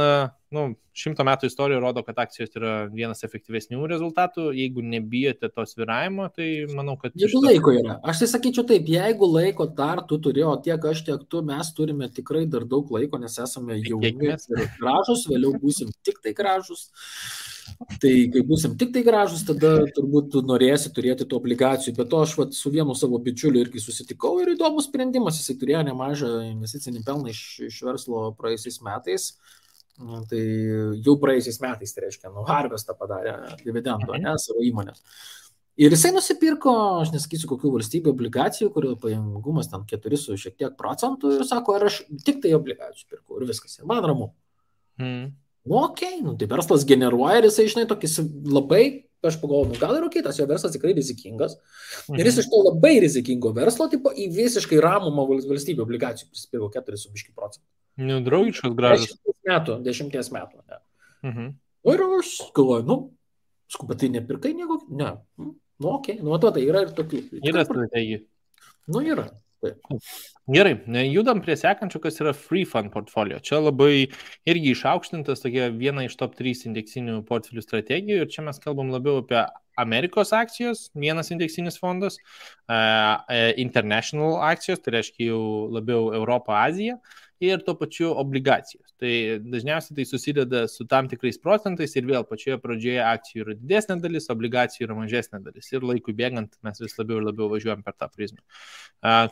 nu, 0.55 0.63
šimto 0.97 1.23
metų 1.23 1.47
istorija 1.47 1.79
rodo, 1.79 2.03
kad 2.03 2.17
akcijos 2.19 2.51
yra 2.59 2.73
vienas 2.91 3.23
efektyvesnių 3.23 3.85
rezultatų. 3.89 4.49
Jeigu 4.57 4.83
nebijote 4.83 5.47
to 5.51 5.65
sviravimo, 5.67 6.27
tai 6.35 6.49
manau, 6.75 6.97
kad... 6.99 7.15
Jeigu 7.15 7.37
šitą... 7.37 7.43
laiko 7.47 7.75
yra. 7.79 7.97
Aš 8.11 8.23
tai 8.23 8.29
sakyčiau 8.33 8.65
taip, 8.67 8.89
jeigu 8.91 9.29
laiko 9.31 9.69
dar 9.77 10.03
tu 10.07 10.19
turi, 10.23 10.43
o 10.47 10.57
tiek 10.63 10.83
aš, 10.91 11.05
tiek 11.07 11.23
tu, 11.31 11.43
mes 11.47 11.71
turime 11.77 12.11
tikrai 12.11 12.43
dar 12.51 12.67
daug 12.67 12.91
laiko, 12.91 13.21
nes 13.21 13.39
esame 13.45 13.79
jauni 13.79 14.11
ir 14.11 14.67
gražus, 14.75 15.23
vėliau 15.31 15.55
būsim 15.61 15.93
tik 16.03 16.19
tai 16.25 16.35
gražus. 16.37 16.89
Tai 18.01 18.11
kai 18.33 18.41
būsim 18.45 18.75
tik 18.77 18.91
tai 18.93 19.05
gražus, 19.05 19.45
tada 19.47 19.85
turbūt 19.95 20.31
tu 20.33 20.41
norėsi 20.45 20.91
turėti 20.93 21.25
tų 21.29 21.39
obligacijų. 21.39 21.95
Bet 21.97 22.11
to 22.11 22.19
aš 22.25 22.35
vat, 22.37 22.57
su 22.57 22.73
vienu 22.73 22.93
savo 22.97 23.21
bičiuliu 23.23 23.63
irgi 23.63 23.81
susitikau 23.81 24.35
ir 24.43 24.53
įdomus 24.57 24.89
sprendimas. 24.89 25.39
Jisai 25.39 25.55
turėjo 25.61 25.85
nemažą 25.87 26.33
investicinį 26.49 27.05
pelną 27.07 27.31
iš, 27.31 27.41
iš 27.69 27.79
verslo 27.87 28.27
praėjusiais 28.37 28.81
metais. 28.85 29.31
Nu, 29.31 29.60
tai 30.29 30.41
jau 31.05 31.17
praėjusiais 31.21 31.61
metais, 31.63 31.93
tai 31.95 32.07
reiškia, 32.07 32.31
nu, 32.33 32.45
Harvestą 32.47 32.95
padarė 32.97 33.35
dividendų, 33.61 34.17
ne, 34.21 34.35
savo 34.41 34.63
įmonės. 34.65 35.03
Ir 35.81 35.93
jisai 35.95 36.11
nusipirko, 36.13 36.71
aš 37.01 37.13
nesakysiu, 37.13 37.47
kokių 37.49 37.71
valstybių 37.77 38.11
obligacijų, 38.11 38.69
kurio 38.75 38.95
pajėgumas 39.01 39.69
ten 39.71 39.85
4 39.87 40.19
su 40.19 40.35
šiek 40.37 40.57
tiek 40.59 40.73
procentų 40.77 41.37
ir 41.37 41.45
sako, 41.47 41.77
ar 41.77 41.87
aš 41.87 42.01
tik 42.27 42.41
tai 42.43 42.51
obligacijų 42.57 43.07
pirkau 43.13 43.39
ir 43.39 43.47
viskas, 43.49 43.79
ir 43.79 43.87
man 43.89 44.03
ramu. 44.05 44.33
Mm. 44.99 45.31
Nu, 45.63 45.77
ok, 45.85 46.03
nu, 46.25 46.35
tai 46.35 46.49
verslas 46.51 46.83
generuoja 46.89 47.39
ir 47.39 47.47
jisai, 47.47 47.67
žinai, 47.71 47.87
tokis 47.89 48.17
labai, 48.49 48.83
aš 49.23 49.37
pagalvoju, 49.41 49.71
nu, 49.71 49.79
gal 49.81 49.95
ir 49.97 50.07
ok, 50.07 50.17
tas 50.25 50.39
jo 50.41 50.47
verslas 50.49 50.73
tikrai 50.75 50.95
rizikingas. 50.97 51.55
Mhm. 52.09 52.19
Ir 52.19 52.29
jis 52.29 52.41
iš 52.41 52.49
to 52.51 52.61
labai 52.65 52.95
rizikingo 53.03 53.53
verslo, 53.55 53.87
tipo, 53.91 54.11
į 54.11 54.27
visiškai 54.33 54.81
ramumą 54.81 55.27
valstybių 55.29 55.85
obligacijų 55.85 56.31
prisipirko 56.33 56.71
4,5 56.73 57.37
procentų. 57.37 57.67
Nu, 57.99 58.21
draugiškas 58.23 58.75
gražus. 58.77 59.11
Dešimties 59.11 59.49
metų, 59.49 59.77
dešimties 59.85 60.31
metų. 60.31 60.63
Ne. 60.63 60.79
Mhm. 61.27 61.51
Nu, 61.81 61.93
ir 61.95 62.03
aš 62.19 62.33
galvoju, 62.55 62.85
nu, 62.87 62.97
skuba, 63.71 63.97
tai 63.97 64.11
nepirkai 64.13 64.53
nieko, 64.57 64.79
ne. 64.89 65.13
Nu, 65.37 65.53
okei, 65.95 66.17
okay. 66.17 66.25
nu, 66.25 66.37
to, 66.41 66.51
tai 66.55 66.65
yra 66.67 66.85
ir 66.85 66.93
tokių. 66.97 67.23
Yra 67.41 67.65
strategija. 67.67 68.21
Nu, 68.91 69.01
yra. 69.05 69.29
Taip. 69.61 69.77
Gerai, 70.49 70.73
judam 71.05 71.41
prie 71.45 71.53
sekančio, 71.59 71.99
kas 72.01 72.17
yra 72.23 72.33
Free 72.33 72.65
Fund 72.65 72.89
portfolio. 72.93 73.37
Čia 73.45 73.59
labai 73.61 74.07
irgi 74.49 74.71
išaukštintas 74.73 75.43
tokia 75.43 75.67
viena 75.69 76.07
iš 76.07 76.15
top 76.17 76.33
3 76.39 76.65
indeksinių 76.71 77.19
portfelių 77.27 77.61
strategijų 77.61 78.23
ir 78.23 78.31
čia 78.33 78.45
mes 78.47 78.57
kalbam 78.63 78.89
labiau 78.93 79.21
apie 79.21 79.43
Amerikos 79.79 80.33
akcijos, 80.35 80.87
vienas 80.97 81.29
indeksinis 81.31 81.77
fondas, 81.79 82.17
uh, 82.67 83.21
International 83.61 84.39
akcijos, 84.49 84.81
tai 84.81 84.97
reiškia 84.97 85.29
jau 85.29 85.43
labiau 85.77 86.09
Europą, 86.17 86.57
Aziją 86.65 86.97
ir 87.41 87.63
tuo 87.65 87.75
pačiu 87.79 88.11
obligacijos. 88.21 88.93
Tai 89.01 89.11
dažniausiai 89.41 89.97
tai 89.97 90.05
susideda 90.05 90.63
su 90.71 90.85
tam 90.89 91.09
tikrais 91.11 91.39
procentais 91.41 91.95
ir 91.97 92.07
vėl 92.09 92.25
pačioje 92.29 92.59
pradžioje 92.61 93.01
akcijų 93.03 93.45
yra 93.45 93.57
didesnė 93.59 93.97
dalis, 94.03 94.29
obligacijų 94.33 94.87
yra 94.87 94.97
mažesnė 94.99 95.41
dalis 95.45 95.71
ir 95.73 95.85
laikui 95.87 96.15
bėgant 96.17 96.57
mes 96.65 96.83
vis 96.83 96.97
labiau 96.99 97.21
ir 97.21 97.29
labiau 97.31 97.49
važiuojam 97.51 97.83
per 97.85 97.97
tą 97.97 98.09
prizmę. 98.13 98.41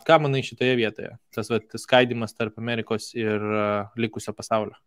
Ką 0.07 0.21
manai 0.25 0.43
šitoje 0.45 0.77
vietoje? 0.79 1.15
Tas 1.35 1.51
vat, 1.53 1.69
skaidimas 1.77 2.35
tarp 2.37 2.57
Amerikos 2.61 3.13
ir 3.17 3.45
likusio 3.99 4.33
pasaulio. 4.37 4.77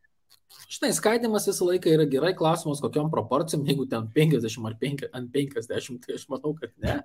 Štai 0.73 0.93
skaidimas 0.97 1.47
visą 1.49 1.67
laiką 1.69 1.91
yra 1.93 2.07
gerai 2.09 2.33
klausimas, 2.37 2.81
kokiam 2.81 3.11
proporcijom, 3.13 3.67
jeigu 3.69 3.85
ten 3.91 4.07
50 4.15 4.69
ar 4.69 4.77
5, 4.81 5.05
ant 5.13 5.31
50, 5.35 6.01
tai 6.07 6.17
aš 6.17 6.25
manau, 6.33 6.55
kad 6.57 6.73
ne. 6.83 6.99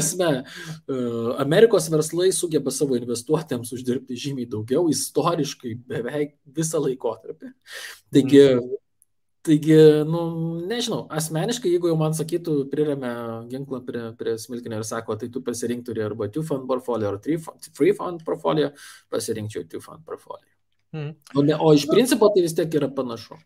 Esme, 0.00 0.30
Amerikos 1.42 1.86
verslai 1.92 2.32
sugeba 2.34 2.74
savo 2.74 2.98
investuotėms 2.98 3.70
uždirbti 3.76 4.18
žymiai 4.18 4.50
daugiau, 4.50 4.88
istoriškai 4.90 5.76
beveik 5.90 6.36
visą 6.58 6.82
laikotarpį. 6.82 7.54
Taigi, 8.10 8.46
mm. 8.56 8.78
Taigi, 9.40 9.76
nu, 10.04 10.22
nežinau, 10.68 11.06
asmeniškai, 11.16 11.70
jeigu 11.72 11.88
jau 11.88 11.96
man 11.96 12.12
sakytų, 12.12 12.58
priremia 12.68 13.12
ginklą 13.48 13.80
prie, 13.86 14.02
prie 14.18 14.34
smilkinio 14.36 14.82
ir 14.82 14.84
sako, 14.84 15.16
tai 15.16 15.30
tu 15.32 15.40
pasirink 15.46 15.86
turi 15.86 16.04
arba 16.04 16.28
two 16.28 16.44
fund 16.44 16.68
portfolio, 16.68 17.14
ar 17.14 17.46
free 17.78 17.94
fund 17.96 18.20
portfolio, 18.26 18.74
pasirinkčiau 19.08 19.64
two 19.64 19.80
fund 19.80 20.04
portfolio. 20.04 20.44
Mm. 20.96 21.14
O, 21.34 21.42
ne, 21.46 21.56
o 21.56 21.72
iš 21.76 21.86
principo 21.90 22.30
tai 22.34 22.44
vis 22.46 22.56
tiek 22.58 22.74
yra 22.80 22.90
panašu. 22.94 23.38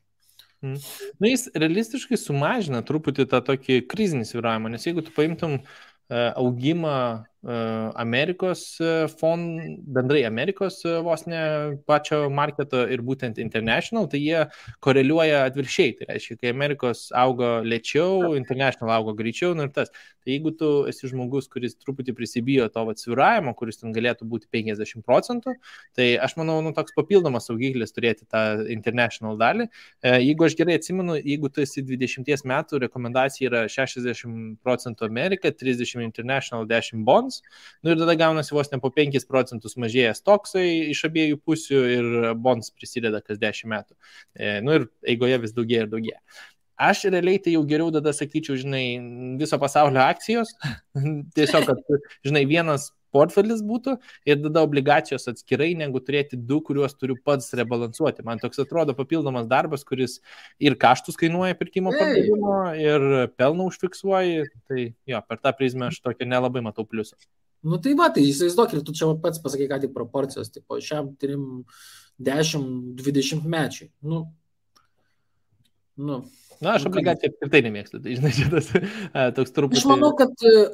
Mm. 0.65 0.79
Na, 1.21 1.29
jis 1.29 1.49
realistiškai 1.53 2.17
sumažina 2.21 2.81
truputį 2.87 3.27
tą 3.29 3.43
tokį 3.45 3.83
krizinį 3.91 4.25
sviravimą, 4.29 4.73
nes 4.73 4.87
jeigu 4.87 5.05
tu 5.05 5.13
paimtum 5.15 5.59
uh, 5.61 6.31
augimą 6.41 6.97
Amerikos 7.95 8.81
e, 8.81 9.07
fond, 9.21 9.61
bendrai 9.85 10.25
Amerikos 10.25 10.85
e, 10.85 11.01
vos 11.05 11.27
ne 11.27 11.77
pačio 11.87 12.31
marketo 12.33 12.87
ir 12.89 13.03
būtent 13.05 13.37
international, 13.43 14.09
tai 14.09 14.21
jie 14.23 14.45
koreliuoja 14.85 15.43
atvirkščiai. 15.51 15.93
Tai 15.99 16.09
reiškia, 16.09 16.39
kai 16.41 16.53
Amerikos 16.55 17.11
augo 17.13 17.59
lėčiau, 17.67 18.33
international 18.39 18.95
augo 18.97 19.13
greičiau, 19.19 19.53
nu 19.59 19.69
ir 19.69 19.75
tas. 19.77 19.93
Tai 20.25 20.33
jeigu 20.33 20.55
tu 20.57 20.71
esi 20.89 21.11
žmogus, 21.11 21.51
kuris 21.53 21.77
truputį 21.77 22.15
prisibijo 22.17 22.71
to 22.73 22.87
atsviravimo, 22.95 23.53
kuris 23.59 23.83
ten 23.83 23.93
galėtų 23.93 24.25
būti 24.31 24.49
50 24.49 25.05
procentų, 25.05 25.53
tai 25.93 26.15
aš 26.17 26.39
manau, 26.41 26.63
nu 26.65 26.73
toks 26.73 26.97
papildomas 26.97 27.51
saugiklis 27.51 27.93
turėti 27.93 28.25
tą 28.25 28.65
international 28.73 29.37
dalį. 29.37 29.69
E, 30.01 30.15
jeigu 30.25 30.49
aš 30.49 30.57
gerai 30.57 30.79
atsimenu, 30.81 31.19
jeigu 31.21 31.53
tu 31.53 31.61
esi 31.67 31.85
20 31.85 32.49
metų, 32.49 32.81
rekomendacija 32.87 33.53
yra 33.53 33.67
60 33.69 34.57
procentų 34.65 35.11
Amerika, 35.11 35.53
30 35.53 36.01
international, 36.09 36.65
10 36.73 37.05
bonds 37.05 37.34
bonds. 37.35 37.43
Nu 37.83 37.93
ir 37.93 37.99
tada 37.99 38.15
gaunasi 38.15 38.55
vos 38.55 38.71
ne 38.73 38.79
po 38.81 38.91
5 38.91 39.27
procentus 39.29 39.77
mažėja 39.77 40.15
stoksai 40.15 40.91
iš 40.91 41.05
abiejų 41.09 41.41
pusių 41.45 41.83
ir 41.97 42.35
bonds 42.37 42.71
prisideda 42.71 43.21
kas 43.23 43.39
10 43.39 43.69
metų. 43.69 43.95
E, 44.35 44.61
nu 44.61 44.75
ir 44.75 44.89
eigoje 45.07 45.39
vis 45.41 45.53
daugėja 45.53 45.85
ir 45.85 45.91
daugėja. 45.93 46.21
Aš 46.75 47.05
realiai 47.13 47.39
tai 47.39 47.55
jau 47.55 47.63
geriau 47.69 47.93
tada 47.95 48.13
sakyčiau, 48.17 48.59
žinai, 48.59 48.85
viso 49.39 49.59
pasaulio 49.63 50.03
akcijos. 50.03 50.51
Tiesiog, 51.37 51.69
kad, 51.71 52.05
žinai, 52.27 52.45
vienas 52.51 52.91
portfelis 53.15 53.63
būtų 53.65 53.95
ir 54.27 54.41
tada 54.43 54.65
obligacijos 54.67 55.29
atskirai, 55.31 55.71
negu 55.79 56.03
turėti 56.03 56.39
du, 56.51 56.59
kuriuos 56.67 56.97
turiu 56.99 57.17
pats 57.27 57.55
rebalansuoti. 57.55 58.25
Man 58.27 58.43
toks 58.43 58.61
atrodo 58.65 58.97
papildomas 58.99 59.47
darbas, 59.51 59.87
kuris 59.87 60.19
ir 60.63 60.75
kaštus 60.81 61.19
kainuoja 61.21 61.55
pirkimo 61.61 61.95
pardavimo, 61.95 62.59
ir 62.81 63.09
pelną 63.39 63.71
užfiksuoji. 63.71 64.45
Tai 64.69 64.85
jo, 65.15 65.25
per 65.29 65.43
tą 65.43 65.55
prizmę 65.57 65.91
aš 65.93 66.03
tokio 66.03 66.29
nelabai 66.29 66.65
matau 66.67 66.87
pliusą. 66.89 67.19
Nu 67.65 67.79
tai 67.81 67.95
va, 67.97 68.11
tai 68.13 68.27
įsivaizduok, 68.29 68.75
ir 68.77 68.85
tu 68.85 68.93
čia 68.97 69.09
pats 69.23 69.41
pasakai, 69.41 69.71
ką 69.71 69.79
tik 69.87 69.95
proporcijos, 69.95 70.51
tipo, 70.53 70.77
šiam 70.85 71.15
turim 71.21 71.63
10-20 72.21 73.47
mečiai. 73.49 73.89
Nu, 74.05 74.27
nu, 75.97 76.19
Na, 76.63 76.77
aš 76.77 76.87
obligacijų 76.89 77.33
apskritai 77.33 77.61
nemėgstu, 77.67 78.01
tai 78.05 78.17
žinai, 78.19 78.31
šitas 78.39 78.71
toks 79.37 79.55
truputį. 79.57 79.81
Aš 79.81 79.87
manau, 79.91 80.11
kad, 80.19 80.33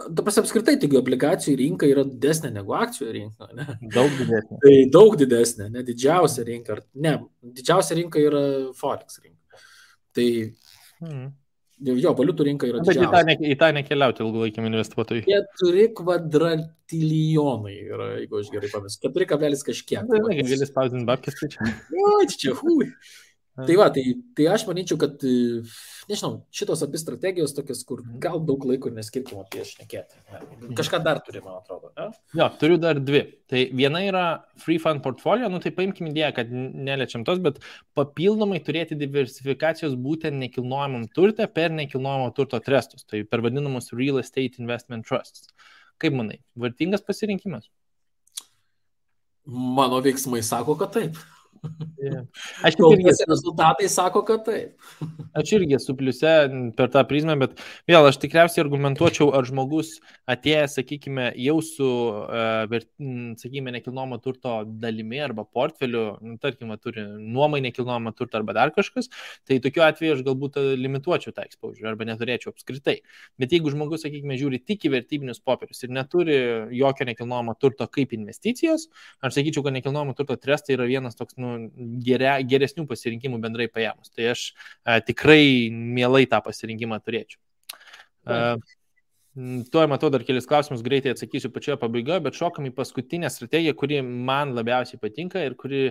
dabar 0.09 0.39
apskritai, 0.43 0.77
taigi 0.83 0.99
obligacijų 1.01 1.57
rinka 1.61 1.89
yra 1.89 2.05
didesnė 2.09 2.53
negu 2.55 2.77
akcijų 2.77 3.11
rinka. 3.17 3.51
Ne? 3.57 3.67
Daug 3.95 4.15
didesnė. 4.19 4.61
Tai 4.65 4.77
daug 4.97 5.19
didesnė, 5.21 5.69
ne 5.75 5.85
didžiausia 5.87 6.47
rinka. 6.49 6.81
Ne, 7.07 7.17
didžiausia 7.61 7.99
rinka 8.01 8.23
yra 8.23 8.43
Forex 8.77 9.21
rinka. 9.23 9.63
Tai 10.17 10.27
hmm. 11.07 11.31
jo, 12.03 12.15
valiutų 12.19 12.49
rinka 12.51 12.69
yra 12.69 12.83
didžiausia. 12.83 13.07
Bet 13.07 13.09
į 13.09 13.15
tą, 13.15 13.25
ne, 13.31 13.55
į 13.55 13.59
tą 13.63 13.73
nekeliauti 13.79 14.25
ilgalaikiam 14.27 14.69
investuotojui. 14.71 15.25
4 15.63 15.89
kvadratilijonai 16.03 17.79
yra, 17.87 18.13
jeigu 18.19 18.43
aš 18.43 18.53
gerai 18.53 18.75
pamėsiu. 18.75 19.03
4 19.09 19.33
kablelis 19.33 19.67
kažkiek. 19.67 20.05
Na, 20.05 20.23
tai 20.29 20.39
gali 20.43 20.69
spausdinti 20.69 21.09
babkės, 21.09 21.41
tai 21.41 21.51
čia. 21.57 21.75
O, 21.95 22.15
čia, 22.35 22.55
hui. 22.61 22.93
Tai 23.67 23.77
va, 23.79 23.87
tai, 23.95 24.03
tai 24.37 24.47
aš 24.53 24.65
manyčiau, 24.69 24.99
kad, 25.01 25.23
e, 25.27 25.61
nežinau, 26.11 26.43
šitos 26.55 26.83
abi 26.87 27.01
strategijos 27.01 27.55
tokias, 27.57 27.81
kur 27.89 28.03
mhm. 28.03 28.19
gal 28.23 28.39
daug 28.47 28.65
laiko 28.69 28.93
neskirkim 28.95 29.41
apie 29.43 29.65
šnekėti. 29.67 30.21
Mhm. 30.31 30.75
Kažką 30.79 31.01
dar 31.05 31.23
turi, 31.27 31.43
man 31.45 31.59
atrodo. 31.61 31.91
Ne? 31.97 32.09
Jo, 32.37 32.51
turiu 32.61 32.79
dar 32.83 33.01
dvi. 33.03 33.23
Tai 33.51 33.65
viena 33.77 34.03
yra 34.07 34.25
Free 34.61 34.79
Fund 34.83 35.03
portfolio, 35.05 35.49
nu 35.53 35.59
tai 35.63 35.73
paimkim 35.75 36.11
idėją, 36.13 36.31
kad 36.37 36.53
neliečiam 36.55 37.25
tos, 37.27 37.41
bet 37.43 37.59
papildomai 37.99 38.61
turėti 38.67 38.99
diversifikacijos 39.01 39.97
būtent 40.01 40.39
nekilnojamam 40.45 41.09
turtę 41.17 41.49
per 41.51 41.75
nekilnojamo 41.75 42.31
turto 42.37 42.63
trestus, 42.63 43.07
tai 43.09 43.25
per 43.27 43.43
vadinamus 43.47 43.93
Real 43.97 44.23
Estate 44.23 44.63
Investment 44.63 45.09
Trusts. 45.09 45.51
Kaip 46.01 46.15
manai, 46.17 46.39
vertingas 46.57 47.03
pasirinkimas? 47.05 47.67
Mano 49.51 49.99
veiksmai 50.05 50.43
sako, 50.47 50.77
kad 50.79 50.95
taip. 50.95 51.19
Yeah. 52.01 52.25
Aš 52.65 52.79
irgi, 52.81 53.05
kas 53.05 53.19
rezultatai 53.29 53.89
sako, 53.93 54.23
kad 54.25 54.47
taip. 54.47 54.87
aš 55.39 55.51
irgi 55.59 55.77
esu 55.77 55.93
pliuse 55.99 56.31
per 56.79 56.89
tą 56.95 57.03
prizmę, 57.05 57.35
bet 57.43 57.59
vėl 57.91 58.09
aš 58.09 58.17
tikriausiai 58.23 58.63
argumentuočiau, 58.63 59.27
ar 59.37 59.45
žmogus 59.45 59.91
atėjęs, 60.31 60.79
sakykime, 60.79 61.27
jau 61.45 61.59
su, 61.65 61.89
uh, 62.25 62.65
sakykime, 63.43 63.75
nekilnojamo 63.77 64.17
turto 64.25 64.55
dalimi 64.81 65.21
arba 65.21 65.45
portfeliu, 65.45 66.05
nu, 66.25 66.39
tarkime, 66.41 66.79
turi 66.81 67.05
nuomai 67.05 67.61
nekilnojamo 67.67 68.15
turto 68.17 68.41
arba 68.41 68.57
dar 68.57 68.73
kažkas, 68.73 69.11
tai 69.45 69.61
tokiu 69.61 69.85
atveju 69.85 70.17
aš 70.17 70.25
galbūt 70.31 70.57
limituočiau 70.81 71.37
tą 71.37 71.45
exposure 71.45 71.93
arba 71.93 72.09
neturėčiau 72.09 72.55
apskritai. 72.55 72.97
Bet 73.41 73.53
jeigu 73.53 73.75
žmogus, 73.77 74.07
sakykime, 74.07 74.41
žiūri 74.41 74.63
tik 74.65 74.89
į 74.89 74.95
vertybinius 74.97 75.45
popierius 75.45 75.85
ir 75.85 75.93
neturi 75.93 76.41
jokio 76.81 77.11
nekilnojamo 77.13 77.59
turto 77.61 77.85
kaip 77.93 78.17
investicijos, 78.17 78.89
aš 79.21 79.37
sakyčiau, 79.37 79.69
kad 79.69 79.77
nekilnojamo 79.77 80.17
turto 80.17 80.41
trestai 80.41 80.79
yra 80.79 80.89
vienas 80.89 81.21
toks, 81.21 81.37
nu, 81.37 81.50
geria, 82.07 82.39
geresnių 82.47 82.87
pasirinkimų 82.91 83.41
bendrai 83.43 83.69
paėmus. 83.73 84.13
Tai 84.15 84.33
aš 84.35 84.51
a, 84.85 84.99
tikrai 85.05 85.71
mielai 85.71 86.27
tą 86.31 86.43
pasirinkimą 86.45 87.01
turėčiau. 87.05 87.41
A, 88.29 88.43
Tuo 89.71 89.85
matau 89.87 90.09
dar 90.11 90.25
kelias 90.27 90.49
klausimus, 90.51 90.81
greitai 90.83 91.13
atsakysiu 91.15 91.53
pačioje 91.55 91.77
pabaigoje, 91.79 92.19
bet 92.25 92.35
šokam 92.35 92.67
į 92.67 92.73
paskutinę 92.75 93.29
strategiją, 93.31 93.77
kuri 93.79 94.01
man 94.03 94.57
labiausiai 94.57 94.99
patinka 94.99 95.45
ir 95.47 95.55
kuri 95.55 95.83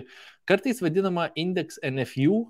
kartais 0.44 0.82
vadinama 0.84 1.30
Index 1.40 1.80
NFU, 1.80 2.42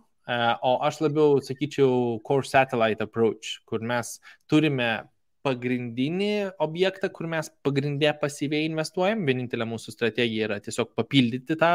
o 0.67 0.73
aš 0.87 0.99
labiau 1.05 1.39
sakyčiau 1.47 2.19
Core 2.27 2.49
Satellite 2.49 3.07
Approach, 3.07 3.61
kur 3.71 3.87
mes 3.87 4.17
turime 4.51 4.91
pagrindinį 5.47 6.33
objektą, 6.63 7.11
kur 7.15 7.29
mes 7.31 7.51
pagrindę 7.65 8.13
pasyviai 8.21 8.69
investuojam. 8.69 9.25
Vienintelė 9.29 9.67
mūsų 9.71 9.95
strategija 9.95 10.49
yra 10.49 10.61
tiesiog 10.65 10.93
papildyti 10.99 11.57
tą 11.61 11.73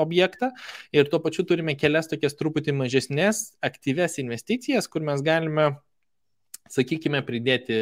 objektą 0.00 0.52
ir 0.96 1.10
tuo 1.10 1.22
pačiu 1.24 1.46
turime 1.48 1.76
kelias 1.78 2.10
tokias 2.10 2.38
truputį 2.38 2.76
mažesnės 2.80 3.44
aktyves 3.66 4.18
investicijas, 4.22 4.90
kur 4.90 5.06
mes 5.06 5.24
galime 5.26 5.72
sakykime, 6.72 7.20
pridėti 7.26 7.78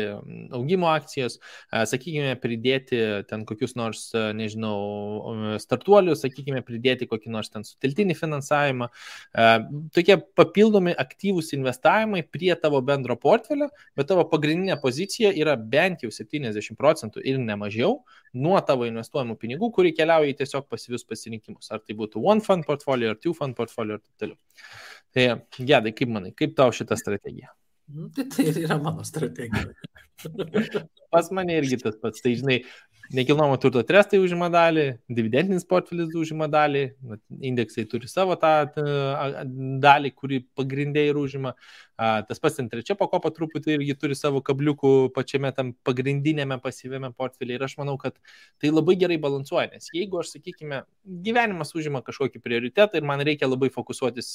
augimo 0.56 0.89
akcijas, 0.93 1.39
sakykime, 1.70 2.35
pridėti 2.43 3.01
ten 3.28 3.44
kokius 3.48 3.77
nors, 3.78 4.05
nežinau, 4.36 5.56
startuolius, 5.62 6.23
sakykime, 6.24 6.62
pridėti 6.66 7.09
kokį 7.10 7.32
nors 7.35 7.52
ten 7.52 7.66
suteltinį 7.69 8.16
finansavimą. 8.19 8.90
Tokie 9.97 10.19
papildomi 10.39 10.94
aktyvūs 10.98 11.52
investavimai 11.56 12.24
prie 12.27 12.52
tavo 12.60 12.81
bendro 12.85 13.19
portfelio, 13.20 13.70
bet 13.98 14.10
tavo 14.10 14.24
pagrindinė 14.31 14.78
pozicija 14.82 15.35
yra 15.36 15.56
bent 15.59 16.05
jau 16.06 16.12
70 16.15 16.78
procentų 16.78 17.24
ir 17.24 17.40
ne 17.43 17.56
mažiau 17.59 18.01
nuo 18.36 18.59
tavo 18.65 18.89
investuojamų 18.89 19.39
pinigų, 19.40 19.70
kurie 19.74 19.94
keliauja 19.97 20.32
į 20.32 20.39
tiesiog 20.43 20.69
pasyvius 20.70 21.06
pasirinkimus. 21.09 21.73
Ar 21.73 21.81
tai 21.85 21.97
būtų 21.98 22.23
one 22.24 22.44
fund 22.44 22.66
portfolio, 22.69 23.15
ar 23.15 23.20
two 23.20 23.35
fund 23.36 23.56
portfolio 23.59 23.98
ir 23.98 24.05
taip 24.05 24.24
toliau. 24.24 24.39
Tai, 25.16 25.24
gedai, 25.56 25.94
kaip 25.97 26.12
manai, 26.12 26.35
kaip 26.36 26.52
tau 26.59 26.74
šita 26.74 26.98
strategija? 27.01 27.55
Nu, 27.89 28.09
tai 28.12 28.24
tai 28.28 28.52
yra 28.62 28.77
mano 28.82 29.05
strategija. 29.05 29.73
Pas 31.12 31.31
mane 31.32 31.56
irgi 31.56 31.78
tas 31.81 31.97
pats. 31.97 32.20
Tai 32.20 32.35
žinai, 32.36 32.59
nekilnojamo 33.16 33.56
turto 33.62 33.82
trestai 33.86 34.20
užima 34.20 34.51
dalį, 34.52 34.85
dividendinis 35.09 35.65
portfelis 35.69 36.12
užima 36.19 36.51
dalį, 36.52 36.85
indeksai 37.48 37.86
turi 37.89 38.10
savo 38.10 38.36
tą 38.40 38.52
dalį, 39.85 40.12
kuri 40.19 40.43
pagrindė 40.59 41.06
ir 41.09 41.20
užima. 41.20 41.55
Tas 41.99 42.39
pats 42.39 42.55
ten 42.55 42.69
trečia 42.70 42.95
pakopa 42.95 43.33
truputį 43.35 43.73
irgi 43.75 43.95
turi 43.99 44.15
savo 44.15 44.39
kabliukų 44.47 45.11
pačiame 45.16 45.51
tam 45.55 45.73
pagrindinėme 45.83 46.61
pasyviame 46.62 47.11
portfelį. 47.11 47.57
Ir 47.57 47.65
aš 47.66 47.75
manau, 47.81 47.97
kad 47.99 48.15
tai 48.62 48.70
labai 48.70 48.95
gerai 49.01 49.16
balansuoja, 49.19 49.73
nes 49.73 49.91
jeigu 49.91 50.20
aš, 50.20 50.31
sakykime, 50.37 50.85
gyvenimas 51.27 51.75
užima 51.75 51.99
kažkokį 52.07 52.39
prioritetą 52.45 53.01
ir 53.01 53.09
man 53.09 53.25
reikia 53.27 53.49
labai 53.51 53.73
fokusuotis 53.75 54.29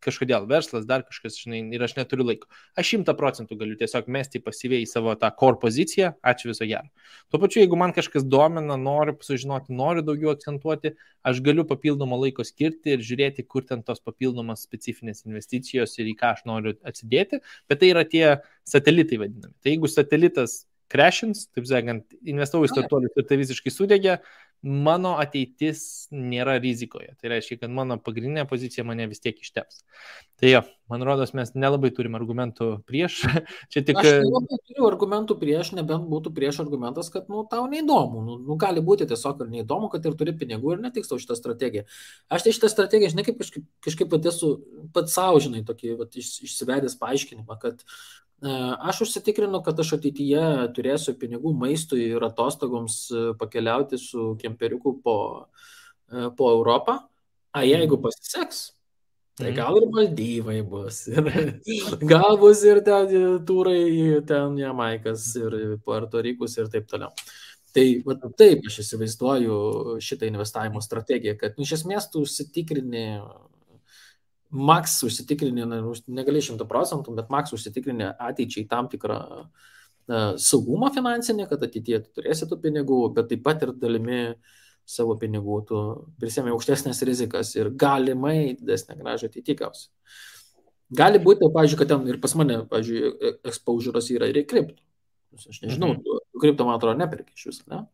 kažkodėl 0.00 0.46
verslas, 0.48 0.86
dar 0.88 1.04
kažkas, 1.04 1.36
žinai, 1.42 1.60
ir 1.76 1.84
aš 1.84 1.98
neturiu 1.98 2.24
laiko, 2.24 2.48
aš 2.80 2.94
šimta 2.94 3.12
procentų 3.18 3.60
galiu 3.60 3.76
tiesiog 3.76 4.08
mesti 4.08 4.40
pasyviai 4.40 4.86
į 4.86 4.88
savo 4.88 5.12
tą 5.20 5.28
core 5.36 5.60
poziciją, 5.60 6.14
ačiū 6.24 6.54
viso 6.54 6.64
gero. 6.64 6.88
Tuo 7.28 7.42
pačiu, 7.42 7.60
jeigu 7.60 7.76
man 7.76 7.92
kažkas 7.92 8.24
domina, 8.24 8.80
noriu 8.80 9.18
sužinoti, 9.20 9.76
noriu 9.76 10.06
daugiau 10.08 10.32
akcentuoti, 10.32 10.94
aš 11.20 11.44
galiu 11.44 11.68
papildomą 11.68 12.16
laiko 12.24 12.48
skirti 12.48 12.96
ir 12.96 13.04
žiūrėti, 13.04 13.44
kur 13.44 13.68
ten 13.68 13.84
tos 13.84 14.00
papildomos 14.00 14.64
specifinės 14.64 15.26
investicijos 15.28 15.98
ir 16.00 16.08
į 16.14 16.16
ką 16.16 16.32
aš 16.38 16.46
noriu 16.48 16.78
atsidėti, 16.80 17.09
bet 17.10 17.80
tai 17.82 17.92
yra 17.92 18.04
tie 18.08 18.26
satelitai 18.68 19.20
vadinami. 19.24 19.54
Tai 19.62 19.74
jeigu 19.74 19.90
satelitas 19.90 20.62
crashins, 20.90 21.46
taip 21.54 21.68
sakant, 21.70 22.04
investavau 22.26 22.66
į 22.66 22.72
startuolius 22.72 23.18
ir 23.18 23.26
tai 23.28 23.38
visiškai 23.40 23.72
sudegė, 23.74 24.16
mano 24.62 25.14
ateitis 25.20 26.08
nėra 26.12 26.58
rizikoje. 26.60 27.14
Tai 27.20 27.32
reiškia, 27.32 27.62
kad 27.62 27.72
mano 27.72 27.96
pagrindinė 28.00 28.44
pozicija 28.48 28.84
mane 28.84 29.06
vis 29.08 29.22
tiek 29.24 29.38
išteps. 29.40 29.82
Tai 30.40 30.50
jo, 30.50 30.60
man 30.92 31.04
rodos, 31.04 31.32
mes 31.36 31.52
nelabai 31.56 31.90
turim 31.96 32.16
argumentų 32.18 32.68
prieš. 32.88 33.22
Čia 33.72 33.82
tik... 33.88 34.00
Aš 34.00 34.20
nelabai 34.24 34.60
turiu 34.68 34.86
argumentų 34.88 35.36
prieš, 35.40 35.72
nebent 35.78 36.06
būtų 36.12 36.32
prieš 36.36 36.60
argumentas, 36.64 37.08
kad, 37.12 37.28
nu, 37.32 37.42
tau 37.48 37.64
neįdomu. 37.72 38.24
Nu, 38.26 38.38
nu, 38.44 38.58
gali 38.60 38.84
būti 38.84 39.08
tiesiog 39.08 39.44
ir 39.44 39.52
neįdomu, 39.56 39.90
kad 39.92 40.04
ir 40.04 40.16
turi 40.20 40.36
pinigų 40.36 40.76
ir 40.76 40.84
netiks 40.84 41.12
tau 41.12 41.20
šitą 41.20 41.38
strategiją. 41.40 41.86
Aš 42.28 42.46
tai 42.46 42.56
šitą 42.56 42.72
strategiją, 42.72 43.14
žinai, 43.14 43.26
kaip 43.28 43.40
kažkaip, 43.40 43.68
kažkaip 43.88 44.12
pat 44.12 44.32
esu 44.32 44.54
pats 44.96 45.16
savo, 45.16 45.40
žinai, 45.44 45.64
tokį 45.68 45.96
vat, 46.00 46.16
iš, 46.20 46.36
išsivedęs 46.48 47.00
paaiškinimą, 47.00 47.60
kad 47.60 47.84
Aš 48.40 49.02
užsitikrinu, 49.04 49.60
kad 49.64 49.80
aš 49.82 49.98
ateityje 49.98 50.42
turėsiu 50.76 51.12
pinigų 51.20 51.52
maistui 51.60 52.06
ir 52.14 52.24
atostogoms 52.24 53.02
pakeliauti 53.40 54.00
su 54.00 54.34
kemperiuku 54.40 54.94
po, 55.04 55.16
po 56.08 56.52
Europą. 56.54 56.98
A 57.52 57.64
jeigu 57.66 57.98
mhm. 57.98 58.02
pasiseks, 58.06 58.62
tai 59.36 59.50
mhm. 59.50 59.56
gal 59.58 59.76
ir 59.80 59.86
Maldyvai 59.92 60.58
bus. 60.62 61.02
Ir, 61.10 61.28
gal 62.12 62.38
bus 62.40 62.64
ir 62.64 62.80
ten 62.86 63.44
turai, 63.46 63.84
ten 64.26 64.56
Jamaikas 64.58 65.30
ir 65.40 65.60
Puerto 65.84 66.22
Rikus 66.22 66.56
ir 66.56 66.70
taip 66.72 66.88
toliau. 66.90 67.12
Tai 67.74 67.84
va, 68.06 68.16
taip 68.38 68.64
aš 68.66 68.80
įsivaizduoju 68.82 69.56
šitą 70.02 70.26
investavimo 70.26 70.80
strategiją, 70.82 71.36
kad 71.38 71.58
nu, 71.58 71.66
iš 71.66 71.76
esmės 71.78 72.08
tu 72.10 72.24
užsitikrini 72.24 73.04
maks 74.50 74.98
užsitikrinė, 75.06 75.66
negali 76.10 76.42
šimtų 76.42 76.66
procentų, 76.68 77.14
bet 77.18 77.30
maks 77.30 77.54
užsitikrinė 77.54 78.14
ateičiai 78.18 78.66
tam 78.70 78.88
tikrą 78.90 79.18
uh, 79.20 79.68
saugumą 80.40 80.90
finansinį, 80.94 81.46
kad 81.50 81.62
ateityje 81.66 82.00
tu 82.04 82.18
turėsi 82.18 82.48
tų 82.50 82.58
pinigų, 82.64 83.00
bet 83.14 83.30
taip 83.30 83.44
pat 83.46 83.62
ir 83.66 83.72
dalimi 83.78 84.34
savo 84.90 85.14
pinigų 85.20 85.60
tu 85.68 85.80
prisėmė 86.18 86.50
aukštesnės 86.54 87.02
rizikas 87.06 87.54
ir 87.54 87.70
galimai 87.78 88.56
didesnę 88.58 88.96
gražą 88.98 89.30
ateitykiausi. 89.30 89.88
Gali 90.98 91.20
būti, 91.22 91.46
pavyzdžiui, 91.54 91.78
kad 91.78 91.92
ten 91.92 92.08
ir 92.10 92.18
pas 92.22 92.32
mane, 92.34 92.64
pavyzdžiui, 92.70 93.02
e, 93.06 93.34
exposure'as 93.46 94.08
yra 94.10 94.26
ir 94.26 94.40
į 94.40 94.46
kriptų. 94.50 94.82
Aš 95.38 95.60
nežinau, 95.62 95.92
mhm. 95.94 96.24
kripto, 96.42 96.66
man 96.66 96.80
atrodo, 96.80 96.98
nepirki 96.98 97.36
iš 97.36 97.46
viso, 97.52 97.66
ne? 97.70 97.84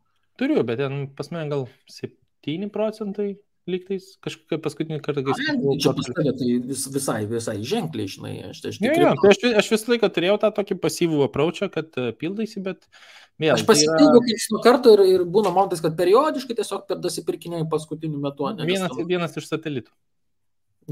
Turiu, 0.41 0.63
bet 0.69 0.81
ten 0.81 1.05
pas 1.17 1.29
mane 1.33 1.51
gal 1.53 1.67
7 1.93 2.71
procentai 2.73 3.35
lygtais 3.71 4.09
kažkokią 4.25 4.59
paskutinį 4.65 4.99
kartą, 5.05 5.23
kai 5.27 5.37
skaičiau. 5.37 5.77
Čia 5.83 5.93
pas 5.99 6.09
tave 6.09 6.33
tai 6.39 6.49
vis, 6.69 6.85
visai, 6.95 7.19
visai 7.31 7.57
ženkliai, 7.67 8.11
žinai, 8.11 8.35
aš 8.51 8.63
tai 8.63 8.73
aš 8.73 8.81
tikrai. 8.81 8.97
Ja, 8.99 9.13
ja, 9.13 9.15
tai 9.23 9.33
aš, 9.33 9.41
aš 9.63 9.71
visą 9.75 9.93
laiką 9.93 10.11
turėjau 10.17 10.37
tą 10.43 10.51
tokį 10.59 10.79
pasyvų 10.83 11.23
apraučią, 11.27 11.71
kad 11.75 11.99
uh, 12.01 12.11
pildaisi, 12.19 12.63
bet 12.65 12.85
vėl. 13.43 13.55
Aš 13.57 13.67
pasitikiu 13.69 14.11
tai 14.13 14.21
yra... 14.23 14.37
iš 14.37 14.49
to 14.53 14.63
karto 14.65 14.95
ir, 14.97 15.05
ir 15.17 15.27
būna 15.37 15.53
momentas, 15.55 15.83
kad 15.85 15.97
periodiškai 15.99 16.59
tiesiog 16.61 16.87
per 16.91 17.03
dasipirkinėjai 17.03 17.69
paskutiniu 17.73 18.23
metu. 18.23 18.47
Ne, 18.55 18.69
vienas, 18.69 18.95
tavo... 18.95 19.09
vienas 19.11 19.37
iš 19.41 19.51
satelitų. 19.51 19.93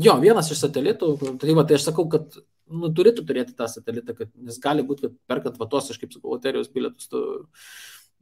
Jo, 0.02 0.18
vienas 0.18 0.50
iš 0.50 0.64
satelitų, 0.64 1.14
tai, 1.38 1.54
va, 1.54 1.62
tai 1.68 1.78
aš 1.78 1.86
sakau, 1.86 2.08
kad 2.10 2.40
nu, 2.66 2.90
turėtų 2.90 3.24
turėti 3.28 3.54
tą 3.54 3.68
satelitą, 3.70 4.16
kad, 4.18 4.30
nes 4.34 4.58
gali 4.62 4.82
būti, 4.86 5.06
kad 5.06 5.18
perkant 5.30 5.60
va 5.60 5.68
tos, 5.70 5.92
aš 5.92 6.00
kaip 6.02 6.14
sakau, 6.14 6.34
loterijos 6.34 6.72
bilietus, 6.74 7.06
tu 7.12 7.20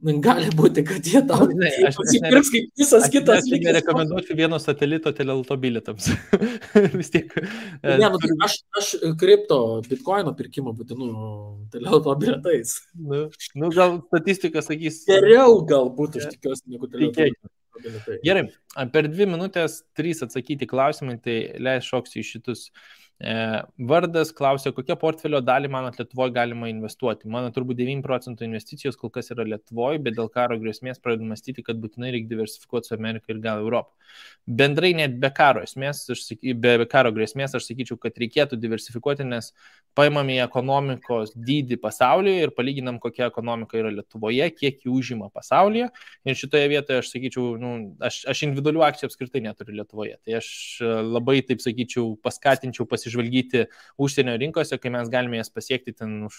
Gali 0.03 0.49
būti, 0.51 0.83
kad 0.83 1.05
jie 1.07 1.21
tau 1.27 1.45
nusipirks 1.47 2.49
kaip 2.51 2.79
visas 2.79 3.05
aš, 3.05 3.11
kitas. 3.13 3.45
Aš 3.47 3.61
nerekomenduočiau 3.63 4.35
vieno 4.35 4.59
satelito 4.59 5.13
telelto 5.15 5.55
bilietams. 5.59 6.09
Vis 6.99 7.11
tiek. 7.13 7.31
E, 7.39 7.95
ne, 8.01 8.09
nu, 8.11 8.19
tai 8.19 8.33
aš, 8.43 8.57
aš 8.79 8.89
kripto, 9.19 9.59
bitkoino 9.87 10.33
pirkimą 10.35 10.73
būtinu 10.75 11.07
telelto 11.71 12.17
bilietais. 12.19 12.75
Nu, 12.99 13.29
nu, 13.55 13.71
gal 13.71 14.01
statistika 14.09 14.65
sakys. 14.65 15.05
Geriau 15.07 15.61
galbūt, 15.69 16.19
aš 16.19 16.33
tikiuosi, 16.35 16.67
negu 16.75 16.91
telelto. 16.91 17.31
Gerai, 18.23 18.43
per 18.91 19.07
dvi 19.07 19.29
minutės 19.31 19.81
trys 19.97 20.21
atsakyti 20.25 20.67
klausimai, 20.69 21.15
tai 21.23 21.37
leis 21.63 21.87
šoksiu 21.87 22.21
į 22.21 22.27
šitus 22.27 22.67
Vardas 23.23 24.33
klausė, 24.35 24.73
kokią 24.75 24.97
portfelio 24.99 25.39
dalį 25.43 25.69
manot 25.71 25.95
Lietuvoje 25.99 26.33
galima 26.35 26.67
investuoti. 26.67 27.29
Mano 27.31 27.53
turbūt 27.55 27.77
9 27.79 28.03
procentų 28.03 28.43
investicijos 28.43 28.97
kol 28.99 29.13
kas 29.15 29.31
yra 29.31 29.45
Lietuvoje, 29.47 30.01
bet 30.03 30.17
dėl 30.17 30.27
karo 30.33 30.57
grėsmės 30.59 30.99
pradedu 30.99 31.29
mąstyti, 31.29 31.63
kad 31.63 31.79
būtinai 31.79 32.11
reikia 32.11 32.33
diversifikuoti 32.33 32.91
su 32.91 32.97
Amerika 32.97 33.31
ir 33.31 33.39
gal 33.43 33.63
Europą. 33.63 33.93
Bendrai 34.43 34.91
net 34.97 35.15
be 35.21 35.29
karo, 35.33 35.63
esmės, 35.63 36.03
saky, 36.11 36.51
be, 36.51 36.75
be 36.81 36.87
karo 36.89 37.13
grėsmės 37.15 37.55
aš 37.55 37.69
sakyčiau, 37.69 37.95
kad 38.01 38.19
reikėtų 38.19 38.59
diversifikuoti, 38.59 39.23
nes 39.29 39.53
paimam 39.95 40.27
į 40.33 40.41
ekonomikos 40.43 41.31
dydį 41.37 41.79
pasaulyje 41.79 42.49
ir 42.49 42.53
palyginam, 42.57 42.99
kokia 42.99 43.29
ekonomika 43.31 43.79
yra 43.79 43.93
Lietuvoje, 43.93 44.49
kiek 44.57 44.83
jų 44.83 44.97
užima 44.99 45.31
pasaulyje. 45.31 45.87
Ir 46.27 46.39
šitoje 46.39 46.67
vietoje 46.73 46.99
aš 46.99 47.13
sakyčiau, 47.13 47.47
nu, 47.61 47.73
aš, 48.03 48.19
aš 48.33 48.43
individualių 48.49 48.83
akcijų 48.89 49.11
apskritai 49.11 49.45
neturiu 49.47 49.79
Lietuvoje. 49.79 50.19
Tai 50.25 50.37
aš 50.41 50.51
labai, 51.07 51.39
taip 51.47 51.63
sakyčiau, 51.63 52.17
paskatinčiau 52.25 52.89
pasižiūrėti 52.89 53.12
pasižvalgyti 53.13 53.67
užsienio 53.97 54.37
rinkose, 54.37 54.77
kai 54.77 54.91
mes 54.91 55.09
galime 55.09 55.37
jas 55.37 55.49
pasiekti 55.49 55.93
ten 55.93 56.23
už 56.25 56.33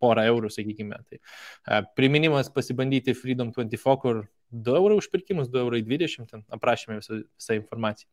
porą 0.00 0.26
eurų, 0.28 0.50
sakykime. 0.50 0.98
Tai 1.08 1.18
a, 1.64 1.82
priminimas 1.96 2.50
pasibandyti 2.52 3.14
Freedom 3.14 3.52
24, 3.52 3.96
kur 4.02 4.26
2 4.52 4.76
eurų 4.76 4.98
užpirkimus, 5.00 5.48
2 5.48 5.64
eurų 5.64 5.82
20, 5.86 6.28
ten 6.30 6.44
aprašėme 6.52 7.00
visą, 7.00 7.22
visą 7.24 7.56
informaciją. 7.56 8.08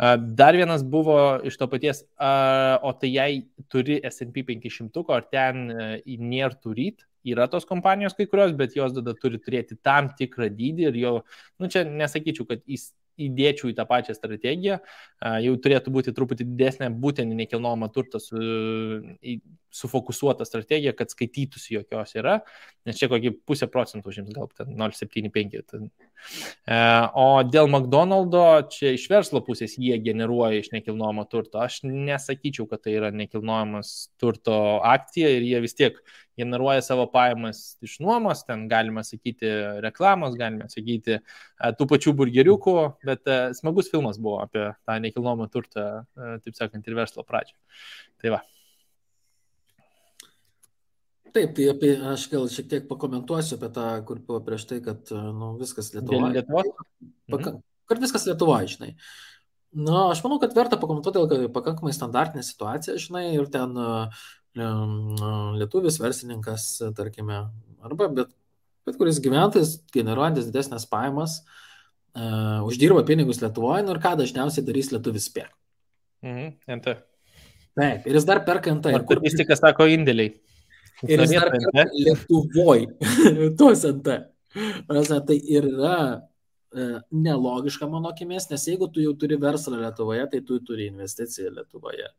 A, 0.00 0.16
dar 0.16 0.56
vienas 0.56 0.82
buvo 0.84 1.40
iš 1.44 1.56
to 1.56 1.68
paties, 1.68 2.04
a, 2.18 2.78
o 2.82 2.92
tai 2.92 3.14
jei 3.14 3.46
turi 3.72 4.00
SP 4.04 4.44
500, 4.44 5.06
ar 5.08 5.24
ten 5.32 5.70
nėra 6.04 6.60
turyt, 6.60 7.06
yra 7.24 7.48
tos 7.52 7.64
kompanijos 7.68 8.16
kai 8.16 8.28
kurios, 8.28 8.52
bet 8.56 8.76
jos 8.76 8.92
tada 8.96 9.16
turi 9.16 9.40
turėti 9.40 9.76
tam 9.80 10.12
tikrą 10.16 10.48
dydį 10.52 10.88
ir 10.88 11.00
jo, 11.00 11.16
nu 11.60 11.68
čia 11.72 11.84
nesakyčiau, 11.88 12.48
kad 12.48 12.64
jis 12.68 12.90
įdėčiau 13.26 13.70
į 13.70 13.76
tą 13.78 13.86
pačią 13.88 14.16
strategiją, 14.16 14.78
jau 15.44 15.54
turėtų 15.64 15.92
būti 15.94 16.14
truputį 16.16 16.46
didesnė 16.52 16.90
būtent 17.02 17.34
nekilnojama 17.38 17.90
turtas 17.94 18.30
su, 18.30 18.40
sufokusuota 19.70 20.46
strategija, 20.48 20.94
kad 20.96 21.12
skaitytųsi 21.12 21.76
jokios 21.78 22.16
yra, 22.18 22.40
nes 22.88 22.98
čia 22.98 23.10
kokį 23.12 23.34
pusę 23.46 23.70
procentų 23.70 24.12
užims, 24.12 24.32
gal 24.34 24.50
0,75. 24.50 25.90
O 27.18 27.26
dėl 27.46 27.66
McDonald'o, 27.66 28.44
čia 28.70 28.94
iš 28.94 29.06
verslo 29.10 29.40
pusės 29.44 29.76
jie 29.80 29.96
generuoja 30.04 30.60
iš 30.60 30.70
nekilnojamo 30.74 31.24
turto. 31.30 31.58
Aš 31.62 31.80
nesakyčiau, 31.86 32.68
kad 32.70 32.84
tai 32.84 32.94
yra 32.98 33.10
nekilnojamas 33.14 34.10
turto 34.20 34.56
akcija 34.86 35.32
ir 35.36 35.46
jie 35.48 35.62
vis 35.64 35.74
tiek 35.78 35.98
generuoja 36.40 36.82
savo 36.84 37.06
pajamas 37.12 37.62
iš 37.84 37.98
nuomos, 38.04 38.44
ten 38.48 38.66
galima 38.70 39.04
sakyti 39.06 39.50
reklamos, 39.84 40.36
galima 40.40 40.68
sakyti 40.72 41.18
e, 41.18 41.20
tų 41.76 41.88
pačių 41.90 42.14
burgeriukų, 42.20 42.76
bet 43.06 43.28
e, 43.28 43.40
smagus 43.58 43.90
filmas 43.92 44.20
buvo 44.22 44.40
apie 44.44 44.70
tą 44.86 45.00
nekilnojamą 45.04 45.50
turtą, 45.52 45.90
e, 46.16 46.38
taip 46.46 46.56
sakant, 46.62 46.88
ir 46.88 46.98
verslo 47.02 47.26
pradžią. 47.26 47.58
Tai 48.22 48.36
va. 48.38 48.42
Taip, 51.30 51.52
tai 51.54 51.66
apie, 51.70 51.90
aš 52.12 52.26
gal 52.32 52.46
šiek 52.50 52.68
tiek 52.70 52.86
pakomentuosiu 52.88 53.56
apie 53.58 53.68
tą, 53.74 53.86
kur 54.06 54.18
buvo 54.26 54.40
prieš 54.46 54.66
tai, 54.70 54.80
kad 54.82 55.12
nu, 55.14 55.52
viskas 55.60 55.92
Lietuvoje. 55.94 56.32
Lietuva? 56.38 56.64
Paka, 57.30 57.52
kad 57.90 58.02
viskas 58.02 58.26
Lietuvoje, 58.26 58.72
žinai. 58.74 58.90
Na, 59.70 60.08
aš 60.10 60.24
manau, 60.24 60.40
kad 60.42 60.54
verta 60.56 60.78
pakomentuoti, 60.80 61.22
kad 61.30 61.46
pakankamai 61.54 61.94
standartinė 61.94 62.42
situacija, 62.42 62.98
žinai, 62.98 63.28
ir 63.36 63.46
ten 63.54 63.76
uh, 63.78 64.24
lietuvis 65.60 66.00
verslininkas, 66.02 66.66
tarkime, 66.98 67.44
arba 67.86 68.10
bet, 68.16 68.34
bet 68.88 68.98
kuris 68.98 69.22
gyventojas 69.22 69.76
generuojantis 69.94 70.50
didesnės 70.50 70.88
pajamas, 70.90 71.38
uh, 72.18 72.66
uždirba 72.66 73.04
pinigus 73.06 73.38
Lietuvoje 73.44 73.86
nu 73.86 73.94
ir 73.94 74.02
ką 74.02 74.16
dažniausiai 74.18 74.66
darys 74.66 74.90
lietuvis 74.90 75.30
perka. 75.30 75.54
Mhm, 76.26 76.50
NT. 76.80 76.98
Taip, 77.78 78.06
ir 78.10 78.18
jis 78.18 78.26
dar 78.26 78.42
perka 78.44 78.74
NT. 78.74 78.98
Kur 79.06 79.22
vis 79.22 79.38
tik, 79.38 79.46
kas 79.52 79.62
sako, 79.62 79.86
indėliai. 79.86 80.34
Ir 81.08 81.22
jis 81.24 81.36
dar 81.36 81.50
perka 81.52 81.86
Lietuvoje, 81.94 82.88
tuos 83.58 83.84
NT. 83.88 84.16
Tai 85.10 85.36
ir 85.38 85.68
yra 85.70 86.00
e, 86.74 86.88
nelogiška 87.14 87.88
mano 87.90 88.10
akimis, 88.12 88.48
nes 88.50 88.66
jeigu 88.68 88.90
tu 88.92 89.04
jau 89.04 89.14
turi 89.18 89.38
verslą 89.40 89.78
Lietuvoje, 89.80 90.26
tai 90.32 90.42
tu 90.46 90.58
turi 90.66 90.90
investiciją 90.90 91.54
Lietuvoje. 91.58 92.10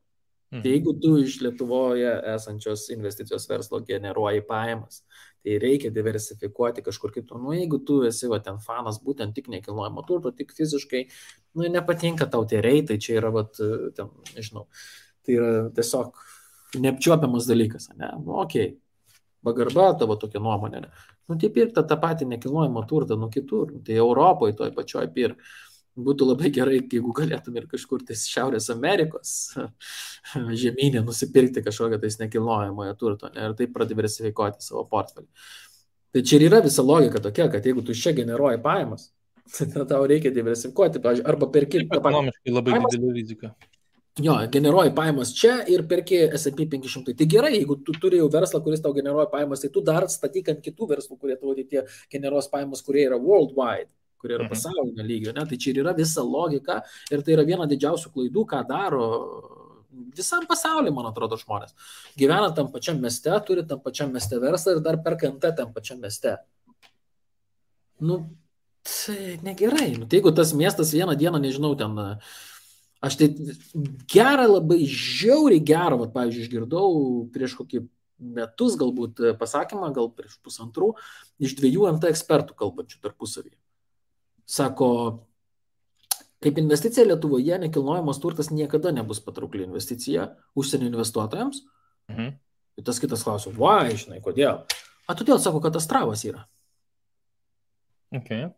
Mhm. 0.51 0.61
Tai 0.63 0.71
jeigu 0.71 0.93
tu 1.01 1.17
iš 1.23 1.37
Lietuvoje 1.41 2.11
esančios 2.33 2.89
investicijos 2.91 3.47
verslo 3.49 3.79
generuoji 3.87 4.41
pajamas, 4.47 5.03
tai 5.43 5.57
reikia 5.59 5.91
diversifikuoti 5.93 6.83
kažkur 6.83 7.13
kitur. 7.15 7.39
Nu, 7.41 7.53
jeigu 7.55 7.79
tu 7.85 8.01
esi 8.07 8.27
va, 8.29 8.41
ten 8.43 8.59
fanas 8.59 8.99
būtent 9.03 9.33
tik 9.37 9.47
nekilnojamo 9.53 10.03
turto, 10.07 10.33
tik 10.35 10.51
fiziškai, 10.57 11.05
nu, 11.55 11.69
nepatinka 11.71 12.27
tau 12.29 12.43
tie 12.45 12.59
reitai, 12.61 12.99
čia 12.99 13.17
yra, 13.21 13.31
va, 13.33 13.45
ten, 13.95 14.11
nežinau, 14.35 14.67
tai 15.25 15.39
yra 15.39 15.53
tiesiog 15.77 16.19
neapčiuopiamas 16.79 17.49
dalykas, 17.49 17.89
ne? 17.97 18.11
Nu, 18.21 18.37
okei, 18.43 18.69
okay. 18.69 19.17
pagarba 19.43 19.89
tavo 19.99 20.15
tokia 20.19 20.43
nuomonė. 20.43 20.85
Ne? 20.85 20.93
Nu, 21.27 21.39
tai 21.41 21.51
pirk 21.53 21.75
tą 21.75 21.97
patį 21.99 22.29
nekilnojamo 22.31 22.85
turtą 22.89 23.17
nuo 23.19 23.31
kitur, 23.33 23.73
tai 23.85 23.99
Europoje 23.99 24.57
toj 24.59 24.73
pačioj 24.77 25.09
pirk 25.15 25.41
būtų 25.99 26.27
labai 26.29 26.51
gerai, 26.55 26.79
jeigu 26.79 27.11
galėtum 27.15 27.57
ir 27.59 27.65
kažkur 27.71 28.03
tais 28.07 28.23
Šiaurės 28.31 28.69
Amerikos 28.71 29.51
žemynė 30.63 31.03
nusipirkti 31.03 31.63
kažkokią 31.65 31.99
tais 32.01 32.17
nekilnojamojo 32.21 32.95
turto 32.99 33.31
ne, 33.33 33.49
ir 33.49 33.57
taip 33.59 33.73
pradiversifikuoti 33.75 34.63
savo 34.63 34.85
portfelį. 34.91 35.27
Tai 36.11 36.23
čia 36.27 36.37
ir 36.37 36.47
yra 36.49 36.61
visa 36.63 36.83
logika 36.83 37.21
tokia, 37.23 37.47
kad 37.51 37.65
jeigu 37.65 37.83
tu 37.87 37.95
čia 37.95 38.15
generuoji 38.15 38.61
pajamas, 38.63 39.09
tai 39.57 39.85
tau 39.87 40.07
reikia 40.07 40.31
diversifikuoti, 40.35 41.03
arba 41.27 41.51
perki. 41.51 41.85
Ekonomiškai 41.87 42.55
labai 42.55 42.79
didelė 42.79 43.13
rizika. 43.19 43.53
Jo, 44.19 44.33
generuoji 44.51 44.91
pajamas 44.91 45.31
čia 45.31 45.61
ir 45.71 45.85
perki 45.87 46.17
SP 46.35 46.65
500. 46.67 47.13
Tai 47.15 47.27
gerai, 47.31 47.53
jeigu 47.55 47.77
tu 47.85 47.95
turi 47.95 48.19
jau 48.19 48.27
verslą, 48.31 48.59
kuris 48.63 48.83
tau 48.83 48.91
generuoja 48.93 49.29
pajamas, 49.31 49.63
tai 49.63 49.69
tu 49.71 49.83
dar 49.87 50.09
statyk 50.11 50.51
ant 50.51 50.59
kitų 50.65 50.89
verslų, 50.89 51.15
kurie 51.21 51.37
tavo 51.39 51.55
ateitie 51.55 51.85
generuos 52.11 52.49
pajamas, 52.51 52.83
kurie 52.83 53.07
yra 53.07 53.19
worldwide 53.19 53.87
kurie 54.21 54.35
yra 54.37 54.45
mhm. 54.45 54.53
pasaulinio 54.53 55.05
lygio. 55.05 55.31
Ne? 55.33 55.45
Tai 55.49 55.57
čia 55.57 55.71
ir 55.71 55.81
yra 55.81 55.95
visa 55.97 56.21
logika 56.21 56.81
ir 57.09 57.23
tai 57.25 57.33
yra 57.33 57.45
viena 57.47 57.65
didžiausių 57.69 58.11
klaidų, 58.13 58.43
ką 58.51 58.59
daro 58.69 59.07
visam 60.15 60.45
pasauliu, 60.47 60.93
man 60.95 61.09
atrodo, 61.09 61.39
žmonės. 61.39 61.73
Gyvena 62.19 62.51
tam 62.55 62.69
pačiam 62.73 62.99
mieste, 63.01 63.33
turi 63.47 63.65
tam 63.67 63.81
pačiam 63.83 64.11
mieste 64.13 64.39
verslą 64.41 64.77
ir 64.77 64.85
dar 64.85 64.99
perka 65.03 65.31
NT 65.31 65.55
tam 65.57 65.73
pačiam 65.75 65.99
mieste. 66.03 66.37
Nu, 68.01 68.21
tai 68.87 69.37
negerai. 69.45 69.91
Nu, 69.97 70.07
tai 70.07 70.21
jeigu 70.21 70.33
tas 70.35 70.53
miestas 70.57 70.93
vieną 70.95 71.17
dieną, 71.19 71.41
nežinau, 71.43 71.73
ten 71.79 71.97
Aš 73.01 73.17
tai 73.17 73.31
gerą, 74.11 74.45
labai 74.45 74.83
žiauriai 74.85 75.63
gerą, 75.65 75.97
va, 76.03 76.07
pavyzdžiui, 76.13 76.45
išgirdau 76.45 76.91
prieš 77.33 77.55
kokį 77.57 77.81
metus 78.21 78.75
galbūt 78.77 79.23
pasakymą, 79.39 79.89
gal 79.95 80.11
prieš 80.13 80.37
pusantrų, 80.45 80.91
iš 81.41 81.55
dviejų 81.57 81.87
MT 81.95 82.11
ekspertų 82.13 82.53
kalbančių 82.59 83.01
tarpusavyje. 83.01 83.57
Sako, 84.45 84.91
kaip 86.45 86.61
investicija 86.61 87.07
Lietuvoje 87.07 87.57
nekilnojamas 87.65 88.21
turtas 88.21 88.51
niekada 88.53 88.93
nebus 88.93 89.21
patraukli 89.25 89.65
investicija 89.65 90.29
užsienio 90.53 90.91
investuotojams. 90.91 91.65
Mhm. 92.11 92.37
Ir 92.79 92.87
tas 92.87 93.01
kitas 93.01 93.25
klausia, 93.25 93.51
va, 93.57 93.81
žinai, 93.89 94.21
kodėl? 94.23 94.61
A, 95.09 95.17
todėl, 95.17 95.41
sako, 95.41 95.59
kad 95.63 95.75
Astravas 95.75 96.21
yra. 96.29 96.45
Okay. 98.15 98.51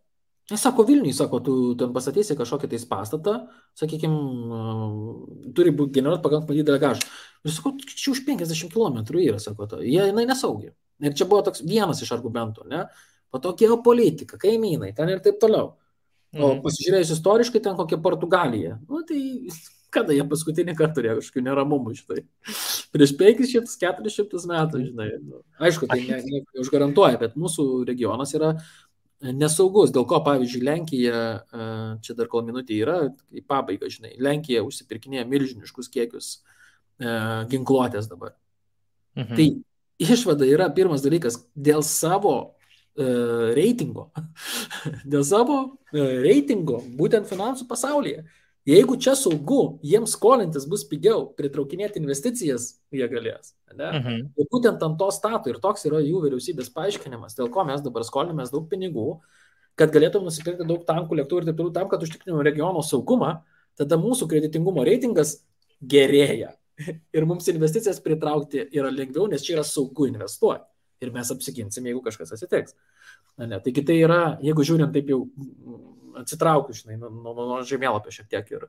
Sako, 0.52 0.84
Vilniui, 0.84 1.14
sako, 1.16 1.40
tu 1.40 1.54
ten 1.80 1.94
pastatysi 1.96 2.36
kažkokį 2.36 2.68
tais 2.74 2.84
pastatą, 2.88 3.38
sakykime, 3.80 5.54
turi 5.56 5.72
būti 5.72 6.02
generuoti 6.02 6.24
pakankamai 6.26 6.58
didelę 6.58 6.82
gažą. 6.84 7.08
Ir 7.48 7.54
sako, 7.56 7.72
čia 7.88 8.12
už 8.12 8.26
50 8.28 8.74
km 8.74 9.00
yra, 9.22 9.40
sako, 9.40 9.70
to. 9.72 9.80
jie, 9.80 10.02
jinai 10.10 10.26
nesaugi. 10.28 10.74
Ir 11.04 11.16
čia 11.16 11.28
buvo 11.32 11.46
toks 11.48 11.64
vienas 11.64 12.04
iš 12.04 12.12
argumentų, 12.16 12.68
ne? 12.68 12.84
Po 13.32 13.40
to 13.40 13.56
geopolitika, 13.58 14.38
kaimynai, 14.42 14.92
ten 14.98 15.10
ir 15.10 15.24
taip 15.24 15.40
toliau. 15.42 15.78
O 16.34 16.50
mhm. 16.50 16.60
pasižiūrėjus 16.66 17.16
istoriškai, 17.16 17.62
ten 17.64 17.80
kokia 17.80 18.02
Portugalija. 18.04 18.78
Nu, 18.90 19.04
tai 19.08 19.22
kada 19.94 20.16
jie 20.16 20.24
paskutinį 20.26 20.74
kartą 20.78 20.98
turėjo 20.98 21.20
kažkokių 21.20 21.44
neramumų, 21.46 21.94
žinai. 22.00 22.24
Prieš 22.94 23.14
500-400 23.20 24.48
metų, 24.50 24.82
žinai. 24.90 25.10
Nu, 25.22 25.44
aišku, 25.62 25.90
tai 25.90 26.02
ne, 26.08 26.20
ne, 26.26 26.42
užgarantuoja, 26.64 27.20
bet 27.22 27.38
mūsų 27.40 27.68
regionas 27.90 28.34
yra 28.38 28.56
nesaugus. 29.32 29.94
Dėl 29.96 30.08
ko, 30.10 30.20
pavyzdžiui, 30.26 30.64
Lenkija, 30.68 31.20
čia 32.04 32.16
dar 32.18 32.30
kol 32.32 32.44
minutė 32.48 32.80
yra, 32.84 32.98
į 33.32 33.46
pabaigą, 33.48 33.90
žinai, 33.92 34.16
Lenkija 34.22 34.64
užsipirkinėja 34.68 35.24
milžiniškus 35.30 35.92
kiekius 35.94 36.34
ginkluotės 37.52 38.10
dabar. 38.12 38.36
Mhm. 39.18 39.38
Tai 39.38 39.48
išvada 40.04 40.48
yra 40.50 40.68
pirmas 40.74 41.06
dalykas, 41.06 41.40
dėl 41.56 41.86
savo 41.88 42.36
E, 42.94 43.06
reitingo. 43.58 44.12
Dėl 45.12 45.24
savo 45.26 45.58
e, 45.90 46.04
reitingo, 46.22 46.78
būtent 47.00 47.26
finansų 47.30 47.66
pasaulyje. 47.70 48.22
Jeigu 48.68 48.96
čia 48.96 49.12
saugu, 49.20 49.78
jiems 49.84 50.14
skolintis 50.16 50.64
bus 50.72 50.86
pigiau, 50.88 51.26
pritraukinėti 51.36 52.00
investicijas 52.00 52.70
jie 52.96 53.08
galės. 53.12 53.52
Ne? 53.76 53.90
Mhm. 53.90 54.20
Ir 54.40 54.48
būtent 54.54 54.84
ant 54.86 55.00
to 55.00 55.10
stato 55.12 55.52
ir 55.52 55.60
toks 55.64 55.84
yra 55.90 56.00
jų 56.00 56.22
vyriausybės 56.24 56.72
paaiškinimas, 56.76 57.36
dėl 57.36 57.52
ko 57.52 57.66
mes 57.68 57.84
dabar 57.84 58.06
skolinamės 58.08 58.54
daug 58.54 58.70
pinigų, 58.72 59.18
kad 59.76 59.92
galėtume 59.92 60.30
nusipirkti 60.30 60.68
daug 60.70 60.86
tankų, 60.88 61.20
lėktuvų 61.20 61.44
ir 61.44 61.50
taip 61.50 61.60
toliau, 61.60 61.76
tam, 61.76 61.90
kad 61.92 62.06
užtikrintume 62.06 62.46
regiono 62.48 62.84
saugumą, 62.86 63.34
tada 63.80 63.98
mūsų 64.00 64.30
kreditingumo 64.32 64.86
reitingas 64.88 65.42
gerėja. 65.82 66.54
Ir 67.14 67.28
mums 67.30 67.50
investicijas 67.52 68.00
pritraukti 68.02 68.64
yra 68.74 68.94
lengviau, 68.94 69.28
nes 69.30 69.44
čia 69.44 69.58
yra 69.58 69.66
saugu 69.68 70.08
investuoti. 70.10 70.66
Ir 71.04 71.12
mes 71.12 71.30
apsiginsim, 71.34 71.86
jeigu 71.90 72.00
kažkas 72.06 72.32
atsitiks. 72.38 72.78
Ne, 73.42 73.60
taigi 73.60 73.84
tai 73.84 73.98
yra, 74.00 74.38
jeigu 74.46 74.64
žiūrint 74.64 74.94
taip 74.96 75.10
jau 75.12 75.26
atsitraukiu, 76.22 76.76
žinai, 76.78 76.98
nuo, 77.02 77.10
nuo, 77.10 77.34
nuo 77.36 77.62
žemėlapio 77.68 78.14
šiek 78.14 78.30
tiek 78.32 78.52
ir, 78.56 78.68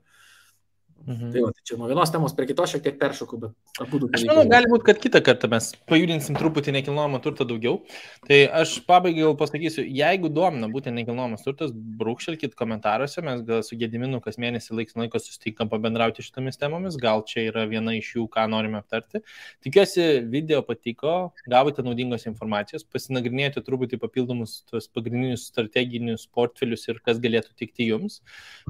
Mhm. 1.07 1.33
Tai, 1.33 1.41
va, 1.45 1.51
tai 1.53 1.62
čia 1.69 1.77
nuo 1.77 1.89
vienos 1.91 2.09
temos 2.09 2.33
prie 2.33 2.47
kitos 2.49 2.71
šiek 2.73 2.83
tiek 2.87 2.95
peršokau, 2.97 3.37
bet 3.43 3.83
abu 3.83 3.99
du. 4.01 4.09
Aš 4.16 4.23
manau, 4.25 4.47
gali 4.49 4.69
būti, 4.73 4.87
kad 4.87 5.01
kitą 5.03 5.21
kartą 5.25 5.51
mes 5.53 5.66
pajudinsim 5.91 6.37
truputį 6.39 6.73
nekilnojamo 6.79 7.21
turto 7.25 7.45
daugiau. 7.49 7.83
Tai 8.25 8.39
aš 8.62 8.79
pabaigai 8.89 9.27
gal 9.27 9.37
pasakysiu, 9.37 9.85
jeigu 9.85 10.31
domina 10.33 10.71
būtent 10.73 10.97
nekilnojamas 10.97 11.45
turtas, 11.45 11.75
brūkštelkit 12.01 12.57
komentaruose, 12.57 13.21
mes 13.27 13.43
gal 13.45 13.61
su 13.66 13.77
Gediminu 13.77 14.23
kas 14.25 14.41
mėnesį 14.41 14.79
laiks 14.79 14.97
laiko 14.97 15.21
susitinkam 15.21 15.69
pabendrauti 15.73 16.25
šitomis 16.25 16.57
temomis, 16.62 16.97
gal 17.01 17.21
čia 17.29 17.51
yra 17.51 17.66
viena 17.69 17.93
iš 17.99 18.15
jų, 18.16 18.25
ką 18.33 18.47
norime 18.55 18.81
aptarti. 18.81 19.21
Tikiuosi, 19.66 20.09
video 20.33 20.62
patiko, 20.65 21.35
gavote 21.45 21.85
naudingos 21.85 22.25
informacijos, 22.33 22.87
pasinagrinėjote 22.89 23.61
truputį 23.69 24.01
papildomus 24.01 24.62
tos 24.73 24.89
pagrindinius 24.89 25.51
strateginius 25.53 26.25
portfelius 26.33 26.89
ir 26.89 27.05
kas 27.05 27.21
galėtų 27.21 27.53
tikti 27.61 27.91
jums. 27.93 28.23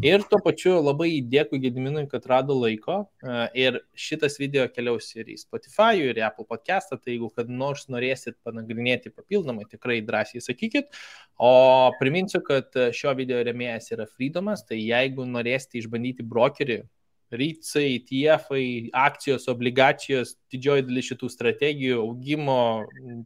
Ir 0.03 0.27
tuo 0.27 0.43
pačiu 0.43 0.81
labai 0.81 1.13
dėkui 1.23 1.63
Gediminui, 1.63 2.09
kad 2.15 2.27
rado 2.31 2.57
laiko 2.57 3.01
e, 3.03 3.37
ir 3.67 3.79
šitas 3.99 4.39
video 4.41 4.65
keliaus 4.73 5.11
ir 5.19 5.29
į 5.35 5.37
Spotify, 5.43 5.99
ir 6.01 6.23
į 6.23 6.25
Apple 6.29 6.47
podcastą, 6.49 6.97
tai 6.97 7.17
jeigu 7.17 7.31
kad 7.35 7.51
nors 7.51 7.89
norėsit 7.93 8.39
panagrinėti 8.47 9.13
papildomai, 9.13 9.67
tikrai 9.71 10.01
drąsiai 10.07 10.43
sakykit. 10.45 10.91
O 11.43 11.55
priminsiu, 12.01 12.43
kad 12.47 12.75
šio 12.95 13.15
video 13.19 13.43
remėjas 13.45 13.91
yra 13.97 14.07
Freedomas, 14.11 14.63
tai 14.69 14.79
jeigu 14.81 15.27
norėsite 15.29 15.83
išbandyti 15.83 16.27
brokerį, 16.27 16.85
rytsai, 17.35 17.97
ETF, 17.99 18.53
akcijos, 18.95 19.49
obligacijos, 19.51 20.37
didžioji 20.53 20.87
dalis 20.87 21.09
šitų 21.11 21.31
strategijų, 21.33 21.99
augimo, 22.05 22.61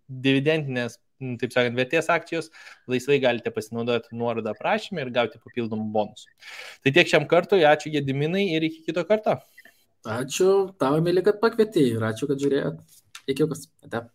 dividendinės 0.09 0.99
taip 1.41 1.55
sakant, 1.55 1.77
vertės 1.79 2.11
akcijos, 2.13 2.51
laisvai 2.91 3.21
galite 3.23 3.53
pasinaudoti 3.55 4.17
nuorodą 4.19 4.55
aprašymę 4.55 5.05
ir 5.05 5.15
gauti 5.15 5.41
papildomų 5.43 5.89
bonusų. 5.95 6.31
Tai 6.85 6.95
tiek 6.99 7.11
šiam 7.11 7.27
kartui, 7.31 7.65
ačiū 7.69 7.93
Gediminai 7.95 8.49
ir 8.57 8.69
iki 8.71 8.85
kito 8.87 9.05
karto. 9.09 9.39
Ačiū 10.09 10.53
tau, 10.81 11.01
mėly, 11.05 11.25
kad 11.27 11.41
pakvietėjai 11.43 11.97
ir 11.99 12.07
ačiū, 12.13 12.31
kad 12.31 12.41
žiūrėjot. 12.45 12.79
Iki 13.29 13.49
kas. 13.51 13.67
Ate. 13.85 14.07